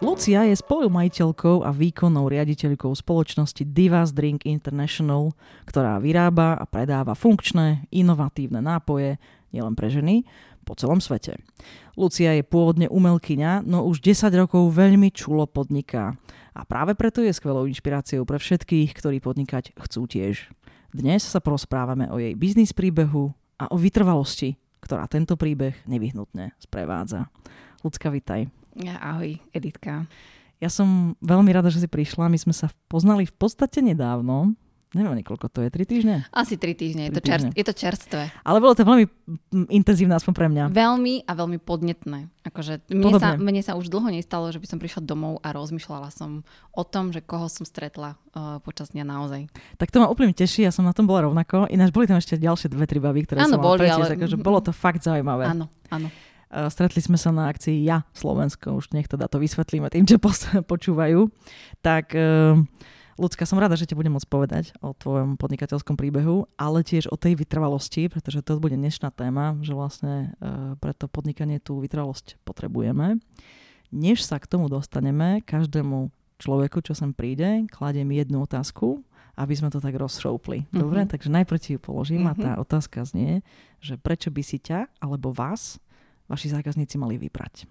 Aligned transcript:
Lucia 0.00 0.48
je 0.48 0.56
spolumajiteľkou 0.56 1.60
a 1.60 1.76
výkonnou 1.76 2.24
riaditeľkou 2.32 2.88
spoločnosti 2.96 3.68
Divas 3.68 4.16
Drink 4.16 4.48
International, 4.48 5.36
ktorá 5.68 6.00
vyrába 6.00 6.56
a 6.56 6.64
predáva 6.64 7.12
funkčné, 7.12 7.84
inovatívne 7.92 8.64
nápoje 8.64 9.20
nielen 9.52 9.76
pre 9.76 9.92
ženy, 9.92 10.24
po 10.64 10.72
celom 10.72 11.04
svete. 11.04 11.36
Lucia 12.00 12.32
je 12.32 12.40
pôvodne 12.40 12.88
umelkyňa, 12.88 13.60
no 13.68 13.84
už 13.84 14.00
10 14.00 14.32
rokov 14.40 14.72
veľmi 14.72 15.12
čulo 15.12 15.44
podniká. 15.44 16.16
A 16.56 16.64
práve 16.64 16.96
preto 16.96 17.20
je 17.20 17.36
skvelou 17.36 17.68
inšpiráciou 17.68 18.24
pre 18.24 18.40
všetkých, 18.40 18.96
ktorí 18.96 19.20
podnikať 19.20 19.76
chcú 19.76 20.08
tiež. 20.08 20.48
Dnes 20.96 21.28
sa 21.28 21.44
porozprávame 21.44 22.08
o 22.08 22.16
jej 22.16 22.32
biznis 22.40 22.72
príbehu 22.72 23.36
a 23.60 23.68
o 23.68 23.76
vytrvalosti, 23.76 24.56
ktorá 24.80 25.04
tento 25.12 25.36
príbeh 25.36 25.76
nevyhnutne 25.84 26.56
sprevádza. 26.56 27.28
Lucka, 27.84 28.08
vitaj. 28.08 28.59
Ahoj, 28.78 29.40
Editka. 29.50 30.06
Ja 30.60 30.68
som 30.68 31.16
veľmi 31.24 31.50
rada, 31.50 31.72
že 31.72 31.80
si 31.80 31.88
prišla. 31.88 32.28
My 32.28 32.36
sme 32.36 32.52
sa 32.52 32.68
poznali 32.86 33.24
v 33.24 33.34
podstate 33.34 33.80
nedávno. 33.80 34.52
Neviem, 34.90 35.22
koľko 35.22 35.46
to 35.46 35.62
je, 35.62 35.70
tri 35.70 35.86
týždne? 35.86 36.26
Asi 36.34 36.58
tri 36.58 36.74
týždne, 36.74 37.14
3 37.14 37.14
je, 37.14 37.14
to 37.14 37.22
čerst, 37.22 37.46
je 37.54 37.62
to 37.62 37.74
čerstvé. 37.78 38.22
Ale 38.42 38.58
bolo 38.58 38.74
to 38.74 38.82
veľmi 38.82 39.06
intenzívne, 39.70 40.18
aspoň 40.18 40.32
pre 40.34 40.50
mňa. 40.50 40.74
Veľmi 40.74 41.30
a 41.30 41.32
veľmi 41.38 41.62
podnetné. 41.62 42.26
Akože 42.42 42.82
mne, 42.90 43.14
sa, 43.22 43.38
mne 43.38 43.62
sa 43.62 43.78
už 43.78 43.86
dlho 43.86 44.10
nestalo, 44.10 44.50
že 44.50 44.58
by 44.58 44.66
som 44.66 44.82
prišla 44.82 45.06
domov 45.06 45.38
a 45.46 45.54
rozmýšľala 45.54 46.10
som 46.10 46.42
o 46.74 46.82
tom, 46.82 47.14
že 47.14 47.22
koho 47.22 47.46
som 47.46 47.62
stretla 47.62 48.18
uh, 48.34 48.58
počas 48.66 48.90
dňa 48.90 49.06
naozaj. 49.06 49.46
Tak 49.78 49.94
to 49.94 50.02
ma 50.02 50.10
úplne 50.10 50.34
teší, 50.34 50.66
ja 50.66 50.74
som 50.74 50.82
na 50.82 50.90
tom 50.90 51.06
bola 51.06 51.30
rovnako. 51.30 51.70
Ináč 51.70 51.94
boli 51.94 52.10
tam 52.10 52.18
ešte 52.18 52.34
ďalšie 52.34 52.74
dve, 52.74 52.90
tri 52.90 52.98
baby, 52.98 53.30
ktoré 53.30 53.46
ano, 53.46 53.62
som 53.62 53.62
boli, 53.62 53.86
ale... 53.86 54.10
takže 54.10 54.42
bolo 54.42 54.58
to 54.58 54.74
fakt 54.74 55.06
zaujímavé. 55.06 55.46
Áno, 55.46 55.70
áno. 55.86 56.10
Eh, 56.50 56.66
stretli 56.66 56.98
sme 56.98 57.14
sa 57.14 57.30
na 57.30 57.46
akcii 57.46 57.86
Ja 57.86 58.02
Slovensko, 58.10 58.74
už 58.82 58.90
nech 58.90 59.06
teda 59.06 59.30
to 59.30 59.38
vysvetlíme 59.38 59.86
tým, 59.86 60.02
čo 60.02 60.18
počúvajú. 60.72 61.30
Tak 61.78 62.10
eh, 62.18 62.58
ľudská, 63.14 63.46
som 63.46 63.62
rada, 63.62 63.78
že 63.78 63.86
ti 63.86 63.94
budem 63.94 64.18
môcť 64.18 64.26
povedať 64.26 64.64
o 64.82 64.90
tvojom 64.90 65.38
podnikateľskom 65.38 65.94
príbehu, 65.94 66.50
ale 66.58 66.82
tiež 66.82 67.06
o 67.06 67.14
tej 67.14 67.38
vytrvalosti, 67.38 68.10
pretože 68.10 68.42
to 68.42 68.58
bude 68.58 68.74
dnešná 68.74 69.14
téma, 69.14 69.54
že 69.62 69.78
vlastne 69.78 70.34
eh, 70.42 70.74
pre 70.74 70.90
to 70.90 71.06
podnikanie 71.06 71.62
tú 71.62 71.78
vytrvalosť 71.78 72.42
potrebujeme. 72.42 73.22
Než 73.94 74.26
sa 74.26 74.42
k 74.42 74.50
tomu 74.50 74.66
dostaneme, 74.66 75.46
každému 75.46 76.10
človeku, 76.42 76.82
čo 76.82 76.98
sem 76.98 77.14
príde, 77.14 77.70
kladiem 77.70 78.10
jednu 78.10 78.42
otázku, 78.42 79.06
aby 79.38 79.54
sme 79.54 79.70
to 79.70 79.78
tak 79.78 79.94
rozšoupli. 79.94 80.66
Dobre, 80.74 81.06
mm-hmm. 81.06 81.12
takže 81.14 81.30
najprv 81.30 81.58
ti 81.62 81.70
ju 81.78 81.80
položím 81.82 82.26
mm-hmm. 82.26 82.42
a 82.42 82.42
tá 82.42 82.50
mhm. 82.58 82.60
otázka 82.66 82.98
znie, 83.06 83.46
že 83.78 83.94
prečo 83.94 84.34
by 84.34 84.42
si 84.42 84.58
ťa 84.58 84.90
alebo 84.98 85.30
vás 85.30 85.78
vaši 86.30 86.54
zákazníci 86.54 86.94
mali 86.96 87.18
vybrať? 87.18 87.66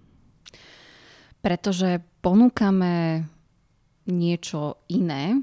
Pretože 1.40 2.04
ponúkame 2.20 3.24
niečo 4.04 4.84
iné, 4.92 5.40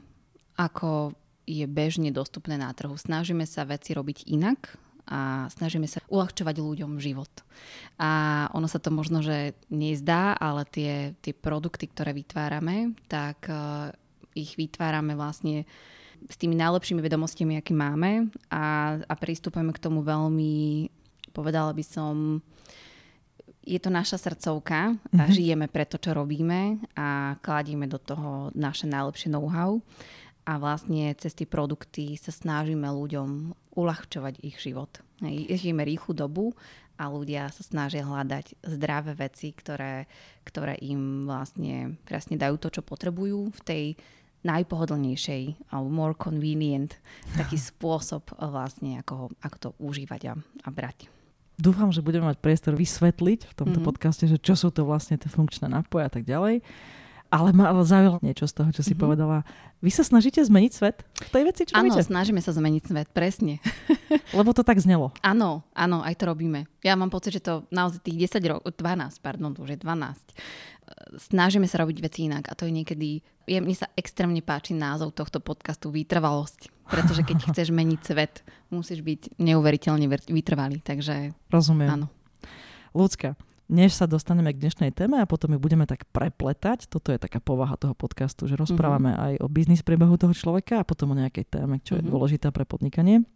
ako 0.53 1.17
je 1.47 1.65
bežne 1.65 2.13
dostupné 2.13 2.59
na 2.59 2.69
trhu. 2.75 2.93
Snažíme 2.93 3.49
sa 3.49 3.65
veci 3.65 3.97
robiť 3.97 4.29
inak 4.29 4.77
a 5.07 5.47
snažíme 5.47 5.87
sa 5.87 6.03
uľahčovať 6.11 6.55
ľuďom 6.59 6.99
život. 6.99 7.31
A 7.95 8.45
ono 8.51 8.67
sa 8.67 8.77
to 8.77 8.91
možno, 8.91 9.23
že 9.23 9.55
nezdá, 9.71 10.35
ale 10.35 10.67
tie, 10.67 11.15
tie 11.23 11.31
produkty, 11.31 11.87
ktoré 11.87 12.11
vytvárame, 12.11 12.91
tak 13.07 13.47
uh, 13.47 13.89
ich 14.35 14.59
vytvárame 14.59 15.15
vlastne 15.15 15.63
s 16.27 16.35
tými 16.35 16.59
najlepšími 16.59 16.99
vedomostiami, 16.99 17.55
aké 17.55 17.71
máme 17.71 18.27
a, 18.51 18.97
a 18.99 19.13
pristupujeme 19.15 19.71
k 19.71 19.79
tomu 19.79 20.03
veľmi, 20.03 20.89
povedala 21.31 21.71
by 21.71 21.83
som, 21.85 22.43
je 23.67 23.79
to 23.83 23.91
naša 23.91 24.15
srdcovka 24.15 24.95
a 24.95 24.95
mm-hmm. 24.95 25.35
žijeme 25.35 25.67
pre 25.67 25.83
to, 25.83 25.99
čo 25.99 26.15
robíme 26.15 26.79
a 26.95 27.35
kladíme 27.43 27.83
do 27.91 27.99
toho 27.99 28.47
naše 28.55 28.87
najlepšie 28.87 29.27
know-how 29.27 29.83
a 30.47 30.55
vlastne 30.55 31.11
cez 31.19 31.35
tie 31.35 31.43
produkty 31.43 32.15
sa 32.15 32.31
snažíme 32.31 32.87
ľuďom 32.87 33.51
uľahčovať 33.75 34.39
ich 34.47 34.55
život. 34.63 35.03
Žijeme 35.51 35.83
rýchlu 35.83 36.15
dobu 36.15 36.55
a 36.95 37.11
ľudia 37.11 37.51
sa 37.51 37.61
snažia 37.61 38.07
hľadať 38.07 38.63
zdravé 38.63 39.11
veci, 39.19 39.51
ktoré, 39.51 40.07
ktoré 40.47 40.79
im 40.79 41.27
vlastne 41.27 41.99
presne 42.07 42.39
dajú 42.39 42.55
to, 42.63 42.79
čo 42.79 42.81
potrebujú 42.87 43.51
v 43.51 43.61
tej 43.67 43.85
najpohodlnejšej 44.47 45.73
alebo 45.75 45.91
more 45.91 46.15
convenient 46.15 46.95
taký 47.39 47.59
spôsob 47.59 48.31
vlastne, 48.39 49.03
ako, 49.03 49.35
ako 49.43 49.57
to 49.59 49.69
užívať 49.83 50.21
a, 50.31 50.33
a 50.39 50.69
brať. 50.71 51.16
Dúfam, 51.57 51.89
že 51.89 52.05
budeme 52.05 52.29
mať 52.29 52.37
priestor 52.37 52.77
vysvetliť 52.77 53.49
v 53.49 53.53
tomto 53.57 53.81
mm-hmm. 53.81 53.87
podcaste, 53.89 54.29
že 54.29 54.37
čo 54.37 54.53
sú 54.53 54.69
to 54.69 54.85
vlastne 54.85 55.17
tie 55.17 55.25
funkčné 55.25 55.65
nápoje 55.65 56.05
a 56.05 56.11
tak 56.13 56.23
ďalej. 56.23 56.61
Ale 57.27 57.51
ma 57.51 57.71
zaujalo 57.83 58.23
niečo 58.23 58.47
z 58.47 58.53
toho, 58.55 58.69
čo 58.71 58.81
si 58.81 58.95
mm-hmm. 58.95 59.03
povedala. 59.03 59.37
Vy 59.83 59.91
sa 59.93 60.01
snažíte 60.01 60.41
zmeniť 60.41 60.71
svet 60.73 61.03
v 61.27 61.29
tej 61.29 61.43
veci, 61.43 61.61
čo 61.67 61.75
Áno, 61.77 61.93
snažíme 61.93 62.41
sa 62.41 62.55
zmeniť 62.55 62.83
svet, 62.87 63.07
presne. 63.11 63.59
Lebo 64.37 64.55
to 64.55 64.63
tak 64.63 64.79
znelo. 64.79 65.13
Áno, 65.21 65.61
áno, 65.75 66.01
aj 66.01 66.15
to 66.17 66.31
robíme. 66.31 66.65
Ja 66.81 66.95
mám 66.95 67.11
pocit, 67.11 67.37
že 67.37 67.43
to 67.43 67.53
naozaj 67.69 68.01
tých 68.01 68.31
10 68.31 68.41
rokov, 68.47 68.73
12, 68.73 69.19
pardon, 69.19 69.51
to 69.53 69.61
už 69.67 69.75
je 69.75 69.79
12. 69.83 71.19
Snažíme 71.19 71.67
sa 71.67 71.83
robiť 71.83 71.97
veci 71.99 72.31
inak 72.31 72.47
a 72.47 72.55
to 72.55 72.63
je 72.63 72.73
niekedy, 72.73 73.19
je, 73.43 73.59
mne 73.59 73.75
sa 73.75 73.91
extrémne 73.99 74.39
páči 74.39 74.71
názov 74.71 75.11
tohto 75.11 75.43
podcastu 75.43 75.91
Výtrvalosť 75.91 76.77
pretože 76.87 77.21
keď 77.27 77.37
chceš 77.51 77.69
meniť 77.69 77.99
svet, 78.01 78.41
musíš 78.71 79.03
byť 79.03 79.37
neuveriteľne 79.37 80.07
vytrvalý. 80.31 80.79
Takže 80.81 81.35
Rozumiem. 81.51 81.89
Áno. 81.91 82.07
Ľudská, 82.95 83.37
než 83.67 83.99
sa 83.99 84.07
dostaneme 84.07 84.55
k 84.55 84.61
dnešnej 84.63 84.95
téme 84.95 85.19
a 85.19 85.27
potom 85.27 85.51
ju 85.55 85.59
budeme 85.59 85.83
tak 85.83 86.07
prepletať, 86.15 86.87
toto 86.87 87.11
je 87.11 87.19
taká 87.19 87.43
povaha 87.43 87.75
toho 87.75 87.91
podcastu, 87.91 88.47
že 88.47 88.55
rozprávame 88.55 89.11
mm-hmm. 89.11 89.25
aj 89.27 89.33
o 89.43 89.47
biznis 89.51 89.83
priebehu 89.83 90.15
toho 90.15 90.31
človeka 90.31 90.81
a 90.81 90.87
potom 90.87 91.11
o 91.11 91.19
nejakej 91.19 91.45
téme, 91.51 91.83
čo 91.83 91.95
mm-hmm. 91.95 92.07
je 92.07 92.11
dôležitá 92.11 92.47
pre 92.55 92.63
podnikanie. 92.63 93.27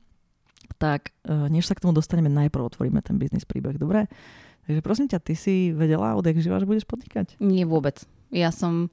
Tak 0.79 1.11
e, 1.27 1.51
než 1.51 1.67
sa 1.67 1.75
k 1.75 1.83
tomu 1.83 1.91
dostaneme, 1.91 2.31
najprv 2.31 2.63
otvoríme 2.63 3.03
ten 3.03 3.19
biznis 3.19 3.43
príbeh, 3.43 3.75
dobre? 3.75 4.07
Takže 4.63 4.79
prosím 4.79 5.07
ťa, 5.11 5.19
ty 5.19 5.33
si 5.35 5.75
vedela 5.75 6.15
odjak 6.15 6.39
živa, 6.39 6.63
že 6.63 6.69
budeš 6.69 6.87
podnikať? 6.87 7.35
Nie 7.43 7.67
vôbec. 7.67 7.99
Ja 8.31 8.55
som, 8.55 8.87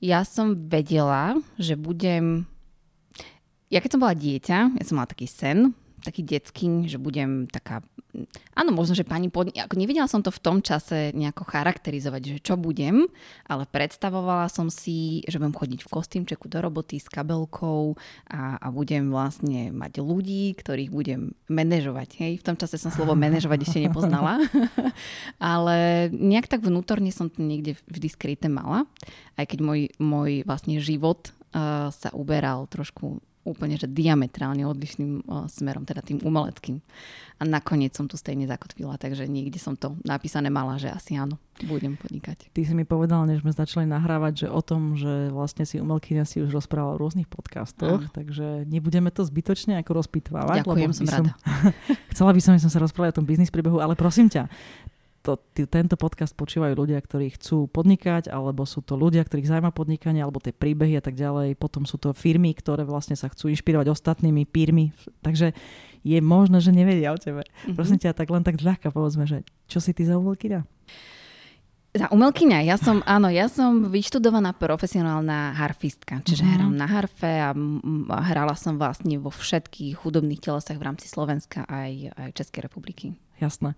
ja 0.00 0.24
som 0.24 0.56
vedela, 0.56 1.36
že 1.60 1.76
budem 1.76 2.48
ja 3.66 3.82
keď 3.82 3.98
som 3.98 4.02
bola 4.02 4.14
dieťa, 4.14 4.58
ja 4.78 4.84
som 4.86 4.96
mala 5.02 5.10
taký 5.10 5.26
sen, 5.26 5.74
taký 6.06 6.22
detský, 6.22 6.86
že 6.86 7.02
budem 7.02 7.50
taká... 7.50 7.82
Áno, 8.54 8.70
možno, 8.70 8.94
že 8.94 9.02
pani 9.02 9.26
pod... 9.26 9.50
Ako 9.50 9.74
nevedela 9.74 10.06
som 10.06 10.22
to 10.22 10.30
v 10.30 10.38
tom 10.38 10.62
čase 10.62 11.10
nejako 11.12 11.42
charakterizovať, 11.42 12.38
že 12.38 12.38
čo 12.40 12.54
budem, 12.54 13.10
ale 13.44 13.66
predstavovala 13.66 14.46
som 14.46 14.70
si, 14.70 15.26
že 15.26 15.42
budem 15.42 15.52
chodiť 15.52 15.80
v 15.82 15.92
kostýmčeku 15.92 16.46
do 16.46 16.62
roboty 16.62 17.02
s 17.02 17.10
kabelkou 17.10 17.98
a, 18.30 18.56
a 18.56 18.66
budem 18.70 19.10
vlastne 19.10 19.74
mať 19.74 20.00
ľudí, 20.00 20.54
ktorých 20.54 20.94
budem 20.94 21.34
manažovať. 21.50 22.08
Hej? 22.22 22.32
V 22.40 22.46
tom 22.46 22.56
čase 22.56 22.78
som 22.78 22.94
slovo 22.94 23.18
manažovať 23.26 23.66
ešte 23.66 23.84
nepoznala, 23.84 24.40
ale 25.42 26.08
nejak 26.14 26.46
tak 26.46 26.62
vnútorne 26.62 27.10
som 27.10 27.26
to 27.26 27.42
niekde 27.42 27.76
vždy 27.90 28.08
skryté 28.08 28.46
mala, 28.46 28.86
aj 29.34 29.50
keď 29.50 29.58
môj, 29.60 29.80
môj 29.98 30.46
vlastne 30.46 30.78
život 30.80 31.34
uh, 31.52 31.92
sa 31.92 32.08
uberal 32.16 32.64
trošku 32.70 33.20
úplne 33.46 33.78
že 33.78 33.86
diametrálne 33.86 34.66
odlišným 34.66 35.24
smerom, 35.46 35.86
teda 35.86 36.02
tým 36.02 36.18
umeleckým. 36.20 36.82
A 37.36 37.44
nakoniec 37.44 37.92
som 37.92 38.08
tu 38.08 38.16
stejne 38.16 38.48
zakotvila, 38.48 38.96
takže 38.96 39.28
niekde 39.28 39.60
som 39.60 39.76
to 39.76 39.92
napísané 40.08 40.48
mala, 40.48 40.80
že 40.80 40.88
asi 40.88 41.20
áno, 41.20 41.36
budem 41.68 41.92
podnikať. 41.96 42.48
Ty 42.48 42.60
si 42.64 42.72
mi 42.72 42.88
povedal, 42.88 43.28
než 43.28 43.44
sme 43.44 43.52
začali 43.52 43.84
nahrávať, 43.84 44.44
že 44.44 44.48
o 44.48 44.60
tom, 44.64 44.96
že 44.96 45.28
vlastne 45.28 45.68
si 45.68 45.76
umelkyňa 45.76 46.24
si 46.24 46.40
už 46.40 46.48
rozprával 46.48 46.96
v 46.96 47.02
rôznych 47.04 47.28
podcastoch, 47.28 48.08
áno. 48.08 48.12
takže 48.12 48.64
nebudeme 48.64 49.12
to 49.12 49.20
zbytočne 49.20 49.76
ako 49.84 50.00
rozpitvávať. 50.00 50.64
Ďakujem, 50.64 50.92
som, 50.96 51.04
som 51.04 51.12
rada. 51.12 51.32
chcela 52.16 52.32
by 52.32 52.40
som, 52.40 52.52
že 52.56 52.64
som 52.64 52.72
sa 52.72 52.80
rozprávať 52.80 53.16
o 53.16 53.16
tom 53.20 53.28
biznis 53.28 53.52
príbehu, 53.52 53.84
ale 53.84 53.92
prosím 54.00 54.32
ťa, 54.32 54.48
to, 55.26 55.34
tento 55.66 55.98
podcast 55.98 56.30
počúvajú 56.38 56.78
ľudia, 56.78 57.02
ktorí 57.02 57.34
chcú 57.34 57.66
podnikať, 57.66 58.30
alebo 58.30 58.62
sú 58.62 58.78
to 58.86 58.94
ľudia, 58.94 59.26
ktorých 59.26 59.50
zaujíma 59.50 59.74
podnikanie, 59.74 60.22
alebo 60.22 60.38
tie 60.38 60.54
príbehy 60.54 60.94
a 60.94 61.02
tak 61.02 61.18
ďalej. 61.18 61.58
Potom 61.58 61.82
sú 61.82 61.98
to 61.98 62.14
firmy, 62.14 62.54
ktoré 62.54 62.86
vlastne 62.86 63.18
sa 63.18 63.26
chcú 63.26 63.50
inšpirovať 63.50 63.90
ostatnými 63.90 64.46
pírmi. 64.46 64.94
Takže 65.26 65.50
je 66.06 66.18
možné, 66.22 66.62
že 66.62 66.70
nevedia 66.70 67.10
o 67.10 67.18
tebe. 67.18 67.42
Mm-hmm. 67.42 67.74
Prosím 67.74 67.98
ťa, 67.98 68.14
tak 68.14 68.30
len 68.30 68.46
tak 68.46 68.62
ľahka 68.62 68.94
povedzme, 68.94 69.26
že 69.26 69.42
čo 69.66 69.82
si 69.82 69.90
ty 69.90 70.06
za 70.06 70.14
umelkyňa? 70.14 70.62
Za 71.96 72.06
umelkyňa, 72.12 72.62
ja 72.62 72.76
som, 72.76 73.00
áno, 73.08 73.32
ja 73.32 73.48
som 73.48 73.88
vyštudovaná 73.88 74.52
profesionálna 74.54 75.56
harfistka, 75.56 76.20
čiže 76.22 76.44
mm-hmm. 76.44 76.54
hrám 76.60 76.74
na 76.76 76.86
harfe 76.86 77.32
a, 77.40 77.50
a 78.12 78.20
hrala 78.30 78.54
som 78.54 78.76
vlastne 78.76 79.16
vo 79.16 79.32
všetkých 79.32 80.04
hudobných 80.04 80.44
telesách 80.44 80.76
v 80.76 80.86
rámci 80.86 81.08
Slovenska 81.08 81.64
aj, 81.66 82.14
aj 82.14 82.30
Českej 82.36 82.68
republiky. 82.68 83.16
Jasné. 83.40 83.74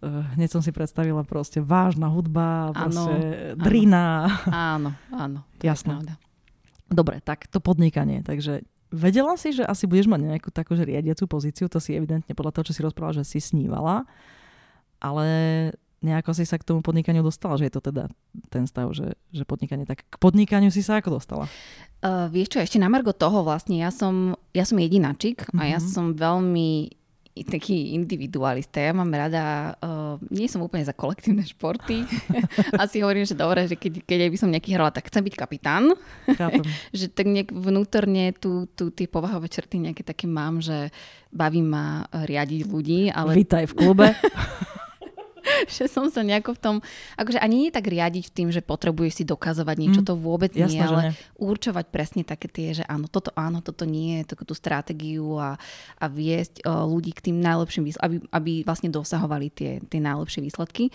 Uh, 0.00 0.24
hneď 0.36 0.48
som 0.48 0.64
si 0.64 0.72
predstavila 0.72 1.20
proste 1.28 1.60
vážna 1.60 2.08
hudba, 2.08 2.72
proste 2.72 3.52
áno, 3.52 3.60
drina. 3.60 4.04
Áno, 4.48 4.90
áno. 5.12 5.44
Jasné. 5.60 6.16
Dobre, 6.88 7.20
tak 7.20 7.46
to 7.52 7.60
podnikanie. 7.60 8.24
Takže 8.24 8.64
vedela 8.90 9.38
si, 9.38 9.54
že 9.54 9.62
asi 9.62 9.86
budeš 9.86 10.10
mať 10.10 10.20
nejakú 10.26 10.50
takú 10.50 10.74
že 10.74 10.88
riadiacu 10.88 11.30
pozíciu, 11.30 11.70
to 11.70 11.78
si 11.78 11.94
evidentne 11.94 12.32
podľa 12.34 12.58
toho, 12.58 12.72
čo 12.72 12.74
si 12.76 12.84
rozprávala, 12.84 13.22
že 13.22 13.28
si 13.28 13.38
snívala, 13.38 14.08
ale 14.98 15.26
nejako 16.00 16.32
si 16.32 16.48
sa 16.48 16.56
k 16.56 16.64
tomu 16.64 16.80
podnikaniu 16.80 17.20
dostala, 17.20 17.60
že 17.60 17.68
je 17.68 17.74
to 17.76 17.82
teda 17.92 18.08
ten 18.48 18.64
stav, 18.64 18.88
že, 18.96 19.14
že 19.30 19.44
podnikanie. 19.44 19.84
Tak 19.84 20.08
k 20.08 20.16
podnikaniu 20.16 20.72
si 20.72 20.80
sa 20.80 20.98
ako 20.98 21.20
dostala? 21.20 21.44
Uh, 22.00 22.26
vieš 22.32 22.56
čo, 22.56 22.58
ešte 22.64 22.80
na 22.80 22.88
margo 22.88 23.12
toho 23.12 23.44
vlastne, 23.44 23.76
ja 23.76 23.92
som, 23.92 24.32
ja 24.56 24.64
som 24.64 24.80
jedinačik 24.80 25.44
mm-hmm. 25.44 25.60
a 25.60 25.62
ja 25.68 25.78
mhm. 25.78 25.86
som 25.86 26.06
veľmi 26.16 26.99
taký 27.46 27.94
individualista. 27.94 28.82
Ja 28.82 28.92
mám 28.92 29.08
rada, 29.08 29.74
uh, 29.78 30.18
nie 30.28 30.50
som 30.50 30.60
úplne 30.60 30.82
za 30.82 30.92
kolektívne 30.92 31.46
športy. 31.46 32.04
Asi 32.82 33.00
hovorím, 33.00 33.24
že 33.24 33.38
dobre, 33.38 33.64
že 33.70 33.78
keď, 33.78 34.02
keď 34.04 34.18
by 34.28 34.38
som 34.38 34.50
nejaký 34.50 34.70
hrala, 34.74 34.90
tak 34.90 35.08
chcem 35.08 35.22
byť 35.24 35.34
kapitán. 35.38 35.94
že 36.98 37.06
tak 37.08 37.30
nejak 37.30 37.54
vnútorne 37.54 38.34
tu, 38.34 38.66
tu 38.74 38.90
tie 38.90 39.06
povahové 39.06 39.46
črty 39.46 39.78
nejaké 39.78 40.02
také 40.02 40.26
mám, 40.26 40.58
že 40.58 40.90
baví 41.30 41.62
ma 41.62 42.04
riadiť 42.10 42.60
ľudí. 42.66 43.00
Ale... 43.14 43.38
Vítaj 43.38 43.70
v 43.70 43.74
klube. 43.78 44.06
že 45.76 45.86
som 45.86 46.08
sa 46.08 46.24
nejako 46.24 46.56
v 46.56 46.60
tom, 46.60 46.76
akože 47.16 47.38
ani 47.40 47.68
nie 47.68 47.70
tak 47.72 47.86
riadiť 47.88 48.32
tým, 48.32 48.48
že 48.54 48.64
potrebuješ 48.64 49.22
si 49.22 49.24
dokazovať 49.26 49.76
niečo, 49.76 50.00
mm. 50.02 50.06
to 50.06 50.14
vôbec 50.16 50.52
Jasné, 50.54 50.76
nie, 50.76 50.80
ale 50.80 51.00
nie. 51.10 51.12
určovať 51.40 51.86
presne 51.92 52.22
také 52.24 52.48
tie, 52.48 52.76
že 52.76 52.84
áno, 52.86 53.06
toto 53.10 53.34
áno, 53.36 53.60
toto 53.60 53.84
nie, 53.84 54.22
takú 54.24 54.46
tú 54.46 54.54
stratégiu 54.56 55.36
a, 55.36 55.56
a 56.00 56.04
viesť 56.08 56.64
uh, 56.64 56.84
ľudí 56.86 57.12
k 57.14 57.30
tým 57.30 57.36
najlepším 57.40 57.84
výsledkom, 57.86 58.06
aby, 58.06 58.16
aby 58.32 58.52
vlastne 58.64 58.88
dosahovali 58.92 59.46
tie, 59.52 59.80
tie 59.84 60.00
najlepšie 60.00 60.40
výsledky. 60.44 60.88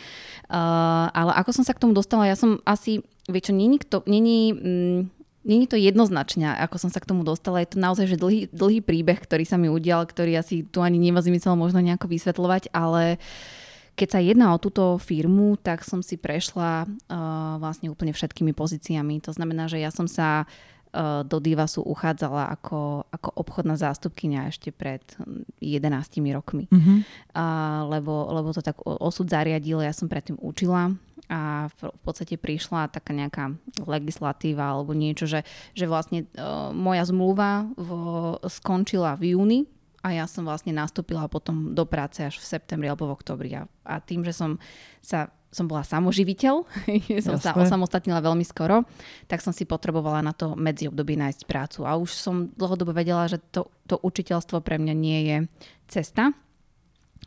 Uh, 0.49 1.09
ale 1.11 1.31
ako 1.37 1.61
som 1.61 1.63
sa 1.65 1.73
k 1.75 1.81
tomu 1.81 1.93
dostala, 1.93 2.29
ja 2.29 2.37
som 2.37 2.61
asi, 2.65 3.03
vieš 3.29 3.51
čo, 3.51 3.53
není, 3.53 3.77
kto, 3.81 4.03
není, 4.07 4.53
mm, 4.53 5.01
Není 5.45 5.69
to 5.69 5.77
jednoznačne, 5.77 6.57
ako 6.57 6.81
som 6.81 6.89
sa 6.89 6.97
k 6.97 7.05
tomu 7.05 7.21
dostala. 7.21 7.61
Je 7.61 7.69
to 7.69 7.77
naozaj 7.77 8.09
že 8.09 8.17
dlhý, 8.17 8.49
dlhý 8.49 8.81
príbeh, 8.81 9.21
ktorý 9.21 9.45
sa 9.45 9.61
mi 9.61 9.69
udial, 9.69 10.01
ktorý 10.01 10.41
asi 10.41 10.65
tu 10.65 10.81
ani 10.81 10.97
nemá 10.97 11.21
zmysel 11.21 11.53
možno 11.53 11.85
nejako 11.85 12.09
vysvetľovať, 12.09 12.73
ale 12.73 13.21
uh, 13.21 13.64
keď 13.95 14.07
sa 14.11 14.19
jedná 14.19 14.51
o 14.51 14.59
túto 14.59 14.99
firmu, 14.99 15.55
tak 15.55 15.87
som 15.87 16.03
si 16.03 16.19
prešla 16.19 16.83
uh, 16.83 17.55
vlastne 17.63 17.87
úplne 17.87 18.11
všetkými 18.11 18.51
pozíciami. 18.51 19.23
To 19.23 19.31
znamená, 19.31 19.71
že 19.71 19.79
ja 19.79 19.87
som 19.87 20.03
sa 20.03 20.43
uh, 20.43 21.23
do 21.23 21.39
Divasu 21.39 21.79
uchádzala 21.79 22.51
ako, 22.59 23.07
ako 23.07 23.29
obchodná 23.39 23.79
zástupkynia 23.79 24.51
ešte 24.51 24.75
pred 24.75 25.01
11 25.63 25.87
rokmi. 26.35 26.67
Mm-hmm. 26.67 26.97
Uh, 27.31 27.87
lebo, 27.95 28.27
lebo 28.35 28.51
to 28.51 28.59
tak 28.59 28.83
osud 28.83 29.31
zariadil, 29.31 29.79
ja 29.79 29.95
som 29.95 30.11
predtým 30.11 30.35
učila 30.43 30.91
a 31.25 31.71
v, 31.79 31.89
v 31.89 32.01
podstate 32.05 32.35
prišla 32.37 32.91
taká 32.91 33.15
nejaká 33.15 33.55
legislatíva 33.81 34.75
alebo 34.75 34.93
niečo, 34.93 35.25
že, 35.25 35.41
že 35.73 35.89
vlastne 35.89 36.27
uh, 36.35 36.69
moja 36.75 37.07
zmluva 37.07 37.65
v, 37.73 37.89
skončila 38.45 39.17
v 39.17 39.33
júni 39.33 39.59
a 40.05 40.13
ja 40.13 40.29
som 40.29 40.45
vlastne 40.45 40.69
nastúpila 40.69 41.25
potom 41.25 41.73
do 41.73 41.81
práce 41.89 42.21
až 42.21 42.37
v 42.37 42.45
septembri 42.45 42.85
alebo 42.85 43.09
v 43.09 43.17
oktobri. 43.17 43.49
A, 43.57 43.65
a 43.81 43.97
tým, 43.97 44.21
že 44.21 44.37
som 44.37 44.61
sa 45.01 45.33
som 45.55 45.71
bola 45.71 45.87
samoživiteľ, 45.87 46.67
som 47.23 47.39
Jasne. 47.39 47.55
sa 47.55 47.55
osamostatnila 47.55 48.19
veľmi 48.19 48.43
skoro, 48.43 48.83
tak 49.31 49.39
som 49.39 49.55
si 49.55 49.63
potrebovala 49.63 50.19
na 50.19 50.35
to 50.35 50.51
medziobdobie 50.59 51.15
nájsť 51.15 51.47
prácu. 51.47 51.87
A 51.87 51.95
už 51.95 52.11
som 52.11 52.51
dlhodobo 52.59 52.91
vedela, 52.91 53.23
že 53.31 53.39
to, 53.55 53.71
to 53.87 53.95
učiteľstvo 54.03 54.59
pre 54.59 54.75
mňa 54.75 54.91
nie 54.91 55.19
je 55.31 55.37
cesta, 55.87 56.35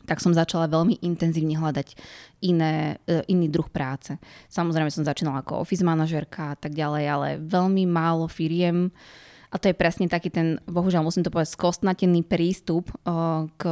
tak 0.05 0.21
som 0.21 0.37
začala 0.37 0.69
veľmi 0.69 1.01
intenzívne 1.01 1.57
hľadať 1.57 1.97
iné, 2.45 3.01
e, 3.09 3.25
iný 3.33 3.49
druh 3.49 3.69
práce. 3.73 4.13
Samozrejme 4.53 4.93
som 4.93 5.09
začínala 5.09 5.41
ako 5.41 5.65
office 5.65 5.81
manažerka 5.81 6.53
a 6.53 6.57
tak 6.61 6.77
ďalej, 6.77 7.05
ale 7.09 7.29
veľmi 7.41 7.89
málo 7.89 8.29
firiem 8.29 8.93
uh, 8.93 9.28
a 9.49 9.57
to 9.57 9.73
je 9.73 9.77
presne 9.77 10.07
taký 10.13 10.29
ten, 10.29 10.61
bohužiaľ 10.69 11.09
musím 11.09 11.25
to 11.25 11.33
povedať, 11.33 11.57
skostnatený 11.57 12.21
prístup 12.25 12.93
uh, 13.09 13.49
k, 13.57 13.65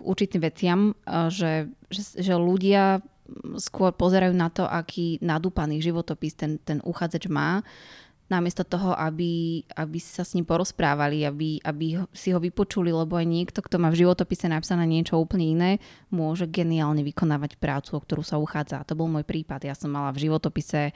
určitým 0.00 0.40
veciam, 0.40 0.80
uh, 1.04 1.28
že, 1.28 1.68
že, 1.92 2.24
že 2.24 2.32
ľudia 2.32 3.04
skôr 3.60 3.92
pozerajú 3.92 4.32
na 4.32 4.48
to, 4.48 4.64
aký 4.64 5.20
nadúpaný 5.20 5.84
životopis 5.84 6.32
ten, 6.32 6.56
ten 6.64 6.80
uchádzač 6.80 7.28
má 7.28 7.60
namiesto 8.28 8.60
toho, 8.60 8.92
aby, 8.92 9.64
aby 9.72 9.98
sa 9.98 10.20
s 10.20 10.36
ním 10.36 10.44
porozprávali, 10.44 11.24
aby, 11.24 11.64
aby 11.64 11.96
si 12.12 12.28
ho 12.30 12.38
vypočuli, 12.40 12.92
lebo 12.92 13.16
aj 13.16 13.24
niekto, 13.24 13.64
kto 13.64 13.80
má 13.80 13.88
v 13.88 14.04
životopise 14.04 14.44
napísané 14.52 14.84
niečo 14.84 15.16
úplne 15.16 15.48
iné, 15.48 15.70
môže 16.12 16.44
geniálne 16.44 17.00
vykonávať 17.00 17.56
prácu, 17.56 17.96
o 17.96 18.00
ktorú 18.04 18.20
sa 18.20 18.36
uchádza. 18.36 18.84
To 18.84 18.92
bol 18.92 19.08
môj 19.08 19.24
prípad. 19.24 19.64
Ja 19.64 19.72
som 19.72 19.88
mala 19.88 20.12
v 20.12 20.28
životopise 20.28 20.92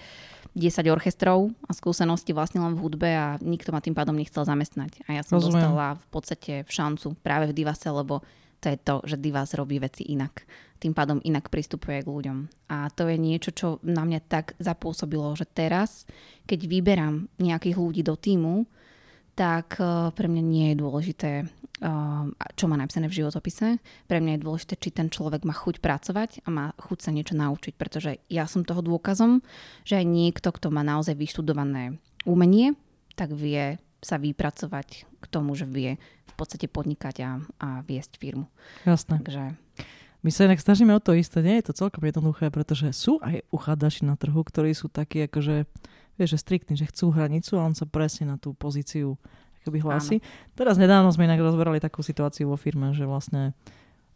10 0.52 0.93
orchestrov 0.93 1.49
a 1.64 1.73
skúsenosti 1.73 2.37
vlastne 2.37 2.61
len 2.61 2.76
v 2.76 2.84
hudbe 2.84 3.08
a 3.08 3.40
nikto 3.40 3.73
ma 3.73 3.81
tým 3.81 3.96
pádom 3.96 4.12
nechcel 4.12 4.44
zamestnať. 4.44 5.08
A 5.08 5.17
ja 5.17 5.23
som 5.25 5.40
Rozumiem. 5.40 5.64
dostala 5.64 5.96
v 5.96 6.06
podstate 6.12 6.52
v 6.69 6.70
šancu 6.70 7.17
práve 7.25 7.49
v 7.49 7.56
Divase, 7.56 7.88
lebo 7.88 8.20
to 8.62 8.70
je 8.70 8.79
to, 8.79 8.94
že 9.05 9.19
Divas 9.19 9.59
robí 9.59 9.82
veci 9.82 10.14
inak 10.14 10.47
tým 10.82 10.99
pádom 10.99 11.23
inak 11.23 11.47
pristupuje 11.47 12.03
k 12.03 12.11
ľuďom. 12.11 12.67
A 12.75 12.91
to 12.91 13.06
je 13.06 13.14
niečo, 13.14 13.55
čo 13.55 13.79
na 13.87 14.03
mňa 14.03 14.20
tak 14.26 14.59
zapôsobilo, 14.59 15.31
že 15.38 15.47
teraz, 15.47 16.11
keď 16.50 16.67
vyberám 16.67 17.31
nejakých 17.38 17.79
ľudí 17.79 18.03
do 18.03 18.19
týmu, 18.19 18.67
tak 19.38 19.79
eh, 19.79 20.11
pre 20.11 20.26
mňa 20.26 20.43
nie 20.43 20.67
je 20.75 20.82
dôležité, 20.82 21.31
eh, 21.38 22.25
čo 22.59 22.64
má 22.67 22.75
napísané 22.75 23.06
v 23.06 23.23
životopise. 23.23 23.79
Pre 24.11 24.19
mňa 24.19 24.35
je 24.35 24.44
dôležité, 24.44 24.75
či 24.82 24.91
ten 24.91 25.06
človek 25.06 25.47
má 25.47 25.55
chuť 25.55 25.79
pracovať 25.79 26.43
a 26.43 26.49
má 26.50 26.67
chuť 26.75 26.99
sa 26.99 27.14
niečo 27.14 27.38
naučiť, 27.38 27.79
pretože 27.79 28.19
ja 28.26 28.50
som 28.50 28.67
toho 28.67 28.82
dôkazom, 28.82 29.38
že 29.87 30.03
aj 30.03 30.06
niekto, 30.11 30.50
kto 30.50 30.75
má 30.75 30.82
naozaj 30.82 31.14
vyštudované 31.14 32.03
umenie, 32.26 32.75
tak 33.14 33.31
vie 33.31 33.79
sa 34.03 34.19
vypracovať 34.19 35.06
k 35.23 35.25
tomu, 35.31 35.55
že 35.55 35.62
vie 35.62 35.94
v 36.32 36.37
podstate 36.40 36.67
podnikať 36.67 37.17
a, 37.23 37.31
a 37.61 37.69
viesť 37.84 38.17
firmu. 38.17 38.49
Jasné. 38.88 39.20
Takže 39.20 39.52
my 40.23 40.31
sa 40.31 40.46
inak 40.46 40.62
snažíme 40.62 40.94
o 40.94 41.02
to 41.02 41.19
isté, 41.19 41.43
nie 41.43 41.58
je 41.58 41.70
to 41.70 41.87
celkom 41.87 42.06
jednoduché, 42.06 42.49
pretože 42.55 42.94
sú 42.94 43.18
aj 43.18 43.42
uchádzači 43.50 44.06
na 44.06 44.14
trhu, 44.14 44.38
ktorí 44.38 44.71
sú 44.71 44.87
takí 44.87 45.26
akože, 45.26 45.66
vieš, 46.14 46.30
že 46.38 46.38
striktní, 46.38 46.78
že 46.78 46.87
chcú 46.87 47.11
hranicu 47.11 47.59
a 47.59 47.66
on 47.66 47.75
sa 47.75 47.90
presne 47.90 48.30
na 48.30 48.37
tú 48.38 48.54
pozíciu 48.54 49.18
akoby 49.62 49.78
hlási. 49.83 50.16
Áno. 50.23 50.54
Teraz 50.54 50.78
nedávno 50.78 51.11
sme 51.11 51.26
inak 51.26 51.42
rozberali 51.42 51.83
takú 51.83 52.06
situáciu 52.06 52.50
vo 52.50 52.59
firme, 52.59 52.95
že 52.95 53.02
vlastne 53.02 53.50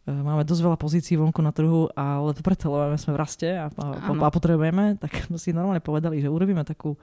e, 0.07 0.11
máme 0.11 0.47
dosť 0.47 0.61
veľa 0.63 0.77
pozícií 0.79 1.19
vonku 1.19 1.43
na 1.43 1.51
trhu, 1.51 1.91
ale 1.91 2.31
to 2.31 2.39
preto, 2.39 2.71
lebo 2.71 2.95
sme 2.95 3.11
v 3.15 3.19
raste 3.19 3.47
a, 3.51 3.67
a, 3.67 3.85
a 4.07 4.29
potrebujeme, 4.31 4.95
tak 4.99 5.27
sme 5.27 5.35
si 5.35 5.51
normálne 5.51 5.83
povedali, 5.83 6.23
že 6.23 6.31
urobíme 6.31 6.63
takú 6.63 6.95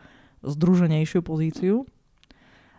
združenejšiu 0.44 1.20
pozíciu, 1.24 1.84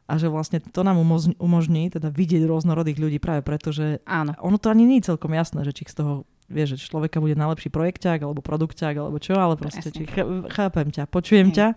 a 0.06 0.22
že 0.22 0.30
vlastne 0.30 0.62
to 0.62 0.82
nám 0.86 1.02
umožní 1.42 1.90
teda 1.90 2.14
vidieť 2.14 2.46
rôznorodých 2.46 3.02
ľudí 3.02 3.18
práve 3.18 3.42
preto, 3.42 3.74
že 3.74 4.06
Áno. 4.06 4.38
ono 4.38 4.62
to 4.62 4.70
ani 4.70 4.86
nie 4.86 5.02
je 5.02 5.10
celkom 5.14 5.34
jasné, 5.34 5.66
že 5.66 5.74
či 5.74 5.90
z 5.90 5.98
toho 5.98 6.30
vieš, 6.46 6.78
že 6.78 6.90
človeka 6.90 7.18
bude 7.18 7.34
najlepší 7.34 7.74
projekťák 7.74 8.20
alebo 8.22 8.42
produkťák 8.46 8.96
alebo 8.96 9.18
čo, 9.18 9.34
ale 9.38 9.58
proste 9.58 9.90
či 9.90 10.06
chápem 10.54 10.88
ťa, 10.94 11.10
počujem 11.10 11.50
Hej. 11.50 11.56
ťa. 11.56 11.68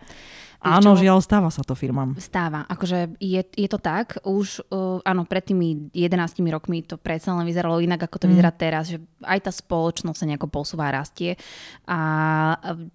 Áno, 0.58 0.98
čo? 0.98 1.06
žiaľ, 1.06 1.22
stáva 1.22 1.54
sa 1.54 1.62
to 1.62 1.78
firmám. 1.78 2.18
Stáva. 2.18 2.66
Akože 2.66 3.14
je, 3.22 3.46
je 3.46 3.68
to 3.70 3.78
tak. 3.78 4.18
Už 4.26 4.66
uh, 4.74 4.98
áno, 5.06 5.22
pred 5.22 5.46
tými 5.46 5.94
11 5.94 6.42
rokmi 6.50 6.82
to 6.82 6.98
predsa 6.98 7.30
len 7.30 7.46
vyzeralo 7.46 7.78
inak, 7.78 8.10
ako 8.10 8.18
to 8.18 8.26
mm. 8.26 8.32
vyzerá 8.34 8.50
teraz. 8.50 8.90
Že 8.90 8.98
aj 9.22 9.38
tá 9.46 9.52
spoločnosť 9.54 10.18
sa 10.18 10.26
nejako 10.26 10.50
posúva 10.50 10.90
a 10.90 10.98
rastie. 10.98 11.38
A 11.86 11.98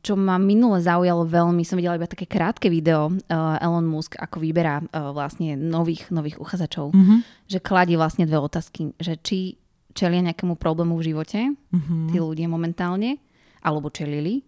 čo 0.03 0.19
ma 0.19 0.35
minule 0.35 0.83
zaujalo 0.83 1.23
veľmi, 1.23 1.63
som 1.63 1.79
videla 1.79 1.95
iba 1.95 2.03
také 2.03 2.27
krátke 2.27 2.67
video 2.67 3.15
uh, 3.15 3.63
Elon 3.63 3.87
Musk, 3.87 4.19
ako 4.19 4.43
vyberá 4.43 4.83
uh, 4.83 5.15
vlastne 5.15 5.55
nových, 5.55 6.11
nových 6.11 6.43
uchádzačov. 6.43 6.91
Mm-hmm. 6.91 7.47
Že 7.47 7.59
kladí 7.63 7.95
vlastne 7.95 8.27
dve 8.27 8.43
otázky. 8.43 8.91
Že 8.99 9.13
či 9.23 9.39
čelia 9.93 10.21
nejakému 10.25 10.57
problému 10.57 10.97
v 10.99 11.13
živote, 11.13 11.39
mm-hmm. 11.53 12.09
tí 12.11 12.17
ľudia 12.17 12.49
momentálne, 12.49 13.21
alebo 13.63 13.93
čelili 13.93 14.43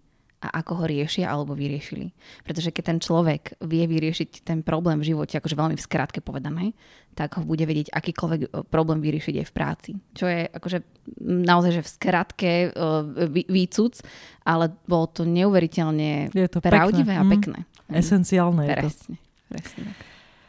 a 0.45 0.61
ako 0.61 0.83
ho 0.83 0.85
riešia 0.85 1.25
alebo 1.25 1.57
vyriešili. 1.57 2.13
Pretože 2.45 2.69
keď 2.69 2.83
ten 2.93 2.99
človek 3.01 3.57
vie 3.65 3.89
vyriešiť 3.89 4.45
ten 4.45 4.61
problém 4.61 5.01
v 5.01 5.15
živote, 5.15 5.41
akože 5.41 5.57
veľmi 5.57 5.75
v 5.79 5.85
skratke 5.85 6.19
povedané, 6.21 6.77
tak 7.17 7.39
ho 7.39 7.41
bude 7.41 7.65
vedieť 7.65 7.89
akýkoľvek 7.89 8.41
e, 8.45 8.47
problém 8.69 9.01
vyriešiť 9.01 9.41
aj 9.41 9.47
v 9.47 9.53
práci. 9.55 9.91
Čo 10.13 10.29
je 10.29 10.45
akože 10.45 10.77
naozaj, 11.23 11.71
že 11.79 11.81
v 11.81 11.89
skratke 11.89 12.51
uh, 12.69 13.01
výcuc, 13.47 14.03
ale 14.43 14.75
bolo 14.83 15.07
to 15.09 15.23
neuveriteľne 15.23 16.35
je 16.35 16.49
to 16.51 16.59
pravdivé 16.59 17.15
pekné. 17.15 17.21
a 17.21 17.23
mhm. 17.23 17.31
pekné. 17.31 17.59
Mm. 17.85 17.93
Esenciálne 18.01 18.63
je 18.65 18.69
presne, 18.75 19.15
to. 19.15 19.53
Presne. 19.55 19.85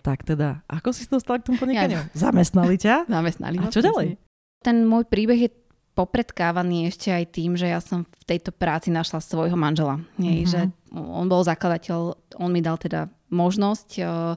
Tak 0.03 0.23
teda, 0.23 0.63
ako 0.71 0.89
si 0.95 1.07
to 1.07 1.19
dostala 1.19 1.43
k 1.43 1.51
tomu 1.51 1.59
podnikaniu? 1.59 1.99
Ja, 1.99 2.11
Zamestnali 2.15 2.79
ťa? 2.79 3.11
Zamestnali 3.11 3.59
A 3.59 3.71
čo 3.71 3.83
ďalej? 3.83 4.26
Ten 4.63 4.87
môj 4.87 5.05
príbeh 5.09 5.49
je 5.49 5.51
popredkávaný 5.97 6.93
ešte 6.93 7.09
aj 7.09 7.25
tým, 7.33 7.57
že 7.57 7.73
ja 7.73 7.81
som 7.81 8.05
v 8.05 8.25
tejto 8.29 8.53
práci 8.53 8.93
našla 8.93 9.25
svojho 9.25 9.57
manžela. 9.57 9.97
Nie, 10.21 10.45
mm-hmm. 10.45 10.53
Že 10.53 10.61
on 10.93 11.27
bol 11.27 11.41
zakladateľ, 11.41 11.99
on 12.37 12.51
mi 12.53 12.61
dal 12.61 12.77
teda 12.77 13.09
možnosť 13.33 13.89
uh, 14.05 14.37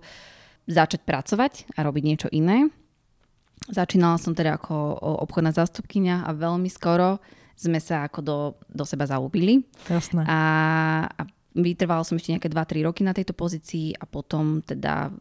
začať 0.72 1.04
pracovať 1.04 1.76
a 1.76 1.84
robiť 1.84 2.04
niečo 2.08 2.30
iné. 2.32 2.72
Začínala 3.68 4.16
som 4.16 4.32
teda 4.32 4.56
ako 4.56 5.04
obchodná 5.28 5.52
zástupkynia 5.52 6.24
a 6.24 6.32
veľmi 6.32 6.72
skoro 6.72 7.20
sme 7.60 7.84
sa 7.84 8.08
ako 8.08 8.20
do, 8.24 8.38
do 8.72 8.88
seba 8.88 9.04
zaúbili. 9.04 9.68
Jasné. 9.92 10.24
A, 10.24 10.40
a 11.12 11.22
vytrvala 11.60 12.08
som 12.08 12.16
ešte 12.16 12.32
nejaké 12.32 12.48
2-3 12.48 12.88
roky 12.88 13.04
na 13.04 13.12
tejto 13.12 13.36
pozícii 13.36 14.00
a 14.00 14.08
potom 14.08 14.64
teda 14.64 15.12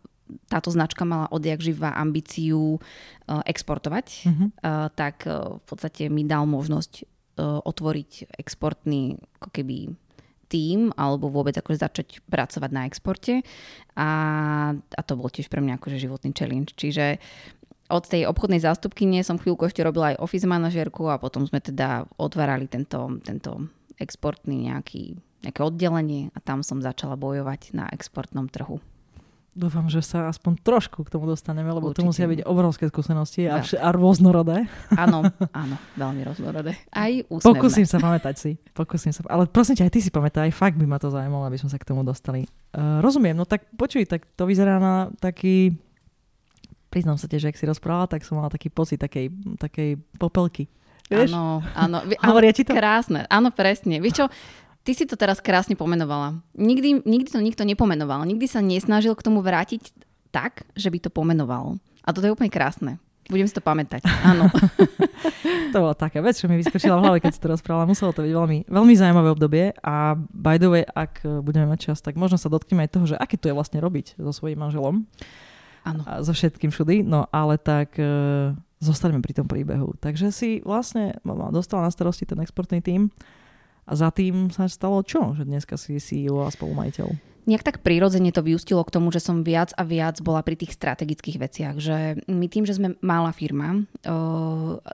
táto 0.49 0.69
značka 0.69 1.05
mala 1.09 1.29
odjak 1.33 1.61
živá 1.61 1.97
ambíciu 1.97 2.77
uh, 2.77 3.43
exportovať, 3.45 4.07
uh, 4.25 4.89
tak 4.93 5.25
uh, 5.25 5.57
v 5.61 5.65
podstate 5.65 6.13
mi 6.13 6.25
dal 6.25 6.45
možnosť 6.49 7.05
otvoriť 7.39 8.35
exportný 8.35 9.15
ako 9.39 9.55
keby 9.55 9.95
tým 10.51 10.91
alebo 10.99 11.31
vôbec 11.31 11.55
akože 11.55 11.79
začať 11.79 12.09
pracovať 12.27 12.71
na 12.75 12.83
exporte 12.89 13.47
a, 13.95 14.11
a 14.75 15.01
to 15.07 15.15
bol 15.15 15.31
tiež 15.31 15.47
pre 15.47 15.63
mňa 15.63 15.79
akože 15.79 16.03
životný 16.03 16.35
challenge. 16.35 16.75
Čiže 16.75 17.23
od 17.89 18.05
tej 18.05 18.29
obchodnej 18.29 18.61
zástupkyne 18.61 19.23
som 19.25 19.41
chvíľku 19.41 19.65
ešte 19.65 19.85
robila 19.85 20.13
aj 20.13 20.21
office 20.21 20.51
manažerku 20.51 21.09
a 21.09 21.21
potom 21.21 21.47
sme 21.49 21.63
teda 21.63 22.05
otvárali 22.21 22.69
tento, 22.69 23.07
tento 23.25 23.71
exportný 23.97 24.69
nejaký, 24.69 25.17
nejaké 25.45 25.61
oddelenie 25.65 26.29
a 26.37 26.39
tam 26.43 26.61
som 26.61 26.85
začala 26.85 27.17
bojovať 27.17 27.73
na 27.73 27.89
exportnom 27.93 28.51
trhu. 28.51 28.83
Dúfam, 29.57 29.89
že 29.91 30.05
sa 30.05 30.29
aspoň 30.29 30.61
trošku 30.61 31.03
k 31.03 31.11
tomu 31.11 31.27
dostaneme, 31.27 31.67
lebo 31.73 31.91
Určite. 31.91 32.05
to 32.05 32.09
musia 32.09 32.27
byť 32.29 32.47
obrovské 32.47 32.85
skúsenosti 32.87 33.49
a, 33.49 33.65
vš- 33.65 33.81
a 33.81 33.89
rôznorodé. 33.91 34.69
Áno, 34.95 35.25
áno, 35.65 35.75
veľmi 35.99 36.21
rôznorodé. 36.23 36.77
Aj 36.93 37.13
úsmevné. 37.27 37.43
Pokúsim 37.43 37.87
sa 37.89 37.99
pamätať 37.99 38.35
si. 38.39 38.51
Pokúsim 38.77 39.11
sa. 39.11 39.25
Ale 39.27 39.51
prosím 39.51 39.81
ťa, 39.81 39.89
aj 39.89 39.93
ty 39.97 40.01
si 40.05 40.11
pamätaj, 40.15 40.53
fakt 40.55 40.79
by 40.79 40.87
ma 40.87 41.01
to 41.01 41.11
zaujímalo, 41.11 41.49
aby 41.49 41.59
sme 41.59 41.73
sa 41.73 41.81
k 41.81 41.89
tomu 41.89 42.07
dostali. 42.07 42.47
Uh, 42.71 43.03
rozumiem, 43.03 43.35
no 43.35 43.49
tak 43.49 43.67
počuj, 43.75 44.07
tak 44.07 44.29
to 44.37 44.47
vyzerá 44.47 44.79
na 44.79 45.11
taký... 45.19 45.75
Priznám 46.89 47.21
sa 47.21 47.29
te, 47.29 47.37
že 47.37 47.53
ak 47.53 47.59
si 47.59 47.69
rozprávala, 47.69 48.09
tak 48.09 48.25
som 48.25 48.41
mala 48.41 48.49
taký 48.49 48.73
pocit 48.73 48.97
takej, 48.97 49.29
takej 49.61 50.01
popelky. 50.17 50.73
Vieš? 51.09 51.33
Áno, 51.33 51.65
áno. 51.73 51.97
Hovoria 52.21 52.53
ti 52.53 52.65
to? 52.65 52.77
Krásne, 52.77 53.25
áno, 53.33 53.49
presne. 53.49 53.97
Vieš 54.01 54.25
čo, 54.25 54.27
Ty 54.89 54.97
si 54.97 55.05
to 55.05 55.21
teraz 55.21 55.45
krásne 55.45 55.77
pomenovala. 55.77 56.41
Nikdy, 56.57 57.05
nikdy 57.05 57.29
to 57.29 57.45
nikto 57.45 57.61
nepomenoval. 57.69 58.25
Nikdy 58.25 58.49
sa 58.49 58.65
nesnažil 58.65 59.13
k 59.13 59.21
tomu 59.21 59.45
vrátiť 59.45 59.93
tak, 60.33 60.65
že 60.73 60.89
by 60.89 60.97
to 61.05 61.13
pomenoval. 61.13 61.77
A 62.01 62.17
toto 62.17 62.25
je 62.25 62.33
úplne 62.33 62.49
krásne. 62.49 62.97
Budem 63.29 63.45
si 63.45 63.53
to 63.53 63.61
pamätať. 63.61 64.01
Áno. 64.25 64.49
to 65.77 65.77
bola 65.77 65.93
taká 65.93 66.25
vec, 66.25 66.41
čo 66.41 66.49
mi 66.49 66.57
vyskočila 66.57 66.97
v 66.97 67.05
hlave, 67.05 67.19
keď 67.21 67.37
si 67.37 67.41
to 67.45 67.53
rozprávala. 67.53 67.85
Muselo 67.85 68.17
to 68.17 68.25
byť 68.25 68.33
veľmi, 68.33 68.59
veľmi 68.65 68.95
zaujímavé 68.97 69.29
obdobie. 69.29 69.77
A 69.85 70.17
by 70.17 70.57
the 70.57 70.73
way, 70.73 70.89
ak 70.89 71.21
budeme 71.45 71.69
mať 71.69 71.93
čas, 71.93 72.01
tak 72.01 72.17
možno 72.17 72.41
sa 72.41 72.49
dotkneme 72.49 72.89
aj 72.89 72.93
toho, 72.97 73.13
že 73.13 73.21
aké 73.21 73.37
to 73.37 73.53
je 73.53 73.57
vlastne 73.61 73.85
robiť 73.85 74.17
so 74.17 74.33
svojím 74.33 74.65
manželom. 74.65 75.05
Áno. 75.85 76.01
A 76.09 76.25
so 76.25 76.33
všetkým 76.33 76.73
všudy. 76.73 77.05
No 77.05 77.29
ale 77.29 77.61
tak 77.61 77.93
e, 78.01 78.57
zostaneme 78.81 79.21
pri 79.21 79.37
tom 79.37 79.45
príbehu. 79.45 80.01
Takže 80.01 80.33
si 80.33 80.65
vlastne 80.65 81.21
dostala 81.53 81.85
na 81.85 81.93
starosti 81.93 82.25
ten 82.25 82.41
exportný 82.41 82.81
tím 82.81 83.13
a 83.89 83.93
za 83.97 84.13
tým 84.13 84.53
sa 84.53 84.69
stalo 84.69 85.01
čo? 85.01 85.33
Že 85.33 85.49
dneska 85.49 85.81
si 85.81 85.97
CEO 85.97 86.45
a 86.45 86.53
spolumajiteľ. 86.53 87.29
Nejak 87.49 87.65
tak 87.65 87.81
prirodzene 87.81 88.29
to 88.29 88.45
vyústilo 88.45 88.85
k 88.85 88.93
tomu, 88.93 89.09
že 89.09 89.25
som 89.25 89.41
viac 89.41 89.73
a 89.73 89.81
viac 89.81 90.21
bola 90.21 90.45
pri 90.45 90.53
tých 90.53 90.77
strategických 90.77 91.41
veciach. 91.41 91.75
Že 91.81 91.97
my 92.29 92.45
tým, 92.45 92.69
že 92.69 92.77
sme 92.77 93.01
malá 93.01 93.33
firma, 93.33 93.89
o, 94.05 94.85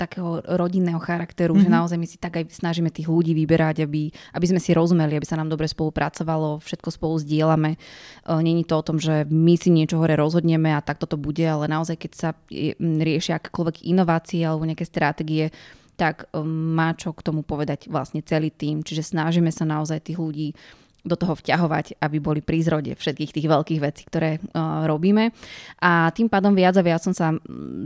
takého 0.00 0.40
rodinného 0.40 0.96
charakteru, 1.04 1.52
mm-hmm. 1.52 1.68
že 1.68 1.68
mhm. 1.68 1.76
naozaj 1.76 1.98
my 2.00 2.08
si 2.08 2.16
tak 2.16 2.40
aj 2.40 2.48
snažíme 2.48 2.88
tých 2.88 3.12
ľudí 3.12 3.36
vyberať, 3.36 3.84
aby, 3.84 4.08
aby 4.08 4.46
sme 4.48 4.56
si 4.56 4.72
rozumeli, 4.72 5.20
aby 5.20 5.28
sa 5.28 5.36
nám 5.36 5.52
dobre 5.52 5.68
spolupracovalo, 5.68 6.64
všetko 6.64 6.88
spolu 6.88 7.20
zdieľame. 7.20 7.76
Není 8.24 8.64
to 8.64 8.80
o 8.80 8.86
tom, 8.88 8.96
že 8.96 9.28
my 9.28 9.60
si 9.60 9.68
niečo 9.68 10.00
hore 10.00 10.16
rozhodneme 10.16 10.72
a 10.72 10.80
takto 10.80 11.04
to 11.04 11.20
bude, 11.20 11.44
ale 11.44 11.68
naozaj 11.68 12.08
keď 12.08 12.12
sa 12.16 12.32
riešia 12.80 13.36
akékoľvek 13.36 13.84
inovácie 13.84 14.40
alebo 14.48 14.64
nejaké 14.64 14.88
stratégie, 14.88 15.52
tak 15.98 16.30
um, 16.30 16.46
má 16.78 16.94
čo 16.94 17.10
k 17.10 17.26
tomu 17.26 17.42
povedať 17.42 17.90
vlastne 17.90 18.22
celý 18.22 18.54
tým. 18.54 18.86
Čiže 18.86 19.18
snažíme 19.18 19.50
sa 19.50 19.66
naozaj 19.66 20.06
tých 20.06 20.22
ľudí 20.22 20.54
do 21.02 21.18
toho 21.18 21.34
vťahovať, 21.34 21.98
aby 21.98 22.16
boli 22.22 22.40
pri 22.42 22.62
zrode 22.62 22.92
všetkých 22.94 23.34
tých 23.34 23.46
veľkých 23.50 23.80
vecí, 23.82 24.02
ktoré 24.06 24.38
uh, 24.38 24.86
robíme. 24.86 25.34
A 25.82 26.14
tým 26.14 26.30
pádom 26.30 26.54
viac 26.54 26.78
a 26.78 26.86
viac 26.86 27.02
som 27.02 27.14
sa 27.14 27.34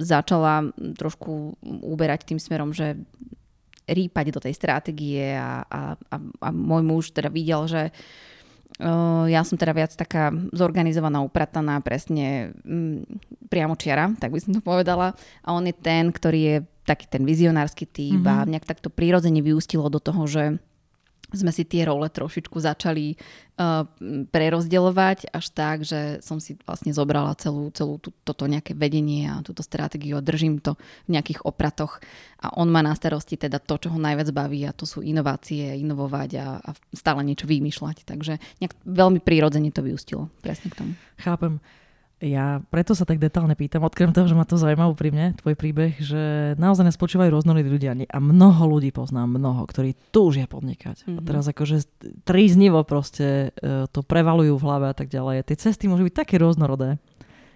začala 0.00 0.68
trošku 1.00 1.56
uberať 1.64 2.28
tým 2.28 2.40
smerom, 2.40 2.76
že 2.76 3.00
rýpať 3.88 4.26
do 4.32 4.40
tej 4.40 4.54
stratégie 4.54 5.34
a, 5.34 5.64
a, 5.66 5.80
a, 5.96 6.16
a 6.20 6.48
môj 6.52 6.82
muž 6.86 7.04
teda 7.12 7.28
videl, 7.28 7.68
že 7.68 7.92
uh, 7.92 9.24
ja 9.28 9.44
som 9.44 9.60
teda 9.60 9.72
viac 9.76 9.92
taká 9.92 10.32
zorganizovaná, 10.52 11.20
uprataná, 11.20 11.80
presne 11.84 12.56
um, 12.64 13.04
priamo 13.52 13.76
čiara, 13.76 14.08
tak 14.16 14.32
by 14.32 14.40
som 14.40 14.52
to 14.56 14.62
povedala. 14.64 15.12
A 15.44 15.48
on 15.52 15.68
je 15.68 15.76
ten, 15.76 16.08
ktorý 16.08 16.40
je 16.40 16.56
taký 16.82 17.06
ten 17.06 17.22
vizionársky 17.22 17.86
typ 17.86 18.22
mm-hmm. 18.22 18.32
a 18.32 18.36
mhm. 18.42 18.48
nejak 18.56 18.66
takto 18.66 18.90
prirodzene 18.90 19.40
vyústilo 19.40 19.86
do 19.86 20.02
toho, 20.02 20.26
že 20.26 20.58
sme 21.32 21.48
si 21.48 21.64
tie 21.64 21.88
role 21.88 22.04
trošičku 22.12 22.60
začali 22.60 23.16
uh, 23.16 23.88
prerozdeľovať 24.28 25.32
až 25.32 25.44
tak, 25.56 25.80
že 25.82 26.20
som 26.20 26.36
si 26.38 26.60
vlastne 26.68 26.92
zobrala 26.92 27.32
celú, 27.40 27.72
celú 27.72 27.96
tú, 27.96 28.12
toto 28.22 28.44
nejaké 28.44 28.76
vedenie 28.76 29.26
a 29.26 29.40
túto 29.40 29.64
stratégiu 29.64 30.20
a 30.20 30.24
držím 30.24 30.60
to 30.60 30.76
v 31.08 31.16
nejakých 31.16 31.42
opratoch 31.48 32.04
a 32.36 32.52
on 32.60 32.68
má 32.68 32.84
na 32.84 32.92
starosti 32.92 33.40
teda 33.40 33.58
to, 33.64 33.80
čo 33.80 33.88
ho 33.90 33.98
najviac 33.98 34.28
baví 34.30 34.60
a 34.68 34.76
to 34.76 34.84
sú 34.84 35.00
inovácie, 35.00 35.72
inovovať 35.80 36.30
a, 36.36 36.46
a 36.60 36.70
stále 36.92 37.24
niečo 37.24 37.48
vymýšľať. 37.48 38.04
Takže 38.04 38.36
nejak 38.60 38.76
veľmi 38.84 39.24
prirodzene 39.24 39.72
to 39.72 39.80
vyústilo 39.80 40.28
presne 40.44 40.68
k 40.68 40.78
tomu. 40.84 40.92
Chápem. 41.16 41.58
Ja 42.22 42.62
preto 42.70 42.94
sa 42.94 43.02
tak 43.02 43.18
detálne 43.18 43.58
pýtam, 43.58 43.82
odkrem 43.82 44.14
toho, 44.14 44.30
že 44.30 44.38
ma 44.38 44.46
to 44.46 44.54
zaujíma 44.54 44.86
úprimne, 44.86 45.34
tvoj 45.42 45.58
príbeh, 45.58 45.98
že 45.98 46.54
naozaj 46.54 46.86
nás 46.86 46.94
počúvajú 46.94 47.34
rôznorodí 47.34 47.66
ľudia 47.66 47.98
a 47.98 48.18
mnoho 48.22 48.78
ľudí 48.78 48.94
poznám, 48.94 49.42
mnoho, 49.42 49.66
ktorí 49.66 49.98
túžia 50.14 50.46
podnikať. 50.46 51.02
Mm-hmm. 51.02 51.18
A 51.18 51.20
mhm. 51.20 51.26
teraz 51.26 51.44
akože 51.50 51.76
tríznivo 52.22 52.86
proste 52.86 53.50
e, 53.58 53.90
to 53.90 54.06
prevalujú 54.06 54.54
v 54.54 54.64
hlave 54.64 54.86
a 54.86 54.94
tak 54.94 55.10
ďalej. 55.10 55.50
Tie 55.50 55.58
cesty 55.58 55.90
môžu 55.90 56.06
byť 56.06 56.14
také 56.14 56.38
rôznorodé. 56.38 57.02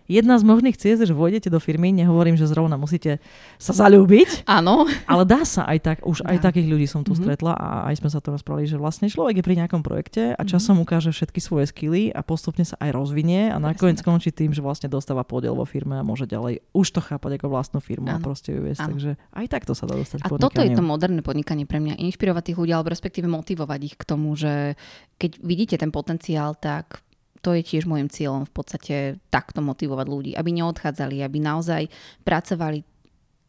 Jedna 0.07 0.39
z 0.39 0.47
možných 0.47 0.79
ciest, 0.79 1.03
že 1.03 1.15
vôjdete 1.15 1.51
do 1.51 1.59
firmy, 1.59 1.91
nehovorím, 1.91 2.39
že 2.39 2.47
zrovna 2.47 2.79
musíte 2.79 3.19
sa 3.59 3.75
zalúbiť. 3.75 4.47
Áno. 4.47 4.87
Ale 5.11 5.27
dá 5.27 5.43
sa 5.43 5.67
aj 5.67 5.79
tak, 5.83 5.99
už 6.07 6.23
dá. 6.23 6.35
aj 6.35 6.47
takých 6.47 6.71
ľudí 6.71 6.87
som 6.87 7.03
tu 7.03 7.13
mm-hmm. 7.13 7.27
stretla 7.27 7.53
a 7.59 7.69
aj 7.91 7.99
sme 7.99 8.09
sa 8.11 8.23
to 8.23 8.31
rozprávali, 8.31 8.71
že 8.71 8.79
vlastne 8.79 9.11
človek 9.11 9.43
je 9.43 9.45
pri 9.45 9.55
nejakom 9.59 9.83
projekte 9.83 10.33
a 10.39 10.43
mhm. 10.43 10.49
časom 10.49 10.79
mm-hmm. 10.79 10.87
ukáže 10.87 11.11
všetky 11.11 11.41
svoje 11.43 11.67
skily 11.71 12.15
a 12.15 12.23
postupne 12.23 12.63
sa 12.63 12.79
aj 12.79 12.95
rozvinie 12.95 13.51
a 13.51 13.59
nakoniec 13.59 13.99
skončí 13.99 14.31
tým, 14.31 14.55
že 14.55 14.63
vlastne 14.63 14.87
dostáva 14.87 15.27
podiel 15.27 15.59
vo 15.59 15.67
firme 15.67 15.99
a 15.99 16.07
môže 16.07 16.31
ďalej 16.31 16.63
už 16.71 16.87
to 16.95 17.01
chápať 17.03 17.43
ako 17.43 17.47
vlastnú 17.51 17.79
firmu 17.83 18.07
Áno. 18.07 18.23
a 18.23 18.25
proste 18.25 18.55
ju 18.55 18.63
viesť. 18.63 18.87
Takže 18.87 19.11
aj 19.35 19.47
takto 19.51 19.73
sa 19.75 19.91
dá 19.91 19.99
dostať 19.99 20.23
A 20.23 20.29
toto 20.31 20.63
je 20.63 20.71
to 20.71 20.85
moderné 20.85 21.21
podnikanie 21.21 21.67
pre 21.67 21.83
mňa. 21.83 21.99
Inšpirovať 21.99 22.53
tých 22.53 22.59
ľudí 22.63 22.73
alebo 22.73 22.95
respektíve 22.95 23.27
motivovať 23.27 23.81
ich 23.83 23.97
k 23.99 24.05
tomu, 24.07 24.39
že 24.39 24.79
keď 25.17 25.43
vidíte 25.43 25.77
ten 25.81 25.91
potenciál, 25.91 26.55
tak 26.55 27.06
to 27.47 27.55
je 27.55 27.63
tiež 27.63 27.87
môjim 27.87 28.11
cieľom 28.11 28.43
v 28.43 28.51
podstate 28.51 28.97
takto 29.31 29.63
motivovať 29.63 30.07
ľudí, 30.11 30.33
aby 30.35 30.51
neodchádzali, 30.51 31.23
aby 31.23 31.39
naozaj 31.39 31.87
pracovali 32.27 32.83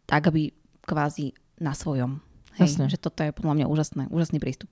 tak, 0.05 0.29
aby 0.29 0.53
kvázi 0.85 1.33
na 1.57 1.73
svojom. 1.73 2.21
Hej, 2.61 2.77
Jasne. 2.77 2.93
že 2.93 3.01
toto 3.01 3.25
je 3.25 3.33
podľa 3.33 3.53
mňa 3.57 3.65
úžasné, 3.65 4.03
úžasný 4.13 4.37
prístup. 4.37 4.69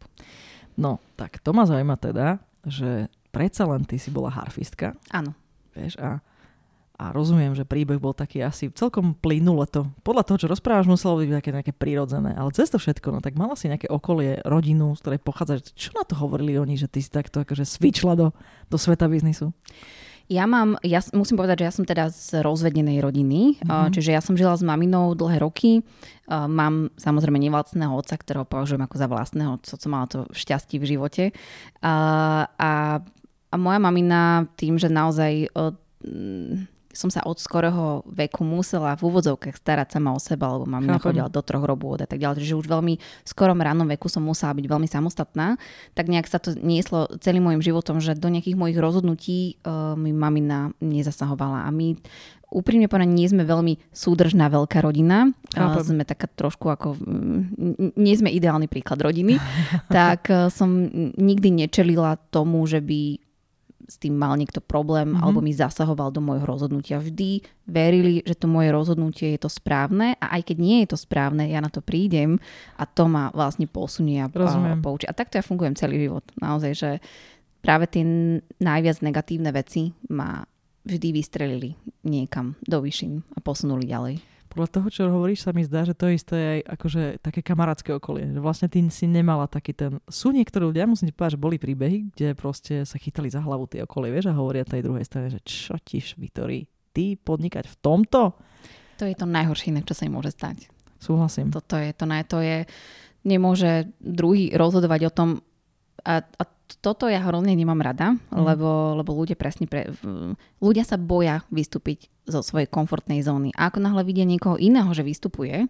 No, 0.77 1.01
tak 1.17 1.41
to 1.41 1.57
ma 1.57 1.65
zaujíma 1.65 1.97
teda, 1.97 2.37
že 2.69 3.09
predsa 3.33 3.65
len 3.65 3.81
ty 3.89 3.97
si 3.97 4.13
bola 4.13 4.29
harfistka. 4.29 4.93
Áno. 5.09 5.33
Vieš, 5.73 5.97
a 5.97 6.21
a 6.95 7.11
rozumiem, 7.11 7.51
že 7.51 7.67
príbeh 7.67 7.99
bol 7.99 8.15
taký 8.15 8.39
asi 8.39 8.71
celkom 8.71 9.11
plynule 9.19 9.67
to. 9.67 9.91
Podľa 10.07 10.23
toho, 10.23 10.37
čo 10.39 10.47
rozprávaš, 10.47 10.87
muselo 10.87 11.19
byť 11.19 11.29
také 11.43 11.49
nejaké 11.51 11.73
prírodzené. 11.75 12.31
Ale 12.31 12.55
cez 12.55 12.71
to 12.71 12.79
všetko, 12.79 13.11
no 13.11 13.19
tak 13.19 13.35
mala 13.35 13.59
si 13.59 13.67
nejaké 13.67 13.91
okolie, 13.91 14.39
rodinu, 14.47 14.95
z 14.95 15.03
ktorej 15.03 15.19
pochádzaš. 15.19 15.75
Čo 15.75 15.91
na 15.91 16.07
to 16.07 16.15
hovorili 16.15 16.55
oni, 16.55 16.79
že 16.79 16.87
ty 16.87 17.03
si 17.03 17.11
takto 17.11 17.43
akože 17.43 17.67
svičla 17.67 18.15
do, 18.15 18.31
do 18.71 18.77
sveta 18.79 19.11
biznisu? 19.11 19.51
Ja 20.25 20.49
mám, 20.49 20.81
ja 20.81 21.05
musím 21.13 21.37
povedať, 21.37 21.61
že 21.61 21.67
ja 21.69 21.73
som 21.75 21.85
teda 21.85 22.09
z 22.09 22.41
rozvedenej 22.41 22.97
rodiny, 22.97 23.61
mm-hmm. 23.61 23.93
čiže 23.93 24.09
ja 24.09 24.25
som 24.25 24.33
žila 24.33 24.57
s 24.57 24.65
maminou 24.65 25.13
dlhé 25.13 25.37
roky. 25.37 25.85
Mám 26.31 26.97
samozrejme 26.97 27.37
nevlastného 27.37 27.93
otca, 27.93 28.17
ktorého 28.17 28.41
považujem 28.41 28.81
ako 28.81 28.95
za 28.97 29.05
vlastného, 29.05 29.53
co, 29.61 29.73
co 29.77 29.87
mala 29.91 30.09
to 30.09 30.25
šťastie 30.33 30.81
v 30.81 30.97
živote. 30.97 31.23
A, 31.85 31.93
a, 32.57 32.71
a 33.53 33.55
moja 33.61 33.77
mamina 33.77 34.49
tým, 34.57 34.81
že 34.81 34.89
naozaj 34.89 35.53
som 36.95 37.11
sa 37.11 37.21
od 37.27 37.35
skorého 37.35 38.07
veku 38.07 38.47
musela 38.47 38.95
v 38.95 39.11
úvodzovkách 39.11 39.59
starať 39.59 39.99
sama 39.99 40.15
o 40.15 40.19
seba, 40.19 40.55
lebo 40.55 40.63
mám 40.63 40.87
chodila 41.03 41.27
do 41.27 41.43
troch 41.43 41.67
robôt 41.67 41.99
a 41.99 42.07
tak 42.07 42.23
ďalej. 42.23 42.41
Takže 42.41 42.55
už 42.55 42.65
veľmi 42.71 42.93
v 42.97 43.27
skorom 43.27 43.59
ránom 43.59 43.85
veku 43.85 44.07
som 44.07 44.23
musela 44.23 44.55
byť 44.55 44.65
veľmi 44.65 44.87
samostatná. 44.87 45.59
Tak 45.93 46.07
nejak 46.07 46.31
sa 46.31 46.39
to 46.39 46.55
nieslo 46.55 47.11
celým 47.19 47.51
môjim 47.51 47.61
životom, 47.61 47.99
že 47.99 48.15
do 48.15 48.31
nejakých 48.31 48.55
mojich 48.55 48.79
rozhodnutí 48.79 49.59
uh, 49.67 49.93
mi 49.99 50.15
mamina 50.15 50.71
nezasahovala. 50.79 51.67
A 51.67 51.69
my 51.69 51.99
úprimne 52.55 52.87
povedané, 52.87 53.11
nie 53.11 53.27
sme 53.27 53.43
veľmi 53.43 53.91
súdržná 53.91 54.47
veľká 54.47 54.79
rodina. 54.79 55.35
Chápem. 55.51 55.83
Sme 55.83 56.07
taká 56.07 56.31
trošku 56.31 56.71
ako... 56.71 56.95
Mm, 57.03 57.91
nie 57.99 58.15
sme 58.15 58.31
ideálny 58.31 58.71
príklad 58.71 59.03
rodiny. 59.03 59.35
tak 59.91 60.31
e, 60.31 60.47
som 60.53 60.87
nikdy 61.19 61.51
nečelila 61.51 62.15
tomu, 62.31 62.63
že 62.63 62.79
by 62.79 63.24
s 63.85 63.95
tým 64.01 64.17
mal 64.17 64.33
niekto 64.35 64.59
problém 64.59 65.13
mm-hmm. 65.13 65.23
alebo 65.23 65.39
mi 65.39 65.53
zasahoval 65.53 66.09
do 66.09 66.21
môjho 66.21 66.45
rozhodnutia. 66.45 67.01
Vždy 67.01 67.45
verili, 67.69 68.25
že 68.25 68.35
to 68.35 68.49
moje 68.49 68.73
rozhodnutie 68.73 69.37
je 69.37 69.39
to 69.45 69.49
správne 69.49 70.17
a 70.17 70.25
aj 70.37 70.51
keď 70.51 70.57
nie 70.57 70.77
je 70.83 70.93
to 70.93 70.97
správne, 70.97 71.45
ja 71.45 71.61
na 71.61 71.69
to 71.69 71.85
prídem 71.85 72.41
a 72.75 72.83
to 72.89 73.05
ma 73.05 73.29
vlastne 73.31 73.69
posunie 73.69 74.21
a, 74.21 74.27
a 74.27 74.77
poučí. 74.81 75.05
A 75.05 75.17
takto 75.17 75.37
ja 75.37 75.45
fungujem 75.45 75.77
celý 75.77 76.09
život. 76.09 76.25
Naozaj, 76.41 76.71
že 76.73 76.89
práve 77.61 77.89
tie 77.89 78.03
najviac 78.61 79.01
negatívne 79.01 79.49
veci 79.53 79.93
ma 80.09 80.45
vždy 80.85 81.09
vystrelili 81.17 81.73
niekam 82.05 82.53
do 82.61 82.77
vyšším 82.81 83.33
a 83.33 83.39
posunuli 83.41 83.89
ďalej. 83.89 84.34
Podľa 84.55 84.71
toho, 84.71 84.87
čo 84.87 85.11
hovoríš, 85.11 85.43
sa 85.43 85.51
mi 85.51 85.67
zdá, 85.67 85.83
že 85.83 85.91
to 85.91 86.07
isté 86.07 86.35
je 86.39 86.47
aj 86.47 86.61
akože 86.79 87.03
také 87.19 87.43
kamarátske 87.43 87.91
okolie. 87.91 88.31
Že 88.31 88.39
vlastne 88.39 88.71
ty 88.71 88.79
si 88.87 89.03
nemala 89.03 89.51
taký 89.51 89.75
ten... 89.75 89.99
Sú 90.07 90.31
niektorí 90.31 90.71
ľudia, 90.71 90.87
musím 90.87 91.11
ti 91.11 91.15
povedať, 91.15 91.35
že 91.35 91.43
boli 91.43 91.59
príbehy, 91.59 92.15
kde 92.15 92.39
proste 92.39 92.87
sa 92.87 92.95
chytali 92.95 93.27
za 93.27 93.43
hlavu 93.43 93.67
tie 93.67 93.83
okolie, 93.83 94.15
vieš, 94.15 94.31
a 94.31 94.39
hovoria 94.39 94.63
tej 94.63 94.87
druhej 94.87 95.03
strane, 95.03 95.27
že 95.27 95.43
čo 95.43 95.75
ti 95.83 95.99
Vitorí, 95.99 96.71
ty 96.95 97.19
podnikať 97.19 97.67
v 97.67 97.75
tomto? 97.83 98.39
To 98.95 99.03
je 99.03 99.15
to 99.19 99.27
najhoršie, 99.27 99.75
čo 99.83 99.91
sa 99.91 100.07
im 100.07 100.15
môže 100.15 100.31
stať. 100.31 100.71
Súhlasím. 101.03 101.51
Toto 101.51 101.75
je, 101.75 101.91
to, 101.91 102.07
to 102.07 102.37
je, 102.39 102.63
nemôže 103.27 103.91
druhý 103.99 104.55
rozhodovať 104.55 105.01
o 105.03 105.11
tom, 105.11 105.29
a, 106.05 106.23
a 106.23 106.43
toto 106.81 107.05
ja 107.05 107.21
hrozne 107.21 107.53
nemám 107.53 107.81
rada, 107.81 108.17
mm. 108.17 108.41
lebo, 108.41 108.97
lebo 108.97 109.11
ľudia 109.13 109.37
presne 109.37 109.69
pre, 109.69 109.89
ľudia 110.59 110.83
sa 110.85 110.97
boja 110.97 111.45
vystúpiť 111.53 112.09
zo 112.25 112.41
svojej 112.41 112.65
komfortnej 112.65 113.21
zóny. 113.21 113.53
A 113.53 113.69
ako 113.69 113.81
náhle 113.81 114.01
vidia 114.01 114.25
niekoho 114.25 114.57
iného, 114.57 114.89
že 114.93 115.05
vystupuje, 115.05 115.69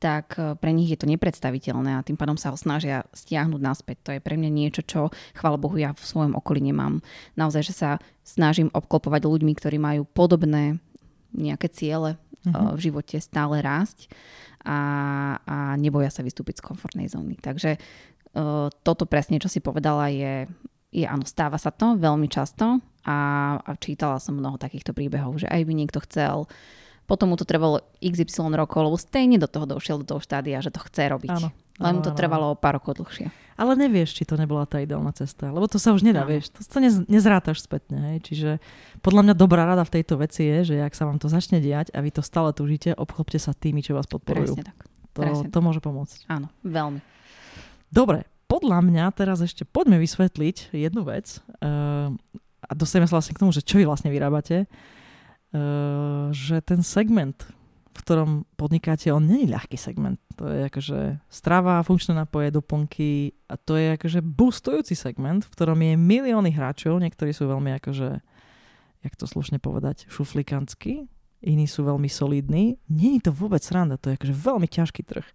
tak 0.00 0.40
e, 0.40 0.56
pre 0.56 0.72
nich 0.72 0.88
je 0.88 0.96
to 0.96 1.04
nepredstaviteľné 1.04 2.00
a 2.00 2.04
tým 2.04 2.16
pádom 2.16 2.40
sa 2.40 2.50
ho 2.50 2.56
snažia 2.56 3.04
stiahnuť 3.12 3.60
naspäť. 3.60 3.96
To 4.08 4.10
je 4.16 4.24
pre 4.24 4.40
mňa 4.40 4.50
niečo, 4.50 4.82
čo, 4.82 5.12
chvála 5.36 5.60
Bohu, 5.60 5.76
ja 5.76 5.92
v 5.92 6.00
svojom 6.00 6.32
okolí 6.32 6.64
nemám. 6.64 7.04
Naozaj, 7.36 7.62
že 7.68 7.74
sa 7.76 7.90
snažím 8.24 8.72
obklopovať 8.72 9.28
ľuďmi, 9.28 9.52
ktorí 9.52 9.76
majú 9.76 10.08
podobné 10.08 10.80
nejaké 11.36 11.68
ciele 11.70 12.16
mm-hmm. 12.42 12.74
v 12.74 12.80
živote 12.80 13.16
stále 13.20 13.60
rásť 13.60 14.10
a, 14.64 14.78
a 15.44 15.56
neboja 15.80 16.12
sa 16.12 16.20
vystúpiť 16.20 16.60
z 16.60 16.66
komfortnej 16.66 17.06
zóny. 17.08 17.40
Takže 17.40 17.80
toto 18.86 19.04
presne, 19.10 19.42
čo 19.42 19.50
si 19.50 19.58
povedala, 19.58 20.06
je, 20.10 20.46
je 20.94 21.06
áno, 21.06 21.26
stáva 21.26 21.58
sa 21.58 21.74
to 21.74 21.98
veľmi 21.98 22.30
často 22.30 22.78
a, 23.02 23.18
a 23.58 23.70
čítala 23.78 24.22
som 24.22 24.38
mnoho 24.38 24.54
takýchto 24.54 24.94
príbehov, 24.94 25.42
že 25.42 25.50
aj 25.50 25.62
by 25.66 25.72
niekto 25.74 25.98
chcel 26.06 26.46
potom 27.10 27.34
mu 27.34 27.34
to 27.34 27.42
trvalo 27.42 27.82
XY 27.98 28.54
rokov, 28.54 28.86
lebo 28.86 28.94
stejne 28.94 29.34
do 29.34 29.50
toho 29.50 29.66
došiel 29.66 29.98
do 29.98 30.06
toho 30.06 30.22
štádia, 30.22 30.62
že 30.62 30.70
to 30.70 30.78
chce 30.78 31.10
robiť. 31.10 31.42
Áno. 31.42 31.50
Len 31.82 31.98
mu 31.98 32.06
to 32.06 32.14
trvalo 32.14 32.54
o 32.54 32.56
pár 32.60 32.78
rokov 32.78 33.02
dlhšie. 33.02 33.34
Ale 33.58 33.74
nevieš, 33.74 34.14
či 34.14 34.22
to 34.22 34.38
nebola 34.38 34.62
tá 34.62 34.78
ideálna 34.78 35.10
cesta, 35.10 35.50
lebo 35.50 35.66
to 35.66 35.82
sa 35.82 35.90
už 35.90 36.06
nedá, 36.06 36.22
vieš. 36.22 36.54
To 36.54 36.62
sa 36.62 36.78
nez, 36.78 37.02
nezrátaš 37.10 37.66
spätne. 37.66 38.14
Hej. 38.14 38.16
Čiže 38.30 38.50
podľa 39.02 39.26
mňa 39.26 39.34
dobrá 39.34 39.66
rada 39.66 39.82
v 39.82 40.00
tejto 40.00 40.22
veci 40.22 40.46
je, 40.46 40.70
že 40.70 40.76
ak 40.86 40.94
sa 40.94 41.08
vám 41.10 41.18
to 41.18 41.26
začne 41.26 41.58
diať 41.58 41.90
a 41.90 41.98
vy 41.98 42.14
to 42.14 42.22
stále 42.22 42.54
túžite, 42.54 42.94
obklopte 42.94 43.42
sa 43.42 43.56
tými, 43.56 43.82
čo 43.82 43.98
vás 43.98 44.06
podporujú. 44.06 44.54
Presne 44.54 44.70
tak. 44.70 44.78
To, 45.18 45.26
Presne 45.26 45.48
to 45.50 45.58
môže 45.58 45.82
pomôcť. 45.82 46.30
Áno, 46.30 46.46
veľmi. 46.62 47.02
Dobre, 47.90 48.30
podľa 48.46 48.86
mňa 48.86 49.04
teraz 49.18 49.42
ešte 49.42 49.66
poďme 49.66 49.98
vysvetliť 49.98 50.70
jednu 50.70 51.02
vec 51.02 51.42
uh, 51.58 52.10
a 52.62 52.72
dostaneme 52.78 53.10
sa 53.10 53.18
vlastne 53.18 53.34
k 53.34 53.42
tomu, 53.42 53.50
že 53.50 53.66
čo 53.66 53.82
vy 53.82 53.84
vlastne 53.86 54.14
vyrábate, 54.14 54.66
uh, 54.66 56.30
že 56.30 56.62
ten 56.62 56.86
segment, 56.86 57.50
v 57.90 57.98
ktorom 57.98 58.30
podnikáte, 58.54 59.10
on 59.10 59.26
je 59.26 59.50
ľahký 59.50 59.74
segment. 59.74 60.22
To 60.38 60.46
je 60.46 60.70
akože 60.70 61.18
strava, 61.26 61.82
funkčné 61.82 62.14
napoje, 62.14 62.54
doplnky 62.54 63.34
a 63.50 63.58
to 63.58 63.74
je 63.74 63.98
akože 63.98 64.22
boostujúci 64.22 64.94
segment, 64.94 65.42
v 65.42 65.52
ktorom 65.58 65.78
je 65.82 65.98
milióny 65.98 66.54
hráčov, 66.54 67.02
niektorí 67.02 67.34
sú 67.34 67.50
veľmi 67.50 67.74
akože, 67.82 68.22
jak 69.02 69.14
to 69.18 69.26
slušne 69.26 69.58
povedať, 69.58 70.06
šuflikanskí, 70.06 71.10
iní 71.42 71.66
sú 71.66 71.82
veľmi 71.82 72.06
solidní. 72.06 72.78
Je 72.86 73.18
to 73.18 73.34
vôbec 73.34 73.66
sranda, 73.66 73.98
to 73.98 74.14
je 74.14 74.16
akože 74.16 74.34
veľmi 74.38 74.68
ťažký 74.70 75.02
trh. 75.02 75.26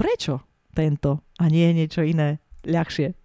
Prečo? 0.00 0.40
Tento 0.76 1.24
a 1.40 1.48
nie 1.48 1.72
niečo 1.72 2.04
iné 2.04 2.44
ľahšie. 2.68 3.16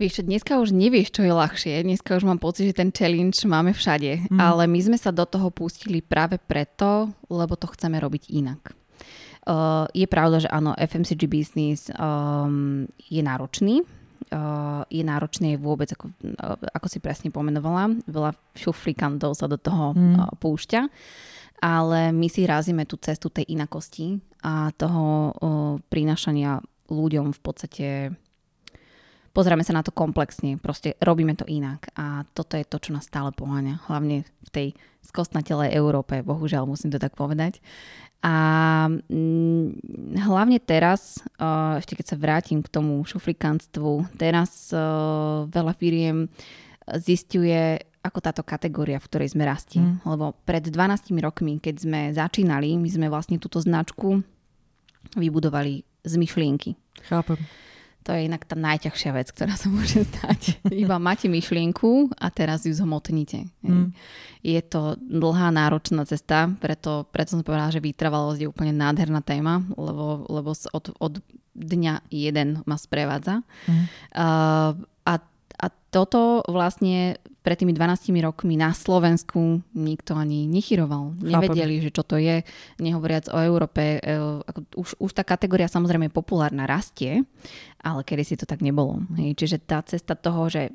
Vieš, 0.00 0.24
dneska 0.24 0.56
už 0.56 0.72
nevieš, 0.72 1.12
čo 1.12 1.28
je 1.28 1.28
ľahšie. 1.28 1.84
Dneska 1.84 2.16
už 2.16 2.24
mám 2.24 2.40
pocit, 2.40 2.72
že 2.72 2.80
ten 2.80 2.88
challenge 2.88 3.44
máme 3.44 3.76
všade. 3.76 4.32
Mm. 4.32 4.40
Ale 4.40 4.64
my 4.64 4.80
sme 4.80 4.96
sa 4.96 5.12
do 5.12 5.28
toho 5.28 5.52
pustili 5.52 6.00
práve 6.00 6.40
preto, 6.40 7.12
lebo 7.28 7.52
to 7.52 7.68
chceme 7.68 8.00
robiť 8.00 8.32
inak. 8.32 8.72
Uh, 9.44 9.84
je 9.92 10.08
pravda, 10.08 10.40
že 10.40 10.48
áno, 10.48 10.72
FMCG 10.72 11.28
business 11.28 11.92
um, 12.00 12.88
je 12.96 13.20
náročný. 13.20 13.84
Uh, 14.32 14.88
je 14.88 15.04
náročný 15.04 15.60
vôbec, 15.60 15.92
ako, 15.92 16.08
uh, 16.08 16.56
ako 16.72 16.86
si 16.88 16.96
presne 16.96 17.28
pomenovala. 17.28 17.92
Veľa 18.08 18.32
šufrikantov 18.56 19.36
sa 19.36 19.52
do 19.52 19.60
toho 19.60 19.92
mm. 19.92 20.16
uh, 20.16 20.32
púšťa. 20.40 20.80
Ale 21.60 22.08
my 22.16 22.24
si 22.32 22.48
razíme 22.48 22.88
tú 22.88 22.96
cestu 22.96 23.28
tej 23.28 23.52
inakosti 23.52 24.16
a 24.42 24.72
toho 24.76 25.04
o, 25.04 25.30
prinašania 25.92 26.60
ľuďom 26.90 27.32
v 27.36 27.40
podstate 27.40 27.88
pozrieme 29.30 29.62
sa 29.62 29.76
na 29.76 29.82
to 29.86 29.94
komplexne, 29.94 30.58
proste 30.58 30.98
robíme 30.98 31.38
to 31.38 31.46
inak 31.46 31.92
a 31.94 32.26
toto 32.34 32.58
je 32.58 32.66
to, 32.66 32.76
čo 32.82 32.90
nás 32.94 33.06
stále 33.06 33.30
poháňa, 33.30 33.86
hlavne 33.86 34.26
v 34.26 34.50
tej 34.50 34.68
skostnatelej 35.06 35.72
Európe, 35.72 36.20
bohužiaľ 36.26 36.66
musím 36.66 36.90
to 36.92 37.00
tak 37.00 37.14
povedať. 37.14 37.62
A 38.20 38.36
mm, 39.08 39.80
hlavne 40.28 40.60
teraz, 40.60 41.24
ešte 41.80 41.96
keď 41.96 42.06
sa 42.06 42.20
vrátim 42.20 42.60
k 42.60 42.68
tomu 42.68 43.00
šufrikánstvu, 43.08 44.12
teraz 44.20 44.68
veľa 45.48 45.72
firiem 45.80 46.28
zistuje, 47.00 47.80
ako 48.00 48.18
táto 48.24 48.42
kategória, 48.42 48.96
v 48.96 49.08
ktorej 49.08 49.36
sme 49.36 49.44
rasti. 49.44 49.78
Mm. 49.80 50.00
Lebo 50.08 50.32
pred 50.48 50.64
12 50.64 51.12
rokmi, 51.20 51.60
keď 51.60 51.74
sme 51.76 52.00
začínali, 52.16 52.76
my 52.80 52.88
sme 52.88 53.06
vlastne 53.12 53.36
túto 53.36 53.60
značku 53.60 54.24
vybudovali 55.16 55.84
z 56.04 56.14
myšlienky. 56.16 56.76
Chápem. 57.04 57.36
To 58.08 58.16
je 58.16 58.24
inak 58.24 58.48
tá 58.48 58.56
najťažšia 58.56 59.12
vec, 59.12 59.28
ktorá 59.28 59.52
sa 59.60 59.68
môže 59.68 60.08
stať. 60.08 60.56
Iba 60.72 60.96
máte 60.96 61.28
myšlienku 61.28 62.16
a 62.16 62.32
teraz 62.32 62.64
ju 62.64 62.72
zhmotnite. 62.72 63.44
Mm. 63.60 63.92
Je 64.40 64.60
to 64.64 64.96
dlhá, 64.96 65.52
náročná 65.52 66.08
cesta, 66.08 66.48
preto, 66.64 67.04
preto 67.12 67.36
som 67.36 67.44
povedala, 67.44 67.68
že 67.68 67.84
vytrvalosť 67.84 68.40
je 68.40 68.48
úplne 68.48 68.72
nádherná 68.72 69.20
téma, 69.20 69.60
lebo, 69.76 70.24
lebo 70.32 70.56
od, 70.56 70.84
od 70.96 71.20
dňa 71.52 72.08
jeden 72.08 72.64
ma 72.64 72.80
sprevádza. 72.80 73.44
Mm. 73.68 73.84
Uh, 74.16 74.72
a 75.04 75.12
a 75.60 75.66
toto 75.92 76.40
vlastne 76.48 77.20
pred 77.40 77.56
tými 77.56 77.72
12 77.72 78.12
rokmi 78.20 78.60
na 78.60 78.76
Slovensku 78.76 79.64
nikto 79.72 80.12
ani 80.12 80.44
nechyroval. 80.44 81.16
Nevedeli, 81.24 81.80
že 81.80 81.90
čo 81.90 82.04
to 82.04 82.20
je, 82.20 82.44
nehovoriac 82.76 83.32
o 83.32 83.38
Európe. 83.40 83.96
E, 83.96 84.20
už, 84.76 85.00
už 85.00 85.10
tá 85.16 85.24
kategória 85.24 85.64
samozrejme 85.64 86.12
populárna 86.12 86.68
rastie, 86.68 87.24
ale 87.80 88.04
kedy 88.04 88.22
si 88.24 88.34
to 88.36 88.44
tak 88.44 88.60
nebolo. 88.60 89.00
Čiže 89.16 89.56
tá 89.64 89.80
cesta 89.80 90.12
toho, 90.12 90.52
že 90.52 90.72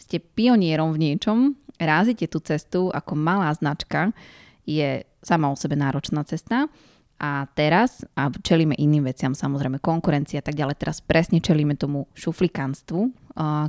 ste 0.00 0.22
pionierom 0.22 0.96
v 0.96 1.12
niečom, 1.12 1.58
rázite 1.76 2.24
tú 2.30 2.40
cestu 2.40 2.88
ako 2.88 3.12
malá 3.12 3.52
značka, 3.52 4.16
je 4.64 5.04
sama 5.20 5.52
o 5.52 5.56
sebe 5.56 5.76
náročná 5.76 6.24
cesta 6.24 6.70
a 7.18 7.50
teraz, 7.50 8.06
a 8.14 8.30
čelíme 8.30 8.78
iným 8.78 9.10
veciam, 9.10 9.34
samozrejme 9.34 9.82
konkurencia 9.82 10.38
a 10.38 10.46
tak 10.46 10.54
ďalej, 10.54 10.78
teraz 10.78 11.02
presne 11.02 11.42
čelíme 11.42 11.74
tomu 11.74 12.06
šuflikánstvu, 12.14 13.10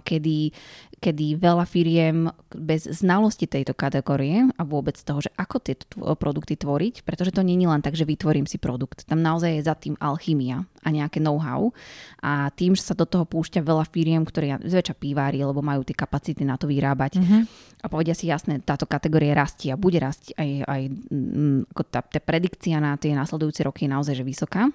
kedy, 0.05 0.53
kedy 0.99 1.39
veľa 1.39 1.63
firiem 1.63 2.27
bez 2.51 2.85
znalosti 2.85 3.47
tejto 3.47 3.71
kategórie 3.71 4.51
a 4.59 4.61
vôbec 4.67 4.99
toho, 4.99 5.23
že 5.23 5.31
ako 5.39 5.57
tieto 5.63 5.87
produkty 6.19 6.59
tvoriť, 6.59 7.07
pretože 7.07 7.31
to 7.31 7.41
nie 7.41 7.55
je 7.55 7.71
len 7.71 7.79
tak, 7.79 7.95
že 7.95 8.03
vytvorím 8.03 8.45
si 8.45 8.59
produkt. 8.59 9.07
Tam 9.07 9.23
naozaj 9.23 9.59
je 9.59 9.63
za 9.63 9.75
tým 9.79 9.95
alchymia 9.97 10.67
a 10.83 10.87
nejaké 10.91 11.23
know-how. 11.23 11.71
A 12.19 12.51
tým, 12.51 12.75
že 12.75 12.83
sa 12.83 12.95
do 12.95 13.07
toho 13.07 13.23
púšťa 13.23 13.63
veľa 13.63 13.87
firiem, 13.87 14.27
ktoré 14.27 14.59
zväčša 14.59 14.99
pívári, 14.99 15.39
lebo 15.39 15.63
majú 15.63 15.87
tie 15.87 15.95
kapacity 15.95 16.43
na 16.43 16.59
to 16.59 16.67
vyrábať 16.67 17.19
mm-hmm. 17.19 17.41
a 17.79 17.85
povedia 17.87 18.13
si 18.13 18.27
jasné, 18.27 18.59
táto 18.59 18.83
kategória 18.83 19.31
rastie 19.31 19.71
a 19.71 19.79
bude 19.79 20.03
rásť 20.03 20.35
aj, 20.35 20.49
aj 20.67 20.81
mm, 21.11 21.71
ako 21.71 21.81
tá, 21.87 22.03
tá 22.03 22.19
predikcia 22.19 22.83
na 22.83 22.99
tie 22.99 23.15
následujúce 23.15 23.63
roky 23.63 23.87
je 23.87 23.93
naozaj 23.95 24.15
že 24.19 24.27
vysoká 24.27 24.67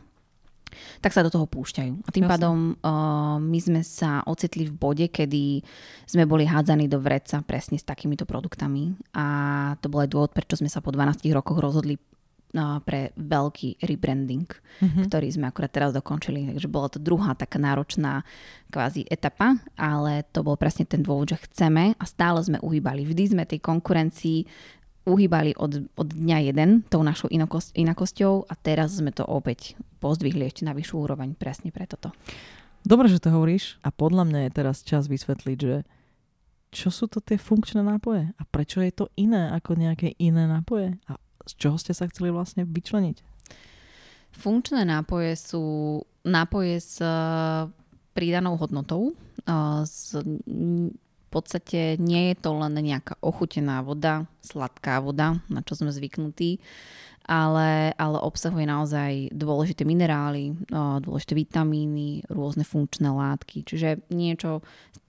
tak 1.01 1.13
sa 1.13 1.23
do 1.23 1.31
toho 1.31 1.45
púšťajú. 1.45 1.93
A 2.05 2.09
tým 2.11 2.25
Jasne. 2.25 2.33
pádom 2.33 2.57
uh, 2.79 3.37
my 3.39 3.59
sme 3.59 3.81
sa 3.81 4.23
ocitli 4.25 4.67
v 4.67 4.75
bode, 4.75 5.07
kedy 5.09 5.63
sme 6.05 6.25
boli 6.25 6.45
hádzaní 6.45 6.87
do 6.87 6.99
vreca 6.99 7.41
presne 7.41 7.77
s 7.77 7.85
takýmito 7.85 8.25
produktami. 8.25 8.95
A 9.13 9.27
to 9.79 9.89
bol 9.89 10.03
aj 10.03 10.11
dôvod, 10.11 10.31
prečo 10.31 10.57
sme 10.57 10.69
sa 10.69 10.81
po 10.81 10.91
12 10.91 11.25
rokoch 11.31 11.59
rozhodli 11.59 11.95
uh, 11.97 12.79
pre 12.81 13.11
veľký 13.15 13.83
rebranding, 13.83 14.47
Mhm. 14.75 15.07
ktorý 15.07 15.29
sme 15.31 15.47
akurát 15.47 15.71
teraz 15.71 15.95
dokončili. 15.95 16.51
Takže 16.51 16.67
bola 16.67 16.91
to 16.91 16.99
druhá 16.99 17.35
taká 17.35 17.63
náročná 17.63 18.27
kvázi 18.71 19.07
etapa, 19.07 19.55
ale 19.79 20.27
to 20.35 20.43
bol 20.43 20.59
presne 20.59 20.83
ten 20.83 20.99
dôvod, 20.99 21.31
že 21.31 21.39
chceme 21.47 21.95
a 21.95 22.05
stále 22.05 22.43
sme 22.43 22.59
uhýbali. 22.59 23.07
Vždy 23.07 23.25
sme 23.39 23.43
tej 23.47 23.63
konkurencii 23.63 24.39
uhýbali 25.05 25.57
od, 25.61 25.85
od 25.95 26.09
dňa 26.09 26.39
jeden 26.53 26.83
tou 26.89 27.05
našou 27.05 27.29
inokosť, 27.29 27.77
inakosťou 27.77 28.49
a 28.49 28.55
teraz 28.57 28.97
sme 28.97 29.13
to 29.13 29.25
opäť 29.25 29.77
pozdvihli 30.01 30.49
ešte 30.49 30.65
na 30.65 30.73
vyššiu 30.73 30.97
úroveň 30.97 31.37
presne 31.37 31.69
pre 31.69 31.85
toto. 31.85 32.13
Dobre, 32.85 33.09
že 33.09 33.21
to 33.21 33.33
hovoríš 33.33 33.81
a 33.81 33.93
podľa 33.93 34.29
mňa 34.29 34.41
je 34.49 34.51
teraz 34.53 34.85
čas 34.85 35.09
vysvetliť, 35.09 35.59
že 35.61 35.89
čo 36.75 36.91
sú 36.91 37.07
to 37.07 37.23
tie 37.23 37.39
funkčné 37.39 37.81
nápoje 37.81 38.35
a 38.35 38.43
prečo 38.45 38.83
je 38.83 38.93
to 38.93 39.07
iné 39.15 39.53
ako 39.55 39.79
nejaké 39.79 40.19
iné 40.19 40.51
nápoje 40.51 40.99
a 41.07 41.17
z 41.45 41.53
čoho 41.61 41.77
ste 41.79 41.93
sa 41.93 42.09
chceli 42.11 42.33
vlastne 42.33 42.65
vyčleniť? 42.65 43.23
Funkčné 44.35 44.83
nápoje 44.83 45.39
sú 45.39 45.65
nápoje 46.27 46.83
s 46.83 46.99
eh, 46.99 47.71
pridanou 48.17 48.59
hodnotou. 48.59 49.15
eh, 49.47 49.87
S, 49.87 50.19
podstate 51.35 51.99
nie 51.99 52.31
je 52.31 52.37
to 52.39 52.55
len 52.55 52.79
nejaká 52.79 53.19
ochutená 53.19 53.83
voda, 53.83 54.31
sladká 54.39 55.03
voda, 55.03 55.43
na 55.51 55.61
čo 55.67 55.75
sme 55.75 55.91
zvyknutí, 55.91 56.63
ale, 57.25 57.97
ale 57.97 58.19
obsahuje 58.21 58.69
naozaj 58.69 59.33
dôležité 59.33 59.89
minerály, 59.89 60.53
dôležité 61.01 61.33
vitamíny, 61.33 62.21
rôzne 62.29 62.69
funkčné 62.69 63.09
látky, 63.09 63.65
čiže 63.65 64.05
niečo, 64.13 64.61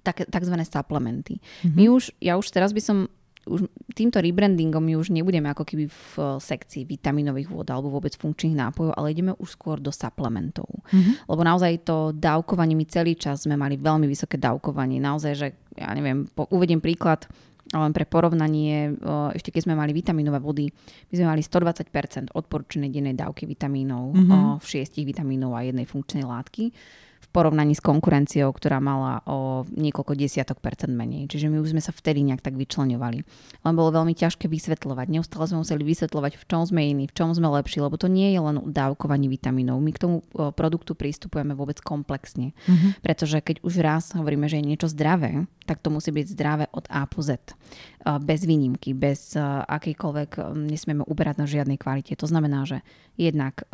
tak, 0.02 0.24
takzvané 0.32 0.64
suplementy. 0.64 1.44
Mhm. 1.68 1.76
My 1.76 1.86
už, 1.92 2.16
ja 2.24 2.40
už 2.40 2.48
teraz 2.50 2.72
by 2.72 2.82
som 2.82 2.98
už 3.46 3.70
týmto 3.94 4.18
rebrandingom 4.18 4.82
my 4.82 4.98
už 4.98 5.14
nebudeme 5.14 5.48
ako 5.50 5.64
keby 5.64 5.86
v 5.86 6.12
eh, 6.18 6.26
sekcii 6.42 6.84
vitaminových 6.86 7.50
vôd 7.50 7.68
alebo 7.70 7.94
vôbec 7.94 8.18
funkčných 8.18 8.58
nápojov, 8.58 8.98
ale 8.98 9.14
ideme 9.14 9.32
už 9.38 9.54
skôr 9.54 9.78
do 9.78 9.94
suplementov. 9.94 10.68
Mhm. 10.92 11.30
Lebo 11.30 11.42
naozaj 11.46 11.86
to 11.86 12.12
dávkovanie, 12.12 12.74
my 12.74 12.86
celý 12.90 13.14
čas 13.16 13.46
sme 13.46 13.54
mali 13.56 13.78
veľmi 13.78 14.10
vysoké 14.10 14.42
dávkovanie. 14.42 14.98
Naozaj, 14.98 15.34
že 15.38 15.48
ja 15.78 15.94
neviem, 15.94 16.26
po, 16.26 16.50
uvediem 16.50 16.82
príklad, 16.82 17.30
len 17.74 17.94
pre 17.98 18.06
porovnanie, 18.06 18.94
eh, 18.94 19.30
ešte 19.38 19.50
keď 19.50 19.70
sme 19.70 19.74
mali 19.78 19.94
vitaminové 19.94 20.38
vody, 20.38 20.70
my 21.10 21.14
sme 21.14 21.28
mali 21.34 21.42
120% 21.42 22.30
odporúčenej 22.34 22.94
dennej 22.94 23.18
dávky 23.18 23.46
vitamínov, 23.46 24.14
Mhm. 24.14 24.22
mm-hmm. 24.26 24.62
šiestich 24.62 25.06
vitamínov 25.06 25.54
a 25.54 25.66
jednej 25.66 25.86
funkčnej 25.86 26.26
látky 26.26 26.70
v 26.70 27.05
porovnaní 27.36 27.76
s 27.76 27.84
konkurenciou, 27.84 28.48
ktorá 28.56 28.80
mala 28.80 29.20
o 29.28 29.68
niekoľko 29.68 30.16
desiatok 30.16 30.64
percent 30.64 30.96
menej. 30.96 31.28
Čiže 31.28 31.52
my 31.52 31.60
už 31.60 31.76
sme 31.76 31.84
sa 31.84 31.92
vtedy 31.92 32.24
nejak 32.24 32.40
tak 32.40 32.56
vyčleňovali. 32.56 33.20
Len 33.68 33.74
bolo 33.76 33.92
veľmi 33.92 34.16
ťažké 34.16 34.48
vysvetľovať. 34.48 35.12
Neustále 35.12 35.52
sme 35.52 35.68
museli 35.68 35.84
vysvetľovať, 35.84 36.40
v 36.40 36.46
čom 36.48 36.64
sme 36.64 36.88
iní, 36.88 37.12
v 37.12 37.16
čom 37.18 37.36
sme 37.36 37.52
lepší, 37.52 37.84
lebo 37.84 38.00
to 38.00 38.08
nie 38.08 38.32
je 38.32 38.40
len 38.40 38.64
dávkovanie 38.72 39.28
vitamínov. 39.28 39.84
My 39.84 39.92
k 39.92 40.00
tomu 40.00 40.24
o, 40.32 40.56
produktu 40.56 40.96
pristupujeme 40.96 41.52
vôbec 41.52 41.84
komplexne. 41.84 42.56
Mhm. 42.72 43.04
Pretože 43.04 43.44
keď 43.44 43.60
už 43.68 43.84
raz 43.84 44.16
hovoríme, 44.16 44.48
že 44.48 44.64
je 44.64 44.70
niečo 44.72 44.88
zdravé, 44.88 45.44
tak 45.68 45.84
to 45.84 45.92
musí 45.92 46.16
byť 46.16 46.26
zdravé 46.32 46.66
od 46.72 46.88
A 46.88 47.04
po 47.10 47.20
Z. 47.26 47.42
Uh, 48.06 48.22
Bez 48.22 48.46
výnimky, 48.46 48.94
bez 48.94 49.34
uh, 49.34 49.66
akýkoľvek, 49.66 50.54
nesmieme 50.54 51.02
uberať 51.04 51.36
na 51.42 51.50
žiadnej 51.50 51.82
kvalite. 51.82 52.14
To 52.16 52.30
znamená, 52.30 52.70
že 52.70 52.86
jednak 53.18 53.66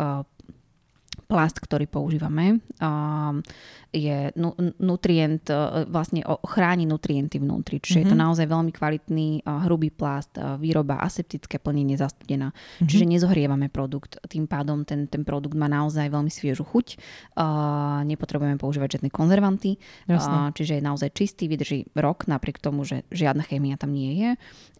plast, 1.32 1.64
ktorý 1.64 1.88
používame, 1.88 2.60
um, 2.84 3.40
je 3.92 4.32
nu- 4.40 4.56
nutrient, 4.80 5.44
uh, 5.52 5.84
vlastne 5.88 6.24
chráni 6.48 6.88
nutrienty 6.88 7.44
vnútri. 7.44 7.84
Čiže 7.84 8.00
mm-hmm. 8.00 8.08
je 8.08 8.12
to 8.12 8.18
Mhm. 8.18 8.24
naozaj 8.24 8.46
veľmi 8.48 8.72
kvalitný 8.72 9.30
uh, 9.44 9.68
hrubý 9.68 9.92
plast, 9.92 10.36
uh, 10.40 10.56
výroba 10.56 11.00
aseptické 11.04 11.60
plnenie 11.60 12.00
zastudená. 12.00 12.52
Mhm. 12.52 12.56
Mm-hmm. 12.56 12.88
Čiže 12.88 13.06
nezohrievame 13.06 13.68
produkt. 13.68 14.20
Tým 14.32 14.48
pádom 14.48 14.88
ten, 14.88 15.12
ten 15.12 15.28
produkt 15.28 15.56
má 15.60 15.68
naozaj 15.68 16.08
veľmi 16.08 16.32
sviežu 16.32 16.64
chuť. 16.64 16.88
Uh, 17.36 18.02
nepotrebujeme 18.08 18.56
používať 18.56 19.00
žiadne 19.00 19.10
konzervanty. 19.12 19.76
Uh, 20.08 20.52
čiže 20.56 20.80
je 20.80 20.84
naozaj 20.84 21.10
čistý, 21.12 21.52
vydrží 21.52 21.92
rok, 21.98 22.28
napriek 22.32 22.62
tomu, 22.62 22.88
že 22.88 23.04
žiadna 23.12 23.44
chémia 23.44 23.76
tam 23.76 23.92
nie 23.92 24.16
je. 24.18 24.30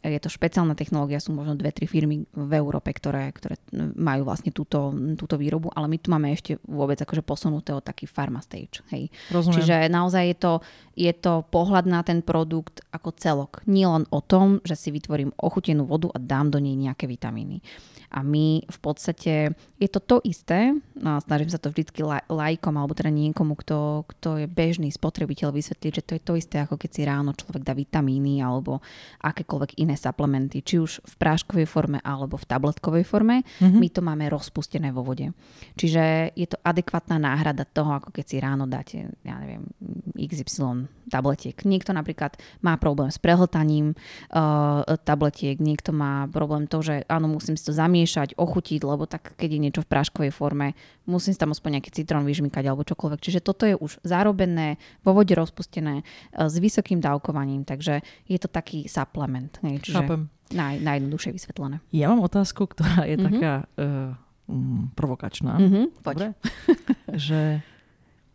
Je 0.02 0.18
to 0.18 0.34
špeciálna 0.34 0.74
technológia, 0.74 1.22
sú 1.22 1.30
možno 1.34 1.54
dve, 1.54 1.70
tri 1.70 1.86
firmy 1.86 2.26
v 2.34 2.52
Európe, 2.58 2.90
ktoré, 2.90 3.30
ktoré 3.38 3.62
majú 3.98 4.26
vlastne 4.26 4.50
túto, 4.50 4.90
túto 5.14 5.38
výrobu, 5.38 5.70
ale 5.74 5.86
my 5.86 5.98
tu 6.02 6.10
máme 6.10 6.34
ešte 6.34 6.58
vôbec 6.66 6.98
akože 7.02 7.22
posunuté 7.22 7.70
o 7.74 7.86
taký 7.86 8.10
pharma 8.10 8.42
stage. 8.42 8.82
Hej. 8.90 9.01
Rozumiem. 9.32 9.56
Čiže 9.58 9.76
naozaj 9.88 10.24
je 10.28 10.38
to, 10.38 10.54
je 10.94 11.14
to 11.16 11.48
pohľad 11.48 11.88
na 11.88 12.04
ten 12.04 12.20
produkt 12.22 12.84
ako 12.92 13.10
celok. 13.16 13.64
Nie 13.66 13.88
len 13.88 14.04
o 14.12 14.20
tom, 14.20 14.60
že 14.68 14.76
si 14.76 14.92
vytvorím 14.92 15.32
ochutenú 15.40 15.88
vodu 15.88 16.12
a 16.12 16.20
dám 16.20 16.52
do 16.52 16.60
nej 16.60 16.76
nejaké 16.76 17.08
vitamíny. 17.08 17.64
A 18.12 18.20
my 18.22 18.68
v 18.68 18.80
podstate, 18.84 19.56
je 19.80 19.90
to 19.90 20.04
to 20.04 20.20
isté, 20.28 20.76
no, 21.00 21.18
snažím 21.24 21.48
sa 21.48 21.58
to 21.58 21.72
vždycky 21.72 22.04
laj, 22.04 22.28
lajkom, 22.28 22.76
alebo 22.76 22.92
teda 22.92 23.08
niekomu, 23.08 23.56
kto, 23.56 24.04
kto 24.04 24.44
je 24.44 24.48
bežný 24.52 24.92
spotrebiteľ, 24.92 25.56
vysvetliť, 25.56 25.92
že 25.96 26.04
to 26.04 26.12
je 26.20 26.22
to 26.22 26.34
isté, 26.36 26.60
ako 26.60 26.76
keď 26.76 26.90
si 26.92 27.02
ráno 27.08 27.32
človek 27.32 27.64
dá 27.64 27.72
vitamíny 27.72 28.44
alebo 28.44 28.84
akékoľvek 29.24 29.80
iné 29.80 29.96
suplementy, 29.96 30.60
či 30.60 30.78
už 30.78 31.00
v 31.08 31.14
práškovej 31.16 31.68
forme 31.68 32.04
alebo 32.04 32.36
v 32.36 32.46
tabletkovej 32.46 33.08
forme, 33.08 33.48
Mhm. 33.64 33.80
my 33.80 33.88
to 33.88 34.02
máme 34.04 34.26
rozpustené 34.28 34.92
vo 34.92 35.08
vode. 35.08 35.32
Čiže 35.80 36.36
je 36.36 36.48
to 36.52 36.60
adekvátna 36.62 37.16
náhrada 37.16 37.64
toho, 37.64 37.96
ako 37.96 38.12
keď 38.12 38.26
si 38.28 38.36
ráno 38.44 38.68
dáte, 38.68 39.08
ja 39.24 39.36
neviem, 39.40 39.64
XY 40.20 40.92
tabletiek. 41.10 41.56
Niekto 41.64 41.92
napríklad 41.92 42.36
má 42.60 42.76
problém 42.76 43.12
s 43.12 43.20
prehltaním 43.20 43.96
uh, 44.32 44.84
tabletiek, 45.04 45.60
niekto 45.60 45.92
má 45.92 46.28
problém 46.32 46.68
to, 46.68 46.80
že 46.84 47.04
áno, 47.08 47.28
musím 47.28 47.56
si 47.56 47.68
to 47.68 47.74
zamiešať, 48.02 48.34
ochutiť, 48.34 48.82
lebo 48.82 49.06
tak 49.06 49.38
keď 49.38 49.50
je 49.54 49.60
niečo 49.62 49.82
v 49.86 49.92
práškovej 49.94 50.32
forme, 50.34 50.74
musím 51.06 51.38
si 51.38 51.40
tam 51.40 51.54
aspoň 51.54 51.78
nejaký 51.78 51.94
citrón 51.94 52.26
vyžmykať 52.26 52.64
alebo 52.66 52.82
čokoľvek. 52.82 53.22
Čiže 53.22 53.46
toto 53.46 53.70
je 53.70 53.78
už 53.78 54.02
zarobené, 54.02 54.82
vo 55.06 55.14
vode 55.14 55.38
rozpustené, 55.38 56.02
uh, 56.02 56.50
s 56.50 56.58
vysokým 56.58 56.98
dávkovaním, 56.98 57.62
takže 57.62 58.02
je 58.26 58.38
to 58.42 58.50
taký 58.50 58.90
supplement. 58.90 59.54
Hej, 59.62 59.86
čiže 59.86 60.02
Chápem. 60.02 60.34
naj, 60.50 60.82
najjednoduchšie 60.82 61.32
vysvetlené. 61.32 61.78
Ja 61.94 62.10
mám 62.10 62.26
otázku, 62.26 62.66
ktorá 62.66 63.06
je 63.06 63.22
Mhm. 63.22 63.26
taká 63.30 63.54
uh, 63.78 64.18
mm, 64.50 64.98
provokačná. 64.98 65.54
Mhm, 65.62 65.82
poď. 66.02 66.16
Dobre? 66.18 66.28
že 67.30 67.62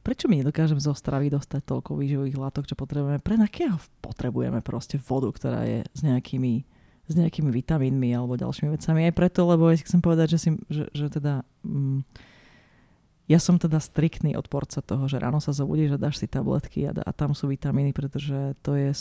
prečo 0.07 0.31
my 0.31 0.39
nedokážeme 0.39 0.79
zo 0.79 0.95
stravy 0.95 1.35
dostať 1.35 1.67
toľko 1.67 1.99
výživových 1.99 2.39
látok, 2.39 2.71
čo 2.71 2.79
potrebujeme? 2.79 3.19
Pre 3.19 3.35
akého 3.43 3.75
potrebujeme 3.99 4.63
proste 4.63 5.03
vodu, 5.03 5.27
ktorá 5.35 5.67
je 5.67 5.83
s 5.83 6.01
nejakými, 6.07 6.63
s 7.07 7.15
nejakými 7.15 7.51
vitamínmi 7.55 8.11
alebo 8.13 8.39
ďalšími 8.39 8.75
vecami? 8.75 9.07
Aj 9.07 9.15
preto, 9.15 9.47
lebo 9.47 9.71
ja 9.71 9.79
chcem 9.79 10.03
povedať, 10.03 10.37
že, 10.37 10.39
si, 10.39 10.51
že, 10.71 10.85
že 10.91 11.07
teda... 11.11 11.47
Mm, 11.63 12.03
ja 13.27 13.43
som 13.43 13.59
teda 13.59 13.83
striktný 13.83 14.39
odporca 14.39 14.79
toho, 14.79 15.11
že 15.11 15.19
ráno 15.19 15.43
sa 15.43 15.51
zobudíš 15.51 15.99
a 15.99 16.03
dáš 16.03 16.23
si 16.23 16.31
tabletky 16.31 16.87
a, 16.87 16.95
a 16.95 17.11
tam 17.11 17.35
sú 17.35 17.51
vitamíny, 17.51 17.91
pretože 17.91 18.55
to 18.63 18.79
je, 18.79 18.95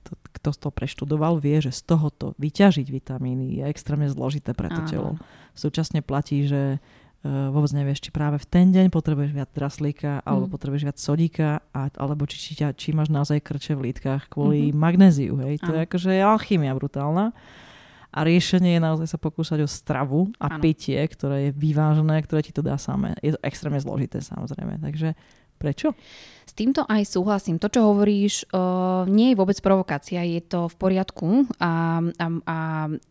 to, 0.00 0.12
kto 0.32 0.50
to 0.56 0.68
preštudoval, 0.72 1.36
vie, 1.36 1.60
že 1.60 1.68
z 1.68 1.84
tohoto 1.84 2.32
vyťažiť 2.40 2.88
vitamíny 2.88 3.60
je 3.60 3.64
extrémne 3.68 4.08
zložité 4.08 4.56
pre 4.56 4.72
to 4.72 4.80
telo. 4.88 5.20
Súčasne 5.52 6.00
platí, 6.00 6.48
že 6.48 6.80
vôbec 7.22 7.68
nevieš, 7.70 8.00
či 8.00 8.10
práve 8.10 8.40
v 8.40 8.46
ten 8.46 8.72
deň 8.72 8.88
potrebuješ 8.88 9.30
viac 9.30 9.52
draslíka, 9.52 10.24
alebo 10.24 10.48
Mm. 10.48 10.52
potrebuješ 10.52 10.84
viac 10.84 10.98
sodíka, 10.98 11.48
a, 11.70 11.92
alebo 11.94 12.24
či, 12.24 12.40
či, 12.40 12.52
ťa- 12.56 12.72
či 12.72 12.92
máš 12.92 13.08
naozaj 13.08 13.40
krče 13.40 13.76
v 13.76 13.92
lítkach 13.92 14.28
kvôli 14.28 14.72
Mhm. 14.72 14.76
magnéziu. 14.76 15.34
Hej? 15.38 15.60
To 15.60 15.76
je 15.76 15.84
akože 15.84 16.10
alchymia 16.16 16.72
brutálna. 16.72 17.36
A 18.10 18.26
riešenie 18.26 18.74
je 18.74 18.82
naozaj 18.82 19.06
sa 19.06 19.18
pokúšať 19.18 19.62
o 19.62 19.70
stravu 19.70 20.34
a 20.34 20.50
Áno. 20.50 20.58
pitie, 20.58 20.98
ktoré 20.98 21.46
je 21.46 21.50
vyvážené, 21.54 22.18
ktoré 22.24 22.42
ti 22.42 22.50
to 22.50 22.58
dá 22.58 22.74
samé. 22.74 23.14
Je 23.22 23.36
to 23.36 23.40
extrémne 23.46 23.78
zložité 23.78 24.18
samozrejme. 24.18 24.82
Takže 24.82 25.14
prečo? 25.60 25.92
S 26.48 26.56
týmto 26.56 26.82
aj 26.82 27.06
súhlasím. 27.06 27.62
To, 27.62 27.70
čo 27.70 27.86
hovoríš, 27.86 28.48
uh, 28.50 29.06
nie 29.06 29.30
je 29.30 29.38
vôbec 29.38 29.54
provokácia, 29.62 30.18
je 30.26 30.42
to 30.42 30.66
v 30.66 30.74
poriadku. 30.82 31.46
A, 31.62 32.02
a, 32.02 32.26
a 32.42 32.56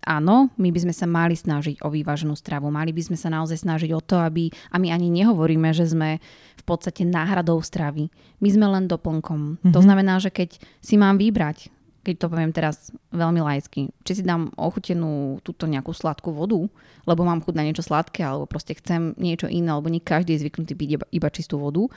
áno, 0.04 0.52
my 0.60 0.70
by 0.76 0.80
sme 0.84 0.92
sa 0.92 1.08
mali 1.08 1.40
snažiť 1.40 1.80
o 1.80 1.88
vyváženú 1.88 2.36
stravu. 2.36 2.68
Mali 2.68 2.92
by 2.92 3.00
sme 3.00 3.16
sa 3.16 3.32
naozaj 3.32 3.64
snažiť 3.64 3.96
o 3.96 4.04
to, 4.04 4.20
aby... 4.20 4.52
A 4.74 4.82
my 4.82 4.92
ani 4.92 5.08
nehovoríme, 5.08 5.72
že 5.72 5.88
sme 5.88 6.20
v 6.60 6.64
podstate 6.68 7.08
náhradou 7.08 7.64
stravy. 7.64 8.12
My 8.44 8.50
sme 8.52 8.68
len 8.68 8.92
doplnkom. 8.92 9.64
Mm-hmm. 9.64 9.72
To 9.72 9.80
Mhm. 9.80 9.86
znamená, 9.88 10.20
že 10.20 10.36
keď 10.36 10.60
si 10.84 11.00
mám 11.00 11.16
vybrať, 11.16 11.72
keď 12.04 12.16
to 12.20 12.32
poviem 12.32 12.52
teraz 12.52 12.92
veľmi 13.16 13.40
laicky, 13.40 13.88
či 14.04 14.20
si 14.20 14.24
dám 14.24 14.52
ochutenú 14.60 15.40
túto 15.48 15.64
nejakú 15.64 15.96
sladkú 15.96 16.36
vodu, 16.36 16.60
lebo 17.08 17.22
mám 17.24 17.40
chuť 17.40 17.56
na 17.56 17.64
niečo 17.64 17.84
sladké, 17.88 18.24
alebo 18.24 18.48
proste 18.48 18.76
chcem 18.76 19.16
niečo 19.16 19.48
iné, 19.52 19.72
alebo 19.72 19.88
nie 19.88 20.04
každý 20.04 20.36
je 20.36 20.48
zvyknutý 20.48 20.74
piť 20.76 20.90
iba, 20.96 21.06
iba 21.12 21.30
čistú 21.32 21.60
vodu, 21.60 21.88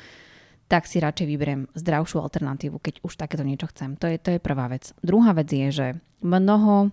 tak 0.72 0.88
si 0.88 1.04
radšej 1.04 1.28
vyberiem 1.28 1.68
zdravšiu 1.76 2.24
alternatívu, 2.24 2.80
keď 2.80 3.04
už 3.04 3.20
takéto 3.20 3.44
niečo 3.44 3.68
chcem. 3.68 4.00
To 4.00 4.08
je, 4.08 4.16
to 4.16 4.32
je 4.32 4.40
prvá 4.40 4.72
vec. 4.72 4.96
Druhá 5.04 5.36
vec 5.36 5.52
je, 5.52 5.68
že 5.68 5.86
mnoho 6.24 6.88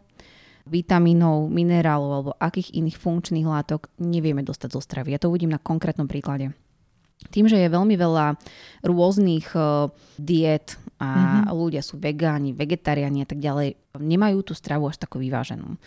vitamínov, 0.68 1.48
minerálov 1.48 2.12
alebo 2.12 2.32
akých 2.36 2.76
iných 2.76 3.00
funkčných 3.00 3.48
látok 3.48 3.88
nevieme 4.04 4.44
dostať 4.44 4.70
zo 4.76 4.84
stravy. 4.84 5.16
Ja 5.16 5.24
to 5.24 5.32
uvidím 5.32 5.56
na 5.56 5.64
konkrétnom 5.64 6.12
príklade. 6.12 6.52
tým, 7.32 7.48
že 7.48 7.56
je 7.56 7.72
veľmi 7.72 7.96
veľa 7.96 8.36
rôznych 8.84 9.56
uh, 9.56 9.88
diet 10.20 10.76
a 11.00 11.08
mm-hmm. 11.48 11.56
ľudia 11.56 11.80
sú 11.80 11.96
vegáni, 11.96 12.52
vegetariáni 12.52 13.24
a 13.24 13.28
tak 13.32 13.40
ďalej, 13.40 13.80
nemajú 13.96 14.44
tú 14.44 14.54
stravu 14.56 14.92
až 14.92 15.00
takú 15.00 15.24
vyváženú. 15.24 15.80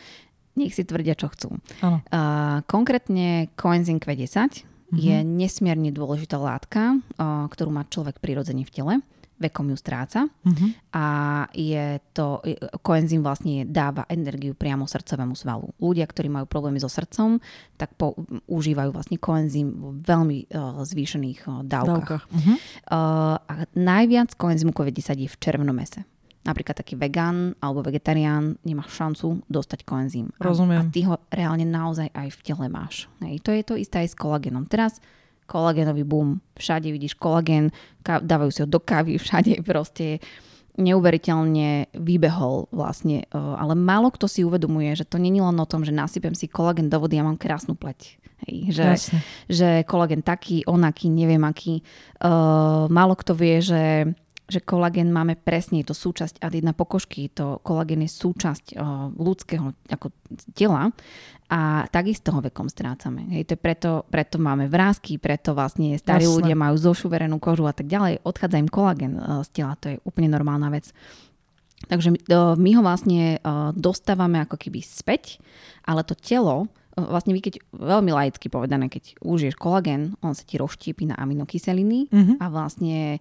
Nech 0.57 0.73
si 0.77 0.85
tvrdia, 0.85 1.17
čo 1.17 1.29
chcú. 1.33 1.61
Uh, 1.81 2.61
konkrétne 2.69 3.53
coenzym 3.57 4.01
Q10 4.01 4.72
mm-hmm. 4.93 5.01
je 5.01 5.17
nesmierne 5.25 5.91
dôležitá 5.91 6.37
látka, 6.37 7.01
uh, 7.01 7.49
ktorú 7.49 7.73
má 7.73 7.89
človek 7.89 8.21
prirodzene 8.21 8.69
v 8.69 8.71
tele 8.71 8.95
vekom 9.43 9.67
ju 9.75 9.77
stráca 9.77 10.31
uh-huh. 10.31 10.71
a 10.95 11.07
je 11.51 11.99
to, 12.15 12.39
koenzym 12.87 13.27
vlastne 13.27 13.67
dáva 13.67 14.07
energiu 14.07 14.55
priamo 14.55 14.87
srdcovému 14.87 15.35
svalu. 15.35 15.75
Ľudia, 15.83 16.07
ktorí 16.07 16.31
majú 16.31 16.47
problémy 16.47 16.79
so 16.79 16.87
srdcom, 16.87 17.43
tak 17.75 17.99
po, 17.99 18.15
užívajú 18.47 18.95
vlastne 18.95 19.19
koenzym 19.19 19.99
v 19.99 20.07
veľmi 20.07 20.39
uh, 20.55 20.87
zvýšených 20.87 21.41
uh, 21.51 21.67
dávkach. 21.67 21.99
dávkach. 21.99 22.25
Uh-huh. 22.31 22.57
Uh, 22.87 23.37
a 23.43 23.53
najviac 23.75 24.39
koenzymu 24.39 24.71
Q10 24.71 25.27
je 25.27 25.29
v 25.29 25.37
červenom 25.43 25.75
mese. 25.75 26.07
Napríklad 26.43 26.75
taký 26.75 26.99
vegán 26.99 27.55
alebo 27.63 27.87
vegetarián 27.87 28.59
nemá 28.67 28.83
šancu 28.83 29.47
dostať 29.47 29.87
koenzym. 29.87 30.35
Rozumiem. 30.43 30.79
A, 30.79 30.83
a 30.83 30.91
ty 30.91 31.07
ho 31.07 31.23
reálne 31.31 31.63
naozaj 31.63 32.11
aj 32.11 32.29
v 32.35 32.41
tele 32.43 32.67
máš. 32.67 33.07
Hej. 33.23 33.47
To 33.47 33.51
je 33.55 33.63
to 33.63 33.75
isté 33.79 34.03
aj 34.03 34.09
s 34.11 34.19
kolagénom. 34.19 34.67
Teraz 34.67 34.99
kolagénový 35.47 36.03
boom. 36.03 36.43
Všade 36.59 36.89
vidíš 36.91 37.15
kolagén, 37.15 37.71
dávajú 38.03 38.51
si 38.51 38.61
ho 38.65 38.69
do 38.69 38.81
kávy, 38.83 39.19
všade 39.23 39.63
proste 39.63 40.19
neuveriteľne 40.73 41.93
vybehol 41.93 42.73
vlastne. 42.73 43.29
E, 43.29 43.37
ale 43.37 43.77
málo 43.77 44.09
kto 44.09 44.25
si 44.25 44.41
uvedomuje, 44.41 44.97
že 44.97 45.05
to 45.05 45.21
není 45.21 45.45
len 45.45 45.57
o 45.61 45.69
tom, 45.69 45.85
že 45.85 45.93
nasypem 45.93 46.33
si 46.33 46.49
kolagén 46.49 46.89
do 46.89 46.97
vody 46.97 47.21
a 47.21 47.27
mám 47.27 47.37
krásnu 47.37 47.77
pleť. 47.77 48.17
Hej, 48.43 48.75
že, 48.75 48.89
že 49.47 49.69
kolagén 49.87 50.25
taký, 50.25 50.67
onaký, 50.67 51.07
neviem 51.07 51.45
aký. 51.47 51.79
Uh, 52.19 52.91
málo 52.91 53.15
kto 53.15 53.39
vie, 53.39 53.63
že 53.63 54.11
že 54.53 54.61
kolagén 54.61 55.09
máme 55.09 55.41
presne, 55.41 55.81
je 55.81 55.89
to 55.89 55.97
súčasť 55.97 56.45
ad1 56.45 56.77
pokožky, 56.77 57.33
to 57.33 57.57
kolagén 57.65 58.05
je 58.05 58.11
súčasť 58.13 58.77
uh, 58.77 59.09
ľudského 59.17 59.73
ako 59.89 60.13
tela 60.53 60.93
a 61.49 61.89
takisto 61.89 62.37
ho 62.37 62.45
vekom 62.45 62.69
strácame. 62.69 63.25
Hej, 63.33 63.49
to 63.49 63.53
je 63.57 63.61
preto, 63.61 63.91
preto 64.13 64.37
máme 64.37 64.69
vrázky, 64.69 65.17
preto 65.17 65.57
vlastne 65.57 65.97
starí 65.97 66.29
Jasne. 66.29 66.37
ľudia 66.37 66.57
majú 66.57 66.77
zošuverenú 66.77 67.41
kožu 67.41 67.65
a 67.65 67.73
tak 67.73 67.89
ďalej. 67.89 68.21
Odchádza 68.29 68.61
im 68.61 68.69
kolagén 68.69 69.17
uh, 69.17 69.41
z 69.41 69.49
tela, 69.57 69.73
to 69.81 69.97
je 69.97 69.97
úplne 70.05 70.29
normálna 70.29 70.69
vec. 70.69 70.93
Takže 71.89 72.15
uh, 72.15 72.55
my 72.55 72.71
ho 72.77 72.83
vlastne 72.85 73.41
uh, 73.41 73.73
dostávame 73.73 74.45
ako 74.45 74.61
keby 74.61 74.85
späť, 74.85 75.41
ale 75.89 76.05
to 76.05 76.13
telo 76.13 76.69
vlastne 76.97 77.33
vy 77.33 77.41
keď, 77.41 77.55
veľmi 77.73 78.13
laicky 78.13 78.53
povedané, 78.53 78.93
keď 78.93 79.17
užiješ 79.25 79.57
kolagén, 79.57 80.13
on 80.21 80.37
sa 80.37 80.45
ti 80.45 80.61
rozštípi 80.61 81.09
na 81.09 81.17
aminokyseliny 81.17 82.13
mm-hmm. 82.13 82.37
a 82.37 82.47
vlastne 82.53 83.17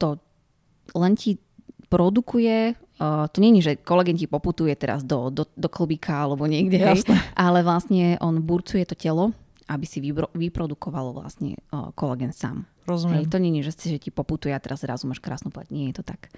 to 0.00 0.08
len 0.96 1.12
ti 1.16 1.36
produkuje, 1.88 2.74
uh, 2.74 3.30
to 3.30 3.38
není, 3.38 3.62
že 3.62 3.78
kolegen 3.78 4.16
ti 4.18 4.26
poputuje 4.26 4.74
teraz 4.74 5.04
do, 5.04 5.30
do, 5.30 5.44
do 5.54 5.68
klbíka 5.68 6.26
alebo 6.26 6.48
niekde, 6.48 6.80
hej, 6.80 7.06
ale 7.38 7.62
vlastne 7.62 8.18
on 8.18 8.42
burcuje 8.42 8.82
to 8.88 8.96
telo, 8.98 9.30
aby 9.70 9.86
si 9.88 10.02
vybro, 10.02 10.28
vyprodukovalo 10.34 11.16
vlastne 11.16 11.56
uh, 11.72 11.94
kolagen 11.96 12.34
sám. 12.34 12.68
Rozumiem. 12.84 13.24
Hej, 13.24 13.32
to 13.32 13.40
je, 13.40 13.60
že, 13.64 13.72
že 13.96 13.98
ti 13.98 14.12
poputuje 14.12 14.52
a 14.52 14.60
teraz 14.60 14.84
zrazu 14.84 15.08
máš 15.08 15.16
krásnu 15.16 15.48
pleť. 15.48 15.72
Nie 15.72 15.88
je 15.88 15.96
to 15.96 16.04
tak. 16.04 16.28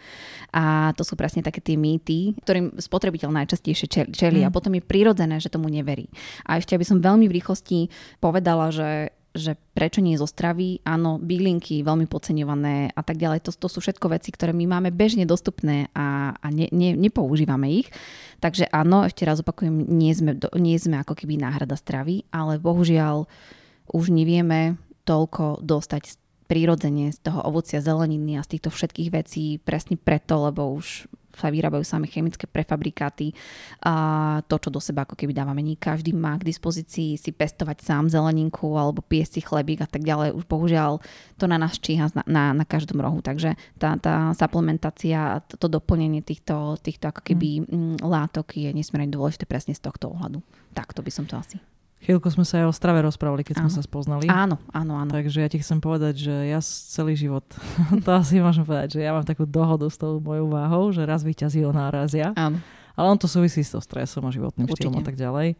A 0.54 0.94
to 0.94 1.02
sú 1.02 1.18
presne 1.18 1.42
také 1.42 1.58
tie 1.58 1.74
mýty, 1.74 2.38
ktorým 2.38 2.78
spotrebiteľ 2.78 3.34
najčastejšie 3.34 4.14
čeli 4.14 4.40
mm. 4.42 4.46
a 4.46 4.54
potom 4.54 4.70
je 4.78 4.86
prirodzené, 4.86 5.42
že 5.42 5.50
tomu 5.50 5.66
neverí. 5.66 6.06
A 6.46 6.62
ešte 6.62 6.78
aby 6.78 6.86
som 6.86 7.02
veľmi 7.02 7.26
v 7.26 7.36
rýchlosti 7.42 7.90
povedala, 8.22 8.70
že 8.70 9.10
že 9.36 9.54
prečo 9.76 10.00
nie 10.02 10.18
zo 10.18 10.26
stravy, 10.26 10.82
áno, 10.82 11.20
bylinky 11.20 11.84
veľmi 11.84 12.08
podceňované 12.10 12.90
a 12.92 13.02
tak 13.04 13.20
ďalej. 13.20 13.46
To, 13.46 13.50
to 13.54 13.68
sú 13.70 13.78
všetko 13.84 14.12
veci, 14.12 14.34
ktoré 14.34 14.50
my 14.56 14.66
máme 14.66 14.90
bežne 14.90 15.28
dostupné 15.28 15.92
a, 15.94 16.34
a 16.36 16.46
ne, 16.50 16.66
ne, 16.72 16.96
nepoužívame 16.96 17.70
ich. 17.84 17.88
Takže 18.40 18.68
áno, 18.72 19.06
ešte 19.06 19.24
raz 19.24 19.40
opakujem, 19.40 19.72
nie 19.72 20.12
sme, 20.12 20.36
nie 20.58 20.76
sme 20.76 21.00
ako 21.00 21.14
keby 21.14 21.40
náhrada 21.40 21.78
stravy, 21.78 22.26
ale 22.34 22.58
bohužiaľ 22.58 23.28
už 23.92 24.10
nevieme 24.10 24.80
toľko 25.06 25.62
dostať 25.62 26.25
prirodzene 26.46 27.10
z 27.10 27.18
toho 27.20 27.42
ovocia, 27.42 27.82
zeleniny 27.82 28.38
a 28.38 28.46
z 28.46 28.56
týchto 28.56 28.70
všetkých 28.70 29.10
vecí 29.10 29.58
presne 29.62 29.98
preto, 29.98 30.38
lebo 30.46 30.74
už 30.78 31.10
sa 31.36 31.52
vyrábajú 31.52 31.84
same 31.84 32.08
chemické 32.08 32.48
prefabrikáty 32.48 33.36
a 33.84 34.40
to, 34.48 34.56
čo 34.56 34.72
do 34.72 34.80
seba 34.80 35.04
ako 35.04 35.12
keby 35.20 35.36
dávame. 35.36 35.60
Nie 35.60 35.76
každý 35.76 36.16
má 36.16 36.40
k 36.40 36.48
dispozícii 36.48 37.20
si 37.20 37.30
pestovať 37.30 37.84
sám 37.84 38.08
zeleninku 38.08 38.72
alebo 38.72 39.04
piesť 39.04 39.36
si 39.36 39.40
chlebík 39.44 39.84
a 39.84 39.88
tak 39.88 40.02
ďalej. 40.02 40.32
Už 40.32 40.48
bohužiaľ 40.48 41.04
to 41.36 41.44
na 41.44 41.60
nás 41.60 41.76
číha 41.76 42.08
na, 42.16 42.24
na, 42.24 42.44
na 42.56 42.64
každom 42.64 43.04
rohu. 43.04 43.20
Takže 43.20 43.52
tá, 43.76 44.00
tá 44.00 44.32
suplementácia 44.32 45.36
a 45.36 45.44
to, 45.44 45.60
to 45.60 45.68
doplnenie 45.68 46.24
týchto, 46.24 46.80
týchto 46.80 47.12
ako 47.12 47.20
keby 47.20 47.68
mm. 47.68 48.00
látok 48.00 48.56
je 48.56 48.72
nesmierne 48.72 49.12
dôležité 49.12 49.44
presne 49.44 49.76
z 49.76 49.84
tohto 49.84 50.08
ohľadu. 50.16 50.40
Tak 50.72 50.96
to 50.96 51.04
by 51.04 51.12
som 51.12 51.28
to 51.28 51.36
asi. 51.36 51.60
Chvíľku 52.04 52.28
sme 52.28 52.44
sa 52.44 52.60
aj 52.62 52.66
o 52.68 52.74
strave 52.76 53.00
rozprávali, 53.02 53.42
keď 53.42 53.60
áno. 53.60 53.62
sme 53.66 53.72
sa 53.72 53.82
spoznali. 53.82 54.26
Áno, 54.28 54.60
áno, 54.70 54.92
áno. 55.00 55.10
Takže 55.10 55.42
ja 55.42 55.48
ti 55.48 55.58
chcem 55.58 55.80
povedať, 55.80 56.28
že 56.28 56.34
ja 56.52 56.60
celý 56.62 57.16
život, 57.16 57.42
to 58.04 58.10
asi 58.12 58.38
môžem 58.38 58.68
povedať, 58.68 59.00
že 59.00 59.00
ja 59.02 59.16
mám 59.16 59.24
takú 59.24 59.48
dohodu 59.48 59.88
s 59.88 59.96
tou 59.96 60.20
mojou 60.20 60.52
váhou, 60.52 60.92
že 60.92 61.02
raz 61.02 61.24
vyťazí 61.24 61.64
ona, 61.64 61.88
raz 61.88 62.12
ja. 62.12 62.36
Áno. 62.36 62.60
Ale 62.96 63.06
on 63.12 63.18
to 63.20 63.28
súvisí 63.28 63.60
s 63.60 63.76
so 63.76 63.80
stresom 63.80 64.24
a 64.24 64.32
životným 64.32 64.68
Určite. 64.68 64.88
štýlom 64.88 65.00
a 65.00 65.04
tak 65.04 65.16
ďalej. 65.20 65.56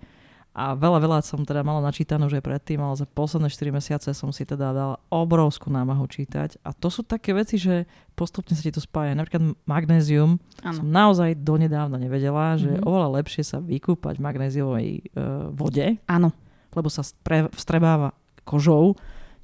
A 0.57 0.73
veľa, 0.73 1.05
veľa 1.05 1.19
som 1.21 1.45
teda 1.45 1.61
mala 1.61 1.85
načítanú 1.85 2.33
už 2.33 2.40
aj 2.40 2.49
predtým, 2.49 2.81
ale 2.81 2.97
za 2.97 3.05
posledné 3.05 3.53
4 3.53 3.77
mesiace 3.77 4.09
som 4.16 4.33
si 4.33 4.49
teda 4.49 4.73
dala 4.73 4.97
obrovskú 5.12 5.69
námahu 5.69 6.09
čítať. 6.09 6.64
A 6.64 6.73
to 6.73 6.88
sú 6.88 7.05
také 7.05 7.37
veci, 7.37 7.61
že 7.61 7.85
postupne 8.16 8.57
sa 8.57 8.64
ti 8.64 8.73
to 8.73 8.81
spája. 8.81 9.12
Napríklad 9.12 9.53
magnézium 9.69 10.40
ano. 10.64 10.73
som 10.73 10.88
naozaj 10.88 11.45
donedávna 11.45 12.01
nevedela, 12.01 12.57
že 12.57 12.73
mm-hmm. 12.73 12.81
je 12.81 12.88
oveľa 12.88 13.09
lepšie 13.21 13.45
sa 13.45 13.61
vykúpať 13.61 14.16
v 14.16 14.25
magnéziovej 14.25 14.88
uh, 15.12 15.53
vode. 15.53 16.01
Áno. 16.09 16.33
Lebo 16.73 16.88
sa 16.88 17.05
spre, 17.05 17.53
vstrebáva 17.53 18.16
kožou, 18.49 18.97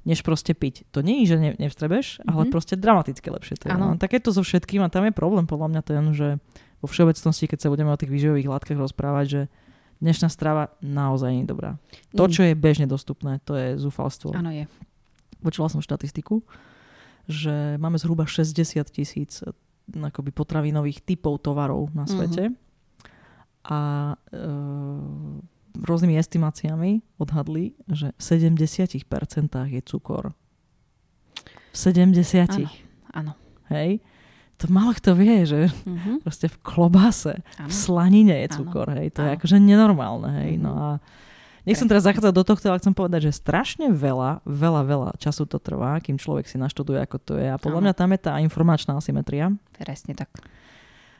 než 0.09 0.25
proste 0.25 0.57
piť. 0.57 0.89
To 0.97 1.05
nie 1.05 1.21
je, 1.21 1.37
že 1.37 1.37
ne, 1.37 1.51
nevstrebeš, 1.61 2.25
mm-hmm. 2.25 2.33
ale 2.33 2.49
proste 2.49 2.73
dramaticky 2.73 3.29
lepšie 3.29 3.61
to 3.61 3.69
je. 3.69 3.77
No, 3.77 4.01
tak 4.01 4.17
je 4.17 4.21
to 4.25 4.33
so 4.33 4.41
všetkým 4.41 4.81
a 4.81 4.89
tam 4.89 5.05
je 5.05 5.13
problém 5.13 5.45
podľa 5.45 5.77
mňa 5.77 5.81
ten, 5.85 6.03
že 6.17 6.41
vo 6.81 6.89
všeobecnosti, 6.89 7.45
keď 7.45 7.59
sa 7.61 7.69
budeme 7.69 7.93
o 7.93 7.99
tých 8.01 8.09
výživových 8.09 8.49
látkach 8.49 8.81
rozprávať, 8.81 9.25
že 9.29 9.41
dnešná 10.03 10.27
strava 10.27 10.75
naozaj 10.83 11.31
nie 11.31 11.43
je 11.47 11.51
dobrá. 11.55 11.71
To, 12.13 12.27
čo 12.27 12.43
je 12.43 12.53
bežne 12.53 12.85
dostupné, 12.85 13.39
to 13.47 13.55
je 13.55 13.79
zúfalstvo. 13.79 14.35
Áno, 14.35 14.51
je. 14.51 14.67
Počula 15.39 15.71
som 15.71 15.79
štatistiku, 15.79 16.43
že 17.31 17.79
máme 17.79 17.95
zhruba 17.95 18.27
60 18.27 18.83
tisíc 18.91 19.39
eh, 19.41 19.55
akoby 19.95 20.35
potravinových 20.35 21.03
typov 21.03 21.39
tovarov 21.39 21.91
na 21.95 22.03
svete. 22.03 22.51
Mm-hmm. 22.51 22.61
A 23.63 23.79
e, 24.27 24.47
rôznymi 25.71 26.19
estimáciami 26.19 26.99
odhadli, 27.15 27.79
že 27.87 28.11
v 28.11 28.21
70% 28.21 29.07
je 29.71 29.81
cukor. 29.87 30.35
V 31.71 31.75
70. 31.79 32.59
Áno, 32.59 32.67
áno. 33.15 33.31
Hej? 33.71 34.03
To 34.63 34.71
málo 34.71 34.95
kto 34.95 35.11
vie, 35.19 35.43
že 35.43 35.67
mm-hmm. 35.67 36.23
proste 36.23 36.47
v 36.47 36.57
klobase, 36.63 37.43
ano. 37.59 37.67
v 37.67 37.73
slanine 37.75 38.35
je 38.47 38.63
cukor, 38.63 38.87
ano. 38.87 39.03
hej, 39.03 39.11
to 39.11 39.19
ano. 39.19 39.27
je 39.27 39.31
akože 39.35 39.57
nenormálne, 39.59 40.29
hej, 40.39 40.55
mm-hmm. 40.55 40.63
no 40.63 40.71
a 40.71 40.89
nechcem 41.67 41.83
teraz 41.83 42.07
zachádzať 42.07 42.31
do 42.31 42.43
tohto, 42.47 42.71
ale 42.71 42.79
chcem 42.79 42.95
povedať, 42.95 43.27
že 43.27 43.43
strašne 43.43 43.91
veľa, 43.91 44.47
veľa, 44.47 44.81
veľa 44.87 45.09
času 45.19 45.43
to 45.51 45.59
trvá, 45.59 45.99
kým 45.99 46.15
človek 46.15 46.47
si 46.47 46.55
naštuduje, 46.55 47.03
ako 47.03 47.17
to 47.19 47.33
je 47.35 47.51
a 47.51 47.59
podľa 47.59 47.83
ano. 47.83 47.85
mňa 47.91 47.93
tam 47.99 48.09
je 48.15 48.19
tá 48.23 48.33
informačná 48.39 48.95
asymetria. 48.95 49.51
Presne 49.75 50.15
tak. 50.15 50.31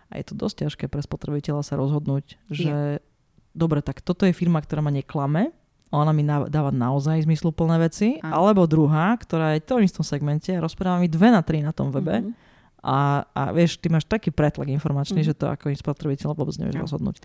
A 0.08 0.24
je 0.24 0.24
to 0.24 0.40
dosť 0.40 0.64
ťažké 0.64 0.86
pre 0.88 1.04
spotrebiteľa 1.04 1.68
sa 1.68 1.76
rozhodnúť, 1.76 2.40
že 2.48 2.72
je. 2.72 3.04
dobre, 3.52 3.84
tak 3.84 4.00
toto 4.00 4.24
je 4.24 4.32
firma, 4.32 4.64
ktorá 4.64 4.80
ma 4.80 4.94
neklame, 4.94 5.52
ona 5.94 6.16
mi 6.16 6.26
dáva 6.26 6.72
naozaj 6.74 7.28
zmysluplné 7.28 7.76
veci, 7.92 8.18
ano. 8.24 8.48
alebo 8.48 8.66
druhá, 8.66 9.14
ktorá 9.20 9.54
je 9.54 9.62
v 9.62 9.68
tom 9.68 9.80
istom 9.84 10.02
segmente, 10.02 10.50
rozpráva 10.56 10.98
mi 10.98 11.12
dve 11.12 11.28
na 11.28 11.44
tri 11.44 11.60
na 11.60 11.76
tom 11.76 11.92
webe, 11.92 12.24
mm-hmm 12.24 12.53
a, 12.84 13.24
a 13.32 13.42
vieš, 13.56 13.80
ty 13.80 13.88
máš 13.88 14.04
taký 14.04 14.30
pretlak 14.30 14.68
informačný, 14.68 15.24
mm. 15.24 15.28
že 15.32 15.38
to 15.40 15.48
ako 15.48 15.72
spotrebiteľ 15.72 16.36
vôbec 16.36 16.54
nevieš 16.60 16.78
no. 16.78 16.84
rozhodnúť. 16.84 17.18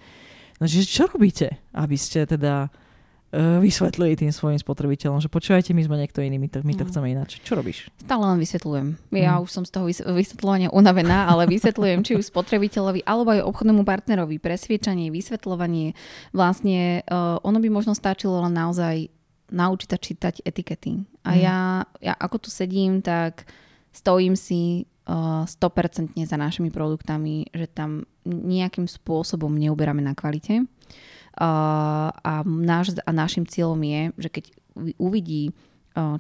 No, 0.59 0.65
čiže 0.71 0.87
čo 0.87 1.11
robíte, 1.11 1.59
aby 1.75 1.99
ste 1.99 2.27
teda 2.27 2.71
uh, 2.71 3.59
vysvetlili 3.59 4.15
tým 4.15 4.31
svojim 4.31 4.59
spotrebiteľom, 4.59 5.19
že 5.19 5.31
počúvajte, 5.31 5.75
my 5.75 5.83
sme 5.83 5.97
niekto 5.99 6.23
iný, 6.23 6.39
my 6.39 6.49
to, 6.51 6.63
my 6.63 6.75
to 6.79 6.87
mm. 6.87 6.91
chceme 6.95 7.07
ináč. 7.11 7.43
Čo 7.43 7.59
robíš? 7.59 7.91
Stále 7.99 8.23
len 8.23 8.39
vysvetľujem. 8.39 8.87
Ja 9.19 9.39
mm. 9.39 9.43
už 9.47 9.51
som 9.51 9.65
z 9.67 9.75
toho 9.75 9.87
vysvetľovania 9.91 10.71
unavená, 10.71 11.27
ale 11.27 11.51
vysvetľujem 11.51 12.07
či 12.07 12.13
už 12.15 12.31
spotrebiteľovi 12.31 13.03
alebo 13.03 13.35
aj 13.35 13.47
obchodnému 13.47 13.83
partnerovi 13.83 14.39
presviečanie, 14.39 15.11
vysvetľovanie. 15.11 15.95
Vlastne 16.35 17.03
uh, 17.07 17.39
ono 17.43 17.59
by 17.59 17.69
možno 17.71 17.99
stačilo 17.99 18.43
len 18.43 18.55
naozaj 18.55 19.11
naučiť 19.49 19.91
a 19.91 19.99
čítať 19.99 20.35
etikety. 20.45 21.03
A 21.25 21.31
mm. 21.35 21.39
ja, 21.39 21.59
ja 22.03 22.15
ako 22.19 22.47
tu 22.47 22.49
sedím, 22.51 23.01
tak 23.01 23.47
stojím 23.95 24.37
si 24.37 24.91
100% 25.09 26.13
za 26.29 26.37
našimi 26.37 26.69
produktami, 26.69 27.49
že 27.57 27.65
tam 27.65 28.05
nejakým 28.29 28.85
spôsobom 28.85 29.49
neuberáme 29.57 30.05
na 30.05 30.13
kvalite. 30.13 30.69
A, 31.39 32.43
náš, 32.45 32.99
a 33.01 33.11
našim 33.15 33.49
cieľom 33.49 33.81
je, 33.81 34.03
že 34.21 34.29
keď 34.29 34.45
uvidí 35.01 35.57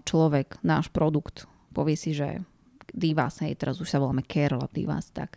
človek, 0.08 0.56
náš 0.64 0.88
produkt, 0.88 1.44
povie 1.76 2.00
si, 2.00 2.16
že 2.16 2.40
Divas, 2.88 3.44
hej, 3.44 3.60
teraz 3.60 3.76
už 3.78 3.92
sa 3.92 4.00
voláme 4.00 4.24
Care 4.24 4.56
Lab 4.56 4.72
Divas, 4.72 5.12
tak 5.12 5.36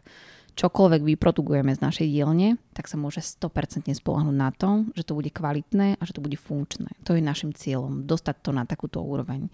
čokoľvek 0.62 1.02
vyprodukujeme 1.02 1.74
z 1.74 1.82
našej 1.82 2.06
dielne, 2.06 2.62
tak 2.78 2.86
sa 2.86 2.94
môže 2.94 3.26
100% 3.26 3.90
spolahnúť 3.98 4.38
na 4.38 4.54
to, 4.54 4.86
že 4.94 5.10
to 5.10 5.18
bude 5.18 5.34
kvalitné 5.34 5.98
a 5.98 6.04
že 6.06 6.14
to 6.14 6.22
bude 6.22 6.38
funkčné. 6.38 6.94
To 7.10 7.18
je 7.18 7.26
našim 7.26 7.50
cieľom, 7.50 8.06
dostať 8.06 8.46
to 8.46 8.54
na 8.54 8.70
takúto 8.70 9.02
úroveň. 9.02 9.50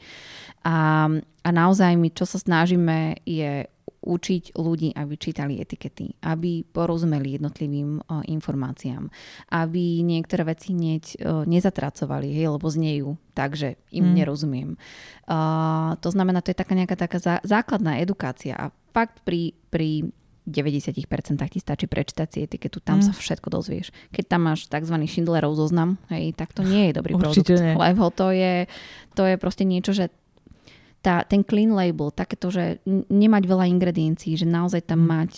A, 0.67 1.07
a 1.47 1.49
naozaj 1.49 1.95
my, 1.95 2.11
čo 2.11 2.27
sa 2.27 2.35
snažíme, 2.35 3.23
je 3.23 3.71
učiť 3.97 4.55
ľudí, 4.59 4.91
aby 4.95 5.13
čítali 5.15 5.63
etikety, 5.63 6.11
aby 6.27 6.63
porozumeli 6.63 7.39
jednotlivým 7.39 8.03
uh, 8.03 8.23
informáciám, 8.27 9.07
aby 9.51 10.03
niektoré 10.03 10.47
veci 10.47 10.71
hneď 10.75 11.23
nezatracovali, 11.47 12.35
hej, 12.35 12.51
lebo 12.51 12.67
znejú 12.67 13.15
takže 13.37 13.77
im 13.93 14.09
mm. 14.09 14.13
nerozumiem. 14.17 14.69
Uh, 15.29 15.93
to 16.01 16.09
znamená, 16.09 16.41
to 16.41 16.49
je 16.49 16.57
taká 16.57 16.73
nejaká 16.73 16.97
taká 16.97 17.21
zá, 17.21 17.37
základná 17.45 18.01
edukácia 18.01 18.57
a 18.57 18.73
fakt 18.89 19.21
pri, 19.21 19.53
pri 19.69 20.09
90% 20.47 21.03
ti 21.51 21.59
stačí 21.59 21.85
prečítať 21.91 22.27
si 22.31 22.37
etiketu, 22.47 22.79
tam 22.79 23.03
mm. 23.03 23.11
sa 23.11 23.13
všetko 23.13 23.51
dozvieš. 23.51 23.91
Keď 24.15 24.25
tam 24.31 24.47
máš 24.47 24.71
tzv. 24.71 24.95
Schindlerov 25.03 25.59
zoznam, 25.59 25.99
hej, 26.07 26.31
tak 26.31 26.55
to 26.55 26.63
nie 26.63 26.89
je 26.89 26.93
dobrý 26.95 27.19
Určite 27.19 27.59
produkt. 27.59 27.67
Nie. 27.67 27.75
Lebo 27.75 28.03
to 28.15 28.27
je, 28.31 28.55
to 29.11 29.23
je 29.27 29.35
proste 29.35 29.67
niečo, 29.67 29.91
že 29.91 30.07
tá, 31.03 31.27
ten 31.27 31.43
clean 31.43 31.75
label, 31.75 32.15
takéto, 32.15 32.47
že 32.47 32.79
nemať 32.87 33.43
veľa 33.43 33.65
ingrediencií, 33.67 34.39
že 34.39 34.47
naozaj 34.47 34.87
tam 34.87 35.03
mm. 35.03 35.07
mať 35.11 35.33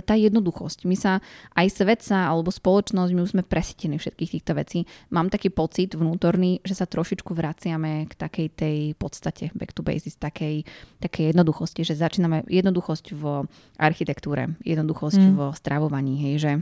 tá 0.00 0.16
jednoduchosť. 0.16 0.88
My 0.88 0.96
sa, 0.96 1.20
aj 1.52 1.66
svet 1.68 2.00
sa, 2.00 2.32
alebo 2.32 2.48
spoločnosť, 2.48 3.10
my 3.12 3.20
už 3.20 3.32
sme 3.36 3.44
presítení 3.44 4.00
všetkých 4.00 4.32
týchto 4.40 4.52
vecí. 4.56 4.78
Mám 5.12 5.28
taký 5.28 5.52
pocit 5.52 5.92
vnútorný, 5.92 6.64
že 6.64 6.72
sa 6.72 6.88
trošičku 6.88 7.36
vraciame 7.36 8.08
k 8.08 8.12
takej 8.16 8.48
tej 8.56 8.78
podstate, 8.96 9.52
back 9.52 9.76
to 9.76 9.84
basis, 9.84 10.16
takej, 10.16 10.64
takej 11.04 11.36
jednoduchosti, 11.36 11.84
že 11.84 12.00
začíname 12.00 12.48
jednoduchosť 12.48 13.12
v 13.12 13.44
architektúre, 13.76 14.56
jednoduchosť 14.64 15.20
mm. 15.20 15.32
v 15.36 15.40
stravovaní, 15.52 16.14
hej, 16.16 16.34
že 16.40 16.52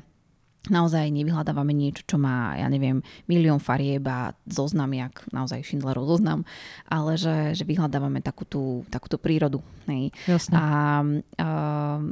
naozaj 0.68 1.08
nevyhľadávame 1.08 1.72
niečo, 1.72 2.04
čo 2.04 2.20
má, 2.20 2.52
ja 2.60 2.68
neviem, 2.68 3.00
milión 3.24 3.56
farieb 3.62 4.04
a 4.04 4.36
zoznam, 4.44 4.92
jak 4.92 5.24
naozaj 5.32 5.64
Schindlerov 5.64 6.04
zoznam, 6.04 6.44
ale 6.84 7.16
že, 7.16 7.56
že 7.56 7.64
vyhľadávame 7.64 8.20
takú 8.20 8.44
tú, 8.44 8.84
takú 8.92 9.08
tú 9.08 9.16
prírodu. 9.16 9.64
Hej. 9.88 10.12
Jasne. 10.28 10.52
A, 10.52 10.60
a 10.60 10.68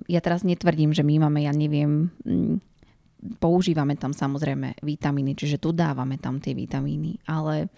ja 0.08 0.20
teraz 0.24 0.48
netvrdím, 0.48 0.96
že 0.96 1.04
my 1.04 1.28
máme, 1.28 1.44
ja 1.44 1.52
neviem, 1.52 2.08
používame 3.36 4.00
tam 4.00 4.16
samozrejme 4.16 4.80
vitamíny, 4.80 5.36
čiže 5.36 5.60
dodávame 5.60 6.16
tam 6.16 6.40
tie 6.40 6.56
vitamíny, 6.56 7.20
ale 7.28 7.68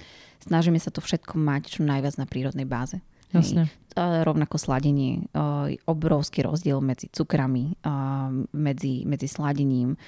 snažíme 0.45 0.79
sa 0.79 0.95
to 0.95 1.03
všetko 1.03 1.35
mať 1.35 1.63
čo 1.67 1.81
najviac 1.83 2.15
na 2.21 2.31
prírodnej 2.31 2.69
báze. 2.69 3.03
Jasne. 3.31 3.71
Rovnako 3.99 4.55
sladenie, 4.55 5.27
obrovský 5.87 6.47
rozdiel 6.47 6.79
medzi 6.79 7.11
cukrami, 7.11 7.75
medzi, 8.55 9.03
medzi 9.03 9.27
sladením. 9.27 9.99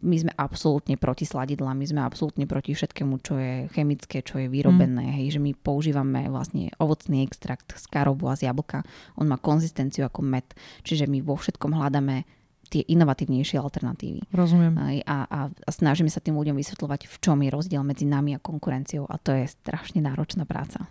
My 0.00 0.16
sme 0.16 0.32
absolútne 0.38 0.94
proti 0.94 1.26
sladidlám, 1.26 1.74
my 1.74 1.86
sme 1.86 2.00
absolútne 2.06 2.46
proti 2.46 2.78
všetkému, 2.78 3.14
čo 3.26 3.34
je 3.42 3.54
chemické, 3.74 4.22
čo 4.22 4.38
je 4.38 4.46
vyrobené. 4.46 5.02
Mm. 5.02 5.14
Hej, 5.18 5.26
že 5.34 5.40
my 5.42 5.50
používame 5.58 6.30
vlastne 6.30 6.70
ovocný 6.78 7.26
extrakt 7.26 7.74
z 7.74 7.84
karobu 7.90 8.30
a 8.30 8.38
z 8.38 8.46
jablka. 8.46 8.86
On 9.18 9.26
má 9.26 9.34
konzistenciu 9.34 10.06
ako 10.06 10.22
med. 10.22 10.46
Čiže 10.86 11.10
my 11.10 11.26
vo 11.26 11.34
všetkom 11.34 11.74
hľadáme 11.74 12.22
tie 12.66 12.82
inovatívnejšie 12.86 13.62
alternatívy. 13.62 14.26
Rozumiem. 14.34 14.74
A, 14.78 14.86
a, 15.06 15.18
a 15.26 15.70
snažíme 15.70 16.10
sa 16.10 16.18
tým 16.18 16.34
ľuďom 16.34 16.58
vysvetľovať, 16.58 17.06
v 17.06 17.16
čom 17.22 17.38
je 17.42 17.50
rozdiel 17.50 17.82
medzi 17.86 18.06
nami 18.06 18.34
a 18.34 18.42
konkurenciou 18.42 19.06
a 19.06 19.18
to 19.22 19.34
je 19.34 19.46
strašne 19.46 20.02
náročná 20.02 20.46
práca. 20.46 20.90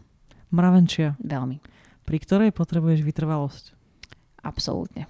Mravenčia. 0.54 1.18
Veľmi. 1.22 1.62
Pri 2.06 2.18
ktorej 2.22 2.54
potrebuješ 2.54 3.02
vytrvalosť. 3.02 3.74
Absolútne. 4.46 5.10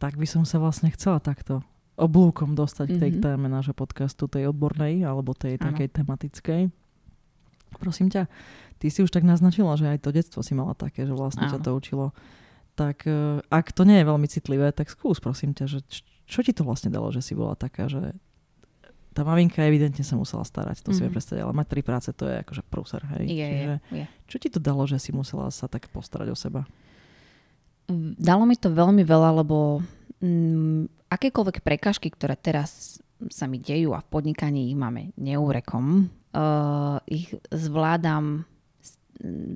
Tak 0.00 0.16
by 0.16 0.26
som 0.28 0.48
sa 0.48 0.56
vlastne 0.56 0.88
chcela 0.92 1.20
takto 1.20 1.60
oblúkom 1.96 2.52
dostať 2.52 2.86
mm-hmm. 2.88 3.00
k 3.00 3.02
tej 3.02 3.12
mhm. 3.16 3.20
téme 3.24 3.46
nášho 3.48 3.72
podcastu, 3.72 4.28
tej 4.28 4.52
odbornej 4.52 5.04
alebo 5.04 5.32
tej 5.32 5.56
ano. 5.56 5.72
takej 5.72 5.88
tematickej. 5.92 6.62
Prosím 7.76 8.08
ťa, 8.08 8.28
ty 8.80 8.86
si 8.88 9.04
už 9.04 9.12
tak 9.12 9.24
naznačila, 9.24 9.76
že 9.76 9.88
aj 9.90 10.04
to 10.04 10.14
detstvo 10.14 10.40
si 10.40 10.56
mala 10.56 10.72
také, 10.76 11.04
že 11.04 11.12
vlastne 11.16 11.48
ano. 11.48 11.52
ťa 11.56 11.60
to 11.60 11.70
učilo. 11.72 12.06
Tak 12.76 13.08
e, 13.08 13.40
ak 13.48 13.72
to 13.72 13.88
nie 13.88 14.00
je 14.00 14.08
veľmi 14.08 14.28
citlivé, 14.28 14.68
tak 14.72 14.92
skús 14.92 15.20
prosím 15.20 15.56
ťa, 15.56 15.64
že 15.68 15.78
čo 16.28 16.40
ti 16.44 16.52
to 16.52 16.64
vlastne 16.64 16.92
dalo, 16.92 17.08
že 17.08 17.24
si 17.24 17.32
bola 17.32 17.56
taká, 17.56 17.88
že 17.88 18.16
tá 19.16 19.24
maminka 19.24 19.64
evidentne 19.64 20.04
sa 20.04 20.12
musela 20.12 20.44
starať, 20.44 20.84
to 20.84 20.92
mm. 20.92 20.94
si 20.94 21.00
vie 21.00 21.08
mhm. 21.08 21.16
predstaviť, 21.16 21.40
ale 21.40 21.54
mať 21.56 21.66
tri 21.72 21.80
práce 21.80 22.12
to 22.12 22.28
je 22.28 22.36
akože 22.44 22.62
prúser, 22.68 23.00
hej. 23.16 23.24
Je, 23.24 23.48
Čiže, 23.48 23.74
je, 23.80 23.96
je. 23.96 24.04
Čo 24.28 24.36
ti 24.36 24.48
to 24.52 24.60
dalo, 24.60 24.84
že 24.84 25.00
si 25.00 25.16
musela 25.16 25.48
sa 25.48 25.64
tak 25.64 25.88
postarať 25.88 26.28
o 26.28 26.36
seba? 26.36 26.68
Dalo 28.20 28.44
mi 28.44 28.60
to 28.60 28.68
veľmi 28.68 29.00
veľa, 29.06 29.40
lebo 29.40 29.80
mm, 30.20 31.08
akékoľvek 31.08 31.64
prekažky, 31.64 32.12
ktoré 32.12 32.36
teraz 32.36 33.00
sa 33.32 33.48
mi 33.48 33.56
dejú 33.56 33.96
a 33.96 34.04
v 34.04 34.10
podnikaní 34.12 34.68
ich 34.68 34.76
máme 34.76 35.16
neúrekom, 35.16 36.12
uh, 36.36 37.00
ich 37.08 37.32
zvládam 37.48 38.44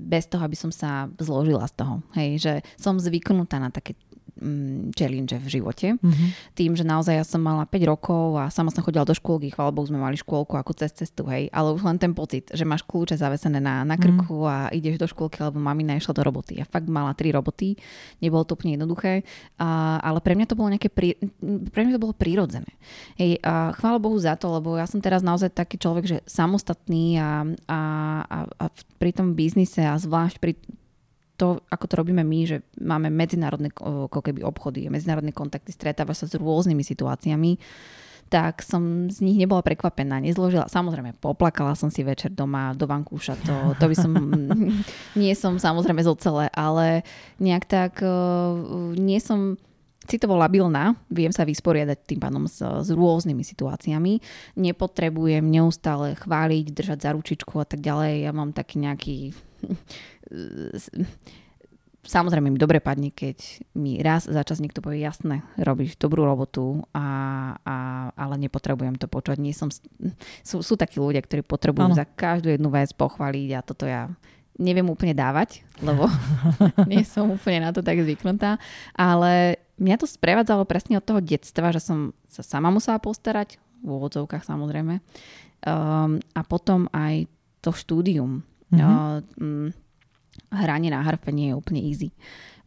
bez 0.09 0.25
toho, 0.33 0.41
aby 0.41 0.57
som 0.57 0.73
sa 0.73 1.13
zložila 1.21 1.69
z 1.69 1.75
toho. 1.77 1.95
Hej, 2.17 2.31
že 2.41 2.53
som 2.81 2.97
zvyknutá 2.97 3.61
na 3.61 3.69
také 3.69 3.93
mm, 4.41 4.97
challenge 4.97 5.37
v 5.37 5.49
živote. 5.49 5.87
Mm-hmm. 6.01 6.29
Tým, 6.57 6.73
že 6.75 6.85
naozaj 6.85 7.15
ja 7.21 7.25
som 7.25 7.45
mala 7.45 7.69
5 7.69 7.93
rokov 7.93 8.41
a 8.41 8.49
sama 8.49 8.73
som 8.73 8.81
chodila 8.81 9.05
do 9.05 9.13
škôlky, 9.13 9.53
chvála 9.53 9.71
Bohu 9.71 9.87
sme 9.87 10.01
mali 10.01 10.17
škôlku 10.17 10.57
ako 10.57 10.73
cez 10.75 10.91
cestu, 10.97 11.29
hej, 11.29 11.53
ale 11.53 11.77
už 11.77 11.85
len 11.85 12.01
ten 12.01 12.17
pocit, 12.17 12.49
že 12.51 12.65
máš 12.65 12.83
kľúče 12.89 13.21
zavesené 13.21 13.61
na, 13.61 13.85
na 13.85 14.01
krku 14.01 14.43
mm-hmm. 14.43 14.51
a 14.51 14.57
ideš 14.73 14.97
do 14.97 15.07
škôlky, 15.07 15.45
lebo 15.45 15.61
mamina 15.61 15.95
išla 16.01 16.17
do 16.17 16.25
roboty. 16.25 16.59
Ja 16.59 16.67
fakt 16.67 16.89
mala 16.89 17.13
tri 17.13 17.31
roboty, 17.31 17.77
nebolo 18.25 18.43
to 18.49 18.57
úplne 18.57 18.81
jednoduché, 18.81 19.23
a, 19.61 20.01
ale 20.01 20.19
pre 20.25 20.35
mňa 20.35 20.47
to 20.49 20.59
bolo 20.59 20.73
nejaké, 20.73 20.89
prí, 20.89 21.15
pre 21.71 21.85
mňa 21.85 22.01
to 22.01 22.03
bolo 22.03 22.17
prírodzené. 22.17 22.73
Hej, 23.21 23.39
a 23.45 23.77
chvála 23.77 24.01
Bohu 24.01 24.17
za 24.17 24.35
to, 24.41 24.49
lebo 24.51 24.75
ja 24.81 24.89
som 24.89 25.05
teraz 25.05 25.21
naozaj 25.21 25.53
taký 25.53 25.77
človek, 25.77 26.05
že 26.09 26.19
samostatný 26.25 27.21
a, 27.21 27.45
a, 27.69 27.81
a, 28.25 28.39
a 28.49 28.65
pri 28.97 29.11
tom 29.13 29.37
biznise 29.37 29.85
a 29.85 30.01
zvlášť 30.01 30.37
pri 30.41 30.57
to, 31.41 31.65
ako 31.73 31.85
to 31.89 31.95
robíme 31.97 32.21
my, 32.21 32.41
že 32.45 32.57
máme 32.77 33.09
medzinárodné 33.09 33.73
ako 33.81 34.21
keby 34.21 34.45
obchody, 34.45 34.93
medzinárodné 34.93 35.33
kontakty, 35.33 35.73
stretáva 35.73 36.13
sa 36.13 36.29
s 36.29 36.37
rôznymi 36.37 36.85
situáciami, 36.85 37.57
tak 38.31 38.63
som 38.63 39.11
z 39.11 39.27
nich 39.27 39.41
nebola 39.41 39.65
prekvapená, 39.65 40.23
nezložila. 40.23 40.71
Samozrejme, 40.71 41.19
poplakala 41.19 41.75
som 41.75 41.91
si 41.91 42.07
večer 42.07 42.31
doma 42.31 42.77
do 42.79 42.87
vankúša, 42.87 43.35
to, 43.43 43.55
to 43.81 43.85
by 43.91 43.97
som, 43.97 44.13
nie 45.21 45.35
som 45.35 45.57
samozrejme 45.57 46.05
z 46.05 46.09
celé, 46.21 46.47
ale 46.55 47.03
nejak 47.43 47.65
tak 47.67 47.93
nie 48.95 49.19
som 49.19 49.59
citovo 50.07 50.39
labilná, 50.39 50.95
viem 51.11 51.31
sa 51.35 51.47
vysporiadať 51.47 51.99
tým 52.07 52.21
pánom 52.23 52.45
s, 52.47 52.63
s 52.63 52.89
rôznymi 52.91 53.43
situáciami. 53.43 54.19
Nepotrebujem 54.59 55.43
neustále 55.47 56.19
chváliť, 56.19 56.67
držať 56.71 56.99
za 57.03 57.11
ručičku 57.15 57.59
a 57.63 57.67
tak 57.67 57.83
ďalej. 57.83 58.27
Ja 58.27 58.31
mám 58.35 58.51
taký 58.55 58.83
nejaký 58.83 59.17
samozrejme 62.05 62.49
mi 62.49 62.59
dobre 62.59 62.81
padne, 62.81 63.13
keď 63.13 63.39
mi 63.77 64.01
raz 64.01 64.25
za 64.25 64.41
čas 64.43 64.59
niekto 64.59 64.81
povie, 64.81 65.05
jasné, 65.05 65.45
robíš 65.61 66.01
dobrú 66.01 66.25
robotu, 66.25 66.83
a, 66.97 67.07
a, 67.61 67.77
ale 68.17 68.35
nepotrebujem 68.41 68.97
to 68.97 69.07
počuť. 69.07 69.37
Nie 69.37 69.53
som, 69.53 69.69
sú, 70.43 70.65
sú 70.65 70.75
takí 70.81 70.97
ľudia, 70.97 71.21
ktorí 71.21 71.45
potrebujú 71.45 71.93
ano. 71.93 71.99
za 71.99 72.09
každú 72.09 72.51
jednu 72.51 72.73
vec 72.73 72.91
pochváliť 72.97 73.49
a 73.53 73.61
toto 73.61 73.85
ja 73.85 74.09
neviem 74.61 74.85
úplne 74.89 75.17
dávať, 75.17 75.65
lebo 75.81 76.05
nie 76.91 77.05
som 77.05 77.33
úplne 77.33 77.65
na 77.65 77.71
to 77.73 77.81
tak 77.81 78.01
zvyknutá, 78.01 78.61
ale 78.93 79.57
mňa 79.81 79.97
to 79.97 80.07
sprevádzalo 80.09 80.69
presne 80.69 81.01
od 81.01 81.05
toho 81.05 81.25
detstva, 81.25 81.73
že 81.73 81.81
som 81.81 82.13
sa 82.29 82.45
sama 82.45 82.69
musela 82.69 83.01
postarať, 83.01 83.57
v 83.81 83.89
úvodzovkách 83.89 84.45
samozrejme, 84.45 85.01
um, 85.01 86.21
a 86.21 86.41
potom 86.45 86.85
aj 86.93 87.25
to 87.65 87.73
štúdium. 87.73 88.45
Mm-hmm. 88.71 89.90
Hranie 90.51 90.91
na 90.91 91.03
harfe 91.07 91.31
nie 91.31 91.51
je 91.51 91.59
úplne 91.59 91.81
easy. 91.83 92.11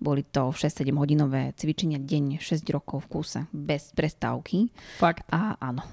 Boli 0.04 0.24
to 0.24 0.52
6-7 0.52 0.92
hodinové 1.00 1.56
cvičenia 1.56 2.00
deň, 2.00 2.40
6 2.40 2.64
rokov 2.76 3.08
v 3.08 3.20
kúse, 3.20 3.40
bez 3.56 3.96
prestávky. 3.96 4.68
Fakt? 5.00 5.24
A 5.32 5.56
áno, 5.60 5.84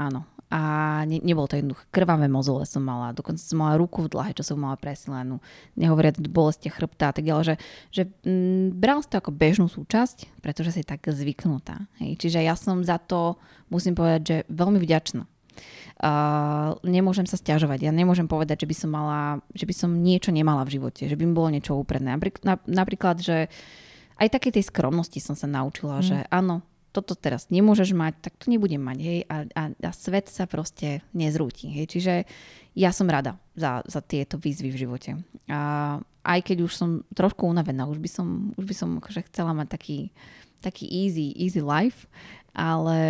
áno. 0.00 0.24
A 0.50 0.60
ne, 1.06 1.22
nebolo 1.22 1.46
to 1.46 1.54
jednoduché. 1.54 1.86
Krvavé 1.94 2.26
mozole 2.26 2.66
som 2.66 2.82
mala, 2.82 3.14
dokonca 3.14 3.38
som 3.38 3.62
mala 3.62 3.78
ruku 3.78 4.02
v 4.02 4.10
dlahe, 4.10 4.34
čo 4.34 4.42
som 4.42 4.58
mala 4.58 4.74
presilenú. 4.74 5.38
Nehovoriac 5.78 6.18
bolesti 6.26 6.66
chrbta 6.66 7.12
a 7.12 7.14
tak 7.14 7.22
ďalej, 7.22 7.44
že, 7.44 7.56
že 7.94 8.02
m, 8.26 8.74
bral 8.74 8.98
si 8.98 9.14
to 9.14 9.22
ako 9.22 9.30
bežnú 9.30 9.70
súčasť, 9.70 10.42
pretože 10.42 10.74
si 10.74 10.82
tak 10.82 11.06
zvyknutá. 11.06 11.86
Hej. 12.02 12.18
Čiže 12.18 12.42
ja 12.42 12.58
som 12.58 12.82
za 12.82 12.98
to, 12.98 13.38
musím 13.70 13.94
povedať, 13.94 14.20
že 14.26 14.36
veľmi 14.50 14.82
vďačná 14.82 15.22
Uh, 16.00 16.80
nemôžem 16.80 17.28
sa 17.28 17.36
stiažovať. 17.36 17.84
Ja 17.84 17.92
nemôžem 17.92 18.24
povedať, 18.24 18.64
že 18.64 18.70
by 18.72 18.76
som 18.76 18.90
mala, 18.90 19.44
že 19.52 19.68
by 19.68 19.74
som 19.76 19.90
niečo 19.92 20.32
nemala 20.32 20.64
v 20.64 20.80
živote, 20.80 21.04
že 21.04 21.16
by 21.16 21.28
mi 21.28 21.36
bolo 21.36 21.52
niečo 21.52 21.76
úpredné. 21.76 22.16
Napríklad, 22.16 22.64
napríklad 22.64 23.16
že 23.20 23.52
aj 24.20 24.28
také 24.32 24.48
tej 24.48 24.68
skromnosti 24.68 25.20
som 25.20 25.36
sa 25.36 25.44
naučila, 25.44 26.00
mm. 26.00 26.04
že 26.04 26.16
áno, 26.32 26.64
toto 26.90 27.14
teraz 27.14 27.46
nemôžeš 27.48 27.94
mať, 27.94 28.14
tak 28.18 28.32
to 28.36 28.50
nebudem 28.50 28.82
mať, 28.82 28.98
hej, 28.98 29.18
a, 29.30 29.36
a, 29.54 29.62
a 29.70 29.90
svet 29.94 30.26
sa 30.26 30.50
proste 30.50 31.06
nezrúti, 31.14 31.70
hej, 31.70 31.86
čiže 31.86 32.14
ja 32.74 32.90
som 32.90 33.06
rada 33.06 33.38
za, 33.54 33.82
za 33.86 34.02
tieto 34.02 34.38
výzvy 34.38 34.74
v 34.74 34.80
živote. 34.86 35.10
A 35.46 35.98
aj 36.26 36.40
keď 36.42 36.66
už 36.66 36.72
som 36.74 36.90
trošku 37.14 37.46
unavená, 37.46 37.86
už 37.86 38.02
by 38.02 38.10
som, 38.10 38.26
už 38.58 38.64
by 38.66 38.74
som 38.74 38.88
akože 38.98 39.26
chcela 39.30 39.54
mať 39.54 39.68
taký, 39.70 39.98
taký 40.60 40.84
easy, 40.86 41.32
easy 41.38 41.62
life, 41.62 42.10
ale 42.54 43.00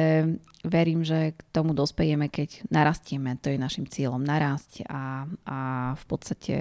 verím, 0.64 1.05
že 1.05 1.32
k 1.32 1.41
tomu 1.53 1.72
dospejeme, 1.72 2.28
keď 2.28 2.68
narastieme, 2.68 3.41
to 3.41 3.49
je 3.49 3.59
našim 3.61 3.88
cieľom, 3.88 4.20
narásť 4.20 4.84
a, 4.88 5.24
a 5.49 5.59
v 5.97 6.05
podstate 6.05 6.57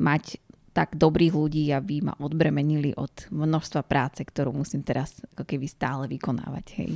mať 0.00 0.40
tak 0.72 0.96
dobrých 0.96 1.36
ľudí, 1.36 1.68
aby 1.68 2.00
ma 2.00 2.16
odbremenili 2.16 2.96
od 2.96 3.28
množstva 3.28 3.84
práce, 3.84 4.24
ktorú 4.24 4.56
musím 4.56 4.80
teraz 4.80 5.20
ako 5.36 5.44
keby 5.44 5.68
stále 5.68 6.08
vykonávať. 6.08 6.66
Hej. 6.80 6.90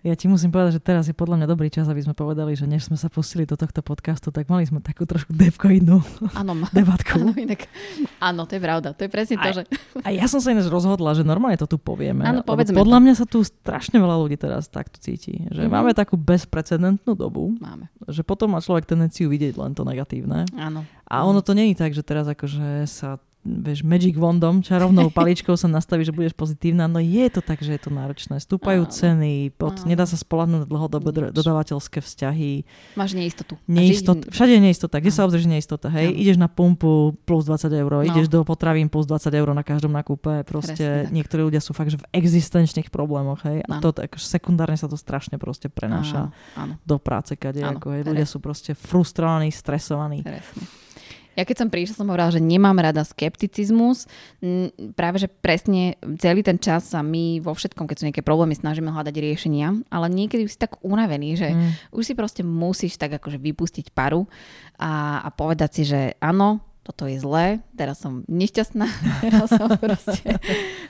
Ja 0.00 0.16
ti 0.16 0.32
musím 0.32 0.48
povedať, 0.48 0.80
že 0.80 0.82
teraz 0.82 1.04
je 1.04 1.12
podľa 1.12 1.44
mňa 1.44 1.46
dobrý 1.52 1.68
čas, 1.68 1.84
aby 1.84 2.00
sme 2.00 2.16
povedali, 2.16 2.56
že 2.56 2.64
než 2.64 2.88
sme 2.88 2.96
sa 2.96 3.12
pustili 3.12 3.44
do 3.44 3.52
tohto 3.52 3.84
podcastu, 3.84 4.32
tak 4.32 4.48
mali 4.48 4.64
sme 4.64 4.80
takú 4.80 5.04
trošku 5.04 5.36
depkoidnú 5.36 6.00
áno, 6.32 6.52
debatku. 6.76 7.20
Áno, 7.20 7.36
inak, 7.36 7.68
áno, 8.16 8.48
to 8.48 8.56
je 8.56 8.62
pravda. 8.64 8.96
To 8.96 9.02
je 9.04 9.10
presne 9.12 9.36
to, 9.36 9.60
že... 9.60 9.62
A 10.00 10.08
ja 10.08 10.24
som 10.24 10.40
sa 10.40 10.56
ináč 10.56 10.72
rozhodla, 10.72 11.12
že 11.12 11.20
normálne 11.20 11.60
to 11.60 11.68
tu 11.68 11.76
povieme. 11.76 12.24
Áno, 12.24 12.40
povedzme 12.40 12.80
podľa 12.80 12.96
to. 12.96 13.02
mňa 13.04 13.14
sa 13.20 13.26
tu 13.28 13.44
strašne 13.44 14.00
veľa 14.00 14.16
ľudí 14.24 14.40
teraz 14.40 14.72
takto 14.72 14.96
cíti. 14.96 15.44
Že 15.52 15.68
mm-hmm. 15.68 15.76
máme 15.76 15.92
takú 15.92 16.16
bezprecedentnú 16.16 17.12
dobu. 17.12 17.52
Máme. 17.60 17.92
Že 18.08 18.24
potom 18.24 18.56
má 18.56 18.64
človek 18.64 18.88
tendenciu 18.88 19.28
vidieť 19.28 19.60
len 19.60 19.76
to 19.76 19.84
negatívne. 19.84 20.48
Áno. 20.56 20.88
A 21.04 21.28
ono 21.28 21.44
to 21.44 21.52
není 21.52 21.76
tak, 21.76 21.92
že 21.92 22.00
teraz 22.00 22.24
akože 22.24 22.88
sa 22.88 23.20
vieš, 23.42 23.80
magic 23.80 24.14
wandom, 24.14 24.60
čarovnou 24.60 25.08
paličkou 25.16 25.54
sa 25.54 25.64
nastaví, 25.64 26.02
že 26.02 26.10
budeš 26.10 26.32
pozitívna, 26.32 26.84
no 26.84 26.98
je 26.98 27.24
to 27.26 27.40
tak, 27.40 27.58
že 27.58 27.72
je 27.72 27.80
to 27.80 27.88
náročné. 27.88 28.36
Stúpajú 28.36 28.84
Áno. 28.84 28.92
ceny, 28.92 29.32
pod, 29.50 29.80
Áno. 29.80 29.86
nedá 29.86 30.04
sa 30.04 30.14
spolahnúť 30.14 30.60
na 30.60 30.66
dlhodobé 30.66 31.08
Nič. 31.10 31.32
dodávateľské 31.32 31.98
vzťahy. 31.98 32.68
Máš 32.94 33.12
neistotu. 33.12 33.56
Neistot, 33.64 34.20
žiť- 34.20 34.28
všade 34.28 34.52
je 34.52 34.62
neistota. 34.62 34.96
Kde 34.96 35.08
Áno. 35.08 35.16
sa 35.16 35.24
obzrieš 35.24 35.46
neistota? 35.46 35.88
Hej, 35.88 36.06
Áno. 36.06 36.16
ideš 36.18 36.36
na 36.36 36.46
pumpu 36.46 36.90
plus 37.22 37.44
20 37.44 37.72
eur, 37.72 37.90
No. 37.90 38.04
ideš 38.04 38.26
do 38.26 38.40
potravín 38.42 38.86
plus 38.86 39.04
20 39.04 39.32
eur 39.32 39.48
na 39.50 39.62
každom 39.62 39.90
nakupe. 39.90 40.44
Proste 40.44 40.76
Presne 40.76 41.10
niektorí 41.10 41.40
ľudia 41.42 41.58
sú 41.58 41.72
fakt, 41.72 41.88
že 41.88 41.96
v 41.96 42.06
existenčných 42.12 42.88
problémoch, 42.88 43.40
hej. 43.42 43.64
A 43.64 43.76
Áno. 43.76 43.80
to 43.80 43.94
tak 43.94 44.14
sekundárne 44.14 44.74
sa 44.74 44.84
to 44.84 44.94
strašne 44.94 45.36
proste 45.36 45.66
prenáša 45.66 46.28
Áno, 46.28 46.32
áno, 46.54 46.72
do 46.82 46.96
práce, 46.96 47.34
kade, 47.34 47.60
ako, 47.60 47.88
hej. 47.90 48.02
presne. 48.02 48.10
Ľudia 48.12 48.26
sú 48.26 48.38
proste 48.38 48.72
frustrovaní, 48.74 49.48
stresovaní. 49.48 50.20
presne. 50.20 50.68
Ja 51.40 51.48
keď 51.48 51.64
som 51.64 51.72
prišla, 51.72 51.96
som 51.96 52.08
hovorila, 52.12 52.28
že 52.28 52.44
nemám 52.44 52.76
rada 52.76 53.00
skepticizmus. 53.00 54.04
Práve, 54.92 55.24
že 55.24 55.28
presne 55.32 55.96
celý 56.20 56.44
ten 56.44 56.60
čas 56.60 56.92
sa 56.92 57.00
my 57.00 57.40
vo 57.40 57.56
všetkom, 57.56 57.88
keď 57.88 57.96
sú 57.96 58.04
nejaké 58.04 58.20
problémy, 58.20 58.52
snažíme 58.52 58.92
hľadať 58.92 59.16
riešenia, 59.16 59.72
ale 59.88 60.12
niekedy 60.12 60.44
už 60.44 60.52
si 60.52 60.60
tak 60.60 60.76
unavený, 60.84 61.40
že 61.40 61.48
Mm. 61.50 61.72
už 61.96 62.02
si 62.04 62.14
proste 62.14 62.42
musíš 62.44 63.00
tak 63.00 63.16
akože 63.16 63.40
vypustiť 63.40 63.96
paru 63.96 64.28
a, 64.76 65.24
a 65.24 65.28
povedať 65.32 65.70
si, 65.80 65.82
že 65.88 66.14
áno, 66.20 66.60
toto 66.80 67.04
je 67.06 67.20
zlé, 67.20 67.60
teraz 67.80 67.96
som 67.96 68.20
nešťastná, 68.28 68.84
teraz 69.24 69.48
som 69.48 69.72
proste 69.80 70.36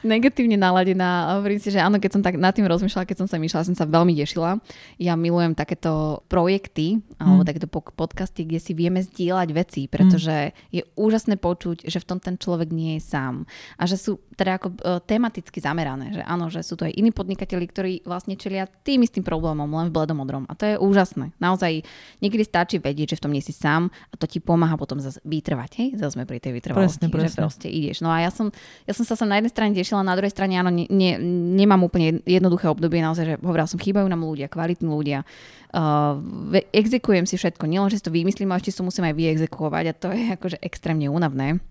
negatívne 0.03 0.59
naladená. 0.59 1.30
A 1.30 1.38
hovorím 1.38 1.62
si, 1.62 1.70
že 1.70 1.78
áno, 1.78 2.03
keď 2.03 2.18
som 2.18 2.22
tak 2.26 2.34
nad 2.34 2.51
tým 2.51 2.66
rozmýšľala, 2.66 3.07
keď 3.07 3.18
som 3.22 3.28
sa 3.30 3.38
myšľala, 3.38 3.68
som 3.70 3.78
sa 3.78 3.86
veľmi 3.86 4.18
tešila. 4.18 4.59
Ja 4.99 5.14
milujem 5.14 5.55
takéto 5.55 6.24
projekty 6.26 6.99
alebo 7.22 7.43
Mm. 7.43 7.47
takéto 7.47 7.68
po- 7.68 7.95
podcasty, 7.95 8.43
kde 8.43 8.59
si 8.59 8.72
vieme 8.74 8.99
zdieľať 8.99 9.49
veci, 9.53 9.86
pretože 9.86 10.51
je 10.72 10.82
úžasné 10.97 11.36
počuť, 11.36 11.86
že 11.86 12.01
v 12.01 12.09
tom 12.09 12.18
ten 12.18 12.34
človek 12.34 12.72
nie 12.72 12.97
je 12.99 13.07
sám. 13.07 13.45
A 13.76 13.84
že 13.84 13.95
sú 13.95 14.18
teda 14.34 14.57
ako 14.57 14.68
e, 14.72 14.76
tematicky 15.05 15.61
zamerané, 15.61 16.16
že 16.16 16.22
áno, 16.24 16.49
že 16.49 16.64
sú 16.64 16.80
to 16.80 16.88
aj 16.88 16.97
iní 16.97 17.12
podnikatelia, 17.12 17.68
ktorí 17.68 17.93
vlastne 18.03 18.41
čelia 18.41 18.64
tým 18.66 19.05
istým 19.05 19.20
problémom, 19.20 19.68
len 19.68 19.93
v 19.93 19.95
bledomodrom. 19.95 20.49
A 20.49 20.57
to 20.57 20.64
je 20.64 20.74
úžasné. 20.80 21.36
Naozaj 21.36 21.84
niekedy 22.18 22.43
stačí 22.43 22.80
vedieť, 22.80 23.14
že 23.14 23.18
v 23.20 23.24
tom 23.28 23.32
nie 23.36 23.45
si 23.45 23.53
sám 23.53 23.93
a 23.93 24.14
to 24.16 24.24
ti 24.24 24.41
pomáha 24.41 24.80
potom 24.80 24.97
zase 24.97 25.20
vytrvať. 25.22 25.70
Hej? 25.76 25.88
Zase 26.01 26.16
sme 26.16 26.24
pri 26.24 26.41
tej 26.41 26.57
vytrvalosti, 26.57 26.80
Presne, 26.87 27.07
že 27.07 27.12
presne. 27.12 27.41
proste 27.41 27.68
ideš. 27.68 28.01
No 28.01 28.09
a 28.09 28.24
ja 28.24 28.31
som, 28.33 28.49
ja 28.89 28.93
som 28.97 29.05
sa 29.05 29.18
sa 29.18 29.28
na 29.28 29.41
jednej 29.41 29.53
strane 29.53 29.72
tešila, 29.76 30.01
na 30.01 30.16
druhej 30.16 30.33
strane 30.33 30.57
áno, 30.57 30.72
ne, 30.72 30.89
ne, 30.89 31.20
nemám 31.59 31.85
úplne 31.85 32.24
jednoduché 32.24 32.70
obdobie, 32.70 33.05
naozaj, 33.05 33.24
že 33.24 33.35
hovorila 33.41 33.68
som, 33.68 33.78
chýbajú 33.81 34.07
nám 34.09 34.24
ľudia, 34.24 34.49
kvalitní 34.49 34.89
ľudia. 34.89 35.22
Uh, 35.70 36.59
exekujem 36.74 37.28
si 37.28 37.39
všetko, 37.39 37.68
nielen, 37.68 37.93
že 37.93 38.03
si 38.03 38.07
to 38.07 38.14
vymyslím, 38.14 38.51
ale 38.51 38.59
ešte 38.59 38.81
to 38.81 38.87
musím 38.87 39.07
aj 39.07 39.14
vyexekuovať 39.14 39.85
a 39.87 39.93
to 39.95 40.09
je 40.11 40.24
akože 40.35 40.59
extrémne 40.64 41.07
únavné 41.07 41.62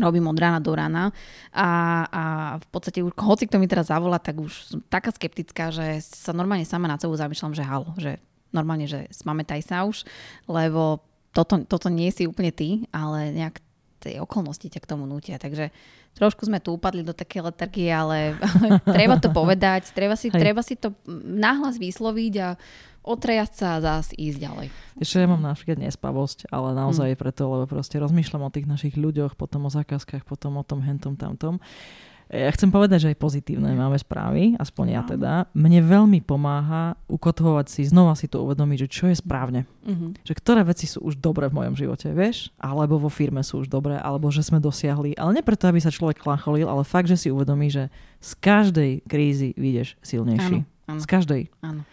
robím 0.00 0.24
od 0.24 0.38
rána 0.40 0.56
do 0.56 0.72
rána 0.72 1.12
a, 1.52 1.68
a 2.08 2.22
v 2.56 2.66
podstate 2.72 3.04
už 3.04 3.12
hoci 3.12 3.44
kto 3.44 3.60
mi 3.60 3.68
teraz 3.68 3.92
zavolá, 3.92 4.16
tak 4.16 4.40
už 4.40 4.52
som 4.72 4.80
taká 4.88 5.12
skeptická, 5.12 5.68
že 5.68 6.00
sa 6.00 6.32
normálne 6.32 6.64
sama 6.64 6.88
na 6.88 6.96
sebou 6.96 7.12
zamýšľam, 7.12 7.52
že 7.52 7.64
halo, 7.66 7.92
že 8.00 8.16
normálne, 8.56 8.88
že 8.88 9.08
spamätaj 9.12 9.60
sa 9.64 9.84
už, 9.84 10.08
lebo 10.48 11.04
toto, 11.32 11.60
toto 11.64 11.88
nie 11.88 12.12
si 12.12 12.28
úplne 12.28 12.52
ty, 12.52 12.84
ale 12.92 13.32
nejak 13.32 13.60
tie 14.02 14.18
okolnosti 14.18 14.66
ťa 14.66 14.80
k 14.82 14.90
tomu 14.90 15.06
nutia. 15.06 15.38
Takže 15.38 15.70
trošku 16.18 16.50
sme 16.50 16.58
tu 16.58 16.74
upadli 16.74 17.06
do 17.06 17.14
také 17.14 17.38
letargie, 17.38 17.88
ale, 17.88 18.34
ale 18.42 18.82
treba 18.98 19.16
to 19.22 19.30
povedať, 19.30 19.94
treba 19.94 20.18
si, 20.18 20.28
Hej. 20.28 20.38
treba 20.42 20.60
si 20.66 20.74
to 20.74 20.90
nahlas 21.22 21.78
vysloviť 21.78 22.34
a 22.42 22.48
otrejať 23.02 23.50
sa 23.54 23.66
a 23.78 23.82
zás 23.82 24.14
ísť 24.14 24.38
ďalej. 24.38 24.66
Ešte 25.02 25.22
ja 25.22 25.26
mám 25.26 25.42
napríklad 25.42 25.78
nespavosť, 25.82 26.50
ale 26.54 26.70
naozaj 26.70 27.18
preto, 27.18 27.50
lebo 27.50 27.66
proste 27.66 27.98
rozmýšľam 27.98 28.46
o 28.46 28.54
tých 28.54 28.70
našich 28.70 28.94
ľuďoch, 28.94 29.34
potom 29.34 29.66
o 29.66 29.70
zákazkách, 29.74 30.22
potom 30.22 30.58
o 30.58 30.64
tom, 30.66 30.86
hentom, 30.86 31.18
tamtom. 31.18 31.58
Ja 32.32 32.48
chcem 32.48 32.72
povedať, 32.72 33.04
že 33.04 33.10
aj 33.12 33.20
pozitívne 33.20 33.76
máme 33.76 34.00
správy, 34.00 34.56
aspoň 34.56 34.86
ja 34.88 35.02
teda. 35.04 35.32
Mne 35.52 35.84
veľmi 35.84 36.24
pomáha 36.24 36.96
ukotvovať 37.04 37.68
si, 37.68 37.84
znova 37.84 38.16
si 38.16 38.24
to 38.24 38.40
uvedomiť, 38.40 38.88
že 38.88 38.88
čo 38.88 39.04
je 39.12 39.20
správne. 39.20 39.68
Uh-huh. 39.84 40.16
Že 40.24 40.32
ktoré 40.40 40.64
veci 40.64 40.88
sú 40.88 41.04
už 41.04 41.20
dobré 41.20 41.52
v 41.52 41.60
mojom 41.60 41.76
živote, 41.76 42.08
vieš? 42.16 42.48
Alebo 42.56 42.96
vo 42.96 43.12
firme 43.12 43.44
sú 43.44 43.60
už 43.60 43.68
dobré, 43.68 44.00
alebo 44.00 44.32
že 44.32 44.40
sme 44.40 44.64
dosiahli. 44.64 45.12
Ale 45.20 45.36
nie 45.36 45.44
preto, 45.44 45.68
aby 45.68 45.84
sa 45.84 45.92
človek 45.92 46.24
klancholil, 46.24 46.72
ale 46.72 46.88
fakt, 46.88 47.12
že 47.12 47.20
si 47.20 47.28
uvedomí, 47.28 47.68
že 47.68 47.92
z 48.24 48.32
každej 48.40 49.04
krízy 49.04 49.52
vyjdeš 49.52 50.00
silnejší. 50.00 50.64
Áno, 50.64 50.88
áno, 50.88 51.00
Z 51.04 51.06
každej. 51.12 51.42
áno. 51.60 51.84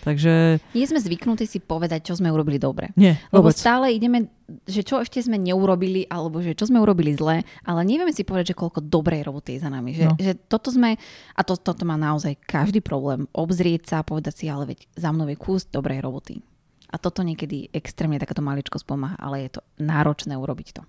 Takže 0.00 0.62
Nie 0.72 0.84
sme 0.84 0.98
zvyknutí 0.98 1.44
si 1.44 1.58
povedať, 1.58 2.06
čo 2.06 2.14
sme 2.14 2.28
urobili 2.28 2.56
dobre. 2.56 2.90
nie, 2.94 3.18
Lebo 3.28 3.46
vôbec. 3.46 3.56
stále 3.56 3.90
ideme, 3.90 4.30
že 4.64 4.80
čo 4.80 4.98
ešte 4.98 5.18
sme 5.18 5.36
neurobili, 5.36 6.06
alebo 6.06 6.38
že 6.38 6.52
čo 6.52 6.64
sme 6.64 6.78
urobili 6.78 7.12
zle, 7.12 7.40
ale 7.60 7.80
nevieme 7.82 8.10
si 8.10 8.22
povedať, 8.22 8.52
že 8.52 8.58
koľko 8.58 8.80
dobrej 8.80 9.22
roboty 9.22 9.54
je 9.54 9.60
za 9.60 9.68
nami. 9.68 9.92
Že, 9.92 10.04
No. 10.04 10.14
že 10.16 10.32
toto 10.38 10.68
sme, 10.68 10.96
a 11.30 11.40
to, 11.42 11.54
toto 11.54 11.82
má 11.82 11.94
naozaj 11.94 12.38
každý 12.40 12.78
problém, 12.78 13.26
obzrieť 13.30 13.82
sa 13.86 13.96
a 14.00 14.06
povedať 14.06 14.34
si, 14.34 14.46
ale 14.46 14.68
veď 14.68 14.86
za 14.92 15.10
mnou 15.10 15.26
je 15.26 15.34
kus 15.34 15.64
dobrej 15.64 16.00
roboty. 16.00 16.40
A 16.88 16.96
toto 16.96 17.20
niekedy 17.20 17.68
extrémne 17.68 18.16
takáto 18.16 18.40
maličko 18.40 18.80
pomáha, 18.80 19.12
ale 19.14 19.44
je 19.44 19.56
to 19.56 19.62
náročné 19.76 20.32
urobiť 20.32 20.68
to. 20.72 20.82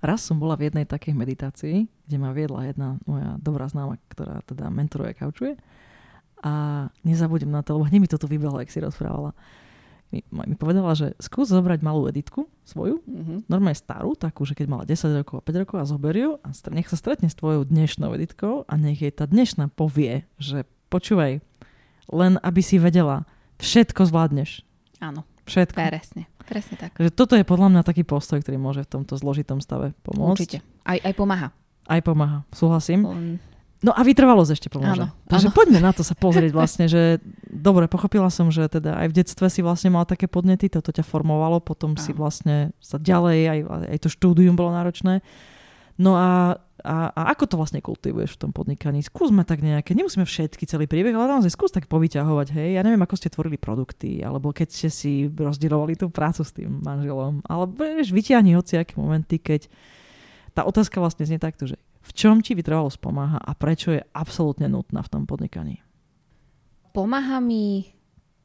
Raz 0.00 0.20
som 0.20 0.36
bola 0.36 0.58
v 0.58 0.68
jednej 0.68 0.82
takej 0.82 1.14
meditácii, 1.14 1.76
kde 2.02 2.16
ma 2.18 2.34
viedla 2.34 2.66
jedna 2.66 2.98
moja 3.04 3.38
dobrá 3.38 3.64
známa, 3.64 3.96
ktorá 4.10 4.42
teda 4.42 4.66
mentoruje 4.68 5.14
kaučuje. 5.14 5.54
A 6.44 6.52
nezabudem 7.00 7.48
na 7.48 7.64
to, 7.64 7.72
lebo 7.74 7.88
hneď 7.88 8.00
mi 8.04 8.08
to 8.10 8.20
tu 8.20 8.28
vybehlo, 8.28 8.60
ak 8.60 8.68
si 8.68 8.76
rozprávala. 8.76 9.32
Mi, 10.12 10.20
mi 10.28 10.54
povedala, 10.54 10.92
že 10.94 11.16
skús 11.18 11.48
zobrať 11.50 11.80
malú 11.80 12.06
editku 12.06 12.46
svoju, 12.62 13.00
Mm-hmm. 13.02 13.38
normálne 13.48 13.74
starú, 13.74 14.12
takú, 14.14 14.44
že 14.44 14.52
keď 14.54 14.66
mala 14.68 14.84
10 14.84 15.24
rokov 15.24 15.40
a 15.40 15.42
5 15.42 15.62
rokov 15.64 15.76
a 15.80 15.88
zober 15.88 16.14
ju 16.14 16.30
a 16.38 16.48
nech 16.70 16.86
sa 16.86 16.94
stretne 16.94 17.26
s 17.26 17.34
tvojou 17.34 17.64
dnešnou 17.66 18.12
editkou 18.14 18.68
a 18.68 18.72
nech 18.76 19.00
jej 19.00 19.10
tá 19.10 19.24
dnešná 19.26 19.72
povie, 19.72 20.28
že 20.36 20.68
počúvaj, 20.92 21.40
len 22.12 22.32
aby 22.44 22.60
si 22.60 22.76
vedela, 22.78 23.24
všetko 23.58 24.06
zvládneš. 24.06 24.62
Áno, 25.00 25.24
Všetko. 25.48 25.74
presne. 25.80 26.22
Presne 26.44 26.76
tak. 26.76 26.92
Takže 26.94 27.10
toto 27.10 27.34
je 27.34 27.42
podľa 27.42 27.72
mňa 27.72 27.82
taký 27.82 28.04
postoj, 28.04 28.36
ktorý 28.38 28.60
môže 28.60 28.84
v 28.84 29.00
tomto 29.00 29.16
zložitom 29.16 29.64
stave 29.64 29.96
pomôcť. 30.04 30.36
Určite. 30.36 30.58
Aj, 30.84 31.00
aj 31.00 31.14
pomáha. 31.16 31.48
Aj 31.88 32.00
pomáha, 32.04 32.44
súhlasím. 32.52 33.08
Len, 33.08 33.40
No 33.84 33.92
a 33.92 34.00
vytrvalosť 34.00 34.50
ešte 34.56 34.68
pomôže. 34.72 35.04
Áno, 35.04 35.12
Takže 35.28 35.52
áno. 35.52 35.56
poďme 35.60 35.80
na 35.84 35.92
to 35.92 36.00
sa 36.00 36.16
pozrieť 36.16 36.56
vlastne, 36.56 36.88
že 36.88 37.20
dobre, 37.44 37.84
pochopila 37.84 38.32
som, 38.32 38.48
že 38.48 38.64
teda 38.72 38.96
aj 38.96 39.12
v 39.12 39.16
detstve 39.20 39.52
si 39.52 39.60
vlastne 39.60 39.92
mal 39.92 40.08
také 40.08 40.24
podnety, 40.24 40.72
toto 40.72 40.88
ťa 40.88 41.04
formovalo, 41.04 41.60
potom 41.60 41.92
si 42.00 42.16
Áno. 42.16 42.24
vlastne 42.24 42.72
sa 42.80 42.96
ďalej, 42.96 43.38
aj, 43.44 43.58
aj 43.92 43.98
to 44.00 44.08
štúdium 44.08 44.56
bolo 44.56 44.72
náročné. 44.72 45.20
No 46.00 46.16
a, 46.16 46.58
a, 46.82 46.96
a 47.12 47.22
ako 47.36 47.44
to 47.44 47.54
vlastne 47.60 47.78
kultivuješ 47.78 48.34
v 48.34 48.40
tom 48.48 48.50
podnikaní? 48.50 49.04
Skúsme 49.04 49.46
tak 49.46 49.62
nejaké, 49.62 49.94
nemusíme 49.94 50.26
všetky 50.26 50.66
celý 50.66 50.90
príbeh, 50.90 51.14
ale 51.14 51.30
naozaj 51.30 51.54
skús 51.54 51.70
tak 51.70 51.86
povyťahovať, 51.86 52.56
hej. 52.56 52.68
Ja 52.74 52.82
neviem, 52.82 53.04
ako 53.04 53.14
ste 53.14 53.30
tvorili 53.30 53.60
produkty, 53.60 54.24
alebo 54.24 54.50
keď 54.50 54.68
ste 54.74 54.88
si 54.90 55.12
rozdielovali 55.30 55.94
tú 55.94 56.10
prácu 56.10 56.42
s 56.42 56.50
tým 56.50 56.82
manželom, 56.82 57.46
alebo 57.46 57.78
vieš, 57.78 58.10
vyťahni 58.10 58.58
hociaké 58.58 58.98
momenty, 58.98 59.38
keď 59.38 59.70
tá 60.50 60.66
otázka 60.66 60.98
vlastne 60.98 61.28
znie 61.28 61.38
takto, 61.38 61.70
že 61.70 61.78
v 62.04 62.10
čom 62.12 62.44
ti 62.44 62.52
vytrvalosť 62.52 63.00
pomáha 63.00 63.40
a 63.40 63.56
prečo 63.56 63.96
je 63.96 64.04
absolútne 64.12 64.68
nutná 64.68 65.00
v 65.00 65.12
tom 65.12 65.22
podnikaní? 65.24 65.80
pomáha 66.94 67.42
mi 67.42 67.90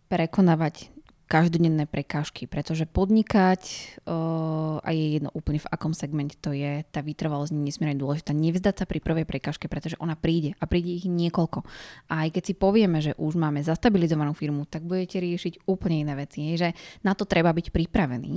prekonávať 0.10 0.89
každodenné 1.30 1.86
prekážky, 1.86 2.50
pretože 2.50 2.90
podnikať 2.90 3.62
uh, 4.10 4.82
a 4.82 4.90
je 4.90 5.22
jedno 5.22 5.30
úplne 5.38 5.62
v 5.62 5.70
akom 5.70 5.94
segmente 5.94 6.34
to 6.42 6.58
je, 6.58 6.82
tá 6.90 7.06
vytrvalosť 7.06 7.54
je 7.54 7.62
nesmierne 7.62 8.02
dôležitá. 8.02 8.34
Nevzdať 8.34 8.82
sa 8.82 8.86
pri 8.90 8.98
prvej 8.98 9.30
prekážke, 9.30 9.70
pretože 9.70 9.94
ona 10.02 10.18
príde 10.18 10.58
a 10.58 10.66
príde 10.66 10.90
ich 10.90 11.06
niekoľko. 11.06 11.62
A 12.10 12.26
aj 12.26 12.34
keď 12.34 12.44
si 12.50 12.54
povieme, 12.58 12.98
že 12.98 13.14
už 13.22 13.38
máme 13.38 13.62
zastabilizovanú 13.62 14.34
firmu, 14.34 14.66
tak 14.66 14.90
budete 14.90 15.22
riešiť 15.22 15.70
úplne 15.70 16.02
iné 16.02 16.18
veci. 16.18 16.50
Je, 16.50 16.66
že 16.66 16.70
na 17.06 17.14
to 17.14 17.30
treba 17.30 17.54
byť 17.54 17.70
pripravený, 17.70 18.34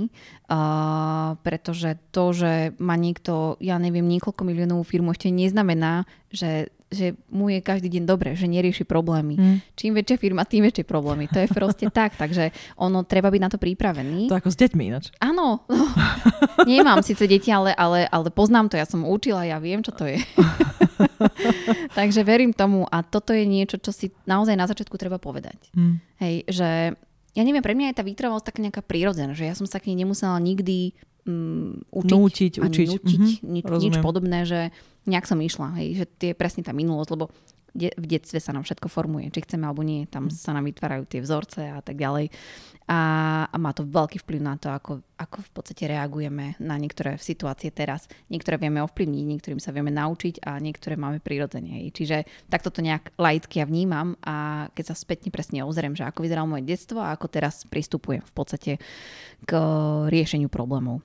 uh, 0.53 1.33
pretože 1.41 1.97
to, 2.13 2.29
že 2.29 2.77
má 2.77 2.93
niekto, 2.93 3.57
ja 3.57 3.81
neviem, 3.81 4.05
niekoľko 4.05 4.45
miliónovú 4.45 4.85
firmu 4.85 5.17
ešte 5.17 5.33
neznamená, 5.33 6.05
že 6.29 6.69
že 6.93 7.17
mu 7.27 7.49
je 7.49 7.59
každý 7.59 7.89
deň 7.89 8.03
dobre, 8.05 8.37
že 8.37 8.45
nerieši 8.47 8.85
problémy. 8.85 9.35
Mm. 9.35 9.57
Čím 9.75 9.91
väčšia 9.97 10.17
firma, 10.21 10.47
tým 10.47 10.63
väčšie 10.63 10.85
problémy. 10.85 11.27
To 11.33 11.41
je 11.41 11.49
proste 11.49 11.89
tak, 11.97 12.15
takže 12.15 12.53
ono 12.79 13.03
treba 13.03 13.33
byť 13.33 13.41
na 13.41 13.49
to 13.49 13.57
pripravený. 13.57 14.29
To 14.31 14.39
ako 14.39 14.53
s 14.53 14.57
deťmi 14.61 14.83
ináč. 14.87 15.11
Áno, 15.19 15.65
no, 15.65 15.85
nemám 16.69 17.01
síce 17.01 17.25
deti, 17.25 17.49
ale, 17.49 17.73
ale, 17.73 18.07
ale 18.07 18.29
poznám 18.29 18.71
to, 18.71 18.79
ja 18.79 18.87
som 18.87 19.03
učila, 19.03 19.43
ja 19.43 19.57
viem, 19.57 19.81
čo 19.81 19.91
to 19.91 20.07
je. 20.07 20.21
takže 21.97 22.21
verím 22.23 22.53
tomu 22.53 22.85
a 22.87 23.01
toto 23.01 23.33
je 23.33 23.43
niečo, 23.43 23.81
čo 23.81 23.91
si 23.91 24.13
naozaj 24.29 24.55
na 24.55 24.69
začiatku 24.69 24.95
treba 24.95 25.17
povedať. 25.17 25.57
Mm. 25.73 25.97
Hej, 26.21 26.35
že 26.47 26.69
ja 27.33 27.41
neviem, 27.41 27.65
pre 27.65 27.73
mňa 27.73 27.91
je 27.91 27.97
tá 27.97 28.03
výtrvalosť 28.05 28.45
taká 28.45 28.59
nejaká 28.61 28.81
prírodzená, 28.85 29.33
že 29.33 29.49
ja 29.49 29.57
som 29.57 29.65
sa 29.65 29.81
k 29.81 29.89
nej 29.89 30.05
nemusela 30.05 30.37
nikdy 30.37 30.93
um, 31.27 31.79
učiť. 31.91 32.11
Nútiť, 32.11 32.53
učiť. 32.59 32.87
Nutiť, 32.89 33.19
mm-hmm, 33.19 33.53
nič, 33.53 33.65
nič 33.67 33.95
podobné, 33.99 34.43
že 34.43 34.71
nejak 35.07 35.27
som 35.27 35.39
išla, 35.39 35.75
hej, 35.83 36.03
že 36.03 36.05
tie 36.19 36.29
je 36.31 36.39
presne 36.39 36.63
tá 36.63 36.71
minulosť, 36.71 37.09
lebo 37.11 37.27
de- 37.73 37.93
v 37.97 38.05
detstve 38.05 38.37
sa 38.37 38.53
nám 38.53 38.63
všetko 38.63 38.87
formuje, 38.87 39.33
či 39.33 39.43
chceme 39.43 39.65
alebo 39.65 39.81
nie, 39.81 40.05
tam 40.05 40.29
mm. 40.29 40.33
sa 40.33 40.53
nám 40.53 40.69
vytvárajú 40.69 41.03
tie 41.09 41.19
vzorce 41.19 41.61
a 41.73 41.81
tak 41.81 41.97
ďalej. 41.97 42.29
A, 42.83 42.99
a 43.47 43.55
má 43.57 43.71
to 43.71 43.87
veľký 43.87 44.21
vplyv 44.21 44.41
na 44.43 44.55
to, 44.59 44.67
ako, 44.67 44.99
ako 45.15 45.37
v 45.39 45.51
podstate 45.55 45.87
reagujeme 45.87 46.59
na 46.59 46.75
niektoré 46.75 47.15
situácie 47.15 47.71
teraz. 47.71 48.11
Niektoré 48.27 48.59
vieme 48.59 48.83
ovplyvniť, 48.83 49.23
niektorým 49.23 49.59
sa 49.63 49.71
vieme 49.71 49.89
naučiť 49.89 50.43
a 50.43 50.59
niektoré 50.59 50.99
máme 50.99 51.23
prirodzene. 51.23 51.79
Čiže 51.89 52.27
takto 52.51 52.75
to 52.75 52.83
nejak 52.83 53.15
laicky 53.15 53.63
ja 53.63 53.65
vnímam 53.65 54.19
a 54.19 54.67
keď 54.75 54.93
sa 54.93 54.95
spätne 54.99 55.31
presne 55.31 55.63
ozriem, 55.63 55.95
že 55.95 56.03
ako 56.03 56.27
vyzeralo 56.27 56.59
moje 56.59 56.67
detstvo 56.67 56.99
a 56.99 57.15
ako 57.15 57.31
teraz 57.31 57.63
pristupujem 57.71 58.19
v 58.19 58.33
podstate 58.35 58.71
k 59.47 59.51
riešeniu 60.11 60.51
problémov. 60.51 60.99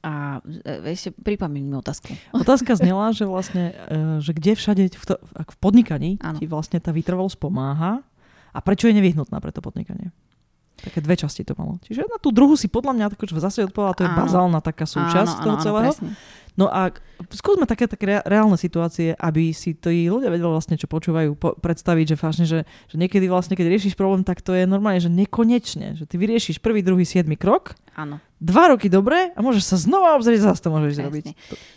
A 0.00 0.40
e, 0.44 0.96
ešte 0.96 1.12
pripomeň 1.12 1.62
mi 1.64 1.74
otázku. 1.76 2.12
Otázka 2.32 2.76
znela, 2.76 3.12
že 3.12 3.28
vlastne, 3.28 3.76
e, 3.88 4.24
že 4.24 4.32
kde 4.32 4.52
všade 4.56 4.82
v, 4.92 5.04
to, 5.04 5.14
v 5.28 5.56
podnikaní 5.60 6.16
ano. 6.20 6.40
ti 6.40 6.48
vlastne 6.48 6.80
tá 6.80 6.92
vytrvalosť 6.92 7.36
pomáha 7.36 8.00
a 8.50 8.58
prečo 8.64 8.88
je 8.88 8.96
nevyhnutná 8.96 9.36
pre 9.38 9.52
to 9.52 9.60
podnikanie? 9.60 10.10
Také 10.80 11.04
dve 11.04 11.12
časti 11.12 11.44
to 11.44 11.52
malo. 11.60 11.76
Čiže 11.84 12.08
na 12.08 12.16
tú 12.16 12.32
druhú 12.32 12.56
si 12.56 12.64
podľa 12.64 12.96
mňa 12.96 13.06
tako, 13.12 13.28
zase 13.36 13.68
odpovedala, 13.68 13.96
to 14.00 14.04
je 14.08 14.12
áno. 14.16 14.18
bazálna 14.24 14.60
taká 14.64 14.88
súčasť 14.88 15.36
áno, 15.36 15.44
toho 15.44 15.56
áno, 15.60 15.64
celého. 15.64 15.92
Áno, 15.92 16.16
No 16.58 16.66
a 16.68 16.90
skúsme 17.30 17.64
také, 17.64 17.86
také 17.86 18.20
reálne 18.26 18.58
situácie, 18.58 19.14
aby 19.16 19.54
si 19.54 19.72
tí 19.72 20.10
ľudia 20.10 20.28
vedeli 20.28 20.50
vlastne, 20.50 20.74
čo 20.74 20.90
počúvajú, 20.90 21.38
po, 21.38 21.54
predstaviť, 21.56 22.12
že, 22.12 22.16
vážne, 22.18 22.44
že, 22.44 22.58
že 22.90 22.96
niekedy 22.98 23.30
vlastne, 23.30 23.54
keď 23.54 23.70
riešiš 23.70 23.94
problém, 23.94 24.26
tak 24.26 24.42
to 24.42 24.52
je 24.52 24.66
normálne, 24.66 25.00
že 25.00 25.08
nekonečne. 25.08 25.96
Že 25.96 26.04
ty 26.04 26.14
vyriešiš 26.18 26.60
prvý, 26.60 26.84
druhý, 26.84 27.06
siedmy 27.06 27.38
krok, 27.38 27.79
Áno. 27.98 28.22
dva 28.40 28.72
roky 28.72 28.88
dobre 28.88 29.34
a 29.34 29.38
môžeš 29.42 29.64
sa 29.66 29.76
znova 29.76 30.16
obzrieť, 30.16 30.46
zase 30.46 30.64
to 30.64 30.72
môžeš 30.72 30.96
Presne. 30.96 31.02
zrobiť. 31.04 31.24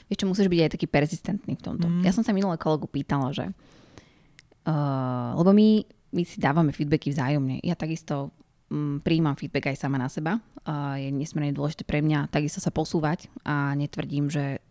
Vieš 0.07 0.17
čo, 0.17 0.25
musíš 0.29 0.47
byť 0.47 0.59
aj 0.63 0.71
taký 0.71 0.87
persistentný 0.87 1.53
v 1.59 1.63
tomto. 1.63 1.85
Mm. 1.89 2.01
Ja 2.05 2.15
som 2.15 2.23
sa 2.23 2.31
minulé 2.31 2.55
kolegu 2.55 2.87
pýtala, 2.87 3.35
že 3.35 3.51
uh, 3.51 5.35
lebo 5.35 5.51
my, 5.51 5.83
my 6.15 6.21
si 6.23 6.39
dávame 6.39 6.71
feedbacky 6.71 7.11
vzájomne. 7.11 7.59
Ja 7.59 7.75
takisto 7.75 8.31
um, 8.71 9.03
príjmam 9.03 9.35
feedback 9.35 9.75
aj 9.75 9.83
sama 9.83 9.99
na 9.99 10.07
seba. 10.07 10.39
Uh, 10.63 10.95
je 10.95 11.11
nesmierne 11.11 11.51
dôležité 11.51 11.83
pre 11.83 11.99
mňa 11.99 12.31
takisto 12.31 12.63
sa 12.63 12.71
posúvať 12.71 13.27
a 13.43 13.75
netvrdím, 13.75 14.31
že 14.31 14.62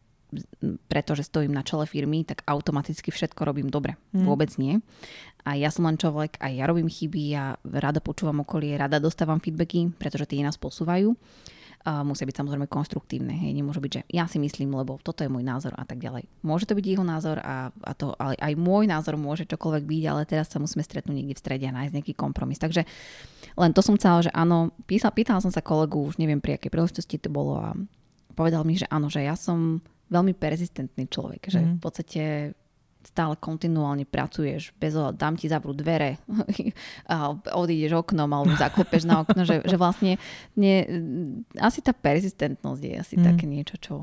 pretože 0.88 1.28
stojím 1.28 1.52
na 1.52 1.60
čele 1.60 1.84
firmy, 1.84 2.24
tak 2.24 2.42
automaticky 2.48 3.12
všetko 3.12 3.44
robím 3.44 3.68
dobre. 3.68 4.00
Mm. 4.16 4.24
Vôbec 4.24 4.50
nie. 4.56 4.80
A 5.42 5.58
ja 5.58 5.68
som 5.68 5.84
len 5.84 5.98
človek, 5.98 6.38
aj 6.38 6.52
ja 6.54 6.64
robím 6.70 6.86
chyby, 6.86 7.22
ja 7.34 7.58
rada 7.66 7.98
počúvam 7.98 8.46
okolie, 8.46 8.78
rada 8.78 9.02
dostávam 9.02 9.42
feedbacky, 9.42 9.90
pretože 9.98 10.30
tie 10.30 10.46
nás 10.46 10.56
posúvajú. 10.56 11.14
Uh, 11.82 12.06
musia 12.06 12.22
byť 12.22 12.38
samozrejme 12.38 12.70
konstruktívne. 12.70 13.34
Hej. 13.34 13.58
Nemôže 13.58 13.82
byť, 13.82 13.90
že 13.90 14.02
ja 14.06 14.30
si 14.30 14.38
myslím, 14.38 14.70
lebo 14.70 15.02
toto 15.02 15.26
je 15.26 15.32
môj 15.34 15.42
názor 15.42 15.74
a 15.74 15.82
tak 15.82 15.98
ďalej. 15.98 16.30
Môže 16.46 16.70
to 16.70 16.78
byť 16.78 16.86
jeho 16.86 17.02
názor, 17.02 17.42
a, 17.42 17.74
a 17.74 17.92
to, 17.98 18.14
ale 18.22 18.38
aj 18.38 18.54
môj 18.54 18.86
názor 18.86 19.18
môže 19.18 19.50
čokoľvek 19.50 19.82
byť, 19.82 20.02
ale 20.06 20.22
teraz 20.22 20.46
sa 20.46 20.62
musíme 20.62 20.86
stretnúť 20.86 21.10
niekde 21.10 21.34
v 21.34 21.42
strede 21.42 21.66
a 21.66 21.74
nájsť 21.74 21.94
nejaký 21.98 22.14
kompromis. 22.14 22.62
Takže 22.62 22.86
len 23.58 23.74
to 23.74 23.82
som 23.82 23.98
chcela, 23.98 24.22
že 24.22 24.30
áno, 24.30 24.70
písal, 24.86 25.10
pýtala 25.10 25.42
som 25.42 25.50
sa 25.50 25.58
kolegu, 25.58 26.06
už 26.06 26.22
neviem 26.22 26.38
pri 26.38 26.54
akej 26.54 26.70
príležitosti 26.70 27.18
to 27.18 27.34
bolo 27.34 27.58
a 27.58 27.74
povedal 28.38 28.62
mi, 28.62 28.78
že 28.78 28.86
áno, 28.86 29.10
že 29.10 29.26
ja 29.26 29.34
som 29.34 29.82
veľmi 30.12 30.36
persistentný 30.36 31.08
človek, 31.08 31.48
že 31.48 31.60
mm. 31.64 31.72
v 31.76 31.80
podstate 31.80 32.22
stále 33.02 33.34
kontinuálne 33.34 34.06
pracuješ, 34.06 34.70
bez 34.78 34.94
ohľadu, 34.94 35.18
dám 35.18 35.34
ti 35.34 35.50
zavrú 35.50 35.74
dvere 35.74 36.22
a 37.12 37.34
odídeš 37.58 37.98
oknom 37.98 38.30
alebo 38.30 38.54
zaklopeš 38.62 39.02
na 39.08 39.26
okno, 39.26 39.42
že, 39.42 39.64
že 39.66 39.76
vlastne 39.80 40.22
nie, 40.54 40.86
asi 41.58 41.82
tá 41.82 41.90
persistentnosť 41.90 42.80
je 42.80 42.94
asi 42.94 43.14
mm. 43.18 43.24
také 43.26 43.44
niečo, 43.50 43.76
čo, 43.82 43.94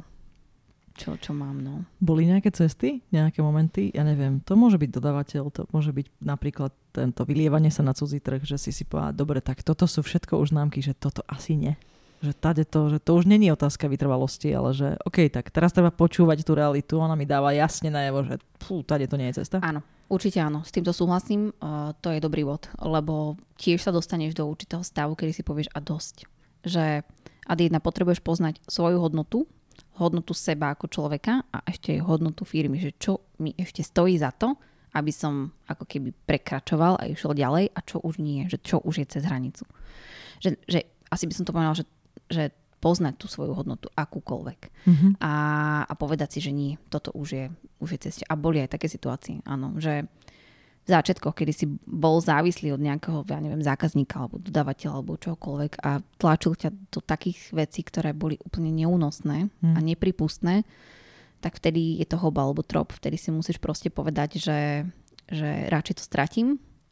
čo, 1.00 1.16
čo 1.16 1.32
mám. 1.32 1.64
No. 1.64 1.88
Boli 2.04 2.28
nejaké 2.28 2.52
cesty, 2.52 3.00
nejaké 3.16 3.40
momenty? 3.40 3.96
Ja 3.96 4.04
neviem, 4.04 4.44
to 4.44 4.60
môže 4.60 4.76
byť 4.76 4.90
dodávateľ, 4.92 5.44
to 5.56 5.62
môže 5.72 5.96
byť 5.96 6.08
napríklad 6.20 6.76
tento 6.92 7.24
vylievanie 7.24 7.72
sa 7.72 7.88
na 7.88 7.96
cudzí 7.96 8.20
trh, 8.20 8.44
že 8.44 8.60
si 8.60 8.76
si 8.76 8.84
povedal, 8.84 9.16
dobre, 9.16 9.40
tak 9.40 9.64
toto 9.64 9.88
sú 9.88 10.04
všetko 10.04 10.36
už 10.44 10.52
známky, 10.52 10.84
že 10.84 10.92
toto 10.92 11.24
asi 11.30 11.56
nie 11.56 11.80
že 12.20 12.36
tade 12.36 12.68
to, 12.68 12.92
že 12.92 13.00
to 13.00 13.16
už 13.16 13.26
není 13.26 13.48
otázka 13.52 13.88
vytrvalosti, 13.88 14.52
ale 14.52 14.76
že 14.76 15.00
OK, 15.08 15.32
tak 15.32 15.52
teraz 15.56 15.72
treba 15.72 15.92
počúvať 15.92 16.44
tú 16.44 16.52
realitu, 16.52 17.00
ona 17.00 17.16
mi 17.16 17.24
dáva 17.24 17.56
jasne 17.56 17.88
najavo, 17.88 18.28
že 18.28 18.36
fú, 18.60 18.84
tade 18.84 19.08
to 19.08 19.16
nie 19.16 19.32
je 19.32 19.40
cesta. 19.40 19.64
Áno, 19.64 19.80
určite 20.12 20.44
áno, 20.44 20.68
s 20.68 20.76
týmto 20.76 20.92
súhlasím, 20.92 21.56
uh, 21.64 21.96
to 22.04 22.12
je 22.12 22.20
dobrý 22.20 22.44
bod, 22.44 22.68
lebo 22.84 23.40
tiež 23.56 23.80
sa 23.80 23.96
dostaneš 23.96 24.36
do 24.36 24.44
určitého 24.48 24.84
stavu, 24.84 25.16
kedy 25.16 25.32
si 25.32 25.48
povieš 25.48 25.72
a 25.72 25.80
dosť. 25.80 26.28
Že 26.68 27.08
a 27.50 27.52
jedna 27.58 27.82
potrebuješ 27.82 28.22
poznať 28.22 28.62
svoju 28.70 29.02
hodnotu, 29.02 29.50
hodnotu 29.98 30.38
seba 30.38 30.78
ako 30.78 30.86
človeka 30.86 31.50
a 31.50 31.66
ešte 31.66 31.98
hodnotu 31.98 32.46
firmy, 32.46 32.78
že 32.78 32.94
čo 33.00 33.26
mi 33.42 33.58
ešte 33.58 33.82
stojí 33.82 34.20
za 34.22 34.30
to, 34.30 34.54
aby 34.94 35.10
som 35.10 35.50
ako 35.66 35.86
keby 35.86 36.14
prekračoval 36.26 37.02
a 37.02 37.10
išiel 37.10 37.34
ďalej 37.34 37.74
a 37.74 37.80
čo 37.82 37.98
už 38.02 38.22
nie, 38.22 38.46
že 38.46 38.62
čo 38.62 38.82
už 38.82 39.02
je 39.02 39.08
cez 39.18 39.26
hranicu. 39.26 39.66
Že, 40.42 40.50
že 40.66 40.80
asi 41.10 41.26
by 41.26 41.34
som 41.34 41.46
to 41.46 41.54
povedala, 41.54 41.78
že 41.78 41.90
že 42.30 42.56
poznať 42.80 43.20
tú 43.20 43.28
svoju 43.28 43.52
hodnotu 43.52 43.92
akúkoľvek 43.92 44.60
mm-hmm. 44.88 45.12
a, 45.20 45.34
a 45.84 45.94
povedať 46.00 46.40
si, 46.40 46.40
že 46.40 46.56
nie, 46.56 46.80
toto 46.88 47.12
už 47.12 47.28
je, 47.28 47.46
už 47.84 47.90
je 47.96 48.00
ceste. 48.08 48.24
A 48.24 48.40
boli 48.40 48.64
aj 48.64 48.80
také 48.80 48.88
situácie, 48.88 49.44
áno, 49.44 49.76
že 49.76 50.08
v 50.88 50.90
začiatkoch, 50.90 51.36
kedy 51.36 51.54
si 51.54 51.66
bol 51.86 52.18
závislý 52.24 52.74
od 52.74 52.82
nejakého, 52.82 53.22
ja 53.28 53.38
neviem, 53.44 53.62
zákazníka 53.62 54.26
alebo 54.26 54.42
dodávateľa 54.42 54.94
alebo 54.96 55.22
čokoľvek 55.22 55.86
a 55.86 56.02
tlačil 56.18 56.56
ťa 56.56 56.70
do 56.90 57.04
takých 57.04 57.54
vecí, 57.54 57.86
ktoré 57.86 58.16
boli 58.16 58.40
úplne 58.42 58.74
neúnosné 58.74 59.54
mm. 59.62 59.76
a 59.76 59.80
nepripustné, 59.86 60.66
tak 61.44 61.60
vtedy 61.62 62.00
je 62.02 62.08
to 62.10 62.18
hoba 62.18 62.48
alebo 62.48 62.66
trop. 62.66 62.90
Vtedy 62.90 63.22
si 63.22 63.30
musíš 63.30 63.62
proste 63.62 63.94
povedať, 63.94 64.42
že, 64.42 64.88
že 65.30 65.68
radšej 65.70 65.96
to 66.00 66.04
stratím, 66.04 66.48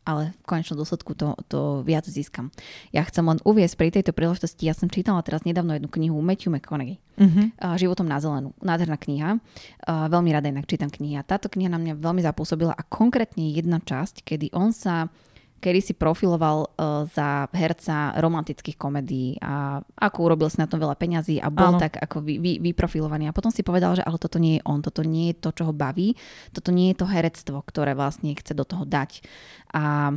ale 0.08 0.32
v 0.40 0.46
konečnom 0.48 0.80
dôsledku 0.80 1.12
to, 1.20 1.36
to 1.52 1.84
viac 1.84 2.08
získam. 2.08 2.48
Ja 2.96 3.04
chcem 3.04 3.28
len 3.28 3.44
uviesť 3.44 3.76
pri 3.76 3.92
tejto 3.92 4.16
príležitosti, 4.16 4.64
ja 4.64 4.72
som 4.72 4.88
čítala 4.88 5.20
teraz 5.20 5.44
nedávno 5.44 5.76
jednu 5.76 5.92
knihu 5.92 6.16
Matthew 6.24 6.56
McConaughey, 6.56 6.96
uh-huh. 7.20 7.76
Životom 7.76 8.08
na 8.08 8.24
zelenú. 8.24 8.56
Nádherná 8.64 8.96
kniha. 8.96 9.44
Veľmi 9.84 10.32
rada 10.32 10.48
inak 10.48 10.64
čítam 10.64 10.88
knihy. 10.88 11.20
A 11.20 11.28
táto 11.28 11.52
kniha 11.52 11.68
na 11.68 11.76
mňa 11.76 12.00
veľmi 12.00 12.24
zapôsobila 12.24 12.72
a 12.72 12.88
konkrétne 12.88 13.52
jedna 13.52 13.84
časť, 13.84 14.24
kedy 14.24 14.56
on 14.56 14.72
sa 14.72 15.12
kedy 15.58 15.80
si 15.82 15.94
profiloval 15.98 16.70
uh, 16.70 17.04
za 17.10 17.50
herca 17.50 18.14
romantických 18.22 18.78
komedií 18.78 19.42
a 19.42 19.82
ako 19.98 20.18
urobil 20.30 20.48
si 20.54 20.62
na 20.62 20.70
tom 20.70 20.78
veľa 20.78 20.94
peňazí 20.94 21.42
a 21.42 21.50
bol 21.50 21.78
Áno. 21.78 21.82
tak 21.82 21.98
ako 21.98 22.22
vy, 22.22 22.38
vy, 22.38 22.52
vyprofilovaný. 22.62 23.30
A 23.30 23.36
potom 23.36 23.50
si 23.50 23.66
povedal, 23.66 23.98
že 23.98 24.06
ale 24.06 24.22
toto 24.22 24.38
nie 24.38 24.62
je 24.62 24.66
on, 24.70 24.86
toto 24.86 25.02
nie 25.02 25.34
je 25.34 25.42
to, 25.42 25.50
čo 25.54 25.64
ho 25.70 25.74
baví, 25.74 26.14
toto 26.54 26.70
nie 26.70 26.94
je 26.94 27.02
to 27.02 27.10
herectvo, 27.10 27.66
ktoré 27.66 27.98
vlastne 27.98 28.38
chce 28.38 28.54
do 28.54 28.66
toho 28.66 28.86
dať. 28.86 29.26
A 29.74 30.14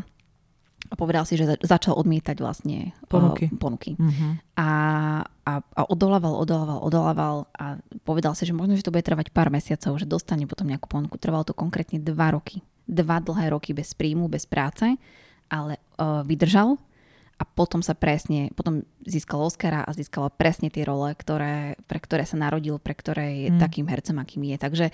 a 0.90 0.94
povedal 0.96 1.22
si, 1.28 1.36
že 1.36 1.60
začal 1.60 1.94
odmietať 1.94 2.40
vlastne 2.40 2.96
ponuky. 3.06 3.52
Uh, 3.52 3.60
ponuky. 3.60 3.94
Uh-huh. 3.94 4.40
A, 4.56 4.68
a, 5.22 5.52
a 5.62 5.82
odolával, 5.86 6.34
odolával, 6.34 6.80
odolával 6.80 7.36
a 7.54 7.78
povedal 8.02 8.32
si, 8.34 8.48
že 8.48 8.56
možno, 8.56 8.74
že 8.74 8.82
to 8.82 8.90
bude 8.90 9.04
trvať 9.04 9.30
pár 9.30 9.52
mesiacov, 9.52 10.00
že 10.00 10.08
dostane 10.08 10.48
potom 10.48 10.66
nejakú 10.66 10.88
ponuku. 10.88 11.20
Trvalo 11.20 11.44
to 11.46 11.54
konkrétne 11.54 12.02
dva 12.02 12.32
roky. 12.32 12.64
Dva 12.90 13.22
dlhé 13.22 13.54
roky 13.54 13.70
bez 13.70 13.94
príjmu, 13.94 14.26
bez 14.26 14.48
práce 14.48 14.98
ale 15.50 15.82
uh, 15.98 16.22
vydržal 16.22 16.78
a 17.40 17.42
potom 17.48 17.80
sa 17.80 17.96
presne, 17.96 18.52
potom 18.52 18.84
získal 19.00 19.40
Oscara 19.40 19.80
a 19.80 19.90
získala 19.96 20.28
presne 20.28 20.68
tie 20.68 20.84
role, 20.84 21.16
ktoré, 21.16 21.80
pre 21.88 21.96
ktoré 21.96 22.28
sa 22.28 22.36
narodil, 22.36 22.76
pre 22.76 22.92
ktoré 22.92 23.48
je 23.48 23.50
mm. 23.56 23.58
takým 23.58 23.88
hercem, 23.88 24.16
akým 24.20 24.44
je. 24.44 24.56
Takže 24.60 24.86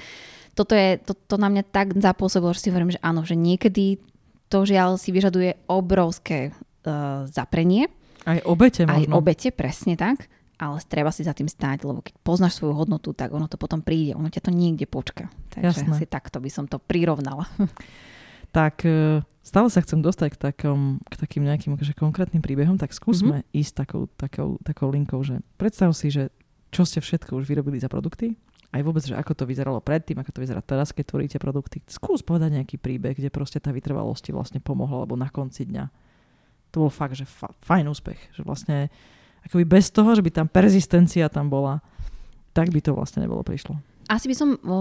toto 0.54 0.78
je, 0.78 0.94
to, 1.02 1.18
to 1.18 1.36
na 1.42 1.50
mňa 1.50 1.66
tak 1.66 1.98
zapôsobilo, 1.98 2.54
že 2.54 2.62
si 2.62 2.70
hovorím, 2.70 2.94
že 2.94 3.02
áno, 3.02 3.26
že 3.26 3.34
niekedy 3.34 3.98
to 4.46 4.62
žiaľ 4.62 4.94
si 4.94 5.10
vyžaduje 5.10 5.58
obrovské 5.66 6.54
uh, 6.54 7.26
zaprenie, 7.26 7.90
Aj 8.26 8.38
obete 8.46 8.86
Aj 8.86 8.94
možno. 8.94 9.18
obete, 9.18 9.50
presne 9.50 9.98
tak. 9.98 10.30
Ale 10.56 10.80
treba 10.88 11.12
si 11.12 11.20
za 11.20 11.36
tým 11.36 11.52
stáť, 11.52 11.84
lebo 11.84 12.00
keď 12.00 12.16
poznáš 12.24 12.56
svoju 12.56 12.72
hodnotu, 12.72 13.12
tak 13.12 13.28
ono 13.28 13.44
to 13.44 13.60
potom 13.60 13.84
príde, 13.84 14.16
ono 14.16 14.32
ťa 14.32 14.48
to 14.48 14.50
niekde 14.54 14.88
počka. 14.88 15.28
Takže 15.52 15.84
Jasné. 15.84 16.00
si 16.00 16.06
takto 16.08 16.40
by 16.40 16.48
som 16.48 16.64
to 16.64 16.80
prirovnala. 16.80 17.44
Tak 18.56 18.88
e, 18.88 19.20
stále 19.46 19.70
sa 19.70 19.78
chcem 19.78 20.02
dostať 20.02 20.34
k, 20.34 20.38
takom, 20.50 20.98
k 21.06 21.14
takým 21.14 21.46
nejakým 21.46 21.78
akože 21.78 21.94
konkrétnym 21.94 22.42
príbehom, 22.42 22.74
tak 22.74 22.90
skúsme 22.90 23.46
mm-hmm. 23.46 23.60
ísť 23.62 23.72
takou, 23.86 24.10
takou, 24.18 24.58
takou 24.66 24.90
linkou, 24.90 25.22
že 25.22 25.38
predstav 25.54 25.94
si, 25.94 26.10
že 26.10 26.34
čo 26.74 26.82
ste 26.82 26.98
všetko 26.98 27.38
už 27.38 27.46
vyrobili 27.46 27.78
za 27.78 27.86
produkty, 27.86 28.34
aj 28.74 28.82
vôbec, 28.82 29.06
že 29.06 29.14
ako 29.14 29.32
to 29.32 29.44
vyzeralo 29.46 29.78
predtým, 29.78 30.18
ako 30.18 30.34
to 30.34 30.42
vyzerá 30.42 30.60
teraz, 30.60 30.90
keď 30.90 31.14
tvoríte 31.14 31.38
produkty. 31.38 31.80
Skús 31.86 32.20
povedať 32.26 32.58
nejaký 32.58 32.76
príbeh, 32.76 33.14
kde 33.14 33.30
proste 33.30 33.62
tá 33.62 33.70
vytrvalosť 33.70 34.28
ti 34.28 34.30
vlastne 34.34 34.58
pomohla, 34.58 35.06
alebo 35.06 35.14
na 35.14 35.30
konci 35.30 35.64
dňa. 35.64 35.86
To 36.74 36.84
bol 36.84 36.92
fakt, 36.92 37.14
že 37.16 37.24
fa- 37.24 37.54
fajn 37.62 37.86
úspech. 37.86 38.20
Že 38.36 38.42
vlastne 38.42 38.76
akoby 39.46 39.64
bez 39.64 39.88
toho, 39.94 40.12
že 40.12 40.20
by 40.20 40.30
tam 40.34 40.46
persistencia 40.50 41.30
tam 41.30 41.48
bola, 41.48 41.80
tak 42.52 42.74
by 42.74 42.82
to 42.82 42.92
vlastne 42.92 43.22
nebolo 43.22 43.46
prišlo. 43.46 43.78
Asi 44.10 44.26
by 44.28 44.34
som 44.36 44.58
o, 44.60 44.76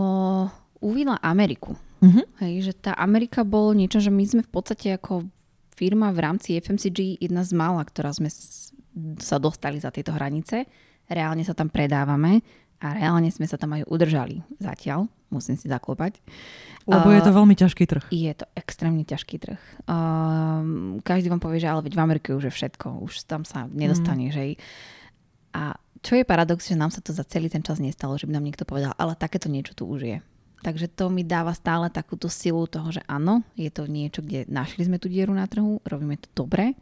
uvidela 0.82 1.22
Ameriku. 1.22 1.78
Mhm. 2.04 2.22
Hej, 2.43 2.54
že 2.72 2.74
tá 2.76 2.91
Amerika 2.96 3.46
bol 3.48 3.72
niečo, 3.72 4.04
že 4.04 4.12
my 4.12 4.24
sme 4.26 4.41
v 4.43 4.52
podstate 4.52 4.96
ako 4.96 5.28
firma 5.76 6.12
v 6.16 6.20
rámci 6.24 6.56
FMCG 6.56 7.20
jedna 7.20 7.43
z 7.43 7.52
mála, 7.52 7.84
ktorá 7.84 8.16
sme 8.16 8.32
sa 9.20 9.38
dostali 9.38 9.78
za 9.80 9.91
tieto 9.91 10.16
hranice. 10.16 10.68
Reálne 11.06 11.43
sa 11.43 11.54
tam 11.54 11.68
predávame 11.68 12.41
a 12.80 12.96
reálne 12.96 13.28
sme 13.30 13.46
sa 13.46 13.60
tam 13.60 13.76
aj 13.76 13.88
udržali 13.88 14.41
zatiaľ. 14.58 15.12
Musím 15.30 15.60
si 15.60 15.68
zaklopať. 15.68 16.24
Lebo 16.88 17.12
je 17.12 17.22
to 17.26 17.34
veľmi 17.34 17.58
ťažký 17.58 17.84
trh. 17.89 18.06
Je 18.14 18.32
to 18.32 18.46
extrémne 18.56 19.04
ťažký 19.04 19.36
trh. 19.41 19.60
Um, 19.89 21.02
každý 21.02 21.28
vám 21.34 21.41
povie, 21.41 21.60
že 21.60 21.68
ale 21.68 21.82
veď 21.82 21.98
v 21.98 22.04
Amerike 22.04 22.30
už 22.32 22.48
je 22.48 22.54
všetko, 22.54 23.04
už 23.04 23.26
tam 23.26 23.41
sa 23.41 23.66
nedostane, 23.68 24.30
mm. 24.30 24.34
že? 24.34 24.43
A 25.58 25.76
čo 26.06 26.14
je 26.14 26.30
paradox, 26.30 26.70
že 26.70 26.78
nám 26.78 26.93
sa 26.93 27.02
to 27.02 27.10
za 27.10 27.26
celý 27.26 27.50
ten 27.50 27.66
čas 27.66 27.82
nestalo, 27.82 28.16
že 28.22 28.30
by 28.30 28.38
nám 28.38 28.46
niekto 28.46 28.70
povedal, 28.70 28.93
ale 29.02 29.18
takéto 29.18 29.50
niečo 29.50 29.74
tu 29.74 29.89
už 29.89 30.02
je. 30.06 30.18
Takže 30.66 30.89
to 30.89 31.13
mi 31.13 31.22
dáva 31.22 31.53
stále 31.53 31.93
takúto 31.93 32.26
silu 32.26 32.66
toho, 32.66 32.89
že 32.89 33.05
áno, 33.05 33.45
je 33.53 33.70
to 33.70 33.86
niečo, 33.86 34.26
kde 34.26 34.49
našli 34.49 34.89
sme 34.89 34.97
tú 34.97 35.05
dieru 35.05 35.30
na 35.30 35.45
trhu, 35.45 35.78
robíme 35.86 36.18
to 36.18 36.26
dobre 36.34 36.74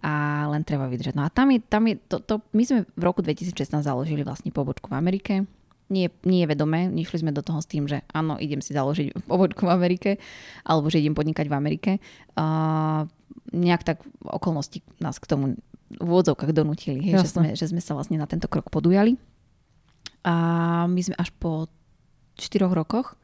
a 0.00 0.48
len 0.48 0.64
treba 0.64 0.88
vydržať. 0.88 1.12
No 1.12 1.28
a 1.28 1.28
tam 1.28 1.52
je, 1.52 1.60
tam 1.60 1.84
je 1.84 2.00
to, 2.08 2.24
to, 2.24 2.40
my 2.56 2.64
sme 2.64 2.78
v 2.88 3.02
roku 3.04 3.20
2016 3.20 3.84
založili 3.84 4.24
vlastne 4.24 4.48
pobočku 4.48 4.88
v 4.88 4.96
Amerike, 4.96 5.34
nie, 5.88 6.12
nie 6.24 6.44
je 6.44 6.50
vedomé, 6.52 6.88
nešli 6.88 7.24
sme 7.24 7.32
do 7.32 7.40
toho 7.40 7.60
s 7.60 7.68
tým, 7.68 7.88
že 7.88 8.04
áno, 8.12 8.36
idem 8.40 8.64
si 8.64 8.72
založiť 8.72 9.12
pobočku 9.30 9.68
v 9.68 9.72
Amerike, 9.76 10.10
alebo 10.64 10.88
že 10.88 11.00
idem 11.00 11.12
podnikať 11.12 11.52
v 11.52 11.56
Amerike. 11.56 11.90
Uh, 12.32 13.08
nejak 13.52 13.84
tak 13.84 14.04
okolnosti 14.24 14.84
nás 15.00 15.20
k 15.20 15.28
tomu 15.28 15.56
v 15.88 16.08
úvodzovkách 16.08 16.52
donútili, 16.52 17.00
hej, 17.00 17.24
že, 17.24 17.28
sme, 17.32 17.46
že 17.56 17.68
sme 17.68 17.80
sa 17.80 17.96
vlastne 17.96 18.20
na 18.20 18.28
tento 18.28 18.44
krok 18.48 18.68
podujali. 18.68 19.16
A 20.28 20.84
my 20.84 21.00
sme 21.00 21.16
až 21.16 21.32
po 21.40 21.72
4 22.38 22.70
rokoch 22.70 23.18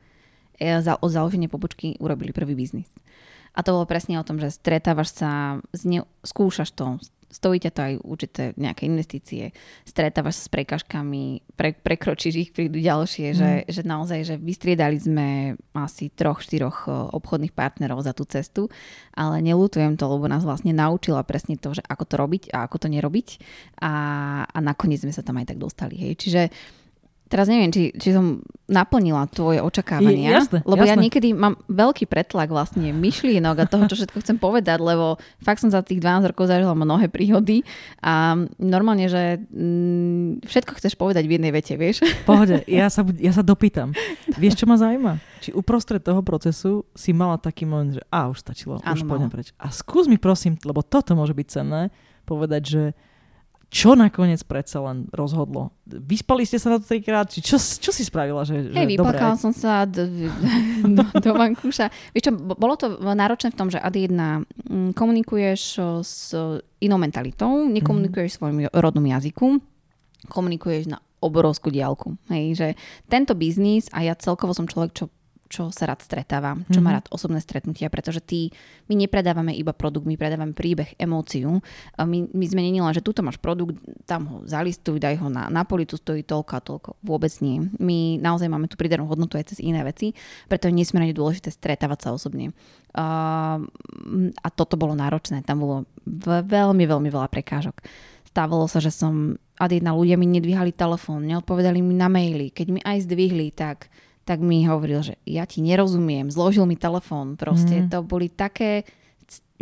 e, 0.58 0.82
za, 0.82 0.98
od 0.98 1.10
založenia 1.10 1.46
pobočky 1.46 1.94
urobili 2.02 2.34
prvý 2.34 2.58
biznis. 2.58 2.90
A 3.54 3.62
to 3.62 3.70
bolo 3.70 3.86
presne 3.86 4.18
o 4.18 4.26
tom, 4.26 4.42
že 4.42 4.50
stretávaš 4.50 5.14
sa, 5.14 5.62
s 5.70 5.86
ne, 5.86 6.02
skúšaš 6.26 6.74
to, 6.74 6.98
stojí 7.34 7.58
ťa 7.58 7.70
to 7.74 7.80
aj 7.82 7.94
určité 8.06 8.42
nejaké 8.54 8.86
investície, 8.86 9.50
stretávaš 9.82 10.38
sa 10.38 10.42
s 10.46 10.52
prekažkami, 10.54 11.42
pre, 11.58 11.74
prekročíš 11.74 12.34
ich, 12.38 12.50
prídu 12.54 12.78
ďalšie, 12.78 13.34
mm. 13.34 13.36
že, 13.36 13.50
že 13.66 13.82
naozaj, 13.82 14.20
že 14.22 14.34
vystriedali 14.38 14.94
sme 15.02 15.58
asi 15.74 16.14
troch, 16.14 16.38
štyroch 16.38 16.86
e, 16.86 16.90
obchodných 17.10 17.50
partnerov 17.50 18.06
za 18.06 18.14
tú 18.14 18.22
cestu, 18.22 18.70
ale 19.18 19.42
nelutujem 19.42 19.98
to, 19.98 20.06
lebo 20.06 20.30
nás 20.30 20.46
vlastne 20.46 20.70
naučila 20.70 21.26
presne 21.26 21.58
to, 21.58 21.74
že 21.74 21.82
ako 21.82 22.04
to 22.06 22.14
robiť 22.14 22.42
a 22.54 22.70
ako 22.70 22.86
to 22.86 22.88
nerobiť 22.90 23.28
a, 23.82 23.92
a 24.46 24.58
nakoniec 24.62 25.02
sme 25.02 25.10
sa 25.10 25.26
tam 25.26 25.42
aj 25.42 25.50
tak 25.50 25.58
dostali. 25.58 25.98
Hej. 25.98 26.12
Čiže 26.22 26.42
teraz 27.34 27.50
neviem, 27.50 27.74
či, 27.74 27.90
či 27.98 28.14
som 28.14 28.38
naplnila 28.70 29.26
tvoje 29.26 29.58
očakávania, 29.58 30.38
jasné, 30.38 30.62
lebo 30.62 30.86
ja 30.86 30.94
jasné. 30.94 31.02
niekedy 31.10 31.28
mám 31.34 31.58
veľký 31.66 32.06
pretlak 32.06 32.46
vlastne 32.46 32.94
myšlienok 32.94 33.56
a 33.58 33.64
toho, 33.66 33.90
čo 33.90 33.98
všetko 33.98 34.22
chcem 34.22 34.38
povedať, 34.38 34.78
lebo 34.78 35.18
fakt 35.42 35.58
som 35.58 35.74
za 35.74 35.82
tých 35.82 35.98
12 35.98 36.30
rokov 36.30 36.46
zažila 36.46 36.78
mnohé 36.78 37.10
príhody 37.10 37.66
a 37.98 38.38
normálne, 38.62 39.10
že 39.10 39.42
mm, 39.50 40.46
všetko 40.46 40.78
chceš 40.78 40.94
povedať 40.94 41.26
v 41.26 41.34
jednej 41.34 41.50
vete, 41.50 41.74
vieš? 41.74 42.06
Pohode, 42.22 42.62
ja 42.70 42.86
sa, 42.86 43.02
ja 43.18 43.34
sa 43.34 43.42
dopýtam. 43.42 43.90
Vieš, 44.40 44.62
čo 44.62 44.66
ma 44.70 44.78
zaujíma? 44.78 45.18
Či 45.42 45.50
uprostred 45.54 46.02
toho 46.02 46.22
procesu 46.22 46.86
si 46.94 47.10
mala 47.10 47.38
taký 47.38 47.66
moment, 47.66 47.98
že 47.98 48.02
a 48.10 48.30
už 48.30 48.42
stačilo, 48.42 48.78
Áno, 48.82 48.94
už 48.94 49.02
pôjdem 49.06 49.30
mala. 49.30 49.34
preč. 49.34 49.50
A 49.58 49.74
skús 49.74 50.06
mi 50.06 50.18
prosím, 50.18 50.54
lebo 50.62 50.82
toto 50.82 51.14
môže 51.18 51.34
byť 51.34 51.46
cenné, 51.50 51.90
povedať, 52.26 52.62
že 52.62 52.82
čo 53.74 53.98
nakoniec 53.98 54.38
predsa 54.46 54.78
len 54.86 55.10
rozhodlo? 55.10 55.74
Vyspali 55.82 56.46
ste 56.46 56.62
sa 56.62 56.70
na 56.70 56.78
to 56.78 56.86
trikrát? 56.86 57.26
Či 57.26 57.42
čo, 57.42 57.58
čo 57.58 57.90
si 57.90 58.06
spravila? 58.06 58.46
Že, 58.46 58.70
Hej, 58.70 58.86
vyplakala 58.86 59.34
som 59.34 59.50
sa 59.50 59.82
do, 59.82 60.06
do, 60.96 61.02
do 61.02 61.30
vankúša. 61.34 61.90
Vieš 62.14 62.30
čo, 62.30 62.32
bo- 62.38 62.54
bolo 62.54 62.78
to 62.78 63.02
náročné 63.02 63.50
v 63.50 63.58
tom, 63.58 63.74
že 63.74 63.82
ad 63.82 63.98
jedna 63.98 64.46
mm, 64.70 64.94
komunikuješ 64.94 65.82
s 66.06 66.30
inou 66.78 67.02
mentalitou, 67.02 67.66
nekomunikuješ 67.66 68.38
svojim 68.38 68.70
rodnom 68.70 69.02
jazyku, 69.02 69.58
komunikuješ 70.30 70.94
na 70.94 71.02
obrovskú 71.18 71.74
diálku. 71.74 72.14
Hej, 72.30 72.44
že 72.54 72.68
tento 73.10 73.34
biznis 73.34 73.90
a 73.90 74.06
ja 74.06 74.14
celkovo 74.14 74.54
som 74.54 74.70
človek, 74.70 74.94
čo 74.94 75.10
čo 75.48 75.70
sa 75.70 75.86
rád 75.86 76.02
stretáva, 76.02 76.58
čo 76.72 76.80
má 76.82 76.90
Mhm. 76.90 76.96
rád 76.98 77.06
osobné 77.12 77.38
stretnutia, 77.38 77.86
pretože 77.92 78.18
ty, 78.24 78.50
my 78.90 78.96
nepredávame 78.96 79.54
iba 79.54 79.70
produkt, 79.70 80.08
my 80.08 80.16
predávame 80.18 80.56
príbeh, 80.56 80.96
emóciu. 80.98 81.62
My, 81.94 82.18
my 82.26 82.44
sme 82.48 82.60
len, 82.64 82.80
že 82.96 83.04
tuto 83.04 83.22
máš 83.22 83.38
produkt, 83.38 83.78
tam 84.08 84.26
ho 84.26 84.36
zalistuj, 84.48 84.98
daj 84.98 85.20
ho 85.20 85.28
na, 85.30 85.46
na 85.52 85.62
policu, 85.62 85.94
stojí 85.94 86.26
toľko 86.26 86.52
a 86.56 86.60
toľko. 86.64 86.90
Vôbec 87.04 87.30
nie. 87.44 87.70
My 87.78 88.18
naozaj 88.18 88.48
máme 88.50 88.66
tú 88.66 88.74
pridanú 88.74 89.06
hodnotu 89.06 89.38
aj 89.38 89.54
cez 89.54 89.62
iné 89.62 89.84
veci, 89.86 90.16
preto 90.48 90.66
je 90.66 90.74
nesmierne 90.74 91.14
dôležité 91.14 91.52
stretávať 91.52 92.08
sa 92.08 92.08
osobne. 92.16 92.50
A, 92.94 93.60
a 94.38 94.48
toto 94.54 94.78
bolo 94.78 94.94
náročné, 94.94 95.42
tam 95.42 95.60
bolo 95.62 95.76
veľmi, 96.06 96.84
veľmi 96.86 97.08
veľa 97.10 97.28
prekážok. 97.30 97.84
Stávalo 98.34 98.66
sa, 98.66 98.82
že 98.82 98.90
som, 98.90 99.38
a 99.60 99.70
jedna 99.70 99.94
ľudia 99.94 100.18
mi 100.18 100.26
nedvíhali 100.26 100.74
telefón, 100.74 101.26
neodpovedali 101.30 101.78
mi 101.78 101.94
na 101.94 102.10
maily. 102.10 102.50
Keď 102.50 102.66
mi 102.70 102.80
aj 102.82 103.06
zdvihli, 103.06 103.54
tak 103.54 103.86
tak 104.24 104.40
mi 104.40 104.64
hovoril, 104.64 105.04
že 105.04 105.14
ja 105.28 105.44
ti 105.44 105.60
nerozumiem, 105.60 106.32
zložil 106.32 106.64
mi 106.64 106.80
telefón. 106.80 107.36
Proste 107.36 107.84
mm. 107.84 107.88
to 107.92 108.00
boli 108.00 108.32
také 108.32 108.88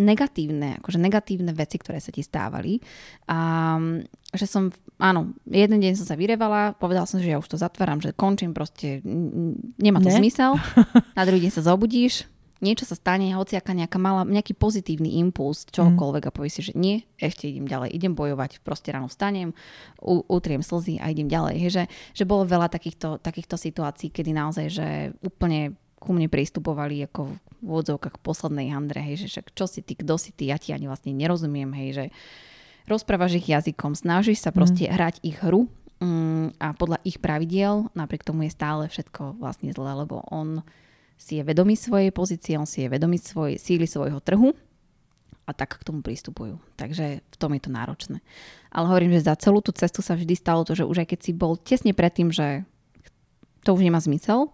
negatívne, 0.01 0.81
akože 0.81 0.97
negatívne 0.97 1.53
veci, 1.53 1.77
ktoré 1.77 2.01
sa 2.01 2.09
ti 2.09 2.25
stávali. 2.25 2.81
A 3.29 3.77
že 4.33 4.47
som, 4.49 4.73
áno, 4.97 5.37
jeden 5.45 5.79
deň 5.79 6.01
som 6.01 6.09
sa 6.09 6.17
vyrevala, 6.17 6.73
povedala 6.81 7.05
som, 7.05 7.21
že 7.21 7.29
ja 7.29 7.37
už 7.37 7.53
to 7.53 7.61
zatváram, 7.61 8.01
že 8.01 8.17
končím, 8.17 8.57
proste 8.57 9.05
nemá 9.77 10.01
to 10.01 10.09
Ne? 10.09 10.17
zmysel. 10.17 10.57
Na 11.19 11.23
druhý 11.29 11.45
deň 11.45 11.53
sa 11.53 11.63
zobudíš, 11.69 12.25
niečo 12.63 12.87
sa 12.87 12.95
stane, 12.95 13.35
hociaká 13.35 13.75
nejaká 13.75 13.99
malá, 13.99 14.23
nejaký 14.23 14.55
pozitívny 14.55 15.19
impuls, 15.19 15.67
čohokoľvek 15.75 16.31
a 16.31 16.35
povieš 16.35 16.55
si, 16.55 16.63
že 16.71 16.75
nie, 16.79 16.97
ešte 17.19 17.51
idem 17.51 17.67
ďalej, 17.67 17.91
idem 17.91 18.15
bojovať, 18.15 18.63
proste 18.63 18.95
ráno 18.95 19.11
vstanem, 19.11 19.51
u, 19.99 20.23
utriem 20.31 20.63
slzy 20.63 21.03
a 21.03 21.11
idem 21.11 21.27
ďalej. 21.27 21.55
Hej, 21.59 21.71
že, 21.75 21.85
že 22.17 22.25
bolo 22.25 22.47
veľa 22.47 22.71
takýchto, 22.71 23.19
takýchto 23.19 23.59
situácií, 23.59 24.15
kedy 24.15 24.31
naozaj, 24.31 24.67
že 24.71 24.87
úplne 25.21 25.75
ku 25.99 26.15
mne 26.15 26.31
pristupovali 26.31 27.07
ako 27.11 27.35
v 27.63 27.67
úvodzovkách 27.67 28.19
poslednej 28.23 28.75
handre, 28.75 29.03
hej, 29.03 29.27
že 29.27 29.39
však 29.39 29.47
čo 29.55 29.67
si 29.71 29.83
ty, 29.87 29.95
kto 29.95 30.15
si 30.19 30.35
ty, 30.35 30.51
ja 30.51 30.59
ti 30.59 30.75
ani 30.75 30.91
vlastne 30.91 31.15
nerozumiem, 31.15 31.71
hej, 31.79 31.91
že 31.95 32.05
rozprávaš 32.91 33.39
ich 33.39 33.51
jazykom, 33.51 33.95
snažíš 33.95 34.43
sa 34.43 34.51
proste 34.51 34.91
mm. 34.91 34.93
hrať 34.95 35.15
ich 35.23 35.39
hru 35.39 35.71
mm, 36.03 36.59
a 36.59 36.75
podľa 36.75 36.99
ich 37.07 37.23
pravidiel, 37.23 37.87
napriek 37.95 38.27
tomu 38.27 38.47
je 38.47 38.55
stále 38.55 38.91
všetko 38.91 39.39
vlastne 39.39 39.71
zlé, 39.71 39.95
lebo 39.95 40.27
on 40.27 40.67
si 41.19 41.39
je 41.39 41.43
vedomý 41.43 41.79
svojej 41.79 42.11
pozície, 42.11 42.59
on 42.59 42.69
si 42.69 42.85
je 42.85 42.93
vedomý 42.93 43.19
svojej 43.19 43.57
síly 43.59 43.87
svojho 43.87 44.19
trhu 44.19 44.53
a 45.47 45.51
tak 45.51 45.79
k 45.79 45.87
tomu 45.87 46.03
pristupujú. 46.03 46.59
Takže 46.79 47.21
v 47.23 47.37
tom 47.37 47.55
je 47.55 47.63
to 47.63 47.71
náročné. 47.71 48.19
Ale 48.71 48.87
hovorím, 48.89 49.15
že 49.19 49.27
za 49.27 49.35
celú 49.35 49.59
tú 49.59 49.75
cestu 49.75 50.01
sa 50.01 50.15
vždy 50.15 50.35
stalo 50.39 50.63
to, 50.63 50.79
že 50.79 50.87
už 50.87 51.03
aj 51.03 51.09
keď 51.15 51.21
si 51.23 51.33
bol 51.35 51.59
tesne 51.59 51.93
pred 51.93 52.15
tým, 52.15 52.31
že 52.31 52.63
to 53.63 53.75
už 53.75 53.83
nemá 53.83 53.99
zmysel, 54.03 54.51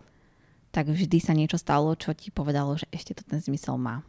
tak 0.73 0.89
vždy 0.93 1.19
sa 1.21 1.33
niečo 1.33 1.57
stalo, 1.57 1.97
čo 1.97 2.13
ti 2.13 2.29
povedalo, 2.29 2.77
že 2.77 2.89
ešte 2.93 3.17
to 3.17 3.23
ten 3.25 3.41
zmysel 3.41 3.81
má. 3.81 4.05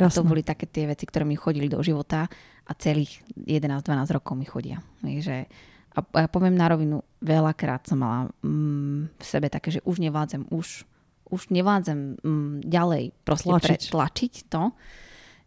A 0.00 0.08
to 0.08 0.24
boli 0.24 0.42
také 0.42 0.66
tie 0.66 0.88
veci, 0.88 1.04
ktoré 1.04 1.22
mi 1.22 1.36
chodili 1.36 1.68
do 1.68 1.78
života 1.84 2.26
a 2.66 2.72
celých 2.74 3.22
11-12 3.38 4.16
rokov 4.16 4.34
mi 4.34 4.48
chodia. 4.48 4.80
Vieš, 5.04 5.22
Že, 5.28 5.38
a 5.92 5.98
a 6.00 6.18
ja 6.24 6.28
poviem 6.32 6.56
na 6.56 6.66
rovinu, 6.72 7.04
veľakrát 7.20 7.84
som 7.86 8.00
mala 8.00 8.32
mm, 8.40 9.20
v 9.20 9.24
sebe 9.24 9.52
také, 9.52 9.68
že 9.68 9.84
už 9.84 10.00
nevládzem, 10.00 10.48
už, 10.48 10.88
už 11.32 11.48
nevládzem 11.48 12.20
mm, 12.20 12.68
ďalej 12.68 13.16
proste 13.24 13.48
Tlačiť. 13.48 13.80
Pre, 13.88 13.92
tlačiť 13.96 14.34
to, 14.52 14.62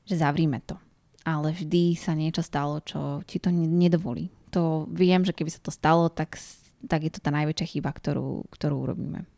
že 0.09 0.15
zavrime 0.17 0.57
to. 0.65 0.81
Ale 1.21 1.53
vždy 1.53 1.93
sa 1.93 2.17
niečo 2.17 2.41
stalo, 2.41 2.81
čo 2.81 3.21
ti 3.29 3.37
to 3.37 3.53
ne- 3.53 3.69
nedovolí. 3.69 4.33
To 4.49 4.89
viem, 4.89 5.21
že 5.21 5.33
keby 5.37 5.53
sa 5.53 5.61
to 5.61 5.69
stalo, 5.69 6.09
tak, 6.09 6.41
tak 6.89 7.05
je 7.05 7.11
to 7.13 7.21
tá 7.21 7.29
najväčšia 7.29 7.77
chyba, 7.77 7.93
ktorú, 7.93 8.49
ktorú 8.49 8.75
urobíme. 8.89 9.29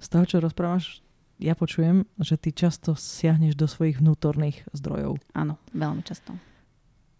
Z 0.00 0.06
toho, 0.08 0.24
čo 0.24 0.42
rozprávaš, 0.42 1.04
ja 1.42 1.52
počujem, 1.52 2.08
že 2.22 2.40
ty 2.40 2.54
často 2.54 2.96
siahneš 2.96 3.58
do 3.58 3.68
svojich 3.68 4.00
vnútorných 4.00 4.64
zdrojov. 4.72 5.20
Áno, 5.36 5.60
veľmi 5.76 6.02
často. 6.06 6.32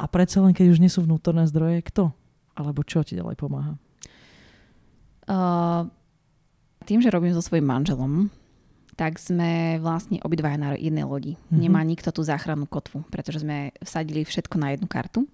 A 0.00 0.04
predsa 0.10 0.42
len, 0.42 0.56
keď 0.56 0.72
už 0.72 0.82
nie 0.82 0.90
sú 0.90 1.04
vnútorné 1.04 1.46
zdroje, 1.46 1.82
kto? 1.84 2.10
Alebo 2.58 2.82
čo 2.82 3.06
ti 3.06 3.14
ďalej 3.14 3.36
pomáha? 3.38 3.74
Uh, 5.30 5.86
tým, 6.82 6.98
že 6.98 7.14
robím 7.14 7.32
so 7.32 7.42
svojím 7.42 7.70
manželom, 7.70 8.30
tak 8.96 9.16
sme 9.16 9.80
vlastne 9.80 10.20
obidvaja 10.20 10.58
na 10.60 10.68
jednej 10.76 11.08
lodi. 11.08 11.34
Mm-hmm. 11.36 11.58
Nemá 11.58 11.80
nikto 11.82 12.12
tú 12.12 12.20
záchrannú 12.20 12.68
kotvu, 12.68 13.08
pretože 13.08 13.40
sme 13.40 13.72
vsadili 13.80 14.24
všetko 14.24 14.56
na 14.60 14.76
jednu 14.76 14.86
kartu. 14.88 15.24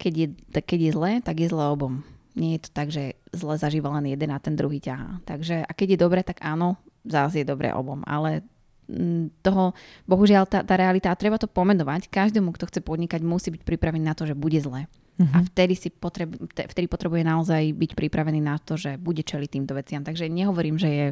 Keď 0.00 0.12
je, 0.16 0.26
keď 0.54 0.78
je 0.80 0.90
zle, 0.94 1.10
tak 1.20 1.36
je 1.42 1.50
zle 1.50 1.64
obom. 1.66 2.06
Nie 2.38 2.56
je 2.56 2.64
to 2.64 2.70
tak, 2.70 2.88
že 2.94 3.18
zle 3.34 3.58
zažíva 3.58 3.90
len 3.98 4.14
jeden 4.14 4.30
a 4.30 4.38
ten 4.38 4.54
druhý 4.54 4.78
ťahá. 4.78 5.18
Takže 5.26 5.66
a 5.66 5.70
keď 5.74 5.98
je 5.98 5.98
dobre, 5.98 6.20
tak 6.22 6.40
áno, 6.40 6.78
zase 7.02 7.42
je 7.42 7.50
dobre 7.50 7.74
obom. 7.74 8.06
Ale 8.06 8.46
toho, 9.42 9.74
bohužiaľ, 10.06 10.50
tá, 10.50 10.66
tá 10.66 10.74
realita, 10.74 11.10
a 11.10 11.18
treba 11.18 11.38
to 11.38 11.46
pomenovať, 11.46 12.10
každému, 12.10 12.50
kto 12.54 12.66
chce 12.66 12.80
podnikať, 12.82 13.20
musí 13.22 13.54
byť 13.54 13.62
pripravený 13.62 14.02
na 14.02 14.14
to, 14.18 14.26
že 14.26 14.34
bude 14.34 14.58
zle. 14.58 14.90
Uh-huh. 15.20 15.34
A 15.36 15.44
vtedy, 15.46 15.76
si 15.76 15.92
potreb, 15.92 16.32
vtedy 16.50 16.86
potrebuje 16.88 17.22
naozaj 17.22 17.76
byť 17.76 17.90
pripravený 17.94 18.40
na 18.40 18.56
to, 18.58 18.74
že 18.74 18.96
bude 18.98 19.22
čeliť 19.22 19.48
týmto 19.52 19.76
veciam. 19.76 20.02
Takže 20.02 20.26
nehovorím, 20.32 20.80
že 20.80 20.90
je 20.90 21.06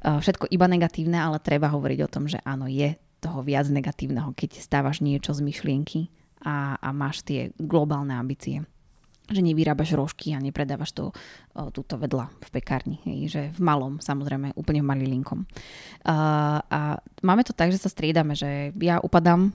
všetko 0.00 0.48
iba 0.48 0.66
negatívne, 0.66 1.16
ale 1.20 1.42
treba 1.42 1.72
hovoriť 1.72 1.98
o 2.04 2.12
tom, 2.12 2.24
že 2.26 2.40
áno, 2.44 2.68
je 2.68 2.96
toho 3.20 3.44
viac 3.44 3.68
negatívneho, 3.68 4.32
keď 4.32 4.64
stávaš 4.64 5.04
niečo 5.04 5.36
z 5.36 5.44
myšlienky 5.44 6.08
a, 6.40 6.80
a 6.80 6.88
máš 6.96 7.20
tie 7.20 7.52
globálne 7.60 8.16
ambície 8.16 8.64
že 9.30 9.46
nevyrábaš 9.46 9.94
rožky 9.94 10.34
a 10.34 10.42
nepredávaš 10.42 10.90
to 10.90 11.04
uh, 11.14 11.70
túto 11.70 11.94
vedľa 11.94 12.26
v 12.42 12.48
pekárni, 12.50 12.98
hej, 13.06 13.18
že 13.30 13.42
v 13.54 13.60
malom, 13.62 14.02
samozrejme, 14.02 14.58
úplne 14.58 14.82
v 14.82 14.90
malilinkom. 14.90 15.46
Uh, 16.02 16.58
a 16.58 16.98
máme 17.22 17.46
to 17.46 17.54
tak, 17.54 17.70
že 17.70 17.78
sa 17.78 17.86
striedame, 17.86 18.34
že 18.34 18.74
ja 18.82 18.98
upadám 18.98 19.54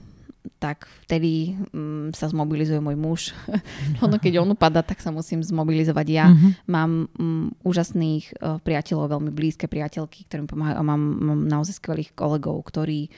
tak 0.56 0.88
vtedy 1.06 1.56
um, 1.72 2.10
sa 2.14 2.30
zmobilizuje 2.30 2.80
môj 2.80 2.96
muž. 2.96 3.20
ono 4.04 4.16
keď 4.18 4.42
on 4.42 4.52
upada, 4.52 4.80
tak 4.80 4.98
sa 5.02 5.14
musím 5.14 5.44
zmobilizovať 5.44 6.06
ja. 6.08 6.26
Mm-hmm. 6.30 6.52
Mám 6.70 6.90
um, 7.18 7.50
úžasných 7.62 8.24
uh, 8.38 8.58
priateľov, 8.62 9.12
veľmi 9.18 9.30
blízke 9.30 9.66
priateľky, 9.66 10.26
ktorým 10.26 10.48
pomáhajú 10.50 10.76
a 10.76 10.84
mám, 10.84 11.02
mám 11.02 11.40
naozaj 11.46 11.78
skvelých 11.78 12.14
kolegov, 12.16 12.62
ktorí, 12.66 13.12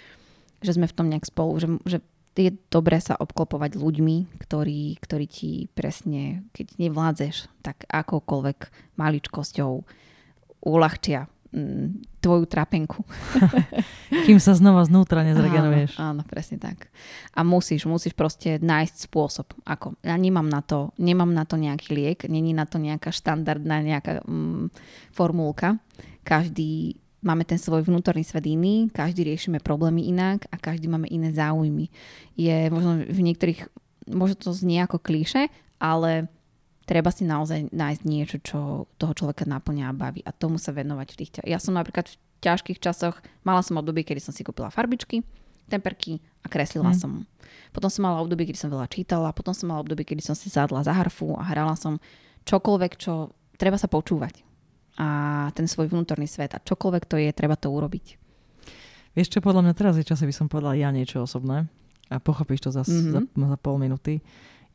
že 0.61 0.74
sme 0.74 0.91
v 0.91 0.97
tom 0.97 1.07
nejak 1.09 1.29
spolu, 1.29 1.57
že, 1.61 1.68
že 1.87 1.99
je 2.39 2.55
dobré 2.70 3.03
sa 3.03 3.18
obklopovať 3.18 3.74
ľuďmi, 3.74 4.39
ktorí, 4.39 5.03
ktorí 5.03 5.26
ti 5.26 5.66
presne, 5.74 6.47
keď 6.55 6.79
nevládzeš, 6.79 7.51
tak 7.66 7.83
akokoľvek 7.91 8.59
maličkosťou 8.95 9.72
uľahčia 10.62 11.26
Mm, 11.49 12.05
tvoju 12.20 12.44
trapenku. 12.44 13.09
Kým 14.28 14.36
sa 14.36 14.53
znova 14.53 14.84
znútra 14.84 15.24
nezregenuješ. 15.24 15.96
Áno, 15.96 16.20
áno, 16.20 16.22
presne 16.28 16.61
tak. 16.61 16.92
A 17.32 17.40
musíš, 17.40 17.88
musíš 17.88 18.12
proste 18.12 18.61
nájsť 18.61 19.09
spôsob. 19.09 19.57
Ako? 19.64 19.96
Ja 20.05 20.12
nemám 20.20 20.44
na 20.44 20.61
to, 20.61 20.92
nemám 21.01 21.32
na 21.32 21.49
to 21.49 21.57
nejaký 21.57 21.96
liek, 21.96 22.28
není 22.28 22.53
na 22.53 22.68
to 22.68 22.76
nejaká 22.76 23.09
štandardná 23.09 23.80
nejaká 23.80 24.20
mm, 24.28 24.68
formulka. 25.16 25.80
Každý 26.20 27.01
máme 27.24 27.49
ten 27.49 27.57
svoj 27.57 27.80
vnútorný 27.80 28.28
svet 28.28 28.44
iný, 28.44 28.92
každý 28.92 29.24
riešime 29.24 29.64
problémy 29.64 30.05
inak 30.05 30.44
a 30.53 30.61
každý 30.61 30.84
máme 30.84 31.09
iné 31.09 31.32
záujmy. 31.32 31.88
Je 32.36 32.68
možno 32.68 33.09
v 33.09 33.20
niektorých, 33.24 33.72
možno 34.12 34.36
to 34.36 34.53
znie 34.53 34.84
ako 34.84 35.01
klíše, 35.01 35.49
ale 35.80 36.28
treba 36.89 37.12
si 37.12 37.28
naozaj 37.28 37.68
nájsť 37.68 38.03
niečo, 38.09 38.36
čo 38.41 38.59
toho 38.97 39.12
človeka 39.12 39.45
naplňa 39.45 39.93
a 39.93 39.95
baví 39.95 40.24
a 40.24 40.32
tomu 40.32 40.57
sa 40.57 40.72
venovať 40.72 41.09
v 41.12 41.16
tých... 41.20 41.30
Ja 41.45 41.61
som 41.61 41.76
napríklad 41.76 42.09
v 42.09 42.16
ťažkých 42.41 42.80
časoch, 42.80 43.20
mala 43.45 43.61
som 43.61 43.76
obdobie, 43.76 44.09
kedy 44.09 44.24
som 44.24 44.32
si 44.32 44.41
kúpila 44.41 44.72
farbičky, 44.72 45.20
temperky 45.68 46.24
a 46.41 46.49
kreslila 46.49 46.97
mm. 46.97 46.99
som. 46.99 47.28
Potom 47.76 47.93
som 47.93 48.09
mala 48.09 48.24
obdobie, 48.24 48.49
kedy 48.49 48.57
som 48.57 48.72
veľa 48.72 48.89
čítala, 48.89 49.36
potom 49.36 49.53
som 49.53 49.68
mala 49.68 49.84
obdobie, 49.84 50.09
kedy 50.09 50.24
som 50.24 50.32
si 50.32 50.49
sadla 50.49 50.80
za 50.80 50.97
harfu 50.97 51.36
a 51.36 51.45
hrala 51.45 51.76
som 51.76 52.01
čokoľvek, 52.49 52.93
čo 52.97 53.36
treba 53.61 53.76
sa 53.76 53.93
počúvať. 53.93 54.41
A 54.97 55.07
ten 55.53 55.68
svoj 55.68 55.93
vnútorný 55.93 56.24
svet 56.24 56.57
a 56.57 56.64
čokoľvek 56.64 57.05
to 57.05 57.20
je, 57.20 57.28
treba 57.36 57.55
to 57.55 57.68
urobiť. 57.68 58.16
Vieš 59.12 59.28
čo, 59.28 59.45
podľa 59.45 59.68
mňa 59.68 59.74
teraz 59.76 59.95
je 60.01 60.09
čas, 60.09 60.24
aby 60.24 60.32
som 60.32 60.49
povedala 60.49 60.72
ja 60.78 60.89
niečo 60.89 61.20
osobné 61.20 61.68
a 62.09 62.16
pochopíš 62.16 62.64
to 62.64 62.70
za, 62.72 62.82
mm-hmm. 62.89 63.36
za, 63.36 63.47
za 63.53 63.59
pol 63.61 63.76
minúty. 63.76 64.24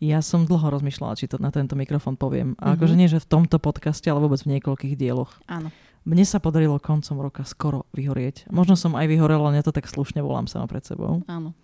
Ja 0.03 0.19
som 0.19 0.43
dlho 0.43 0.67
rozmýšľala, 0.67 1.15
či 1.15 1.31
to 1.31 1.39
na 1.39 1.47
tento 1.47 1.79
mikrofón 1.79 2.19
poviem. 2.19 2.59
A 2.59 2.75
mm-hmm. 2.75 2.75
akože 2.75 2.95
nie, 2.99 3.07
že 3.07 3.23
v 3.23 3.29
tomto 3.39 3.55
podcaste, 3.55 4.11
ale 4.11 4.19
vôbec 4.19 4.43
v 4.43 4.59
niekoľkých 4.59 4.99
dieloch. 4.99 5.39
Áno. 5.47 5.71
Mne 6.03 6.27
sa 6.27 6.43
podarilo 6.43 6.75
koncom 6.83 7.23
roka 7.23 7.47
skoro 7.47 7.87
vyhorieť. 7.95 8.51
Možno 8.51 8.75
som 8.75 8.99
aj 8.99 9.07
vyhorela, 9.07 9.47
ale 9.47 9.63
ja 9.63 9.63
to 9.63 9.71
tak 9.71 9.87
slušne 9.87 10.19
volám 10.19 10.51
sama 10.51 10.67
pred 10.67 10.83
sebou. 10.83 11.23
Áno. 11.31 11.55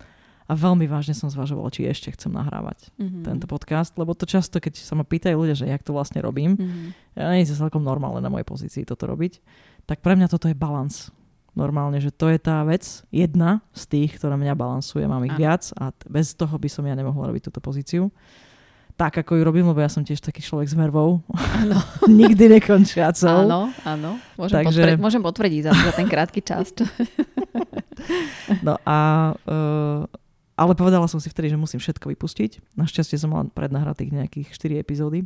A 0.48 0.56
veľmi 0.56 0.88
vážne 0.88 1.12
som 1.12 1.28
zvažovala, 1.28 1.68
či 1.70 1.86
ešte 1.86 2.16
chcem 2.16 2.32
nahrávať 2.32 2.96
mm-hmm. 2.96 3.28
tento 3.28 3.46
podcast, 3.46 3.92
lebo 4.00 4.16
to 4.16 4.24
často, 4.24 4.64
keď 4.64 4.80
sa 4.80 4.96
ma 4.96 5.04
pýtajú 5.04 5.36
ľudia, 5.36 5.60
že 5.60 5.68
jak 5.68 5.84
to 5.84 5.92
vlastne 5.92 6.24
robím, 6.24 6.56
mm-hmm. 6.56 7.20
ja 7.20 7.36
nie 7.36 7.44
je 7.44 7.54
celkom 7.54 7.84
normálne 7.84 8.24
na 8.24 8.32
mojej 8.32 8.48
pozícii 8.48 8.88
toto 8.88 9.06
robiť, 9.06 9.44
tak 9.84 10.00
pre 10.00 10.16
mňa 10.16 10.32
toto 10.32 10.48
je 10.48 10.58
balans 10.58 11.12
normálne, 11.60 12.00
že 12.00 12.16
to 12.16 12.32
je 12.32 12.40
tá 12.40 12.64
vec, 12.64 13.04
jedna 13.12 13.60
z 13.76 13.84
tých, 13.92 14.16
ktorá 14.16 14.40
mňa 14.40 14.56
balansuje, 14.56 15.04
mám 15.04 15.28
ich 15.28 15.36
Áno. 15.36 15.42
viac 15.44 15.64
a 15.76 15.92
bez 16.08 16.32
toho 16.32 16.56
by 16.56 16.70
som 16.72 16.88
ja 16.88 16.96
nemohla 16.96 17.28
robiť 17.28 17.52
túto 17.52 17.60
pozíciu. 17.60 18.08
Tak, 19.00 19.24
ako 19.24 19.40
ju 19.40 19.44
robím, 19.48 19.64
lebo 19.64 19.80
ja 19.80 19.88
som 19.88 20.04
tiež 20.04 20.20
taký 20.20 20.44
človek 20.44 20.68
s 20.68 20.76
mervou. 20.76 21.24
Áno. 21.32 21.80
Nikdy 22.08 22.60
nekončiacou. 22.60 23.48
Áno, 23.48 23.72
áno. 23.88 24.20
Môžem, 24.36 24.60
Takže... 24.64 24.84
potvr- 24.84 25.00
môžem 25.00 25.24
potvrdiť 25.24 25.62
za, 25.68 25.72
za 25.72 25.92
ten 25.96 26.08
krátky 26.08 26.40
čas. 26.44 26.72
no 28.68 28.76
a... 28.84 28.98
Uh, 29.48 30.04
ale 30.60 30.76
povedala 30.76 31.08
som 31.08 31.24
si 31.24 31.32
vtedy, 31.32 31.48
že 31.48 31.56
musím 31.56 31.80
všetko 31.80 32.12
vypustiť. 32.12 32.76
Našťastie 32.76 33.16
som 33.16 33.32
mala 33.32 33.48
prednahratých 33.48 34.12
nejakých 34.12 34.48
4 34.52 34.84
epizódy 34.84 35.24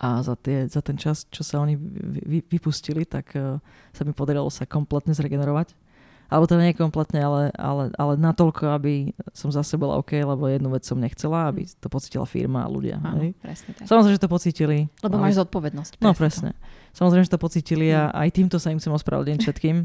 a 0.00 0.24
za, 0.24 0.32
tie, 0.32 0.64
za 0.64 0.80
ten 0.80 0.96
čas, 0.96 1.28
čo 1.28 1.44
sa 1.44 1.60
oni 1.60 1.76
vy, 1.76 2.20
vy, 2.24 2.38
vypustili, 2.56 3.04
tak 3.04 3.36
uh, 3.36 3.60
sa 3.92 4.02
mi 4.08 4.16
podarilo 4.16 4.48
sa 4.48 4.64
kompletne 4.64 5.12
zregenerovať. 5.12 5.76
Alebo 6.30 6.46
teda 6.46 6.62
nie 6.62 6.78
kompletne, 6.78 7.26
ale, 7.26 7.42
ale, 7.58 7.90
ale 7.98 8.14
natoľko, 8.14 8.70
aby 8.70 9.10
som 9.34 9.50
zase 9.50 9.74
bola 9.74 9.98
OK, 9.98 10.14
lebo 10.14 10.46
jednu 10.46 10.70
vec 10.70 10.86
som 10.86 10.94
nechcela, 10.94 11.50
aby 11.50 11.66
to 11.66 11.90
pocítila 11.90 12.22
firma 12.22 12.62
a 12.62 12.70
ľudia. 12.70 13.02
Áno, 13.02 13.18
hej? 13.18 13.34
presne 13.42 13.74
tak. 13.74 13.90
Samozrejme, 13.90 14.14
že 14.14 14.22
to 14.22 14.30
pocítili. 14.30 14.78
Lebo 15.02 15.18
ale... 15.18 15.22
máš 15.26 15.42
zodpovednosť. 15.42 15.98
No 15.98 16.14
presne. 16.14 16.54
To. 16.54 17.02
Samozrejme, 17.02 17.26
že 17.26 17.34
to 17.34 17.42
pocítili 17.42 17.90
a 17.90 18.08
mm. 18.08 18.14
aj 18.14 18.28
týmto 18.30 18.56
sa 18.62 18.70
im 18.70 18.78
chcem 18.78 18.94
ospravedlniť 18.94 19.42
všetkým. 19.42 19.76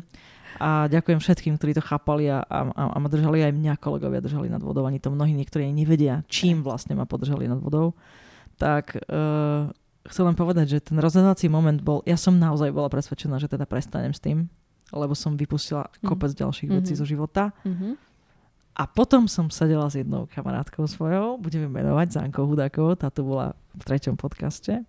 A 0.62 0.88
ďakujem 0.88 1.20
všetkým, 1.20 1.54
ktorí 1.60 1.76
to 1.76 1.84
chápali 1.84 2.32
a, 2.32 2.40
a, 2.46 2.60
a 2.72 2.98
ma 3.02 3.10
držali 3.12 3.44
aj 3.44 3.52
mňa, 3.52 3.82
kolegovia 3.82 4.24
držali 4.24 4.48
nad 4.48 4.64
vodou. 4.64 4.88
Ani 4.88 5.04
to 5.04 5.12
mnohí 5.12 5.36
niektorí 5.36 5.68
nevedia, 5.74 6.24
čím 6.32 6.64
vlastne 6.64 6.96
ma 6.96 7.04
podržali 7.04 7.50
nad 7.50 7.60
vodou. 7.60 7.92
Tak 8.56 8.96
uh, 9.12 9.68
chcem 10.10 10.24
len 10.26 10.38
povedať, 10.38 10.78
že 10.78 10.80
ten 10.82 10.98
rozhodovací 11.02 11.50
moment 11.50 11.78
bol, 11.82 12.06
ja 12.06 12.18
som 12.18 12.38
naozaj 12.38 12.70
bola 12.70 12.90
presvedčená, 12.90 13.42
že 13.42 13.50
teda 13.50 13.66
prestanem 13.66 14.14
s 14.14 14.22
tým, 14.22 14.50
lebo 14.94 15.18
som 15.18 15.34
vypustila 15.34 15.90
mm. 15.90 16.06
kopec 16.06 16.32
ďalších 16.34 16.70
mm-hmm. 16.70 16.86
vecí 16.86 16.94
zo 16.94 17.06
života. 17.06 17.54
Mm-hmm. 17.66 17.94
A 18.76 18.84
potom 18.92 19.26
som 19.32 19.48
sedela 19.48 19.88
s 19.88 19.96
jednou 19.96 20.28
kamarátkou 20.28 20.84
svojou, 20.84 21.40
budeme 21.40 21.72
menovať 21.72 22.20
Zánkou 22.20 22.44
Hudákovou, 22.44 23.00
tá 23.00 23.08
tu 23.08 23.24
bola 23.24 23.56
v 23.72 23.84
treťom 23.88 24.20
podcaste. 24.20 24.84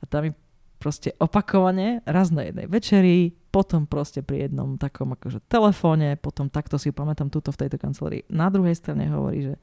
A 0.00 0.04
tá 0.08 0.24
mi 0.24 0.32
proste 0.80 1.12
opakovane, 1.20 2.00
raz 2.08 2.32
na 2.32 2.48
jednej 2.48 2.64
večeri, 2.64 3.36
potom 3.52 3.84
proste 3.84 4.24
pri 4.24 4.48
jednom 4.48 4.80
takom 4.80 5.12
akože 5.12 5.44
telefóne, 5.52 6.16
potom 6.16 6.48
takto 6.48 6.80
si 6.80 6.96
pamätám 6.96 7.28
túto 7.28 7.52
v 7.52 7.60
tejto 7.60 7.76
kancelárii. 7.76 8.24
Na 8.32 8.48
druhej 8.48 8.72
strane 8.72 9.04
hovorí, 9.12 9.52
že 9.52 9.54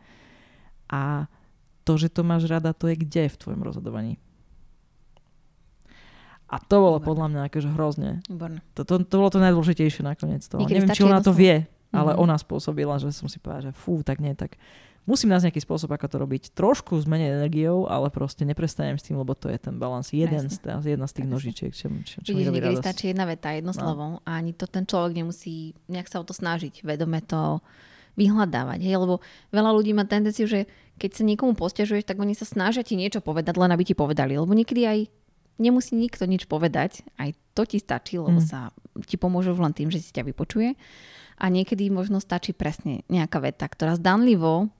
a 0.86 1.26
to, 1.82 1.98
že 1.98 2.14
to 2.14 2.22
máš 2.22 2.46
rada, 2.46 2.78
to 2.78 2.86
je 2.94 3.00
kde 3.00 3.26
v 3.26 3.40
tvojom 3.42 3.62
rozhodovaní? 3.66 4.22
A 6.48 6.64
to 6.64 6.80
bolo 6.80 6.98
Výborné. 6.98 7.08
podľa 7.12 7.28
mňa 7.28 7.41
akože 7.52 7.70
hrozne. 7.76 8.12
To, 8.80 8.82
to, 8.88 8.93
to 9.04 9.16
bolo 9.20 9.30
to 9.32 9.39
najdôležitejšie 9.43 10.02
nakoniec 10.04 10.48
toho. 10.48 10.64
Niekedy 10.64 10.88
Neviem, 10.88 10.95
či 10.95 11.04
ona 11.04 11.20
to 11.20 11.36
vie, 11.36 11.68
ale 11.91 12.16
mm-hmm. 12.16 12.24
ona 12.24 12.36
spôsobila, 12.39 12.95
že 13.04 13.12
som 13.12 13.28
si 13.28 13.36
povedala, 13.39 13.70
že 13.70 13.72
fú, 13.76 14.00
tak 14.00 14.24
nie, 14.24 14.32
tak 14.32 14.56
musím 15.08 15.32
nájsť 15.32 15.45
nejaký 15.52 15.62
spôsob, 15.64 15.91
ako 15.91 16.08
to 16.08 16.18
robiť. 16.20 16.43
Trošku 16.56 17.00
s 17.00 17.08
menej 17.08 17.36
energiou, 17.36 17.88
ale 17.88 18.12
proste 18.12 18.43
neprestanem 18.43 19.00
s 19.00 19.08
tým, 19.08 19.20
lebo 19.20 19.36
to 19.36 19.48
je 19.48 19.60
ten 19.60 19.80
balans. 19.80 20.12
Jeden 20.12 20.52
z, 20.52 20.60
jedna 20.64 21.08
z 21.08 21.14
tých 21.16 21.28
nožičiek, 21.28 21.72
čo, 21.72 21.88
čo, 22.04 22.24
čo 22.24 22.32
Vidíš, 22.36 22.52
niekedy 22.52 22.80
stačí 22.80 23.12
jedna 23.12 23.28
veta, 23.28 23.56
jedno 23.56 23.72
no. 23.72 23.80
slovo 23.80 24.06
a 24.28 24.30
ani 24.39 24.52
to 24.52 24.68
ten 24.68 24.84
človek 24.84 25.16
nemusí 25.16 25.76
nejak 25.88 26.12
sa 26.12 26.20
o 26.20 26.28
to 26.28 26.36
snažiť. 26.36 26.84
Vedome 26.84 27.24
to 27.24 27.64
vyhľadávať. 28.20 28.84
Hej? 28.84 29.00
Lebo 29.00 29.24
veľa 29.56 29.72
ľudí 29.72 29.95
má 29.95 30.04
tendenciu, 30.04 30.50
že 30.50 30.68
keď 31.00 31.12
sa 31.12 31.24
niekomu 31.24 31.54
postiažuješ, 31.56 32.04
tak 32.04 32.20
oni 32.20 32.36
sa 32.36 32.43
snažia 32.43 32.84
ti 32.84 33.00
niečo 33.00 33.24
povedať, 33.24 33.56
len 33.56 33.72
aby 33.72 33.88
ti 33.88 33.95
povedali. 33.95 34.36
Lebo 34.36 34.52
niekedy 34.52 34.84
aj 34.84 35.00
nemusí 35.58 35.93
nikto 35.97 36.26
nič 36.26 36.45
povedať, 36.45 37.05
aj 37.18 37.34
to 37.53 37.66
ti 37.66 37.78
stačí, 37.82 38.22
lebo 38.22 38.41
mm. 38.41 38.47
sa 38.47 38.70
ti 39.05 39.18
pomôže 39.18 39.53
len 39.53 39.74
tým, 39.74 39.89
že 39.89 40.01
si 40.01 40.14
ťa 40.14 40.26
vypočuje. 40.26 40.78
A 41.38 41.53
niekedy 41.53 41.93
možno 41.93 42.18
stačí 42.18 42.49
presne 42.49 43.05
nejaká 43.14 43.38
veta, 43.38 43.70
ktorá 43.70 43.93
zdanlivo 43.93 44.74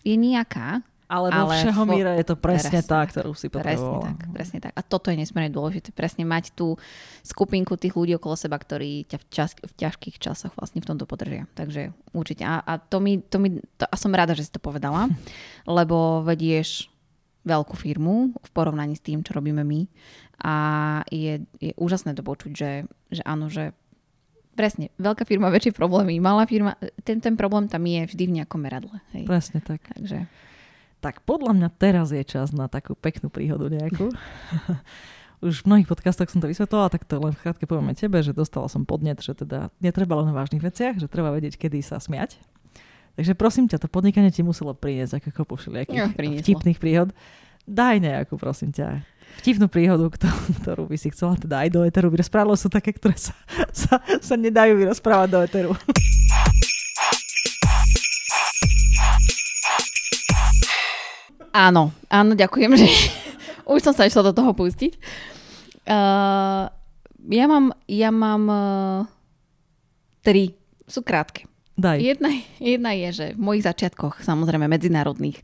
je 0.00 0.16
nejaká, 0.16 0.80
Ale 1.10 1.34
vo 1.34 1.50
Všehomíre 1.50 2.22
je 2.22 2.26
to 2.30 2.38
presne, 2.38 2.70
presne 2.70 2.80
tá, 2.86 3.02
tak, 3.02 3.10
ktorú 3.10 3.34
si 3.34 3.50
Presne 3.50 3.82
potrebovala. 3.82 4.06
tak, 4.06 4.18
presne 4.30 4.58
tak. 4.62 4.72
A 4.78 4.82
toto 4.86 5.10
je 5.10 5.18
nesmierne 5.18 5.50
dôležité. 5.50 5.90
Presne 5.90 6.22
mať 6.22 6.54
tú 6.54 6.78
skupinku 7.26 7.74
tých 7.74 7.98
ľudí 7.98 8.14
okolo 8.14 8.38
seba, 8.38 8.54
ktorí 8.54 9.10
ťa 9.10 9.18
v, 9.18 9.24
čas, 9.26 9.50
v 9.58 9.72
ťažkých 9.74 10.22
časoch 10.22 10.54
vlastne 10.54 10.78
v 10.78 10.86
tomto 10.86 11.10
podržia. 11.10 11.50
Takže 11.58 11.90
určite. 12.14 12.46
A, 12.46 12.62
a 12.62 12.78
to 12.78 13.02
mi, 13.02 13.18
to 13.18 13.42
mi 13.42 13.58
to, 13.58 13.90
a 13.90 13.96
som 13.98 14.14
rada, 14.14 14.38
že 14.38 14.46
si 14.46 14.54
to 14.54 14.62
povedala, 14.62 15.10
lebo 15.66 16.22
vedieš 16.22 16.86
veľkú 17.44 17.74
firmu 17.76 18.36
v 18.36 18.50
porovnaní 18.52 18.96
s 18.96 19.04
tým, 19.04 19.24
čo 19.24 19.32
robíme 19.32 19.64
my. 19.64 19.88
A 20.40 20.54
je, 21.08 21.44
je 21.60 21.72
úžasné 21.76 22.16
to 22.16 22.24
počuť, 22.24 22.52
že, 22.52 22.72
že 23.12 23.22
áno, 23.24 23.48
že 23.48 23.76
presne, 24.56 24.92
veľká 25.00 25.24
firma, 25.24 25.52
väčšie 25.52 25.72
problémy, 25.72 26.20
malá 26.20 26.44
firma, 26.44 26.76
ten, 27.04 27.20
ten 27.20 27.34
problém 27.36 27.64
tam 27.68 27.84
je 27.84 28.04
vždy 28.04 28.24
v 28.28 28.34
nejakom 28.40 28.60
meradle. 28.60 29.00
Hej. 29.16 29.24
Presne 29.24 29.64
tak. 29.64 29.80
Takže 29.96 30.28
Tak 31.00 31.24
podľa 31.24 31.56
mňa 31.56 31.68
teraz 31.80 32.12
je 32.12 32.20
čas 32.24 32.52
na 32.52 32.68
takú 32.68 32.92
peknú 32.92 33.32
príhodu 33.32 33.72
nejakú. 33.72 34.12
Už 35.40 35.64
v 35.64 35.72
mnohých 35.72 35.88
podcastoch 35.88 36.28
som 36.28 36.44
to 36.44 36.52
vysvetlila, 36.52 36.92
tak 36.92 37.08
to 37.08 37.16
len 37.16 37.32
v 37.32 37.40
krátke 37.40 37.64
poviem 37.64 37.96
aj 37.96 38.04
tebe, 38.04 38.20
že 38.20 38.36
dostala 38.36 38.68
som 38.68 38.84
podnet, 38.84 39.24
že 39.24 39.32
teda 39.32 39.72
netreba 39.80 40.20
len 40.20 40.28
o 40.28 40.36
vážnych 40.36 40.60
veciach, 40.60 41.00
že 41.00 41.08
treba 41.08 41.32
vedieť, 41.32 41.56
kedy 41.56 41.80
sa 41.80 41.96
smiať. 41.96 42.36
Takže 43.18 43.32
prosím 43.34 43.66
ťa, 43.66 43.82
to 43.82 43.88
podnikanie 43.90 44.30
ti 44.30 44.40
muselo 44.40 44.72
priniesť 44.72 45.20
ako 45.20 45.28
kopu 45.34 45.54
všelijakých 45.58 46.14
prinieslo. 46.14 46.44
vtipných 46.46 46.78
príhod. 46.78 47.10
Daj 47.68 47.96
nejakú, 48.00 48.34
prosím 48.40 48.72
ťa, 48.72 49.04
vtipnú 49.38 49.70
príhodu, 49.70 50.06
ktorú, 50.62 50.90
by 50.90 50.96
si 50.98 51.12
chcela 51.14 51.38
teda 51.38 51.62
aj 51.62 51.68
do 51.70 51.80
eteru 51.86 52.10
vyrozprávať, 52.10 52.58
sú 52.58 52.68
také, 52.72 52.90
ktoré 52.96 53.14
sa, 53.16 53.34
sa, 53.70 54.02
sa 54.18 54.34
nedajú 54.34 54.74
vyrozprávať 54.78 55.28
do 55.30 55.38
eteru. 55.42 55.72
Áno, 61.50 61.90
áno, 62.06 62.32
ďakujem, 62.38 62.78
že 62.78 62.86
už 63.74 63.82
som 63.82 63.94
sa 63.94 64.06
išla 64.06 64.30
do 64.30 64.32
toho 64.34 64.54
pustiť. 64.54 64.94
Uh, 65.82 66.70
ja 67.26 67.44
mám, 67.50 67.74
ja 67.90 68.14
mám 68.14 68.42
uh, 68.46 69.00
tri, 70.22 70.54
sú 70.86 71.02
krátke. 71.02 71.49
Daj. 71.78 71.98
Jedna, 72.02 72.28
jedna 72.60 72.90
je, 72.92 73.08
že 73.12 73.26
v 73.36 73.40
mojich 73.40 73.64
začiatkoch, 73.64 74.20
samozrejme 74.20 74.68
medzinárodných, 74.68 75.40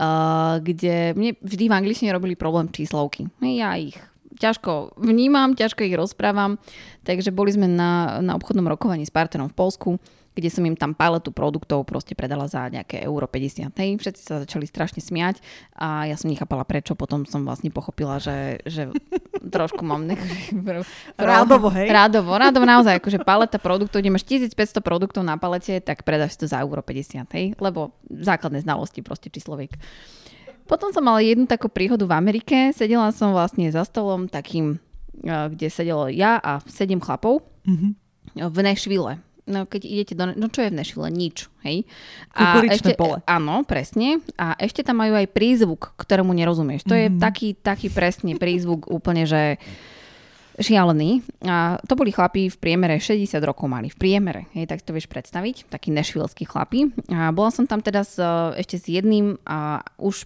uh, 0.00 0.58
kde 0.58 1.14
mne 1.14 1.38
vždy 1.38 1.64
v 1.70 1.76
angličtine 1.76 2.10
robili 2.10 2.34
problém 2.34 2.66
číslovky. 2.72 3.30
Ja 3.44 3.78
ich 3.78 3.94
ťažko 4.36 4.98
vnímam, 5.00 5.56
ťažko 5.56 5.86
ich 5.88 5.96
rozprávam, 5.96 6.60
takže 7.06 7.32
boli 7.32 7.54
sme 7.54 7.70
na, 7.70 8.20
na 8.20 8.36
obchodnom 8.36 8.68
rokovaní 8.68 9.08
s 9.08 9.14
partnerom 9.14 9.48
v 9.48 9.56
Polsku, 9.56 9.90
kde 10.36 10.46
som 10.46 10.60
im 10.60 10.76
tam 10.76 10.92
paletu 10.92 11.32
produktov 11.32 11.82
proste 11.82 12.12
predala 12.12 12.44
za 12.44 12.68
nejaké 12.68 13.00
euro 13.00 13.24
50. 13.24 13.72
Hej, 13.72 13.96
všetci 13.96 14.20
sa 14.20 14.34
začali 14.38 14.62
strašne 14.62 15.00
smiať 15.00 15.40
a 15.72 16.04
ja 16.04 16.14
som 16.14 16.28
nechápala 16.28 16.62
prečo, 16.62 16.92
potom 16.92 17.24
som 17.24 17.40
vlastne 17.40 17.68
pochopila, 17.68 18.16
že, 18.16 18.60
že 18.62 18.92
trošku 19.56 19.80
mám 19.80 20.04
nek- 20.04 20.20
Rádovo, 21.16 21.72
hej? 21.72 21.88
Rádovo, 21.88 22.36
rádovo 22.36 22.62
naozaj, 22.62 23.00
akože 23.00 23.18
paleta 23.20 23.56
produktov, 23.56 23.98
kde 23.98 24.12
máš 24.12 24.22
1500 24.22 24.52
produktov 24.78 25.22
na 25.22 25.34
palete, 25.34 25.80
tak 25.80 26.04
predáš 26.04 26.36
to 26.36 26.44
za 26.44 26.60
euro 26.60 26.78
50, 26.78 27.24
hej? 27.32 27.56
Lebo 27.56 27.96
základné 28.06 28.60
znalosti 28.60 29.00
proste 29.00 29.26
čísloviek. 29.26 29.72
Potom 30.64 30.90
som 30.90 31.00
mala 31.00 31.22
jednu 31.22 31.46
takú 31.46 31.66
príhodu 31.66 32.02
v 32.02 32.12
Amerike, 32.12 32.56
sedela 32.70 33.08
som 33.08 33.30
vlastne 33.30 33.70
za 33.70 33.80
stolom 33.82 34.26
takým, 34.26 34.82
eh, 35.16 35.46
kde 35.48 35.66
sedelo 35.66 36.06
ja 36.06 36.36
a 36.36 36.58
sedem 36.66 36.98
chlapov 36.98 37.40
Mhm. 37.64 37.88
v 38.36 38.58
Nashville. 38.60 39.22
No 39.46 39.62
keď 39.62 39.82
idete 39.82 40.12
do... 40.12 40.26
No 40.28 40.46
čo 40.46 40.60
je 40.60 40.70
v 40.70 40.76
Nashville? 40.76 41.06
Nič, 41.08 41.46
hej? 41.62 41.86
Kukuričné 42.30 42.94
pole. 42.94 43.22
Áno, 43.24 43.62
presne. 43.62 44.18
A 44.34 44.54
ešte 44.56 44.82
tam 44.82 44.98
majú 44.98 45.14
aj 45.14 45.30
prízvuk, 45.30 45.94
ktorému 45.94 46.34
nerozumieš. 46.34 46.82
To 46.82 46.92
je 46.92 47.06
Mhm. 47.06 47.18
taký, 47.18 47.54
taký 47.54 47.88
presne 47.88 48.34
prízvuk 48.34 48.86
úplne, 48.86 49.22
že 49.22 49.62
šialený. 50.56 51.20
A 51.44 51.76
to 51.78 51.94
boli 51.94 52.10
chlapí 52.10 52.48
v 52.48 52.56
priemere 52.56 52.96
60 52.96 53.38
rokov 53.40 53.68
mali. 53.68 53.86
V 53.86 53.96
priemere, 53.96 54.48
hej, 54.50 54.66
tak 54.66 54.80
si 54.80 54.88
to 54.88 54.96
vieš 54.96 55.06
predstaviť. 55.06 55.68
Takí 55.68 55.92
nešvilskí 55.92 56.42
chlapí. 56.42 56.90
A 57.12 57.28
bola 57.28 57.52
som 57.52 57.68
tam 57.68 57.78
teda 57.78 58.02
s, 58.02 58.16
ešte 58.56 58.76
s 58.76 58.88
jedným 58.88 59.36
a 59.44 59.84
už 59.96 60.24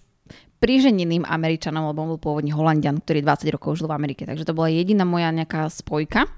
priženeným 0.57 1.25
Američanom, 1.25 1.89
lebo 1.89 1.99
on 1.99 2.09
bol 2.15 2.21
pôvodne 2.21 2.53
Holandian, 2.53 3.01
ktorý 3.01 3.21
20 3.21 3.49
rokov 3.51 3.75
žil 3.75 3.89
v 3.89 3.97
Amerike. 3.97 4.23
Takže 4.23 4.45
to 4.45 4.53
bola 4.53 4.69
jediná 4.69 5.03
moja 5.03 5.29
nejaká 5.29 5.67
spojka. 5.67 6.29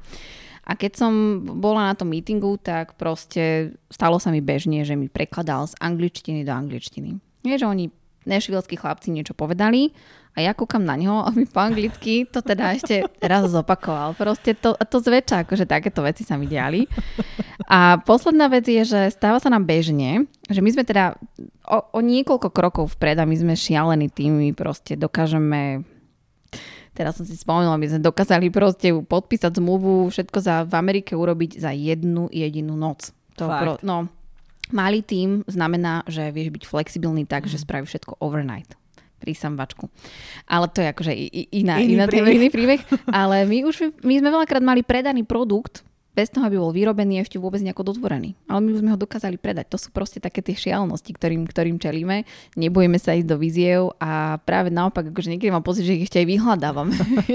A 0.63 0.79
keď 0.79 0.91
som 0.95 1.11
bola 1.59 1.91
na 1.91 1.93
tom 1.95 2.07
meetingu, 2.07 2.55
tak 2.55 2.95
proste 2.95 3.75
stalo 3.91 4.15
sa 4.17 4.31
mi 4.31 4.39
bežne, 4.39 4.87
že 4.87 4.95
mi 4.95 5.11
prekladal 5.11 5.67
z 5.67 5.75
angličtiny 5.83 6.47
do 6.47 6.55
angličtiny. 6.55 7.19
Nie, 7.43 7.59
že 7.59 7.67
oni 7.67 7.91
nešvilskí 8.23 8.79
chlapci 8.79 9.11
niečo 9.11 9.35
povedali 9.35 9.91
a 10.33 10.41
ja 10.41 10.55
kúkam 10.57 10.81
na 10.81 10.97
ňo 10.97 11.27
a 11.27 11.29
mi 11.35 11.45
po 11.45 11.61
anglicky 11.61 12.25
to 12.25 12.41
teda 12.41 12.73
ešte 12.73 13.05
raz 13.21 13.51
zopakoval. 13.51 14.17
Proste 14.17 14.57
to, 14.57 14.73
to 14.73 14.97
zväčša, 14.97 15.45
akože 15.45 15.69
takéto 15.69 16.01
veci 16.01 16.25
sa 16.25 16.39
mi 16.39 16.49
diali. 16.49 16.89
A 17.69 18.01
posledná 18.01 18.49
vec 18.49 18.65
je, 18.65 18.81
že 18.81 19.01
stáva 19.13 19.37
sa 19.37 19.53
nám 19.53 19.67
bežne, 19.69 20.25
že 20.49 20.63
my 20.63 20.69
sme 20.73 20.83
teda 20.87 21.19
o, 21.69 21.77
o 21.95 21.99
niekoľko 22.01 22.49
krokov 22.49 22.97
vpred 22.97 23.21
a 23.21 23.29
my 23.29 23.35
sme 23.37 23.53
šialení 23.53 24.09
tým, 24.09 24.39
my 24.41 24.49
proste 24.57 24.97
dokážeme 24.97 25.85
teraz 26.93 27.17
som 27.17 27.25
si 27.25 27.33
spomenula, 27.33 27.75
my 27.75 27.87
sme 27.89 28.01
dokázali 28.01 28.47
proste 28.49 28.93
podpísať 28.93 29.57
zmluvu, 29.57 30.07
všetko 30.09 30.37
za, 30.39 30.63
v 30.63 30.73
Amerike 30.77 31.17
urobiť 31.17 31.59
za 31.59 31.73
jednu 31.73 32.29
jedinú 32.29 32.77
noc. 32.77 33.11
To 33.37 33.49
Fakt? 33.49 33.61
pro, 33.61 33.71
no, 33.81 34.07
malý 34.69 35.01
tým 35.01 35.41
znamená, 35.49 36.05
že 36.05 36.29
vieš 36.29 36.53
byť 36.53 36.63
flexibilný 36.69 37.25
tak, 37.25 37.49
že 37.49 37.57
spravíš 37.57 37.97
všetko 37.97 38.21
overnight 38.21 38.77
pri 39.17 39.33
samvačku. 39.33 39.87
Ale 40.45 40.67
to 40.67 40.83
je 40.83 40.87
akože 40.91 41.13
iná, 41.55 41.79
Iný 41.79 41.95
iná, 41.95 42.05
príbeh. 42.11 42.33
iný 42.35 42.49
príbeh. 42.51 42.81
Ale 43.07 43.47
my 43.47 43.63
už 43.63 43.95
my 44.03 44.19
sme 44.19 44.29
veľakrát 44.29 44.59
mali 44.59 44.83
predaný 44.83 45.23
produkt, 45.23 45.81
bez 46.13 46.29
toho, 46.29 46.45
aby 46.45 46.61
bol 46.61 46.69
vyrobený 46.69 47.25
ešte 47.25 47.41
vôbec 47.41 47.59
nejako 47.65 47.93
dotvorený. 47.93 48.37
Ale 48.45 48.61
my 48.61 48.69
už 48.77 48.79
sme 48.85 48.93
ho 48.93 48.99
dokázali 49.01 49.41
predať. 49.41 49.73
To 49.73 49.77
sú 49.81 49.89
proste 49.89 50.21
také 50.21 50.45
tie 50.45 50.53
šialnosti, 50.53 51.09
ktorým, 51.09 51.49
ktorým 51.49 51.81
čelíme. 51.81 52.29
Nebojíme 52.53 53.01
sa 53.01 53.17
ísť 53.17 53.27
do 53.27 53.37
víziev 53.41 53.97
a 53.97 54.37
práve 54.45 54.69
naopak, 54.69 55.09
akože 55.09 55.33
niekedy 55.33 55.49
mám 55.49 55.65
pocit, 55.65 55.89
že 55.89 55.97
ich 55.97 56.05
ešte 56.05 56.21
aj 56.21 56.27
vyhľadávam. 56.29 56.93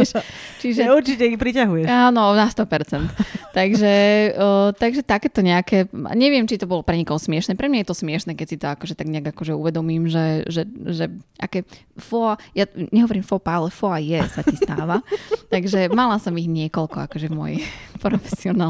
Čiže 0.62 0.86
Že 0.86 0.94
určite 0.94 1.26
ich 1.26 1.38
priťahuješ. 1.42 1.90
Áno, 1.90 2.38
na 2.38 2.46
100%. 2.46 3.10
takže, 3.58 3.94
o, 4.38 4.70
takže 4.70 5.02
takéto 5.02 5.42
nejaké, 5.42 5.90
neviem, 6.14 6.46
či 6.46 6.54
to 6.54 6.70
bolo 6.70 6.86
pre 6.86 6.94
niekoho 6.94 7.18
smiešne. 7.18 7.58
Pre 7.58 7.66
mňa 7.66 7.82
je 7.82 7.88
to 7.90 7.96
smiešne, 7.98 8.38
keď 8.38 8.46
si 8.46 8.56
to 8.62 8.70
akože 8.70 8.94
tak 8.94 9.10
nejak 9.10 9.34
akože 9.34 9.58
uvedomím, 9.58 10.06
že, 10.06 10.46
že, 10.46 10.62
že 10.86 11.10
aké 11.42 11.66
fo, 11.98 12.38
ja 12.54 12.70
nehovorím 12.94 13.26
fopa, 13.26 13.58
ale 13.58 13.74
foa 13.74 13.98
je 13.98 14.22
sa 14.30 14.46
ti 14.46 14.54
stáva. 14.54 15.02
takže 15.52 15.90
mala 15.90 16.22
som 16.22 16.30
ich 16.38 16.46
niekoľko 16.46 17.10
akože 17.10 17.26
v 17.26 17.34
mojej 17.34 17.58
profesionálnej 17.98 18.67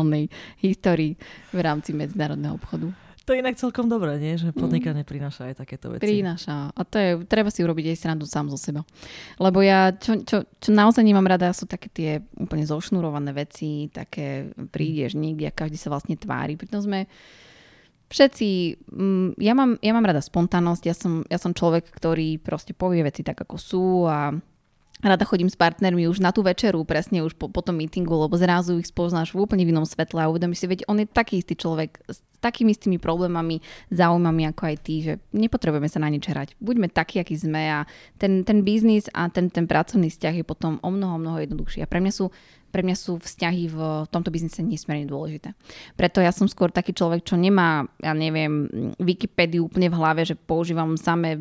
histórii 0.60 1.16
v 1.50 1.58
rámci 1.58 1.94
medzinárodného 1.96 2.54
obchodu. 2.54 2.92
To 3.28 3.36
je 3.36 3.44
inak 3.44 3.60
celkom 3.60 3.92
dobré, 3.92 4.16
nie? 4.16 4.40
Že 4.40 4.56
podnikanie 4.56 5.04
prináša 5.04 5.52
aj 5.52 5.60
takéto 5.60 5.92
veci. 5.92 6.00
Prináša. 6.00 6.72
A 6.72 6.80
to 6.80 6.96
je, 6.96 7.10
treba 7.28 7.52
si 7.52 7.60
urobiť 7.60 7.92
aj 7.92 8.00
srandu 8.00 8.24
sám 8.24 8.48
zo 8.48 8.56
seba. 8.56 8.80
Lebo 9.36 9.60
ja, 9.60 9.92
čo, 9.92 10.24
čo, 10.24 10.48
čo 10.56 10.70
naozaj 10.72 11.04
nemám 11.04 11.28
rada, 11.28 11.52
sú 11.52 11.68
také 11.68 11.92
tie 11.92 12.10
úplne 12.40 12.64
zošnurované 12.64 13.36
veci, 13.36 13.92
také 13.92 14.48
prídeš 14.72 15.12
niekde 15.12 15.44
a 15.44 15.52
každý 15.52 15.76
sa 15.76 15.92
vlastne 15.92 16.16
tvári. 16.16 16.56
Pritom 16.56 16.80
sme 16.80 17.04
všetci, 18.08 18.48
mm, 18.96 19.36
ja, 19.36 19.52
mám, 19.52 19.76
ja 19.84 19.92
mám 19.92 20.08
rada 20.08 20.24
spontánnosť, 20.24 20.82
ja 20.88 20.96
som, 20.96 21.20
ja 21.28 21.36
som 21.36 21.52
človek, 21.52 21.84
ktorý 21.92 22.40
proste 22.40 22.72
povie 22.72 23.04
veci 23.04 23.20
tak, 23.20 23.44
ako 23.44 23.56
sú 23.60 24.08
a 24.08 24.32
rada 25.02 25.24
chodím 25.24 25.46
s 25.46 25.58
partnermi 25.58 26.10
už 26.10 26.18
na 26.18 26.34
tú 26.34 26.42
večeru, 26.42 26.82
presne 26.82 27.22
už 27.22 27.38
po, 27.38 27.46
po 27.46 27.62
tom 27.62 27.78
meetingu, 27.78 28.14
lebo 28.14 28.34
zrazu 28.34 28.78
ich 28.82 28.90
spoznáš 28.90 29.30
v 29.34 29.46
úplne 29.46 29.62
inom 29.62 29.86
svetle 29.86 30.18
a 30.22 30.30
uvedomíš 30.30 30.64
si, 30.64 30.66
veď 30.66 30.80
on 30.90 30.98
je 31.02 31.06
taký 31.06 31.38
istý 31.38 31.54
človek 31.54 32.02
s 32.08 32.18
takými 32.38 32.70
istými 32.70 32.98
problémami, 33.02 33.58
záujmami 33.90 34.46
ako 34.54 34.62
aj 34.70 34.76
ty, 34.82 34.94
že 35.02 35.12
nepotrebujeme 35.34 35.90
sa 35.90 35.98
na 35.98 36.06
nič 36.06 36.30
hrať. 36.30 36.54
Buďme 36.62 36.86
takí, 36.86 37.18
akí 37.18 37.34
sme 37.34 37.66
a 37.66 37.78
ten, 38.14 38.46
ten 38.46 38.62
biznis 38.62 39.10
a 39.10 39.26
ten, 39.26 39.50
ten 39.50 39.66
pracovný 39.66 40.06
vzťah 40.06 40.34
je 40.38 40.44
potom 40.46 40.78
o 40.78 40.90
mnoho, 40.90 41.18
mnoho 41.18 41.42
jednoduchší. 41.42 41.82
A 41.82 41.90
pre 41.90 41.98
mňa 41.98 42.12
sú 42.14 42.30
pre 42.68 42.84
mňa 42.84 42.94
sú 42.94 43.16
vzťahy 43.16 43.64
v 43.68 43.78
tomto 44.08 44.28
biznise 44.28 44.60
nesmierne 44.60 45.08
dôležité. 45.08 45.56
Preto 45.96 46.20
ja 46.20 46.28
som 46.30 46.44
skôr 46.44 46.68
taký 46.68 46.92
človek, 46.92 47.24
čo 47.24 47.34
nemá, 47.34 47.88
ja 47.98 48.12
neviem, 48.12 48.68
Wikipédiu 49.00 49.66
úplne 49.66 49.88
v 49.88 49.96
hlave, 49.96 50.22
že 50.22 50.36
používam 50.36 50.94
samé 50.94 51.40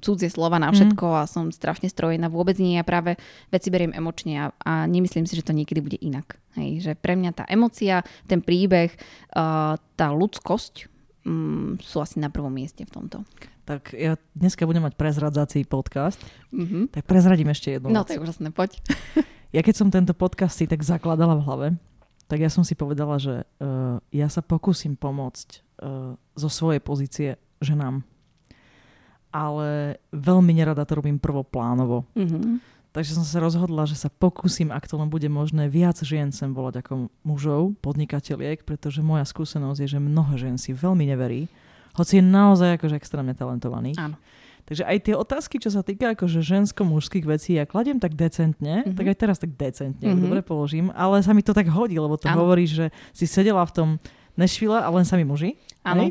cudzie 0.00 0.32
slova 0.32 0.56
na 0.56 0.72
všetko 0.72 1.06
a 1.14 1.28
som 1.28 1.52
strašne 1.52 1.86
strojená. 1.86 2.32
Vôbec 2.32 2.56
nie, 2.56 2.76
ja 2.76 2.84
práve 2.84 3.20
veci 3.48 3.68
beriem 3.68 3.92
emočne 3.92 4.34
a, 4.38 4.46
a 4.64 4.72
nemyslím 4.84 5.24
si, 5.24 5.36
že 5.36 5.44
to 5.44 5.52
niekedy 5.52 5.84
bude 5.84 6.00
inak. 6.00 6.40
Hej, 6.54 6.70
že 6.80 6.92
pre 6.94 7.12
mňa 7.12 7.30
tá 7.34 7.44
emocia, 7.46 8.00
ten 8.24 8.38
príbeh, 8.38 8.94
uh, 9.34 9.74
tá 9.94 10.08
ľudskosť 10.14 10.86
um, 11.26 11.74
sú 11.76 11.98
asi 11.98 12.22
na 12.22 12.30
prvom 12.30 12.50
mieste 12.50 12.86
v 12.86 12.94
tomto. 12.94 13.26
Tak 13.64 13.96
ja 13.96 14.20
dneska 14.36 14.64
budem 14.64 14.84
mať 14.84 14.94
prezradzací 14.94 15.64
podcast, 15.64 16.20
Mhm. 16.52 16.92
tak 16.92 17.08
prezradím 17.08 17.48
ešte 17.48 17.72
jednu 17.72 17.88
No 17.88 18.04
vec. 18.04 18.12
to 18.12 18.14
je 18.14 18.22
úžasné, 18.22 18.48
poď. 18.52 18.76
Ja 19.54 19.62
keď 19.62 19.74
som 19.78 19.86
tento 19.86 20.18
podcast 20.18 20.58
si 20.58 20.66
tak 20.66 20.82
zakladala 20.82 21.38
v 21.38 21.44
hlave, 21.46 21.68
tak 22.26 22.42
ja 22.42 22.50
som 22.50 22.66
si 22.66 22.74
povedala, 22.74 23.22
že 23.22 23.46
uh, 23.46 24.02
ja 24.10 24.26
sa 24.26 24.42
pokúsim 24.42 24.98
pomôcť 24.98 25.48
uh, 25.78 26.18
zo 26.34 26.48
svojej 26.50 26.82
pozície 26.82 27.38
ženám. 27.62 28.02
ale 29.34 29.98
veľmi 30.14 30.54
nerada 30.54 30.86
to 30.86 31.02
robím 31.02 31.18
prvoplánovo. 31.18 32.06
Mm-hmm. 32.14 32.62
Takže 32.94 33.18
som 33.18 33.26
sa 33.26 33.42
rozhodla, 33.42 33.82
že 33.90 33.98
sa 33.98 34.06
pokúsim, 34.06 34.70
ak 34.70 34.86
to 34.86 34.94
len 34.94 35.10
bude 35.10 35.26
možné, 35.26 35.66
viac 35.66 35.98
žien 36.06 36.30
sem 36.30 36.54
volať 36.54 36.86
ako 36.86 37.10
mužov, 37.26 37.74
podnikateľiek, 37.82 38.62
pretože 38.62 39.02
moja 39.02 39.26
skúsenosť 39.26 39.78
je, 39.82 39.88
že 39.94 39.98
mnoho 39.98 40.38
žien 40.38 40.54
si 40.54 40.70
veľmi 40.70 41.02
neverí, 41.02 41.50
hoci 41.98 42.22
je 42.22 42.24
naozaj 42.26 42.78
akože 42.78 42.94
extrémne 42.94 43.34
talentovaný. 43.34 43.98
Áno. 43.98 44.14
Takže 44.64 44.82
aj 44.88 44.98
tie 45.04 45.14
otázky, 45.14 45.60
čo 45.60 45.68
sa 45.68 45.84
týka 45.84 46.16
akože 46.16 46.40
žensko-mužských 46.40 47.28
vecí, 47.28 47.60
ja 47.60 47.68
kladiem 47.68 48.00
tak 48.00 48.16
decentne, 48.16 48.80
mm-hmm. 48.80 48.96
tak 48.96 49.06
aj 49.12 49.16
teraz 49.20 49.36
tak 49.36 49.52
decentne, 49.60 50.00
mm-hmm. 50.00 50.24
dobre 50.24 50.40
položím, 50.40 50.88
ale 50.96 51.20
sa 51.20 51.36
mi 51.36 51.44
to 51.44 51.52
tak 51.52 51.68
hodí, 51.68 52.00
lebo 52.00 52.16
to 52.16 52.32
hovorí, 52.32 52.64
že 52.64 52.88
si 53.12 53.28
sedela 53.28 53.64
v 53.68 53.72
tom 53.72 53.88
Nešvile 54.34 54.82
a 54.82 54.88
len 54.90 55.06
sami 55.06 55.22
muži. 55.22 55.54
Áno 55.86 56.10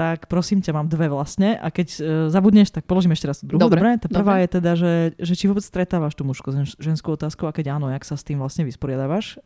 tak 0.00 0.32
prosím 0.32 0.64
ťa, 0.64 0.72
mám 0.72 0.88
dve 0.88 1.12
vlastne 1.12 1.60
a 1.60 1.68
keď 1.68 1.88
uh, 1.92 2.02
zabudneš, 2.32 2.72
tak 2.72 2.88
položím 2.88 3.12
ešte 3.12 3.26
raz 3.28 3.36
tú 3.42 3.52
druhú. 3.52 3.60
Dobre. 3.60 3.84
Dobre? 3.84 4.00
Tá 4.00 4.08
prvá 4.08 4.40
Dobre. 4.40 4.42
je 4.42 4.48
teda, 4.48 4.72
že, 4.72 4.92
že 5.20 5.34
či 5.36 5.44
vôbec 5.44 5.60
stretávaš 5.60 6.16
tú 6.16 6.24
mužskú 6.24 6.56
ženskú 6.80 7.12
otázku 7.12 7.44
a 7.44 7.52
keď 7.52 7.76
áno, 7.76 7.92
jak 7.92 8.00
sa 8.08 8.16
s 8.16 8.24
tým 8.24 8.40
vlastne 8.40 8.64
vysporiadávaš. 8.64 9.36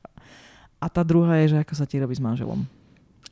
A 0.79 0.87
tá 0.87 1.03
druhá 1.03 1.43
je, 1.43 1.57
že 1.57 1.59
ako 1.59 1.75
sa 1.75 1.89
ti 1.91 1.99
robí 1.99 2.15
s 2.15 2.23
manželom. 2.23 2.71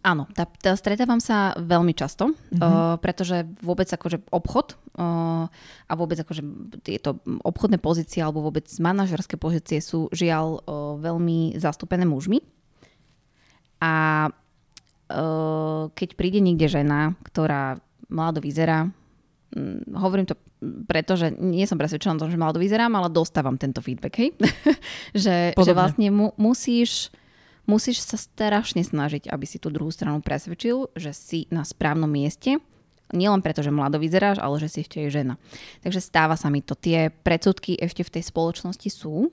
Áno, 0.03 0.27
tá, 0.35 0.51
tá 0.59 0.75
stretávam 0.75 1.23
sa 1.23 1.55
veľmi 1.55 1.95
často, 1.95 2.35
mm-hmm. 2.35 2.59
uh, 2.59 2.99
pretože 2.99 3.47
vôbec 3.63 3.87
akože 3.87 4.27
obchod 4.35 4.75
uh, 4.99 5.47
a 5.87 5.93
vôbec 5.95 6.19
akože 6.19 6.43
tieto 6.83 7.23
obchodné 7.47 7.79
pozície 7.79 8.19
alebo 8.19 8.43
vôbec 8.43 8.67
manažerské 8.83 9.39
pozície 9.39 9.79
sú 9.79 10.11
žiaľ 10.11 10.59
uh, 10.59 10.99
veľmi 10.99 11.55
zastúpené 11.55 12.03
mužmi. 12.03 12.43
A 13.79 14.27
Eh, 15.13 15.85
keď 15.93 16.09
príde 16.17 16.41
niekde 16.41 16.69
žena, 16.71 17.13
ktorá 17.27 17.77
mlado 18.09 18.41
vyzerá, 18.41 18.89
hm, 19.53 19.93
hovorím 19.93 20.27
to 20.29 20.37
preto, 20.63 21.19
že 21.19 21.35
nie 21.35 21.67
som 21.67 21.77
presvedčená 21.77 22.17
o 22.17 22.21
tom, 22.23 22.31
že 22.31 22.39
mlado 22.39 22.63
vyzerám, 22.63 22.95
ale 22.95 23.11
dostávam 23.11 23.59
tento 23.59 23.83
feedback, 23.83 24.15
hej? 24.15 24.31
že, 25.25 25.59
že 25.59 25.73
vlastne 25.75 26.09
mu, 26.15 26.31
musíš, 26.39 27.11
musíš 27.67 28.03
sa 28.03 28.19
strašne 28.19 28.83
snažiť, 28.83 29.31
aby 29.31 29.47
si 29.47 29.59
tú 29.59 29.71
druhú 29.71 29.91
stranu 29.91 30.23
presvedčil, 30.25 30.91
že 30.99 31.15
si 31.15 31.39
na 31.51 31.63
správnom 31.63 32.11
mieste 32.11 32.63
Nielen 33.13 33.45
preto, 33.45 33.61
že 33.61 33.69
mlado 33.69 34.01
vyzeráš, 34.01 34.41
ale 34.41 34.57
že 34.59 34.69
si 34.73 34.79
ešte 34.83 35.05
je 35.05 35.13
žena. 35.13 35.37
Takže 35.85 36.01
stáva 36.01 36.35
sa 36.35 36.49
mi 36.49 36.65
to. 36.65 36.73
Tie 36.73 37.13
predsudky 37.13 37.77
ešte 37.77 38.03
v 38.03 38.13
tej 38.19 38.23
spoločnosti 38.33 38.89
sú. 38.89 39.29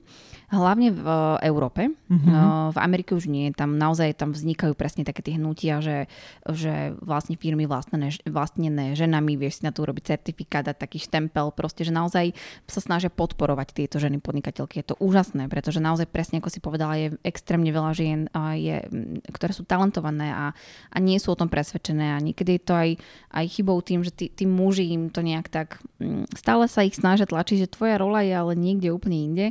Hlavne 0.50 0.90
v 0.90 1.06
Európe. 1.46 1.94
Mm-hmm. 2.10 2.74
V 2.74 2.78
Amerike 2.82 3.14
už 3.14 3.30
nie. 3.30 3.54
Tam 3.54 3.78
naozaj 3.78 4.18
tam 4.18 4.34
vznikajú 4.34 4.74
presne 4.74 5.06
také 5.06 5.22
tie 5.22 5.38
hnutia, 5.38 5.78
že, 5.78 6.10
že 6.42 6.90
vlastne 6.98 7.38
firmy 7.38 7.70
vlastnené, 7.70 8.10
vlastnené 8.26 8.98
ženami, 8.98 9.38
vieš 9.38 9.62
si 9.62 9.66
na 9.66 9.70
to 9.70 9.86
urobiť 9.86 10.10
certifikát 10.10 10.66
a 10.66 10.74
taký 10.74 10.98
štempel. 10.98 11.54
Proste, 11.54 11.86
že 11.86 11.94
naozaj 11.94 12.34
sa 12.66 12.82
snažia 12.82 13.14
podporovať 13.14 13.78
tieto 13.78 14.02
ženy 14.02 14.18
podnikateľky. 14.18 14.82
Je 14.82 14.90
to 14.90 14.98
úžasné, 14.98 15.46
pretože 15.46 15.78
naozaj 15.78 16.10
presne 16.10 16.42
ako 16.42 16.50
si 16.50 16.58
povedala, 16.58 16.98
je 16.98 17.14
extrémne 17.22 17.70
veľa 17.70 17.92
žien, 17.94 18.26
je, 18.58 18.82
ktoré 19.30 19.54
sú 19.54 19.62
talentované 19.62 20.34
a, 20.34 20.50
a 20.90 20.96
nie 20.98 21.22
sú 21.22 21.30
o 21.30 21.38
tom 21.38 21.46
presvedčené. 21.46 22.10
A 22.10 22.18
niekedy 22.18 22.58
je 22.58 22.62
to 22.66 22.74
aj, 22.74 22.90
aj 23.38 23.44
chyba 23.46 23.69
chybou 23.70 23.86
tým, 23.86 24.02
že 24.02 24.10
tí, 24.10 24.26
tí 24.26 24.50
muži 24.50 24.90
im 24.90 25.14
to 25.14 25.22
nejak 25.22 25.46
tak 25.46 25.78
mm, 26.02 26.26
stále 26.34 26.66
sa 26.66 26.82
ich 26.82 26.98
snažia 26.98 27.22
tlačiť, 27.22 27.62
že 27.62 27.70
tvoja 27.70 28.02
rola 28.02 28.26
je 28.26 28.34
ale 28.34 28.58
niekde 28.58 28.90
úplne 28.90 29.30
inde. 29.30 29.46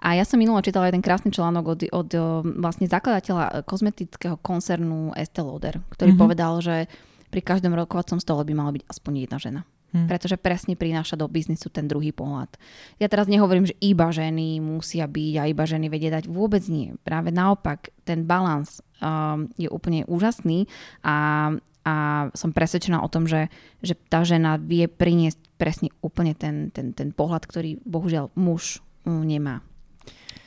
A 0.00 0.16
ja 0.16 0.24
som 0.24 0.40
minula 0.40 0.64
čítala 0.64 0.88
jeden 0.88 1.04
krásny 1.04 1.28
článok 1.28 1.64
od, 1.76 1.80
od 1.92 2.10
vlastne 2.56 2.88
zakladateľa 2.88 3.68
kozmetického 3.68 4.40
koncernu 4.40 5.12
Estée 5.12 5.44
Lauder, 5.44 5.84
ktorý 5.92 6.16
mm-hmm. 6.16 6.24
povedal, 6.24 6.64
že 6.64 6.88
pri 7.28 7.44
každom 7.44 7.76
rokovacom 7.76 8.16
stole 8.24 8.40
by 8.48 8.56
mala 8.56 8.72
byť 8.72 8.88
aspoň 8.88 9.12
jedna 9.28 9.36
žena. 9.36 9.60
Hmm. 9.88 10.04
Pretože 10.04 10.36
presne 10.36 10.76
prináša 10.76 11.16
do 11.16 11.24
biznisu 11.32 11.72
ten 11.72 11.88
druhý 11.88 12.12
pohľad. 12.12 12.60
Ja 13.00 13.08
teraz 13.08 13.24
nehovorím, 13.24 13.72
že 13.72 13.76
iba 13.80 14.12
ženy 14.12 14.60
musia 14.60 15.08
byť 15.08 15.34
a 15.40 15.48
iba 15.48 15.64
ženy 15.64 15.88
vedie 15.88 16.12
dať. 16.12 16.28
Vôbec 16.28 16.60
nie. 16.68 16.92
Práve 17.00 17.32
naopak, 17.32 17.88
ten 18.04 18.28
balans 18.28 18.84
um, 19.00 19.48
je 19.56 19.64
úplne 19.72 20.04
úžasný 20.04 20.68
a, 21.00 21.56
a 21.88 21.92
som 22.36 22.52
presvedčená 22.52 23.00
o 23.00 23.08
tom, 23.08 23.24
že, 23.24 23.48
že 23.80 23.96
tá 23.96 24.20
žena 24.28 24.60
vie 24.60 24.84
priniesť 24.84 25.40
presne 25.56 25.88
úplne 26.04 26.36
ten, 26.36 26.68
ten, 26.68 26.92
ten 26.92 27.16
pohľad, 27.16 27.48
ktorý 27.48 27.80
bohužiaľ 27.88 28.28
muž 28.36 28.84
mm, 29.08 29.24
nemá. 29.24 29.64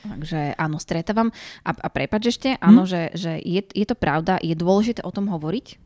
Takže 0.02 0.54
áno, 0.58 0.78
stretávam. 0.78 1.34
A, 1.66 1.70
a 1.74 1.88
prepač 1.90 2.34
ešte, 2.34 2.58
áno, 2.58 2.86
hmm. 2.86 2.90
že, 2.90 3.02
že 3.14 3.32
je, 3.38 3.62
je 3.62 3.86
to 3.86 3.94
pravda, 3.94 4.38
je 4.42 4.54
dôležité 4.58 5.02
o 5.06 5.14
tom 5.14 5.30
hovoriť, 5.30 5.78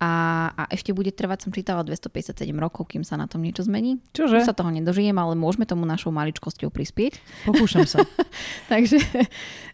a, 0.00 0.12
a 0.56 0.62
ešte 0.72 0.96
bude 0.96 1.12
trvať, 1.12 1.44
som 1.44 1.52
čítala 1.52 1.84
257 1.84 2.48
rokov, 2.56 2.88
kým 2.88 3.04
sa 3.04 3.20
na 3.20 3.28
tom 3.28 3.44
niečo 3.44 3.68
zmení. 3.68 4.00
Čože? 4.16 4.40
Už 4.40 4.48
sa 4.48 4.56
toho 4.56 4.72
nedožijem, 4.72 5.12
ale 5.12 5.36
môžeme 5.36 5.68
tomu 5.68 5.84
našou 5.84 6.08
maličkosťou 6.08 6.72
prispieť. 6.72 7.20
Pokúšam 7.44 7.84
sa. 7.84 8.00
Takže... 8.72 8.96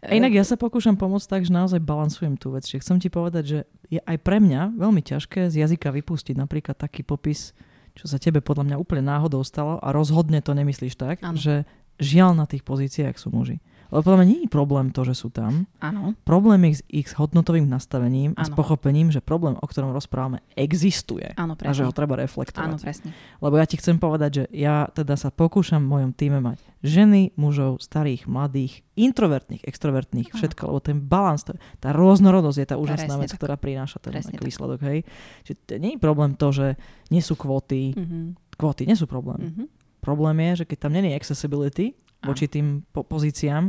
A 0.02 0.18
inak 0.18 0.34
ja 0.34 0.42
sa 0.42 0.58
pokúšam 0.58 0.98
pomôcť 0.98 1.30
tak, 1.30 1.42
že 1.46 1.54
naozaj 1.54 1.78
balansujem 1.78 2.34
tú 2.34 2.50
vec. 2.58 2.66
Že 2.66 2.82
chcem 2.82 2.98
ti 2.98 3.06
povedať, 3.06 3.44
že 3.46 3.58
je 3.86 4.02
aj 4.02 4.18
pre 4.18 4.42
mňa 4.42 4.74
veľmi 4.74 4.98
ťažké 4.98 5.46
z 5.46 5.62
jazyka 5.62 5.94
vypustiť 5.94 6.34
napríklad 6.34 6.74
taký 6.74 7.06
popis, 7.06 7.54
čo 7.94 8.10
sa 8.10 8.18
tebe 8.18 8.42
podľa 8.42 8.74
mňa 8.74 8.76
úplne 8.82 9.06
náhodou 9.06 9.46
stalo 9.46 9.78
a 9.78 9.94
rozhodne 9.94 10.42
to 10.42 10.58
nemyslíš 10.58 10.98
tak, 10.98 11.22
ano. 11.22 11.38
že 11.38 11.62
žiaľ 12.02 12.34
na 12.34 12.50
tých 12.50 12.66
pozíciách 12.66 13.14
sú 13.14 13.30
muži. 13.30 13.62
Lebo 13.90 14.00
podľa 14.02 14.18
mňa 14.22 14.28
nie 14.28 14.40
je 14.46 14.50
problém 14.50 14.86
to, 14.90 15.06
že 15.06 15.14
sú 15.14 15.28
tam. 15.30 15.70
Áno. 15.78 16.16
Problém 16.26 16.70
je 16.70 16.80
s 16.80 16.82
ich 16.90 17.08
hodnotovým 17.14 17.66
nastavením 17.70 18.34
ano. 18.34 18.40
a 18.40 18.42
s 18.46 18.50
pochopením, 18.50 19.14
že 19.14 19.22
problém, 19.22 19.54
o 19.58 19.66
ktorom 19.66 19.94
rozprávame, 19.94 20.42
existuje. 20.58 21.34
Áno, 21.38 21.54
presne. 21.54 21.70
A 21.70 21.76
že 21.76 21.86
ho 21.86 21.92
treba 21.94 22.18
reflektovať. 22.18 22.66
Áno, 22.66 22.76
presne. 22.78 23.10
Lebo 23.38 23.54
ja 23.58 23.66
ti 23.66 23.78
chcem 23.78 23.96
povedať, 23.96 24.30
že 24.30 24.44
ja 24.50 24.90
teda 24.90 25.14
sa 25.14 25.30
pokúšam 25.30 25.82
v 25.84 25.88
mojom 25.98 26.10
týme 26.14 26.42
mať 26.42 26.58
ženy, 26.86 27.34
mužov, 27.34 27.82
starých, 27.82 28.30
mladých, 28.30 28.86
introvertných, 28.94 29.66
extrovertných, 29.66 30.30
ano. 30.30 30.36
všetko, 30.38 30.62
lebo 30.70 30.80
ten 30.80 30.98
balans, 31.02 31.42
tá 31.82 31.90
rôznorodosť 31.90 32.58
je 32.62 32.68
tá 32.68 32.76
úžasná 32.78 33.18
presne 33.18 33.22
vec, 33.26 33.30
tak. 33.34 33.38
ktorá 33.42 33.54
prináša 33.58 33.98
ten 33.98 34.14
výsledok. 34.38 34.80
Hej. 34.86 34.98
Čiže 35.42 35.82
nie 35.82 35.98
je 35.98 36.00
problém 36.00 36.38
to, 36.38 36.54
že 36.54 36.78
nie 37.10 37.20
sú 37.20 37.34
kvóty. 37.34 37.92
Mm-hmm. 37.92 38.24
Kvóty 38.56 38.86
nie 38.86 38.96
sú 38.96 39.10
problém. 39.10 39.52
Mm-hmm. 39.52 39.66
Problém 40.00 40.36
je, 40.52 40.62
že 40.62 40.64
keď 40.70 40.78
tam 40.86 40.92
není 40.94 41.10
accessibility, 41.12 41.98
voči 42.24 42.46
tým 42.48 42.86
po- 42.92 43.04
pozíciám, 43.04 43.68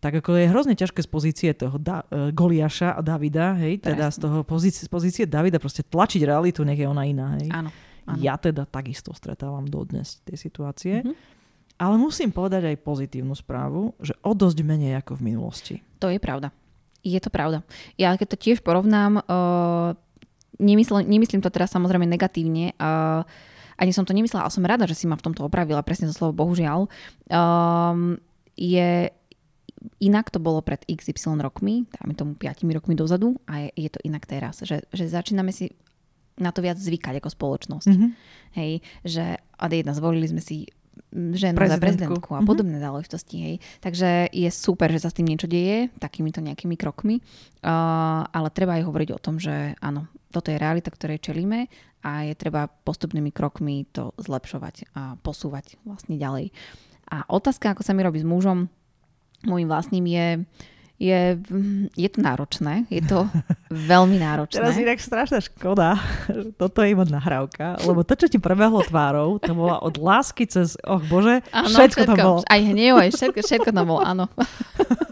tak 0.00 0.16
ako 0.24 0.32
je 0.32 0.48
hrozne 0.48 0.74
ťažké 0.76 1.04
z 1.04 1.08
pozície 1.12 1.50
toho 1.52 1.76
da- 1.76 2.08
uh, 2.08 2.32
Goliáša 2.32 2.96
a 2.96 3.00
Davida, 3.04 3.52
hej, 3.60 3.84
teda 3.84 4.08
z 4.08 4.16
toho 4.16 4.40
pozície, 4.48 4.84
z 4.84 4.90
pozície 4.90 5.24
Davida 5.28 5.60
proste 5.60 5.84
tlačiť 5.84 6.24
realitu, 6.24 6.64
nech 6.64 6.80
je 6.80 6.88
ona 6.88 7.04
iná, 7.04 7.36
hej. 7.36 7.52
Áno, 7.52 7.68
áno. 8.08 8.16
Ja 8.16 8.40
teda 8.40 8.64
takisto 8.64 9.12
stretávam 9.12 9.68
dodnes 9.68 10.24
tie 10.24 10.40
situácie. 10.40 11.04
Mm-hmm. 11.04 11.38
Ale 11.80 11.96
musím 11.96 12.28
povedať 12.28 12.68
aj 12.68 12.84
pozitívnu 12.84 13.32
správu, 13.32 13.96
že 14.04 14.12
o 14.20 14.36
dosť 14.36 14.60
menej 14.60 15.00
ako 15.00 15.16
v 15.16 15.32
minulosti. 15.32 15.74
To 16.00 16.12
je 16.12 16.20
pravda. 16.20 16.52
Je 17.00 17.16
to 17.16 17.32
pravda. 17.32 17.64
Ja 17.96 18.12
keď 18.20 18.36
to 18.36 18.40
tiež 18.40 18.60
porovnám, 18.60 19.24
uh, 19.24 19.96
nemyslím, 20.60 21.08
nemyslím 21.08 21.40
to 21.40 21.48
teraz 21.48 21.72
samozrejme 21.72 22.04
negatívne, 22.04 22.76
uh, 22.76 23.24
ani 23.80 23.96
som 23.96 24.04
to 24.04 24.12
nemyslela, 24.12 24.44
ale 24.44 24.52
som 24.52 24.68
rada, 24.68 24.84
že 24.84 24.92
si 24.92 25.08
ma 25.08 25.16
v 25.16 25.24
tomto 25.24 25.48
opravila, 25.48 25.80
presne 25.80 26.12
to 26.12 26.14
slovo 26.14 26.36
bohužiaľ, 26.36 26.84
um, 27.32 28.20
je 28.60 29.08
inak 30.04 30.28
to 30.28 30.36
bolo 30.36 30.60
pred 30.60 30.84
XY 30.84 31.40
rokmi, 31.40 31.88
dáme 31.88 32.12
tomu 32.12 32.36
5 32.36 32.68
rokmi 32.76 32.92
dozadu 32.92 33.40
a 33.48 33.64
je, 33.64 33.88
je 33.88 33.90
to 33.96 34.00
inak 34.04 34.28
teraz, 34.28 34.60
že, 34.60 34.84
že 34.92 35.08
začíname 35.08 35.56
si 35.56 35.72
na 36.36 36.52
to 36.52 36.60
viac 36.60 36.76
zvykať 36.76 37.20
ako 37.20 37.32
spoločnosť. 37.32 37.88
Mm-hmm. 37.88 38.10
Hej, 38.60 38.72
že 39.04 39.24
a 39.40 39.64
jedna, 39.68 39.96
zvolili 39.96 40.28
sme 40.28 40.44
si 40.44 40.68
ženu 41.12 41.56
za 41.56 41.80
prezidentku 41.80 42.30
a 42.36 42.40
mhm. 42.44 42.48
podobné 42.48 42.76
mm-hmm. 42.76 42.86
záležitosti. 42.86 43.36
Hej. 43.40 43.54
Takže 43.80 44.08
je 44.30 44.48
super, 44.52 44.88
že 44.92 45.00
sa 45.00 45.08
s 45.08 45.16
tým 45.16 45.28
niečo 45.28 45.48
deje, 45.48 45.88
takýmito 45.98 46.44
nejakými 46.44 46.76
krokmi, 46.76 47.20
uh, 47.20 48.24
ale 48.28 48.48
treba 48.52 48.76
aj 48.78 48.84
hovoriť 48.84 49.10
o 49.16 49.22
tom, 49.22 49.40
že 49.40 49.74
áno, 49.80 50.08
toto 50.30 50.54
je 50.54 50.58
realita, 50.58 50.94
ktorej 50.94 51.22
čelíme 51.22 51.66
a 52.00 52.24
je 52.24 52.34
treba 52.38 52.70
postupnými 52.70 53.28
krokmi 53.34 53.84
to 53.92 54.16
zlepšovať 54.16 54.94
a 54.96 55.02
posúvať 55.20 55.76
vlastne 55.84 56.16
ďalej. 56.16 56.54
A 57.10 57.26
otázka, 57.26 57.74
ako 57.74 57.82
sa 57.82 57.92
mi 57.92 58.06
robí 58.06 58.22
s 58.22 58.26
mužom, 58.26 58.70
môjim 59.44 59.68
vlastným 59.68 60.06
je, 60.06 60.26
je, 60.96 61.20
je 61.98 62.08
to 62.08 62.18
náročné, 62.22 62.86
je 62.88 63.02
to 63.04 63.26
veľmi 63.90 64.16
náročné. 64.22 64.62
Teraz 64.62 64.78
inak 64.78 65.02
strašná 65.02 65.42
škoda, 65.42 65.98
že 66.30 66.54
toto 66.54 66.80
je 66.86 66.94
iba 66.94 67.04
nahrávka, 67.04 67.82
lebo 67.84 68.06
to, 68.06 68.14
čo 68.14 68.30
ti 68.30 68.38
prebehlo 68.38 68.80
tvárou, 68.86 69.42
to 69.42 69.52
bola 69.52 69.82
od 69.82 69.98
lásky 69.98 70.46
cez, 70.46 70.78
och 70.86 71.04
bože, 71.10 71.42
ano, 71.50 71.68
všetko, 71.68 71.76
všetko 71.76 72.02
tam 72.06 72.16
bolo. 72.16 72.38
Aj 72.46 72.60
hnev, 72.62 72.94
aj 72.96 73.10
všetko, 73.12 73.40
všetko 73.42 73.70
tam 73.74 73.86
bolo, 73.90 74.00
áno. 74.06 74.24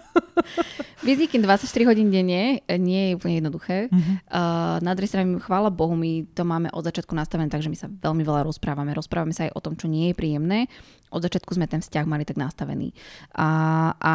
Byť 0.99 1.31
24 1.31 1.89
hodín 1.89 2.11
denne 2.11 2.59
nie 2.67 3.03
je 3.09 3.17
úplne 3.17 3.39
jednoduché. 3.39 3.87
Uh-huh. 3.87 4.03
Uh, 4.29 4.77
na 4.83 4.99
druhej 4.99 5.15
strane, 5.15 5.39
chvála 5.39 5.71
Bohu, 5.71 5.95
my 5.95 6.27
to 6.35 6.43
máme 6.43 6.69
od 6.75 6.83
začiatku 6.83 7.15
nastavené, 7.15 7.47
takže 7.47 7.71
my 7.71 7.79
sa 7.79 7.87
veľmi 7.87 8.27
veľa 8.27 8.43
rozprávame. 8.43 8.91
Rozprávame 8.99 9.31
sa 9.31 9.47
aj 9.47 9.55
o 9.55 9.63
tom, 9.63 9.79
čo 9.79 9.87
nie 9.87 10.11
je 10.11 10.19
príjemné. 10.19 10.67
Od 11.15 11.23
začiatku 11.23 11.55
sme 11.55 11.71
ten 11.71 11.81
vzťah 11.81 12.05
mali 12.05 12.27
tak 12.27 12.37
nastavený. 12.37 12.91
A, 13.39 13.49
a 13.95 14.15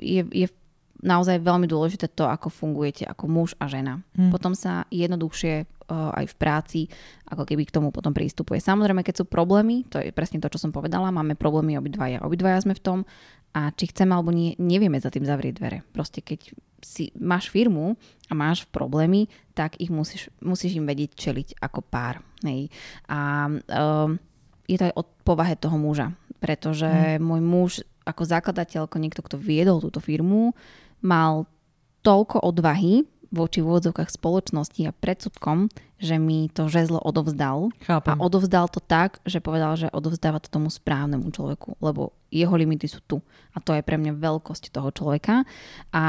je, 0.00 0.24
je 0.32 0.48
naozaj 1.02 1.42
veľmi 1.42 1.66
dôležité 1.66 2.08
to, 2.08 2.24
ako 2.24 2.48
fungujete 2.48 3.04
ako 3.04 3.24
muž 3.28 3.52
a 3.58 3.66
žena. 3.68 4.00
Hmm. 4.16 4.30
Potom 4.30 4.54
sa 4.56 4.88
jednoduchšie 4.88 5.82
aj 5.92 6.24
v 6.24 6.38
práci, 6.40 6.80
ako 7.28 7.44
keby 7.44 7.68
k 7.68 7.74
tomu 7.74 7.92
potom 7.92 8.16
prístupuje. 8.16 8.62
Samozrejme, 8.62 9.04
keď 9.04 9.22
sú 9.22 9.24
problémy, 9.28 9.84
to 9.92 10.00
je 10.00 10.14
presne 10.14 10.40
to, 10.40 10.48
čo 10.48 10.56
som 10.56 10.72
povedala, 10.72 11.12
máme 11.12 11.36
problémy 11.36 11.76
obidvaja. 11.76 12.24
Obidvaja 12.24 12.64
sme 12.64 12.72
v 12.72 12.80
tom 12.80 12.98
a 13.52 13.68
či 13.76 13.92
chceme 13.92 14.16
alebo 14.16 14.32
nie, 14.32 14.56
nevieme 14.56 14.96
za 14.96 15.12
tým 15.12 15.28
zavrieť 15.28 15.54
dvere. 15.60 15.78
Proste 15.92 16.24
keď 16.24 16.56
si 16.82 17.14
máš 17.14 17.52
firmu 17.52 17.94
a 18.26 18.32
máš 18.34 18.66
problémy, 18.68 19.30
tak 19.54 19.78
ich 19.78 19.92
musíš, 19.92 20.32
musíš 20.42 20.76
im 20.80 20.88
vedieť 20.88 21.14
čeliť 21.14 21.48
ako 21.62 21.80
pár. 21.86 22.24
Hej. 22.42 22.72
A 23.06 23.46
um, 23.46 24.18
je 24.66 24.76
to 24.80 24.88
aj 24.90 24.94
od 24.98 25.06
povahe 25.22 25.54
toho 25.54 25.78
muža, 25.78 26.10
pretože 26.42 26.88
hmm. 26.88 27.22
môj 27.22 27.40
muž 27.40 27.72
ako 28.02 28.26
zakladateľ, 28.26 28.90
ako 28.90 28.98
niekto, 28.98 29.22
kto 29.22 29.36
viedol 29.38 29.78
túto 29.78 30.02
firmu, 30.02 30.58
mal 30.98 31.46
toľko 32.02 32.42
odvahy 32.42 33.06
voči 33.32 33.64
vôdzovkách 33.64 34.12
spoločnosti 34.12 34.82
a 34.84 34.92
predsudkom, 34.92 35.72
že 35.96 36.20
mi 36.20 36.52
to 36.52 36.68
žezlo 36.68 37.00
odovzdal. 37.00 37.72
Chápem. 37.86 38.12
A 38.12 38.20
odovzdal 38.20 38.68
to 38.68 38.82
tak, 38.82 39.22
že 39.24 39.40
povedal, 39.40 39.78
že 39.78 39.88
odovzdáva 39.88 40.42
to 40.42 40.52
tomu 40.52 40.68
správnemu 40.68 41.30
človeku, 41.32 41.80
lebo 41.80 42.12
jeho 42.32 42.56
limity 42.56 42.88
sú 42.88 43.04
tu. 43.04 43.20
A 43.52 43.60
to 43.60 43.76
je 43.76 43.84
pre 43.84 44.00
mňa 44.00 44.16
veľkosť 44.16 44.72
toho 44.72 44.88
človeka. 44.88 45.44
A, 45.92 46.06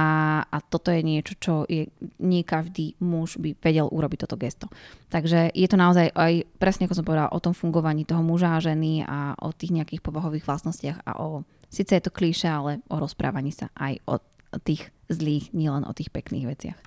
a 0.48 0.58
toto 0.64 0.90
je 0.90 1.04
niečo, 1.04 1.36
čo 1.36 1.54
je, 1.68 1.92
nie 2.24 2.48
každý 2.48 2.96
muž 3.04 3.36
by 3.36 3.60
vedel 3.60 3.92
urobiť 3.92 4.24
toto 4.24 4.40
gesto. 4.40 4.72
Takže 5.12 5.52
je 5.52 5.68
to 5.68 5.76
naozaj 5.76 6.16
aj 6.16 6.48
presne 6.56 6.88
ako 6.88 6.96
som 6.96 7.06
povedala 7.06 7.36
o 7.36 7.44
tom 7.44 7.52
fungovaní 7.52 8.08
toho 8.08 8.24
muža 8.24 8.56
a 8.56 8.64
ženy 8.64 9.04
a 9.04 9.36
o 9.44 9.52
tých 9.52 9.76
nejakých 9.76 10.00
povahových 10.00 10.48
vlastnostiach 10.48 11.04
a 11.04 11.20
o 11.20 11.44
Sice 11.74 11.98
je 11.98 12.06
to 12.06 12.14
klíše, 12.14 12.46
ale 12.46 12.86
o 12.86 13.02
rozprávaní 13.02 13.50
sa 13.50 13.66
aj 13.74 13.98
o 14.06 14.22
tých 14.62 14.94
zlých, 15.10 15.58
nielen 15.58 15.90
o 15.90 15.96
tých 15.98 16.14
pekných 16.14 16.46
veciach. 16.46 16.78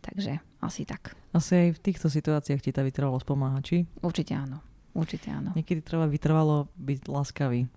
Takže 0.00 0.40
asi 0.64 0.88
tak. 0.88 1.12
Asi 1.36 1.68
aj 1.68 1.68
v 1.76 1.82
týchto 1.84 2.08
situáciách 2.08 2.64
ti 2.64 2.72
tá 2.72 2.80
vytrvalosť 2.80 3.28
pomáha, 3.28 3.60
či? 3.60 3.84
Určite 4.00 4.32
áno. 4.32 4.64
Určite 4.90 5.30
áno. 5.30 5.54
Niekedy 5.54 5.80
treba 5.82 6.10
vytrvalo 6.10 6.66
byť 6.74 6.98
láskavý. 7.06 7.70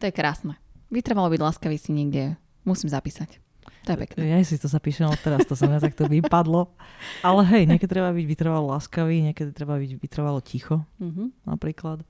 To 0.00 0.04
je 0.04 0.12
krásne. 0.12 0.56
Vytrvalo 0.88 1.28
byť 1.32 1.40
láskavý 1.40 1.76
si 1.76 1.92
niekde 1.92 2.36
musím 2.64 2.88
zapísať. 2.88 3.40
To 3.86 3.94
je 3.94 3.98
pekné. 4.02 4.18
Ja 4.26 4.42
si 4.42 4.58
to 4.58 4.66
zapíšem 4.66 5.06
od 5.06 5.18
teraz, 5.22 5.46
to 5.46 5.54
sa 5.54 5.70
mi 5.70 5.78
takto 5.78 6.10
vypadlo. 6.10 6.74
Ale 7.22 7.46
hej, 7.54 7.70
niekedy 7.70 7.86
treba 7.86 8.10
byť 8.10 8.26
vytrvalo 8.26 8.74
láskavý, 8.74 9.22
niekedy 9.30 9.54
treba 9.54 9.78
byť 9.78 9.90
vytrvalo 10.02 10.42
ticho, 10.42 10.82
mm-hmm. 10.98 11.46
napríklad. 11.46 12.02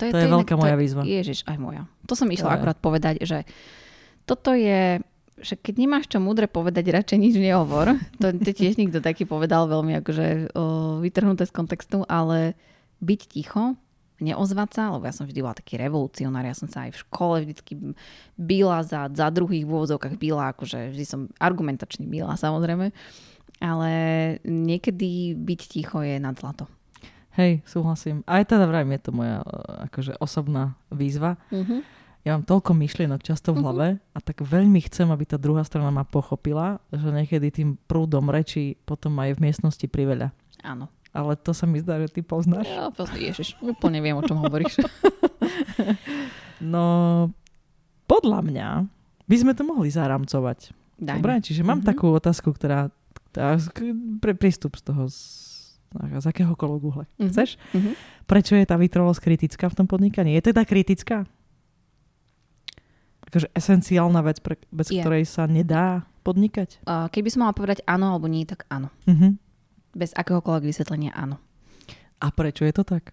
To 0.00 0.02
je, 0.08 0.10
to 0.10 0.18
je 0.18 0.24
to 0.24 0.34
veľká 0.40 0.56
moja 0.56 0.76
výzva. 0.80 1.04
Ježiš, 1.04 1.44
aj 1.44 1.56
moja. 1.60 1.84
To 2.08 2.16
som 2.16 2.32
išla 2.32 2.48
to 2.48 2.54
akurát 2.56 2.78
je. 2.80 2.84
povedať, 2.84 3.14
že 3.28 3.44
toto 4.24 4.56
je 4.56 5.04
že 5.42 5.58
keď 5.58 5.74
nemáš 5.74 6.06
čo 6.06 6.22
múdre 6.22 6.46
povedať, 6.46 6.94
radšej 7.02 7.18
nič 7.18 7.34
nehovor. 7.34 7.98
To, 8.22 8.30
to 8.30 8.50
tiež 8.54 8.78
nikto 8.78 9.02
taký 9.02 9.26
povedal 9.26 9.66
veľmi 9.66 9.98
akože 9.98 10.54
o, 10.54 10.64
vytrhnuté 11.02 11.50
z 11.50 11.52
kontextu, 11.52 12.06
ale 12.06 12.54
byť 13.02 13.20
ticho, 13.26 13.74
neozvať 14.22 14.70
sa, 14.70 14.94
lebo 14.94 15.04
ja 15.04 15.12
som 15.12 15.26
vždy 15.26 15.40
bola 15.42 15.58
taký 15.58 15.74
revolucionár, 15.74 16.46
ja 16.46 16.54
som 16.54 16.70
sa 16.70 16.86
aj 16.86 16.94
v 16.94 17.02
škole 17.02 17.36
vždycky 17.42 17.72
byla 18.38 18.86
za, 18.86 19.10
za 19.10 19.28
druhých 19.34 19.66
v 19.66 19.72
úvodzovkách 19.74 20.14
byla, 20.14 20.54
akože 20.54 20.94
vždy 20.94 21.04
som 21.04 21.20
argumentačný 21.42 22.06
byla 22.06 22.38
samozrejme, 22.38 22.94
ale 23.58 23.90
niekedy 24.46 25.34
byť 25.34 25.60
ticho 25.66 26.06
je 26.06 26.22
nad 26.22 26.38
zlato. 26.38 26.70
Hej, 27.34 27.64
súhlasím. 27.64 28.20
Aj 28.28 28.44
teda 28.44 28.68
vrajím, 28.68 28.92
je 28.94 29.02
to 29.08 29.12
moja 29.16 29.40
e, 29.40 29.46
akože 29.88 30.20
osobná 30.20 30.76
výzva. 30.92 31.40
Mm-hmm. 31.48 31.80
Ja 32.22 32.36
mám 32.38 32.44
toľko 32.44 32.76
myšlienok 32.76 33.24
často 33.24 33.50
v 33.50 33.58
mhm. 33.58 33.62
hlave 33.64 33.86
mm-hmm. 33.96 34.14
a 34.14 34.18
tak 34.20 34.36
veľmi 34.44 34.80
chcem, 34.86 35.08
aby 35.10 35.24
tá 35.26 35.40
druhá 35.40 35.64
strana 35.66 35.90
ma 35.90 36.04
pochopila, 36.06 36.78
že 36.92 37.08
niekedy 37.08 37.48
tým 37.50 37.80
prúdom 37.88 38.28
reči 38.28 38.76
potom 38.84 39.16
aj 39.18 39.40
v 39.40 39.42
miestnosti 39.48 39.86
priveľa. 39.88 40.30
Áno. 40.62 40.86
Ale 41.12 41.36
to 41.36 41.52
sa 41.52 41.68
mi 41.68 41.76
zdá, 41.76 42.00
že 42.00 42.08
ty 42.08 42.20
poznáš. 42.24 42.64
Ja, 42.72 42.88
ježiš, 43.12 43.60
úplne 43.60 44.00
viem, 44.00 44.16
o 44.16 44.24
čom 44.24 44.40
hovoríš. 44.40 44.80
no, 46.72 47.28
podľa 48.08 48.40
mňa 48.40 48.68
by 49.28 49.36
sme 49.36 49.52
to 49.52 49.62
mohli 49.68 49.92
zaramcovať. 49.92 50.72
Dajme. 50.96 51.20
Dobre, 51.20 51.32
čiže 51.44 51.60
mám 51.60 51.84
mm-hmm. 51.84 51.90
takú 51.92 52.08
otázku, 52.16 52.56
ktorá, 52.56 52.88
ktorá 53.32 53.60
pre 54.24 54.32
prístup 54.32 54.80
z 54.80 54.82
toho 54.88 55.04
z 55.92 56.24
akéhokoľvek 56.24 56.82
uhle. 56.88 57.04
Mm-hmm. 57.04 57.28
Chceš? 57.28 57.60
Mm-hmm. 57.76 57.94
Prečo 58.24 58.56
je 58.56 58.64
tá 58.64 58.80
vytrvalosť 58.80 59.20
kritická 59.20 59.68
v 59.68 59.76
tom 59.76 59.86
podnikaní? 59.88 60.32
Je 60.40 60.48
teda 60.48 60.64
kritická? 60.64 61.28
Akože 63.28 63.52
esenciálna 63.52 64.20
vec, 64.24 64.40
pre, 64.40 64.56
bez 64.72 64.88
je. 64.88 65.00
ktorej 65.00 65.28
sa 65.28 65.44
nedá 65.44 66.08
podnikať? 66.24 66.80
Uh, 66.88 67.08
keby 67.12 67.28
som 67.28 67.44
mala 67.44 67.52
povedať 67.52 67.84
áno 67.84 68.12
alebo 68.16 68.28
nie, 68.28 68.48
tak 68.48 68.64
áno. 68.72 68.88
Mm-hmm. 69.04 69.51
Bez 69.92 70.16
akéhokoľvek 70.16 70.64
vysvetlenia 70.64 71.12
áno. 71.12 71.40
A 72.22 72.30
prečo 72.30 72.64
je 72.64 72.74
to 72.74 72.84
tak? 72.84 73.12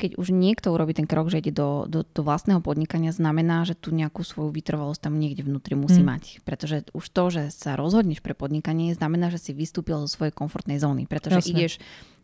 keď 0.00 0.16
už 0.16 0.32
niekto 0.32 0.72
urobí 0.72 0.96
ten 0.96 1.04
krok, 1.04 1.28
že 1.28 1.44
ide 1.44 1.52
do, 1.52 1.84
do, 1.84 2.08
do 2.08 2.24
vlastného 2.24 2.64
podnikania, 2.64 3.12
znamená, 3.12 3.68
že 3.68 3.76
tu 3.76 3.92
nejakú 3.92 4.24
svoju 4.24 4.48
vytrvalosť 4.48 5.04
tam 5.04 5.20
niekde 5.20 5.44
vnútri 5.44 5.76
musí 5.76 6.00
mm. 6.00 6.08
mať. 6.08 6.24
Pretože 6.40 6.88
už 6.96 7.04
to, 7.12 7.24
že 7.28 7.42
sa 7.52 7.76
rozhodneš 7.76 8.24
pre 8.24 8.32
podnikanie, 8.32 8.96
znamená, 8.96 9.28
že 9.28 9.36
si 9.36 9.52
vystúpil 9.52 10.00
zo 10.00 10.08
svojej 10.08 10.32
komfortnej 10.32 10.80
zóny. 10.80 11.04
Pretože 11.04 11.44
Jasne. 11.44 11.52
ideš 11.52 11.72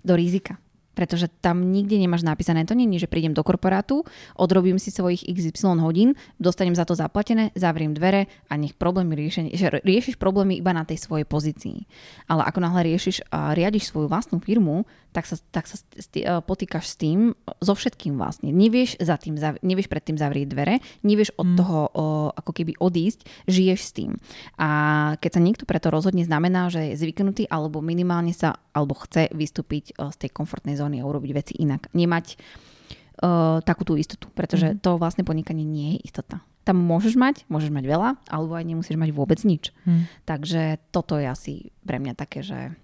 do 0.01 0.17
rizika 0.17 0.57
pretože 0.97 1.29
tam 1.45 1.61
nikde 1.69 2.01
nemáš 2.01 2.25
napísané. 2.25 2.65
To 2.65 2.73
je, 2.73 2.97
že 2.97 3.13
prídem 3.13 3.37
do 3.37 3.45
korporátu, 3.45 4.09
odrobím 4.33 4.81
si 4.81 4.89
svojich 4.89 5.29
XY 5.29 5.85
hodín, 5.85 6.17
dostanem 6.41 6.73
za 6.73 6.89
to 6.89 6.97
zaplatené, 6.97 7.53
zavriem 7.53 7.93
dvere 7.93 8.33
a 8.49 8.57
nech 8.57 8.73
problémy 8.73 9.13
riešenie, 9.13 9.53
že 9.53 9.85
riešiš 9.85 10.17
problémy 10.17 10.57
iba 10.57 10.73
na 10.73 10.89
tej 10.89 10.97
svojej 10.97 11.29
pozícii. 11.29 11.85
Ale 12.33 12.49
ako 12.49 12.65
náhle 12.65 12.89
riešiš 12.89 13.29
a 13.29 13.53
riadiš 13.53 13.93
svoju 13.93 14.09
vlastnú 14.09 14.41
firmu, 14.41 14.89
tak 15.17 15.25
sa, 15.25 15.41
tak 15.49 15.65
sa 15.65 15.81
sti, 15.81 16.21
uh, 16.29 16.45
potýkaš 16.45 16.93
s 16.93 16.95
tým, 17.01 17.33
so 17.65 17.73
všetkým 17.73 18.21
vlastne. 18.21 18.53
Nevieš, 18.53 19.01
za 19.01 19.17
tým, 19.17 19.41
nevieš 19.65 19.89
pred 19.89 20.05
tým 20.05 20.21
zavrieť 20.21 20.53
dvere, 20.53 20.85
nevieš 21.01 21.33
od 21.41 21.49
mm. 21.49 21.57
toho 21.57 21.81
uh, 21.89 22.29
ako 22.37 22.53
keby 22.53 22.77
odísť, 22.77 23.25
žiješ 23.49 23.81
s 23.81 23.91
tým. 23.97 24.21
A 24.61 24.69
keď 25.17 25.31
sa 25.33 25.41
niekto 25.41 25.65
preto 25.65 25.89
rozhodne, 25.89 26.21
znamená, 26.21 26.69
že 26.69 26.93
je 26.93 27.01
zvyknutý 27.01 27.49
alebo 27.49 27.81
minimálne 27.81 28.37
sa 28.37 28.61
alebo 28.77 28.93
chce 29.01 29.33
vystúpiť 29.33 29.97
uh, 29.97 30.13
z 30.13 30.29
tej 30.29 30.31
komfortnej 30.37 30.77
zóny 30.77 31.01
a 31.01 31.09
urobiť 31.09 31.33
veci 31.33 31.55
inak. 31.57 31.89
Nemať 31.97 32.37
uh, 32.37 33.65
takú 33.65 33.89
tú 33.89 33.97
istotu, 33.97 34.29
pretože 34.37 34.77
mm. 34.77 34.85
to 34.85 35.01
vlastne 35.01 35.25
podnikanie 35.25 35.65
nie 35.65 35.97
je 35.97 36.13
istota. 36.13 36.45
Tam 36.69 36.77
môžeš 36.77 37.17
mať, 37.17 37.49
môžeš 37.49 37.73
mať 37.73 37.89
veľa, 37.89 38.21
alebo 38.29 38.59
aj 38.59 38.67
nemusíš 38.69 39.01
mať 39.01 39.17
vôbec 39.17 39.41
nič. 39.49 39.73
Mm. 39.89 40.11
Takže 40.29 40.83
toto 40.93 41.17
je 41.17 41.25
asi 41.25 41.73
pre 41.87 42.03
mňa 42.03 42.13
také, 42.19 42.45
že 42.45 42.77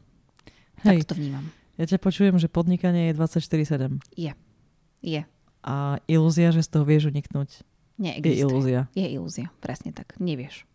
Hej. 0.86 1.04
tak 1.04 1.12
to 1.12 1.18
vnímam. 1.20 1.50
Ja 1.80 1.84
ťa 1.88 1.98
počujem, 1.98 2.36
že 2.36 2.52
podnikanie 2.52 3.10
je 3.10 3.16
24-7. 3.16 3.96
Je. 4.12 4.32
Je. 5.00 5.20
A 5.62 5.98
ilúzia, 6.10 6.52
že 6.52 6.60
z 6.60 6.68
toho 6.68 6.84
vieš 6.84 7.08
uniknúť, 7.08 7.64
Neexistuje. 7.96 8.34
je 8.34 8.42
ilúzia. 8.42 8.80
Je 8.92 9.06
ilúzia, 9.08 9.46
presne 9.62 9.94
tak. 9.94 10.18
Nevieš. 10.18 10.66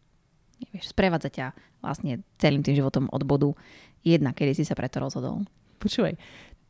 Nevieš. 0.64 0.90
Sprevádza 0.90 1.30
ťa 1.30 1.46
vlastne 1.84 2.24
celým 2.42 2.66
tým 2.66 2.80
životom 2.80 3.06
od 3.14 3.22
bodu 3.28 3.54
jedna, 4.02 4.34
kedy 4.34 4.58
si 4.58 4.64
sa 4.66 4.74
preto 4.74 4.98
rozhodol. 5.04 5.46
Počúvaj, 5.78 6.18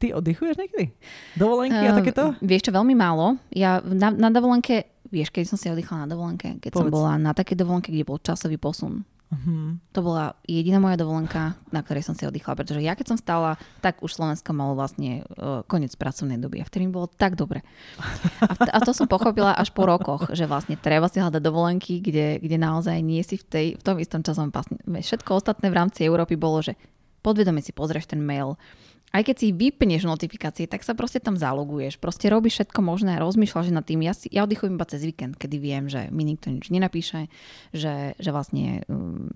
ty 0.01 0.11
oddychuješ 0.11 0.59
niekedy? 0.59 0.91
Dovolenky 1.39 1.78
uh, 1.78 1.93
a 1.93 1.97
takéto? 1.97 2.23
Vieš 2.43 2.67
čo, 2.67 2.71
veľmi 2.75 2.97
málo. 2.97 3.39
Ja 3.53 3.80
na, 3.86 4.11
na 4.11 4.30
dovolenke, 4.34 4.91
vieš, 5.07 5.32
keď 5.32 5.43
som 5.47 5.57
si 5.57 5.71
oddychala 5.71 6.03
na 6.03 6.09
dovolenke, 6.11 6.59
keď 6.59 6.71
Povedz. 6.73 6.84
som 6.84 6.93
bola 6.93 7.13
na 7.15 7.32
také 7.32 7.55
dovolenke, 7.55 7.93
kde 7.93 8.03
bol 8.03 8.19
časový 8.19 8.59
posun. 8.59 9.07
Uh-huh. 9.28 9.75
To 9.91 9.99
bola 9.99 10.39
jediná 10.47 10.80
moja 10.80 10.95
dovolenka, 10.95 11.59
na 11.67 11.84
ktorej 11.84 12.07
som 12.07 12.15
si 12.15 12.23
oddychla, 12.23 12.55
pretože 12.55 12.80
ja 12.80 12.95
keď 12.95 13.11
som 13.11 13.17
stala, 13.19 13.59
tak 13.84 13.99
už 13.99 14.15
Slovensko 14.15 14.55
malo 14.55 14.71
vlastne 14.71 15.28
uh, 15.36 15.67
koniec 15.67 15.91
pracovnej 15.99 16.39
doby 16.39 16.63
a 16.63 16.67
vtedy 16.67 16.88
mi 16.88 16.95
bolo 16.95 17.11
tak 17.11 17.36
dobre. 17.36 17.59
A, 18.39 18.55
v, 18.55 18.71
a 18.71 18.80
to 18.80 18.95
som 18.95 19.03
pochopila 19.03 19.51
až 19.51 19.75
po 19.75 19.84
rokoch, 19.84 20.32
že 20.32 20.47
vlastne 20.47 20.80
treba 20.80 21.11
si 21.11 21.19
hľadať 21.19 21.43
dovolenky, 21.43 21.99
kde, 21.99 22.39
kde 22.39 22.55
naozaj 22.55 23.03
nie 23.03 23.19
si 23.19 23.36
v, 23.36 23.43
tej, 23.43 23.67
v 23.75 23.84
tom 23.84 23.99
istom 23.99 24.23
časovom 24.23 24.47
pásne. 24.47 24.80
Všetko 24.88 25.43
ostatné 25.43 25.67
v 25.67 25.75
rámci 25.75 26.07
Európy 26.07 26.39
bolo, 26.39 26.63
že 26.63 26.80
podvedome 27.19 27.59
si 27.59 27.75
pozrieš 27.75 28.07
ten 28.07 28.23
mail, 28.23 28.55
aj 29.15 29.23
keď 29.23 29.35
si 29.39 29.47
vypneš 29.55 30.03
notifikácie, 30.03 30.67
tak 30.67 30.83
sa 30.83 30.91
proste 30.91 31.23
tam 31.23 31.39
zaloguješ. 31.39 31.95
Proste 31.95 32.27
robíš 32.27 32.59
všetko 32.59 32.83
možné, 32.83 33.23
rozmýšľaš 33.23 33.71
nad 33.71 33.87
tým. 33.87 34.03
Ja, 34.03 34.11
si, 34.11 34.27
ja 34.27 34.43
oddychujem 34.43 34.75
iba 34.75 34.83
cez 34.83 34.99
víkend, 35.07 35.39
kedy 35.39 35.55
viem, 35.57 35.87
že 35.87 36.11
mi 36.11 36.27
nikto 36.27 36.51
nič 36.51 36.67
nenapíše, 36.67 37.31
že, 37.71 38.19
že 38.19 38.29
vlastne 38.35 38.83
um, 38.91 39.31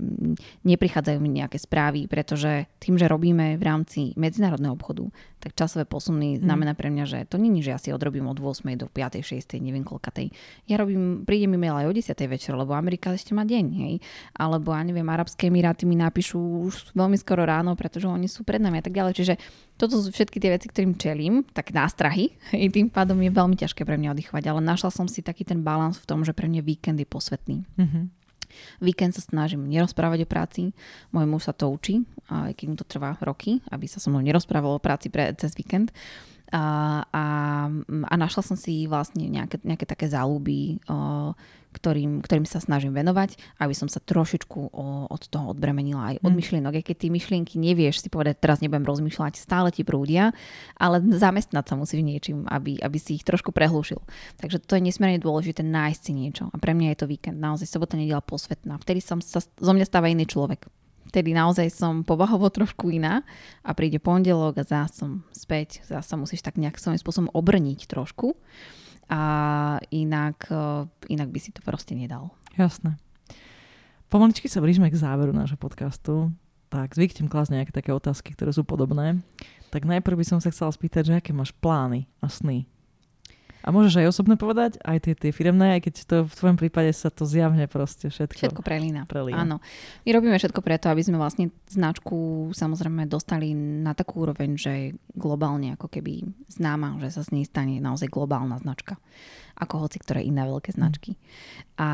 neprichádzajú 0.67 1.17
mi 1.23 1.31
nejaké 1.39 1.55
správy, 1.55 2.11
pretože 2.11 2.67
tým, 2.83 2.99
že 2.99 3.07
robíme 3.07 3.55
v 3.55 3.63
rámci 3.63 4.11
medzinárodného 4.19 4.75
obchodu, 4.75 5.07
tak 5.39 5.55
časové 5.55 5.87
posuny 5.87 6.37
mm. 6.37 6.45
znamená 6.45 6.75
pre 6.75 6.91
mňa, 6.91 7.05
že 7.07 7.19
to 7.25 7.39
není, 7.39 7.63
že 7.63 7.73
ja 7.73 7.79
si 7.79 7.89
odrobím 7.95 8.27
od 8.27 8.37
8. 8.37 8.75
do 8.75 8.91
5. 8.91 9.23
6. 9.23 9.57
neviem 9.57 9.87
koľkatej. 9.87 10.29
Ja 10.67 10.77
robím, 10.77 11.23
príde 11.23 11.47
mi 11.47 11.55
mail 11.55 11.73
aj 11.79 11.87
o 11.89 11.93
10. 11.95 12.13
večer, 12.27 12.53
lebo 12.53 12.75
Amerika 12.75 13.15
ešte 13.15 13.31
má 13.31 13.47
deň, 13.47 13.65
hej. 13.81 13.93
Alebo 14.35 14.75
ja 14.75 14.83
neviem, 14.85 15.07
Arabské 15.09 15.47
Emiráty 15.47 15.89
mi 15.89 15.97
napíšu 15.97 16.37
už 16.37 16.93
veľmi 16.93 17.17
skoro 17.17 17.47
ráno, 17.47 17.73
pretože 17.73 18.05
oni 18.05 18.29
sú 18.29 18.45
pred 18.45 18.61
nami 18.61 18.77
a 18.77 18.85
tak 18.85 18.93
ďalej. 18.93 19.13
Čiže 19.17 19.33
toto 19.81 19.97
sú 19.97 20.13
všetky 20.13 20.37
tie 20.37 20.53
veci, 20.53 20.69
ktorým 20.69 20.93
čelím, 20.93 21.41
tak 21.41 21.73
nástrahy. 21.73 22.37
I 22.53 22.69
tým 22.69 22.93
pádom 22.93 23.17
je 23.17 23.33
veľmi 23.33 23.57
ťažké 23.57 23.81
pre 23.81 23.97
mňa 23.97 24.13
oddychovať. 24.13 24.43
Ale 24.45 24.61
našla 24.61 24.93
som 24.93 25.09
si 25.09 25.25
taký 25.25 25.41
ten 25.41 25.65
balans 25.65 25.97
v 25.97 26.05
tom, 26.05 26.21
že 26.21 26.37
pre 26.37 26.45
mňa 26.45 26.61
víkend 26.61 27.01
je 27.01 27.09
posvetný. 27.09 27.65
Mm-hmm. 27.81 28.05
Víkend 28.83 29.15
sa 29.15 29.23
snažím 29.23 29.65
nerozprávať 29.65 30.27
o 30.27 30.29
práci. 30.29 30.61
Môj 31.09 31.25
muž 31.25 31.49
sa 31.49 31.55
to 31.55 31.71
učí, 31.71 32.03
aj 32.27 32.53
keď 32.53 32.65
mu 32.67 32.75
to 32.75 32.85
trvá 32.85 33.15
roky, 33.23 33.63
aby 33.71 33.87
sa 33.87 33.97
so 33.97 34.11
mnou 34.11 34.21
nerozprával 34.21 34.75
o 34.77 34.83
práci 34.83 35.07
pre, 35.07 35.31
cez 35.39 35.55
víkend. 35.55 35.95
A, 36.51 36.63
a, 37.07 37.23
a 37.87 38.13
našla 38.19 38.43
som 38.43 38.59
si 38.59 38.83
vlastne 38.83 39.31
nejaké, 39.31 39.63
nejaké 39.63 39.87
také 39.87 40.11
záľuby, 40.11 40.83
ktorým, 41.71 42.19
ktorým 42.19 42.43
sa 42.43 42.59
snažím 42.59 42.91
venovať, 42.91 43.39
aby 43.63 43.71
som 43.71 43.87
sa 43.87 44.03
trošičku 44.03 44.59
o, 44.75 45.07
od 45.07 45.21
toho 45.31 45.55
odbremenila 45.55 46.11
aj 46.11 46.15
od 46.19 46.31
mm. 46.35 46.37
myšlienok. 46.37 46.73
Aj 46.75 46.83
keď 46.83 46.95
ty 46.99 47.07
myšlienky 47.07 47.55
nevieš 47.55 48.03
si 48.03 48.11
povedať, 48.11 48.43
teraz 48.43 48.59
nebudem 48.59 48.83
rozmýšľať, 48.83 49.39
stále 49.39 49.71
ti 49.71 49.87
prúdia, 49.87 50.35
ale 50.75 50.99
zamestnať 50.99 51.63
sa 51.63 51.79
musíš 51.79 52.03
niečím, 52.03 52.43
aby, 52.51 52.75
aby 52.83 52.97
si 52.99 53.15
ich 53.15 53.23
trošku 53.23 53.55
prehlúšil. 53.55 54.03
Takže 54.43 54.59
to 54.59 54.75
je 54.75 54.83
nesmierne 54.83 55.23
dôležité 55.23 55.63
nájsť 55.63 56.01
si 56.03 56.11
niečo. 56.11 56.51
A 56.51 56.59
pre 56.59 56.75
mňa 56.75 56.91
je 56.93 56.99
to 56.99 57.07
víkend, 57.07 57.39
naozaj 57.39 57.71
sobota, 57.71 57.95
nedela 57.95 58.19
posvetná. 58.19 58.75
Vtedy 58.83 58.99
som 58.99 59.23
sa, 59.23 59.39
zo 59.39 59.71
mňa 59.71 59.87
stáva 59.87 60.11
iný 60.11 60.27
človek 60.27 60.67
vtedy 61.11 61.35
naozaj 61.35 61.67
som 61.67 62.07
povahovo 62.07 62.47
trošku 62.47 62.87
iná 62.87 63.27
a 63.59 63.75
príde 63.75 63.99
pondelok 63.99 64.63
a 64.63 64.63
zás 64.63 64.95
som 64.95 65.27
späť, 65.35 65.83
zás 65.83 66.07
sa 66.07 66.15
musíš 66.15 66.39
tak 66.39 66.55
nejak 66.55 66.79
svojím 66.79 67.03
spôsobom 67.03 67.29
obrniť 67.35 67.91
trošku 67.91 68.39
a 69.11 69.21
inak, 69.91 70.47
e, 70.47 70.87
inak 71.11 71.27
by 71.27 71.39
si 71.43 71.51
to 71.51 71.59
proste 71.59 71.91
nedal. 71.91 72.31
Jasné. 72.55 72.95
Pomaličky 74.07 74.47
sa 74.47 74.63
blížime 74.63 74.87
k 74.87 74.95
záveru 74.95 75.35
nášho 75.35 75.59
podcastu, 75.59 76.31
tak 76.71 76.95
zvyknem 76.95 77.27
klásť 77.27 77.59
nejaké 77.59 77.71
také 77.75 77.91
otázky, 77.91 78.31
ktoré 78.31 78.55
sú 78.55 78.63
podobné. 78.63 79.19
Tak 79.75 79.83
najprv 79.83 80.15
by 80.15 80.25
som 80.27 80.39
sa 80.39 80.51
chcela 80.51 80.71
spýtať, 80.71 81.03
že 81.11 81.17
aké 81.19 81.35
máš 81.35 81.51
plány 81.59 82.07
a 82.23 82.31
sny 82.31 82.67
a 83.61 83.67
môžeš 83.69 84.01
aj 84.01 84.09
osobné 84.09 84.35
povedať, 84.35 84.81
aj 84.81 84.97
tie, 85.05 85.13
tie 85.13 85.31
firemné, 85.31 85.77
aj 85.77 85.81
keď 85.85 85.93
to 86.09 86.15
v 86.25 86.33
tvojom 86.33 86.57
prípade 86.57 86.91
sa 86.97 87.13
to 87.13 87.29
zjavne 87.29 87.69
proste 87.69 88.09
všetko... 88.09 88.37
Všetko 88.37 88.61
prelína. 88.65 89.05
prelína. 89.05 89.45
Áno. 89.45 89.57
My 90.05 90.09
robíme 90.11 90.35
všetko 90.37 90.65
preto, 90.65 90.89
aby 90.89 91.05
sme 91.05 91.21
vlastne 91.21 91.53
značku 91.69 92.49
samozrejme 92.51 93.05
dostali 93.05 93.53
na 93.53 93.93
takú 93.93 94.25
úroveň, 94.25 94.49
že 94.57 94.71
je 94.71 94.87
globálne 95.13 95.77
ako 95.77 95.87
keby 95.87 96.25
známa, 96.49 96.97
že 97.05 97.13
sa 97.13 97.21
z 97.21 97.37
nej 97.37 97.45
stane 97.45 97.77
naozaj 97.77 98.09
globálna 98.09 98.57
značka 98.57 98.97
ako 99.61 99.85
hoci 99.85 100.01
ktoré 100.01 100.25
iné 100.25 100.41
veľké 100.41 100.73
značky. 100.73 101.13
A 101.77 101.89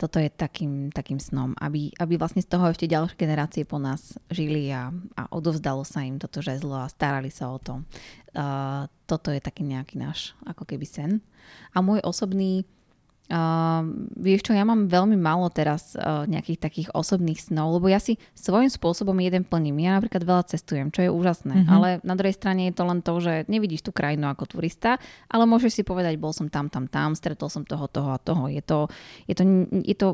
toto 0.00 0.16
je 0.16 0.32
takým, 0.32 0.88
takým 0.88 1.20
snom, 1.20 1.52
aby, 1.60 1.92
aby 2.00 2.16
vlastne 2.16 2.40
z 2.40 2.48
toho 2.48 2.72
ešte 2.72 2.88
ďalšie 2.88 3.20
generácie 3.20 3.68
po 3.68 3.76
nás 3.76 4.16
žili 4.32 4.72
a, 4.72 4.88
a 5.14 5.22
odovzdalo 5.28 5.84
sa 5.84 6.00
im 6.02 6.16
toto 6.16 6.40
žezlo 6.40 6.80
a 6.80 6.88
starali 6.88 7.28
sa 7.28 7.52
o 7.52 7.60
to. 7.60 7.84
Uh, 8.32 8.88
toto 9.04 9.28
je 9.28 9.44
taký 9.44 9.68
nejaký 9.68 10.00
náš 10.00 10.32
ako 10.48 10.64
keby 10.64 10.88
sen. 10.88 11.20
A 11.76 11.84
môj 11.84 12.00
osobný 12.00 12.64
Uh, 13.32 13.88
vieš 14.12 14.44
čo, 14.44 14.52
ja 14.52 14.60
mám 14.60 14.92
veľmi 14.92 15.16
málo 15.16 15.48
teraz 15.48 15.96
uh, 15.96 16.28
nejakých 16.28 16.60
takých 16.60 16.88
osobných 16.92 17.40
snov, 17.40 17.80
lebo 17.80 17.88
ja 17.88 17.96
si 17.96 18.20
svojím 18.36 18.68
spôsobom 18.68 19.16
jeden 19.24 19.48
plním. 19.48 19.80
Ja 19.80 19.96
napríklad 19.96 20.20
veľa 20.20 20.44
cestujem, 20.52 20.92
čo 20.92 21.08
je 21.08 21.08
úžasné, 21.08 21.64
mm-hmm. 21.64 21.72
ale 21.72 21.88
na 22.04 22.12
druhej 22.12 22.36
strane 22.36 22.68
je 22.68 22.76
to 22.76 22.84
len 22.84 23.00
to, 23.00 23.16
že 23.24 23.48
nevidíš 23.48 23.88
tú 23.88 23.90
krajinu 23.96 24.28
ako 24.28 24.44
turista, 24.52 25.00
ale 25.32 25.48
môžeš 25.48 25.80
si 25.80 25.82
povedať, 25.82 26.20
bol 26.20 26.36
som 26.36 26.52
tam, 26.52 26.68
tam, 26.68 26.84
tam, 26.92 27.16
stretol 27.16 27.48
som 27.48 27.64
toho, 27.64 27.88
toho 27.88 28.12
a 28.12 28.20
toho. 28.20 28.52
Je 28.52 28.60
to, 28.60 28.92
je 29.24 29.32
to, 29.32 29.44
je 29.80 29.96
to 29.96 30.08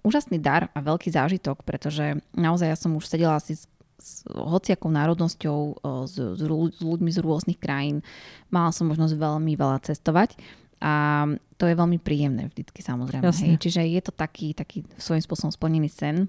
úžasný 0.00 0.40
dar 0.40 0.72
a 0.72 0.80
veľký 0.80 1.12
zážitok, 1.12 1.68
pretože 1.68 2.24
naozaj 2.32 2.72
ja 2.72 2.78
som 2.80 2.96
už 2.96 3.04
sedela 3.04 3.36
asi 3.36 3.52
s 3.52 3.68
s 4.02 4.26
hociakou 4.26 4.90
národnosťou, 4.90 5.78
s, 6.10 6.18
s, 6.18 6.42
s 6.42 6.80
ľuďmi 6.82 7.10
z 7.14 7.18
rôznych 7.22 7.58
krajín. 7.62 8.02
Mala 8.50 8.74
som 8.74 8.90
možnosť 8.90 9.14
veľmi 9.14 9.54
veľa 9.54 9.78
cestovať 9.86 10.34
a 10.82 11.24
to 11.54 11.70
je 11.70 11.78
veľmi 11.78 12.02
príjemné 12.02 12.50
vždycky 12.50 12.82
samozrejme. 12.82 13.22
Hej. 13.22 13.62
Čiže 13.62 13.86
je 13.86 14.02
to 14.02 14.10
taký, 14.10 14.50
taký 14.50 14.82
svojím 14.98 15.22
spôsobom 15.22 15.54
splnený 15.54 15.86
sen. 15.86 16.26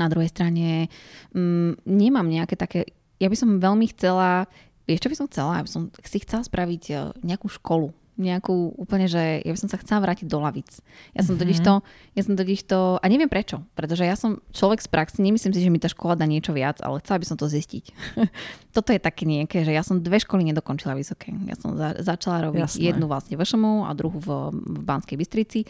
Na 0.00 0.08
druhej 0.08 0.32
strane 0.32 0.88
mm, 1.36 1.84
nemám 1.84 2.24
nejaké 2.24 2.56
také... 2.56 2.88
Ja 3.20 3.28
by 3.28 3.36
som 3.36 3.60
veľmi 3.60 3.92
chcela... 3.92 4.48
Vieš, 4.88 5.04
čo 5.04 5.10
by 5.12 5.16
som 5.20 5.28
chcela? 5.28 5.60
Ja 5.60 5.64
by 5.68 5.70
som 5.70 5.82
si 6.00 6.18
chcela 6.24 6.40
spraviť 6.40 6.82
e, 6.88 6.94
nejakú 7.20 7.52
školu 7.52 7.92
nejakú 8.18 8.74
úplne, 8.74 9.06
že 9.06 9.40
ja 9.46 9.50
by 9.54 9.58
som 9.58 9.70
sa 9.70 9.78
chcela 9.78 10.02
vrátiť 10.02 10.26
do 10.26 10.42
lavic. 10.42 10.82
Ja 11.14 11.22
som 11.22 11.38
mm-hmm. 11.38 11.42
totiž 11.46 11.58
to, 11.62 11.74
ja 12.18 12.22
som 12.26 12.34
totiž 12.34 12.60
to, 12.66 12.80
a 12.98 13.06
neviem 13.06 13.30
prečo, 13.30 13.62
pretože 13.78 14.02
ja 14.02 14.18
som 14.18 14.42
človek 14.50 14.82
z 14.82 14.88
praxi, 14.90 15.18
nemyslím 15.22 15.54
si, 15.54 15.62
že 15.62 15.70
mi 15.70 15.78
tá 15.78 15.86
škola 15.86 16.18
dá 16.18 16.26
niečo 16.26 16.50
viac, 16.50 16.82
ale 16.82 16.98
chcela 17.00 17.22
by 17.22 17.26
som 17.30 17.38
to 17.38 17.46
zistiť. 17.46 17.84
Toto 18.76 18.90
je 18.90 19.00
také 19.00 19.24
nejaké, 19.24 19.62
že 19.62 19.70
ja 19.70 19.86
som 19.86 20.02
dve 20.02 20.18
školy 20.18 20.42
nedokončila 20.50 20.98
vysoké. 20.98 21.30
Ja 21.46 21.54
som 21.54 21.78
za, 21.78 21.94
začala 22.02 22.42
robiť 22.50 22.66
Jasné. 22.66 22.92
jednu 22.92 23.06
vlastne 23.06 23.38
v 23.38 23.46
Šomu 23.46 23.86
a 23.86 23.94
druhú 23.94 24.18
v, 24.18 24.52
v 24.52 24.80
Banskej 24.82 25.16
Bystrici 25.16 25.64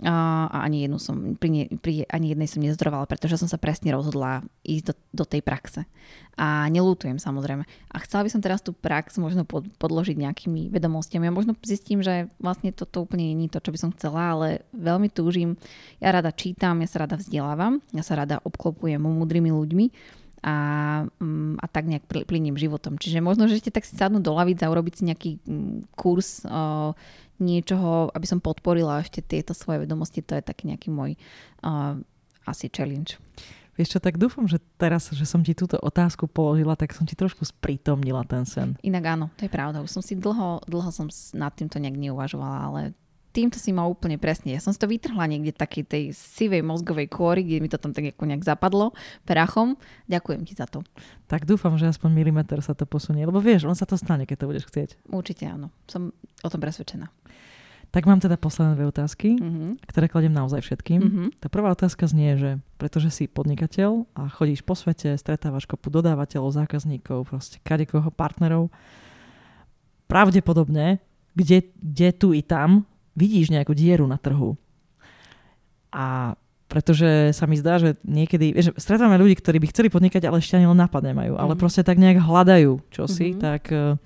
a, 0.00 0.48
ani 0.64 0.88
jednu 0.88 0.96
som, 0.96 1.36
pri, 1.36 1.48
ne, 1.52 1.64
pri 1.76 2.08
ani 2.08 2.32
jednej 2.32 2.48
som 2.48 2.64
nezdrovala, 2.64 3.04
pretože 3.04 3.36
som 3.36 3.48
sa 3.48 3.60
presne 3.60 3.92
rozhodla 3.92 4.40
ísť 4.64 4.84
do, 4.90 4.94
do 5.22 5.24
tej 5.28 5.44
praxe. 5.44 5.84
A 6.40 6.64
nelútujem 6.72 7.20
samozrejme. 7.20 7.68
A 7.92 7.96
chcela 8.00 8.24
by 8.24 8.32
som 8.32 8.40
teraz 8.40 8.64
tú 8.64 8.72
prax 8.72 9.20
možno 9.20 9.44
pod, 9.44 9.68
podložiť 9.76 10.16
nejakými 10.16 10.72
vedomostiami. 10.72 11.28
A 11.28 11.36
možno 11.36 11.52
zistím, 11.60 12.00
že 12.00 12.32
vlastne 12.40 12.72
toto 12.72 13.04
úplne 13.04 13.36
je 13.36 13.52
to, 13.52 13.60
čo 13.60 13.70
by 13.76 13.78
som 13.78 13.90
chcela, 13.92 14.22
ale 14.32 14.48
veľmi 14.72 15.12
túžim. 15.12 15.60
Ja 16.00 16.16
rada 16.16 16.32
čítam, 16.32 16.80
ja 16.80 16.88
sa 16.88 17.04
rada 17.04 17.20
vzdelávam, 17.20 17.84
ja 17.92 18.00
sa 18.00 18.16
rada 18.16 18.40
obklopujem 18.40 19.00
múdrymi 19.04 19.52
ľuďmi 19.52 19.86
a, 20.40 20.56
mm, 21.20 21.60
a 21.60 21.66
tak 21.68 21.84
nejak 21.84 22.08
plyním 22.08 22.56
životom. 22.56 22.96
Čiže 22.96 23.20
možno, 23.20 23.44
že 23.44 23.60
ešte 23.60 23.72
tak 23.72 23.84
si 23.84 23.96
sadnúť 23.96 24.24
do 24.24 24.32
lavic 24.32 24.56
a 24.64 24.72
urobiť 24.72 24.94
si 24.96 25.02
nejaký 25.04 25.30
mm, 25.44 25.92
kurz 25.92 26.48
o, 26.48 26.96
niečoho, 27.40 28.12
aby 28.12 28.26
som 28.28 28.38
podporila 28.38 29.00
ešte 29.00 29.24
tieto 29.24 29.56
svoje 29.56 29.88
vedomosti, 29.88 30.20
to 30.20 30.36
je 30.38 30.44
taký 30.44 30.68
nejaký 30.68 30.92
môj 30.92 31.16
uh, 31.64 31.96
asi 32.44 32.68
challenge. 32.68 33.16
Vieš 33.80 33.96
čo, 33.96 34.00
tak 34.02 34.20
dúfam, 34.20 34.44
že 34.44 34.60
teraz, 34.76 35.08
že 35.08 35.24
som 35.24 35.40
ti 35.40 35.56
túto 35.56 35.80
otázku 35.80 36.28
položila, 36.28 36.76
tak 36.76 36.92
som 36.92 37.08
ti 37.08 37.16
trošku 37.16 37.48
sprítomnila 37.48 38.28
ten 38.28 38.44
sen. 38.44 38.76
Inak 38.84 39.04
áno, 39.16 39.26
to 39.40 39.48
je 39.48 39.52
pravda. 39.52 39.80
Už 39.80 39.88
som 39.88 40.04
si 40.04 40.12
dlho, 40.12 40.60
dlho 40.68 40.90
som 40.92 41.08
nad 41.32 41.48
týmto 41.56 41.80
nejak 41.80 41.96
neuvažovala, 41.96 42.58
ale 42.60 42.80
týmto 43.30 43.56
si 43.56 43.70
mal 43.70 43.88
úplne 43.88 44.18
presne. 44.18 44.52
Ja 44.52 44.60
som 44.60 44.74
si 44.74 44.82
to 44.82 44.90
vytrhla 44.90 45.24
niekde 45.30 45.54
takej 45.54 45.84
tej 45.86 46.04
sivej 46.12 46.60
mozgovej 46.66 47.08
kôry, 47.08 47.46
kde 47.46 47.62
mi 47.62 47.70
to 47.70 47.78
tam 47.78 47.94
tak 47.94 48.12
nejak 48.12 48.42
zapadlo 48.44 48.92
prachom. 49.24 49.78
Ďakujem 50.10 50.42
ti 50.44 50.52
za 50.58 50.66
to. 50.66 50.82
Tak 51.30 51.46
dúfam, 51.46 51.78
že 51.78 51.88
aspoň 51.88 52.10
milimeter 52.10 52.58
sa 52.60 52.74
to 52.74 52.84
posunie, 52.84 53.22
lebo 53.22 53.38
vieš, 53.38 53.64
on 53.64 53.78
sa 53.78 53.86
to 53.86 53.94
stane, 53.94 54.26
keď 54.26 54.44
to 54.44 54.48
budeš 54.50 54.66
chcieť. 54.68 54.90
Určite 55.14 55.46
áno. 55.46 55.70
Som 55.86 56.10
o 56.42 56.48
tom 56.50 56.60
presvedčená. 56.60 57.08
Tak 57.90 58.06
mám 58.06 58.22
teda 58.22 58.38
posledné 58.38 58.78
dve 58.78 58.86
otázky, 58.86 59.34
mm-hmm. 59.34 59.82
ktoré 59.90 60.06
kladiem 60.06 60.30
naozaj 60.30 60.62
všetkým. 60.62 61.00
Mm-hmm. 61.02 61.26
Tá 61.42 61.50
prvá 61.50 61.74
otázka 61.74 62.06
znie, 62.06 62.38
že 62.38 62.50
pretože 62.78 63.10
si 63.10 63.26
podnikateľ 63.26 64.06
a 64.14 64.30
chodíš 64.30 64.62
po 64.62 64.78
svete, 64.78 65.18
stretávaš 65.18 65.66
kopu 65.66 65.90
dodávateľov, 65.90 66.54
zákazníkov, 66.54 67.26
proste 67.26 67.58
kadekoho 67.66 68.14
partnerov, 68.14 68.70
pravdepodobne, 70.06 71.02
kde, 71.34 71.66
kde 71.82 72.08
tu 72.14 72.30
i 72.30 72.46
tam 72.46 72.86
vidíš 73.18 73.50
nejakú 73.50 73.74
dieru 73.74 74.06
na 74.06 74.22
trhu. 74.22 74.54
A 75.90 76.38
pretože 76.70 77.34
sa 77.34 77.50
mi 77.50 77.58
zdá, 77.58 77.82
že 77.82 77.98
niekedy, 78.06 78.54
vieš, 78.54 78.70
stretávame 78.78 79.18
ľudí, 79.18 79.34
ktorí 79.42 79.58
by 79.58 79.74
chceli 79.74 79.90
podnikať, 79.90 80.22
ale 80.30 80.38
ešte 80.38 80.54
ani 80.54 80.70
len 80.70 80.78
nápad 80.78 81.02
nemajú, 81.10 81.34
mm-hmm. 81.34 81.42
ale 81.42 81.54
mhm. 81.58 81.60
proste 81.60 81.82
tak 81.82 81.98
nejak 81.98 82.22
hľadajú 82.22 82.72
čosi, 82.94 83.34
mm-hmm. 83.34 83.42
tak 83.42 83.62
uh, 83.74 83.98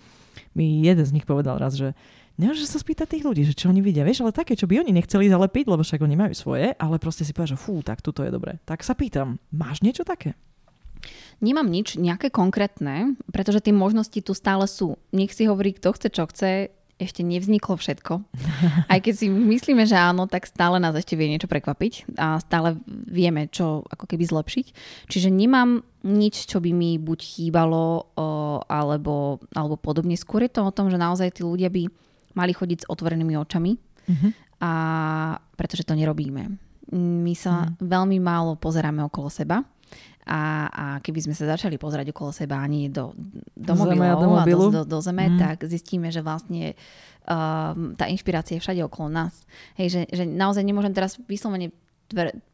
mi 0.56 0.81
jeden 0.81 1.05
z 1.05 1.12
nich 1.12 1.28
povedal 1.28 1.61
raz, 1.61 1.77
že 1.77 1.93
Nemôžeš 2.35 2.66
sa 2.66 2.82
spýtať 2.82 3.15
tých 3.15 3.27
ľudí, 3.27 3.47
že 3.47 3.55
čo 3.55 3.70
oni 3.70 3.78
vidia, 3.78 4.02
vieš, 4.02 4.27
ale 4.27 4.35
také, 4.35 4.59
čo 4.59 4.66
by 4.66 4.82
oni 4.82 4.90
nechceli 4.90 5.31
zalepiť, 5.31 5.70
lebo 5.70 5.86
však 5.86 6.02
oni 6.02 6.19
majú 6.19 6.35
svoje, 6.35 6.74
ale 6.74 6.98
proste 6.98 7.23
si 7.23 7.31
povedia, 7.31 7.55
že 7.55 7.62
fú, 7.62 7.78
tak 7.78 8.02
tuto 8.02 8.27
je 8.27 8.35
dobré. 8.35 8.59
Tak 8.66 8.82
sa 8.82 8.98
pýtam, 8.98 9.39
máš 9.55 9.86
niečo 9.86 10.02
také? 10.02 10.35
Nemám 11.39 11.70
nič 11.70 11.94
nejaké 11.94 12.35
konkrétne, 12.35 13.15
pretože 13.31 13.62
tie 13.62 13.70
možnosti 13.70 14.19
tu 14.19 14.35
stále 14.35 14.66
sú. 14.66 14.98
Nech 15.15 15.31
si 15.31 15.47
hovorí, 15.47 15.78
kto 15.78 15.94
chce, 15.94 16.09
čo 16.11 16.27
chce 16.27 16.74
ešte 16.94 17.27
nevzniklo 17.27 17.74
všetko. 17.74 18.23
Aj 18.93 18.98
keď 19.02 19.15
si 19.15 19.27
myslíme, 19.31 19.86
že 19.86 19.98
áno, 19.98 20.31
tak 20.31 20.47
stále 20.47 20.78
nás 20.78 20.94
ešte 20.94 21.19
vie 21.19 21.31
niečo 21.31 21.51
prekvapiť 21.51 22.19
a 22.19 22.39
stále 22.39 22.78
vieme, 22.86 23.51
čo 23.51 23.82
ako 23.90 24.06
keby 24.06 24.24
zlepšiť. 24.27 24.66
Čiže 25.11 25.31
nemám 25.31 25.82
nič, 26.06 26.47
čo 26.47 26.62
by 26.62 26.70
mi 26.70 26.98
buď 26.98 27.19
chýbalo 27.19 28.15
o, 28.15 28.27
alebo, 28.66 29.43
alebo 29.55 29.74
podobne. 29.74 30.15
Skôr 30.15 30.47
je 30.47 30.55
to 30.55 30.62
o 30.62 30.74
tom, 30.74 30.90
že 30.90 31.01
naozaj 31.01 31.35
tí 31.35 31.43
ľudia 31.43 31.70
by 31.70 32.04
mali 32.35 32.52
chodiť 32.55 32.85
s 32.85 32.89
otvorenými 32.90 33.35
očami 33.39 33.73
uh-huh. 33.74 34.31
a 34.61 34.70
pretože 35.55 35.86
to 35.86 35.94
nerobíme. 35.94 36.43
My 36.94 37.35
sa 37.35 37.66
uh-huh. 37.66 37.81
veľmi 37.81 38.19
málo 38.20 38.59
pozeráme 38.61 39.02
okolo 39.06 39.32
seba 39.32 39.65
a, 40.24 40.69
a 40.73 40.85
keby 41.05 41.20
sme 41.20 41.35
sa 41.36 41.44
začali 41.44 41.77
pozerať 41.77 42.09
okolo 42.11 42.32
seba 42.32 42.65
ani 42.65 42.89
do, 42.89 43.12
do 43.52 43.73
mobilov 43.77 44.20
do 44.20 44.28
a 44.32 44.44
do, 44.44 44.69
do, 44.73 44.82
do 44.89 44.98
zeme, 45.05 45.28
mm. 45.28 45.36
tak 45.36 45.69
zistíme, 45.69 46.09
že 46.09 46.24
vlastne 46.24 46.73
uh, 47.28 47.77
tá 47.93 48.09
inšpirácia 48.09 48.56
je 48.56 48.65
všade 48.65 48.81
okolo 48.89 49.12
nás. 49.12 49.44
Hej, 49.77 49.89
že, 49.93 50.01
že 50.09 50.24
naozaj 50.24 50.65
nemôžem 50.65 50.97
teraz 50.97 51.20
vyslovene 51.28 51.77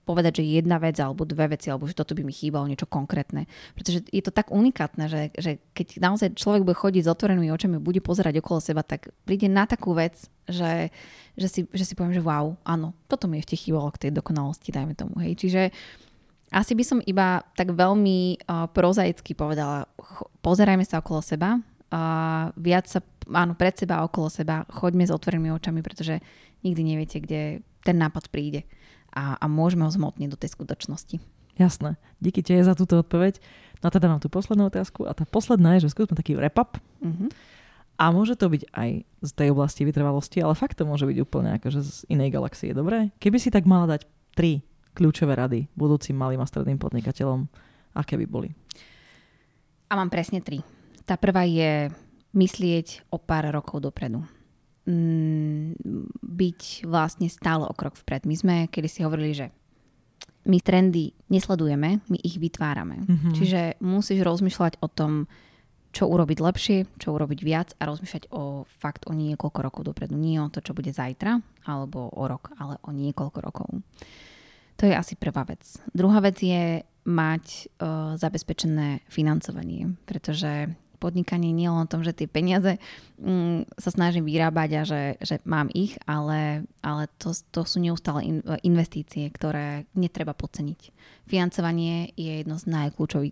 povedať, 0.07 0.43
že 0.43 0.59
jedna 0.59 0.83
vec 0.83 0.99
alebo 0.99 1.23
dve 1.23 1.55
veci, 1.55 1.71
alebo 1.71 1.87
že 1.87 1.95
toto 1.95 2.19
by 2.19 2.27
mi 2.27 2.35
chýbalo 2.35 2.67
niečo 2.67 2.87
konkrétne. 2.91 3.47
Pretože 3.79 4.03
je 4.11 4.23
to 4.23 4.35
tak 4.35 4.51
unikátne, 4.51 5.07
že, 5.07 5.31
že 5.39 5.63
keď 5.75 6.03
naozaj 6.03 6.29
človek 6.35 6.67
bude 6.67 6.79
chodiť 6.79 7.03
s 7.07 7.13
otvorenými 7.13 7.51
očami, 7.55 7.79
bude 7.79 8.03
pozerať 8.03 8.43
okolo 8.43 8.59
seba, 8.59 8.83
tak 8.83 9.15
príde 9.27 9.47
na 9.47 9.71
takú 9.71 9.95
vec, 9.95 10.19
že, 10.51 10.91
že, 11.39 11.49
si, 11.51 11.61
že 11.71 11.85
si 11.87 11.95
poviem, 11.95 12.15
že 12.15 12.25
wow, 12.25 12.59
áno, 12.67 12.95
toto 13.07 13.31
mi 13.31 13.39
ešte 13.39 13.55
chýbalo 13.55 13.91
k 13.95 14.09
tej 14.09 14.11
dokonalosti, 14.19 14.75
dajme 14.75 14.95
tomu. 14.99 15.15
Hej. 15.23 15.39
Čiže 15.47 15.63
asi 16.51 16.75
by 16.75 16.85
som 16.87 16.99
iba 17.07 17.47
tak 17.55 17.71
veľmi 17.71 18.43
uh, 18.43 18.67
prozaicky 18.75 19.39
povedala, 19.39 19.87
pozerajme 20.43 20.83
sa 20.83 20.99
okolo 20.99 21.23
seba, 21.23 21.55
uh, 21.55 22.51
viac 22.59 22.91
sa, 22.91 22.99
áno, 23.31 23.55
pred 23.55 23.79
seba 23.79 24.03
okolo 24.03 24.27
seba, 24.27 24.67
choďme 24.67 25.07
s 25.07 25.15
otvorenými 25.15 25.55
očami, 25.55 25.79
pretože 25.87 26.19
nikdy 26.67 26.83
neviete, 26.83 27.23
kde 27.23 27.63
ten 27.87 27.97
nápad 27.97 28.29
príde 28.35 28.67
a, 29.15 29.37
a 29.39 29.47
môžeme 29.47 29.87
ho 29.87 29.91
zmotniť 29.91 30.29
do 30.31 30.39
tej 30.39 30.55
skutočnosti. 30.55 31.17
Jasné. 31.61 32.01
Díky 32.25 32.41
ti 32.41 32.57
za 32.57 32.73
túto 32.73 32.97
odpoveď. 33.03 33.43
No 33.85 33.89
a 33.89 33.93
teda 33.93 34.09
mám 34.09 34.21
tú 34.21 34.33
poslednú 34.33 34.69
otázku 34.69 35.05
a 35.09 35.13
tá 35.13 35.29
posledná 35.29 35.77
je, 35.77 35.89
že 35.89 35.93
skúsme 35.93 36.17
taký 36.17 36.37
wrap-up. 36.37 36.81
Uh-huh. 37.01 37.29
A 38.01 38.09
môže 38.13 38.33
to 38.37 38.49
byť 38.49 38.73
aj 38.73 38.91
z 39.05 39.31
tej 39.37 39.53
oblasti 39.53 39.85
vytrvalosti, 39.85 40.41
ale 40.41 40.57
fakt 40.57 40.81
to 40.81 40.89
môže 40.89 41.05
byť 41.05 41.19
úplne 41.21 41.61
akože 41.61 41.81
z 41.85 41.93
inej 42.09 42.33
galaxie, 42.33 42.73
dobre? 42.73 43.13
Keby 43.21 43.37
si 43.37 43.53
tak 43.53 43.69
mala 43.69 43.85
dať 43.97 44.09
tri 44.33 44.65
kľúčové 44.97 45.37
rady 45.37 45.69
budúcim 45.77 46.17
malým 46.17 46.41
a 46.41 46.49
stredným 46.49 46.81
podnikateľom, 46.81 47.45
aké 47.93 48.17
by 48.17 48.25
boli? 48.25 48.57
A 49.93 50.01
mám 50.01 50.09
presne 50.09 50.41
tri. 50.41 50.65
Tá 51.05 51.21
prvá 51.21 51.45
je 51.45 51.93
myslieť 52.33 53.11
o 53.13 53.21
pár 53.21 53.53
rokov 53.53 53.85
dopredu. 53.85 54.25
Mm, 54.89 55.77
byť 56.25 56.89
vlastne 56.89 57.29
stále 57.29 57.69
o 57.69 57.75
krok 57.77 58.01
vpred. 58.01 58.25
My 58.25 58.35
sme 58.35 58.55
kedy 58.73 58.89
si 58.89 59.05
hovorili, 59.05 59.37
že 59.37 59.47
my 60.49 60.57
trendy 60.65 61.13
nesledujeme, 61.29 62.01
my 62.09 62.19
ich 62.25 62.41
vytvárame. 62.41 63.05
Mm-hmm. 63.05 63.33
Čiže 63.37 63.61
musíš 63.85 64.25
rozmýšľať 64.25 64.81
o 64.81 64.89
tom, 64.89 65.29
čo 65.91 66.07
urobiť 66.07 66.39
lepšie, 66.39 66.79
čo 66.97 67.13
urobiť 67.13 67.41
viac 67.43 67.69
a 67.77 67.87
rozmýšľať 67.91 68.31
o 68.33 68.65
fakt 68.65 69.05
o 69.11 69.13
niekoľko 69.13 69.61
rokov 69.61 69.83
dopredu. 69.85 70.17
Nie 70.17 70.41
o 70.41 70.49
to, 70.49 70.63
čo 70.63 70.73
bude 70.73 70.95
zajtra 70.95 71.43
alebo 71.69 72.09
o 72.15 72.25
rok, 72.25 72.55
ale 72.57 72.79
o 72.87 72.91
niekoľko 72.95 73.39
rokov. 73.43 73.69
To 74.81 74.89
je 74.89 74.97
asi 74.97 75.13
prvá 75.13 75.45
vec. 75.45 75.61
Druhá 75.93 76.25
vec 76.25 76.41
je 76.41 76.81
mať 77.05 77.45
uh, 77.45 78.17
zabezpečené 78.17 79.05
financovanie, 79.13 79.93
pretože 80.09 80.73
podnikanie 81.01 81.57
nie 81.57 81.73
len 81.73 81.89
o 81.89 81.91
tom, 81.91 82.05
že 82.05 82.13
tie 82.13 82.29
peniaze 82.29 82.77
mm, 83.17 83.73
sa 83.81 83.91
snažím 83.91 84.29
vyrábať 84.29 84.71
a 84.77 84.83
že, 84.85 85.03
že 85.25 85.41
mám 85.49 85.73
ich, 85.73 85.97
ale, 86.05 86.69
ale 86.85 87.09
to, 87.17 87.33
to 87.51 87.65
sú 87.65 87.81
neustále 87.81 88.21
in, 88.29 88.45
investície, 88.61 89.25
ktoré 89.33 89.89
netreba 89.97 90.37
podceniť. 90.37 90.93
Financovanie 91.31 92.11
je 92.19 92.43
jedno 92.43 92.59
z 92.59 92.67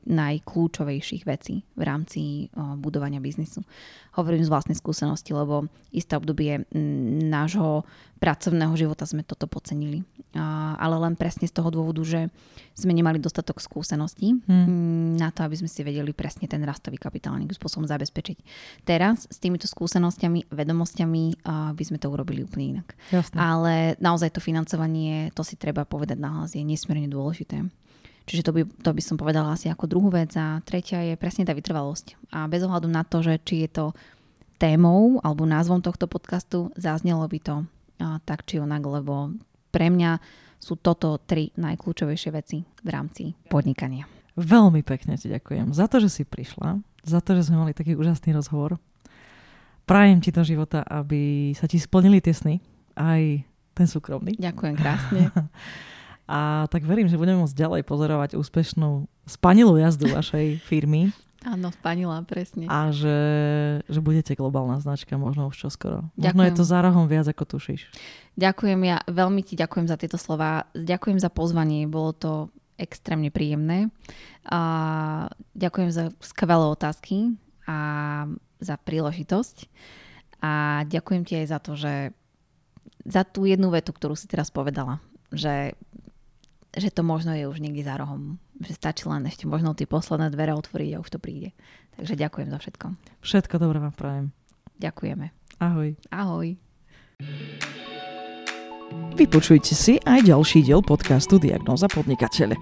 najkľúčovejších 0.06 1.26
vecí 1.26 1.66
v 1.74 1.82
rámci 1.82 2.46
o, 2.54 2.78
budovania 2.78 3.18
biznisu. 3.18 3.66
Hovorím 4.14 4.46
z 4.46 4.50
vlastnej 4.54 4.78
skúsenosti, 4.78 5.34
lebo 5.34 5.66
isté 5.90 6.14
obdobie 6.14 6.62
m, 6.62 7.26
nášho 7.26 7.82
pracovného 8.22 8.70
života 8.78 9.02
sme 9.02 9.26
toto 9.26 9.50
podcenili. 9.50 10.06
A, 10.38 10.78
ale 10.78 10.94
len 11.02 11.18
presne 11.18 11.50
z 11.50 11.58
toho 11.58 11.74
dôvodu, 11.74 11.98
že 12.06 12.30
sme 12.78 12.94
nemali 12.94 13.18
dostatok 13.18 13.58
skúseností 13.58 14.38
hmm. 14.46 15.18
na 15.18 15.34
to, 15.34 15.42
aby 15.42 15.58
sme 15.58 15.66
si 15.66 15.82
vedeli 15.82 16.14
presne 16.14 16.46
ten 16.46 16.62
rastový 16.62 17.02
kapitál 17.02 17.34
nejakým 17.34 17.58
spôsobom 17.58 17.90
zabezpečiť. 17.90 18.38
Teraz 18.86 19.26
s 19.26 19.42
týmito 19.42 19.66
skúsenosťami, 19.66 20.54
vedomosťami 20.54 21.42
a, 21.42 21.74
by 21.74 21.82
sme 21.82 21.98
to 21.98 22.06
urobili 22.14 22.46
úplne 22.46 22.78
inak. 22.78 22.94
Jasne. 23.10 23.42
Ale 23.42 23.74
naozaj 23.98 24.38
to 24.38 24.40
financovanie, 24.44 25.34
to 25.34 25.42
si 25.42 25.58
treba 25.58 25.82
povedať 25.82 26.14
nahlas, 26.14 26.54
je 26.54 26.62
nesmierne 26.62 27.10
dôležité. 27.10 27.66
Čiže 28.28 28.44
to 28.44 28.52
by, 28.52 28.62
to 28.84 28.90
by 28.92 29.00
som 29.00 29.16
povedala 29.16 29.56
asi 29.56 29.72
ako 29.72 29.88
druhú 29.88 30.12
vec. 30.12 30.36
A 30.36 30.60
tretia 30.60 31.00
je 31.00 31.16
presne 31.16 31.48
tá 31.48 31.56
vytrvalosť. 31.56 32.36
A 32.36 32.44
bez 32.44 32.60
ohľadu 32.60 32.84
na 32.84 33.00
to, 33.09 33.24
že 33.24 33.40
či 33.40 33.64
je 33.64 33.70
to 33.72 33.86
témou 34.60 35.16
alebo 35.24 35.48
názvom 35.48 35.80
tohto 35.80 36.05
podcastu, 36.05 36.68
zaznelo 36.76 37.24
by 37.24 37.38
to 37.40 37.56
a, 38.05 38.20
tak 38.28 38.44
či 38.44 38.60
onak, 38.60 38.84
lebo 38.84 39.32
pre 39.72 39.88
mňa 39.88 40.20
sú 40.59 40.76
toto 40.76 41.16
tri 41.22 41.55
najkľúčovejšie 41.55 42.30
veci 42.34 42.66
v 42.66 42.88
rámci 42.90 43.32
podnikania. 43.46 44.05
Veľmi 44.38 44.82
pekne 44.82 45.14
ti 45.18 45.30
ďakujem 45.30 45.74
za 45.74 45.86
to, 45.86 46.02
že 46.02 46.10
si 46.10 46.22
prišla, 46.26 46.82
za 47.06 47.18
to, 47.22 47.38
že 47.38 47.50
sme 47.50 47.62
mali 47.62 47.72
taký 47.74 47.94
úžasný 47.94 48.34
rozhovor. 48.34 48.78
Prajem 49.86 50.20
ti 50.20 50.34
do 50.34 50.42
života, 50.44 50.84
aby 50.84 51.55
sa 51.56 51.64
ti 51.70 51.80
splnili 51.80 52.20
tie 52.20 52.34
sny, 52.34 52.60
aj 52.98 53.46
ten 53.72 53.86
súkromný. 53.86 54.36
Ďakujem 54.36 54.74
krásne. 54.76 55.30
A 56.28 56.68
tak 56.68 56.84
verím, 56.84 57.09
že 57.09 57.16
budeme 57.16 57.40
môcť 57.40 57.56
ďalej 57.56 57.82
pozorovať 57.88 58.36
úspešnú 58.36 59.09
spanilú 59.24 59.80
jazdu 59.80 60.12
vašej 60.12 60.60
firmy. 60.60 61.09
Áno, 61.46 61.70
spanila, 61.70 62.20
presne. 62.26 62.66
A 62.66 62.90
že, 62.90 63.18
že 63.86 64.00
budete 64.02 64.34
globálna 64.34 64.82
značka 64.82 65.14
možno 65.16 65.48
už 65.48 65.56
čoskoro. 65.56 66.10
Ďakujem. 66.18 66.34
Možno 66.34 66.42
je 66.44 66.52
to 66.59 66.64
za 66.66 66.78
rohom 66.82 67.06
viac, 67.06 67.26
ako 67.30 67.56
tušíš. 67.56 67.88
Ďakujem, 68.36 68.80
ja 68.84 68.98
veľmi 69.06 69.40
ti 69.46 69.55
ďakujem 69.56 69.86
za 69.86 69.96
tieto 69.96 70.18
slova. 70.20 70.68
Ďakujem 70.74 71.16
za 71.22 71.30
pozvanie, 71.30 71.88
bolo 71.88 72.12
to 72.12 72.32
extrémne 72.76 73.30
príjemné. 73.30 73.88
A 74.50 74.60
ďakujem 75.55 75.90
za 75.94 76.05
skvelé 76.20 76.66
otázky 76.68 77.38
a 77.64 77.78
za 78.59 78.74
príležitosť. 78.76 79.70
A 80.42 80.82
ďakujem 80.86 81.22
ti 81.22 81.34
aj 81.38 81.46
za 81.50 81.59
to, 81.59 81.72
že 81.74 82.14
za 83.06 83.22
tú 83.22 83.46
jednu 83.46 83.70
vetu, 83.70 83.94
ktorú 83.94 84.18
si 84.18 84.26
teraz 84.26 84.50
povedala, 84.50 84.98
že 85.30 85.78
že 86.78 86.94
to 86.94 87.02
možno 87.02 87.34
je 87.34 87.50
už 87.50 87.59
niekde 87.59 87.86
za 87.86 87.98
rohom. 87.98 88.38
Že 88.62 88.72
stačí 88.74 89.02
len 89.06 89.26
ešte 89.26 89.46
možno 89.46 89.74
tie 89.74 89.86
posledné 89.86 90.30
dvere 90.34 90.55
otvoriť 90.55 90.90
a 90.94 91.02
už 91.02 91.10
to 91.14 91.18
príde. 91.18 91.55
Takže 91.98 92.14
ďakujem 92.14 92.48
za 92.50 92.59
všetko. 92.59 92.86
Všetko 93.22 93.55
dobré 93.59 93.78
vám 93.82 93.94
prajem. 93.94 94.26
Ďakujeme. 94.78 95.34
Ahoj. 95.59 95.98
Ahoj. 96.14 96.55
Vypočujte 99.18 99.74
si 99.74 99.98
aj 100.06 100.30
ďalší 100.30 100.62
diel 100.62 100.78
podcastu 100.78 101.42
Diagnóza 101.42 101.90
podnikateľe. 101.90 102.55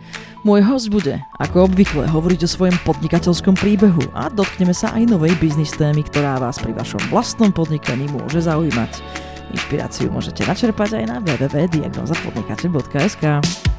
Môj 0.43 0.65
host 0.65 0.89
bude, 0.89 1.21
ako 1.37 1.69
obvykle, 1.69 2.09
hovoriť 2.09 2.49
o 2.49 2.51
svojom 2.51 2.81
podnikateľskom 2.83 3.55
príbehu 3.61 4.01
a 4.17 4.33
dotkneme 4.33 4.73
sa 4.73 4.97
aj 4.97 5.13
novej 5.13 5.37
biznis 5.37 5.77
témy, 5.77 6.01
ktorá 6.09 6.41
vás 6.41 6.57
pri 6.57 6.73
vašom 6.73 7.13
vlastnom 7.13 7.53
podnikaní 7.53 8.09
môže 8.09 8.41
zaujímať. 8.49 9.05
Inšpiráciu 9.53 10.09
môžete 10.09 10.49
načerpať 10.49 11.05
aj 11.05 11.13
na 11.13 11.21
www.diagnozapodnikateľ.sk. 11.21 13.76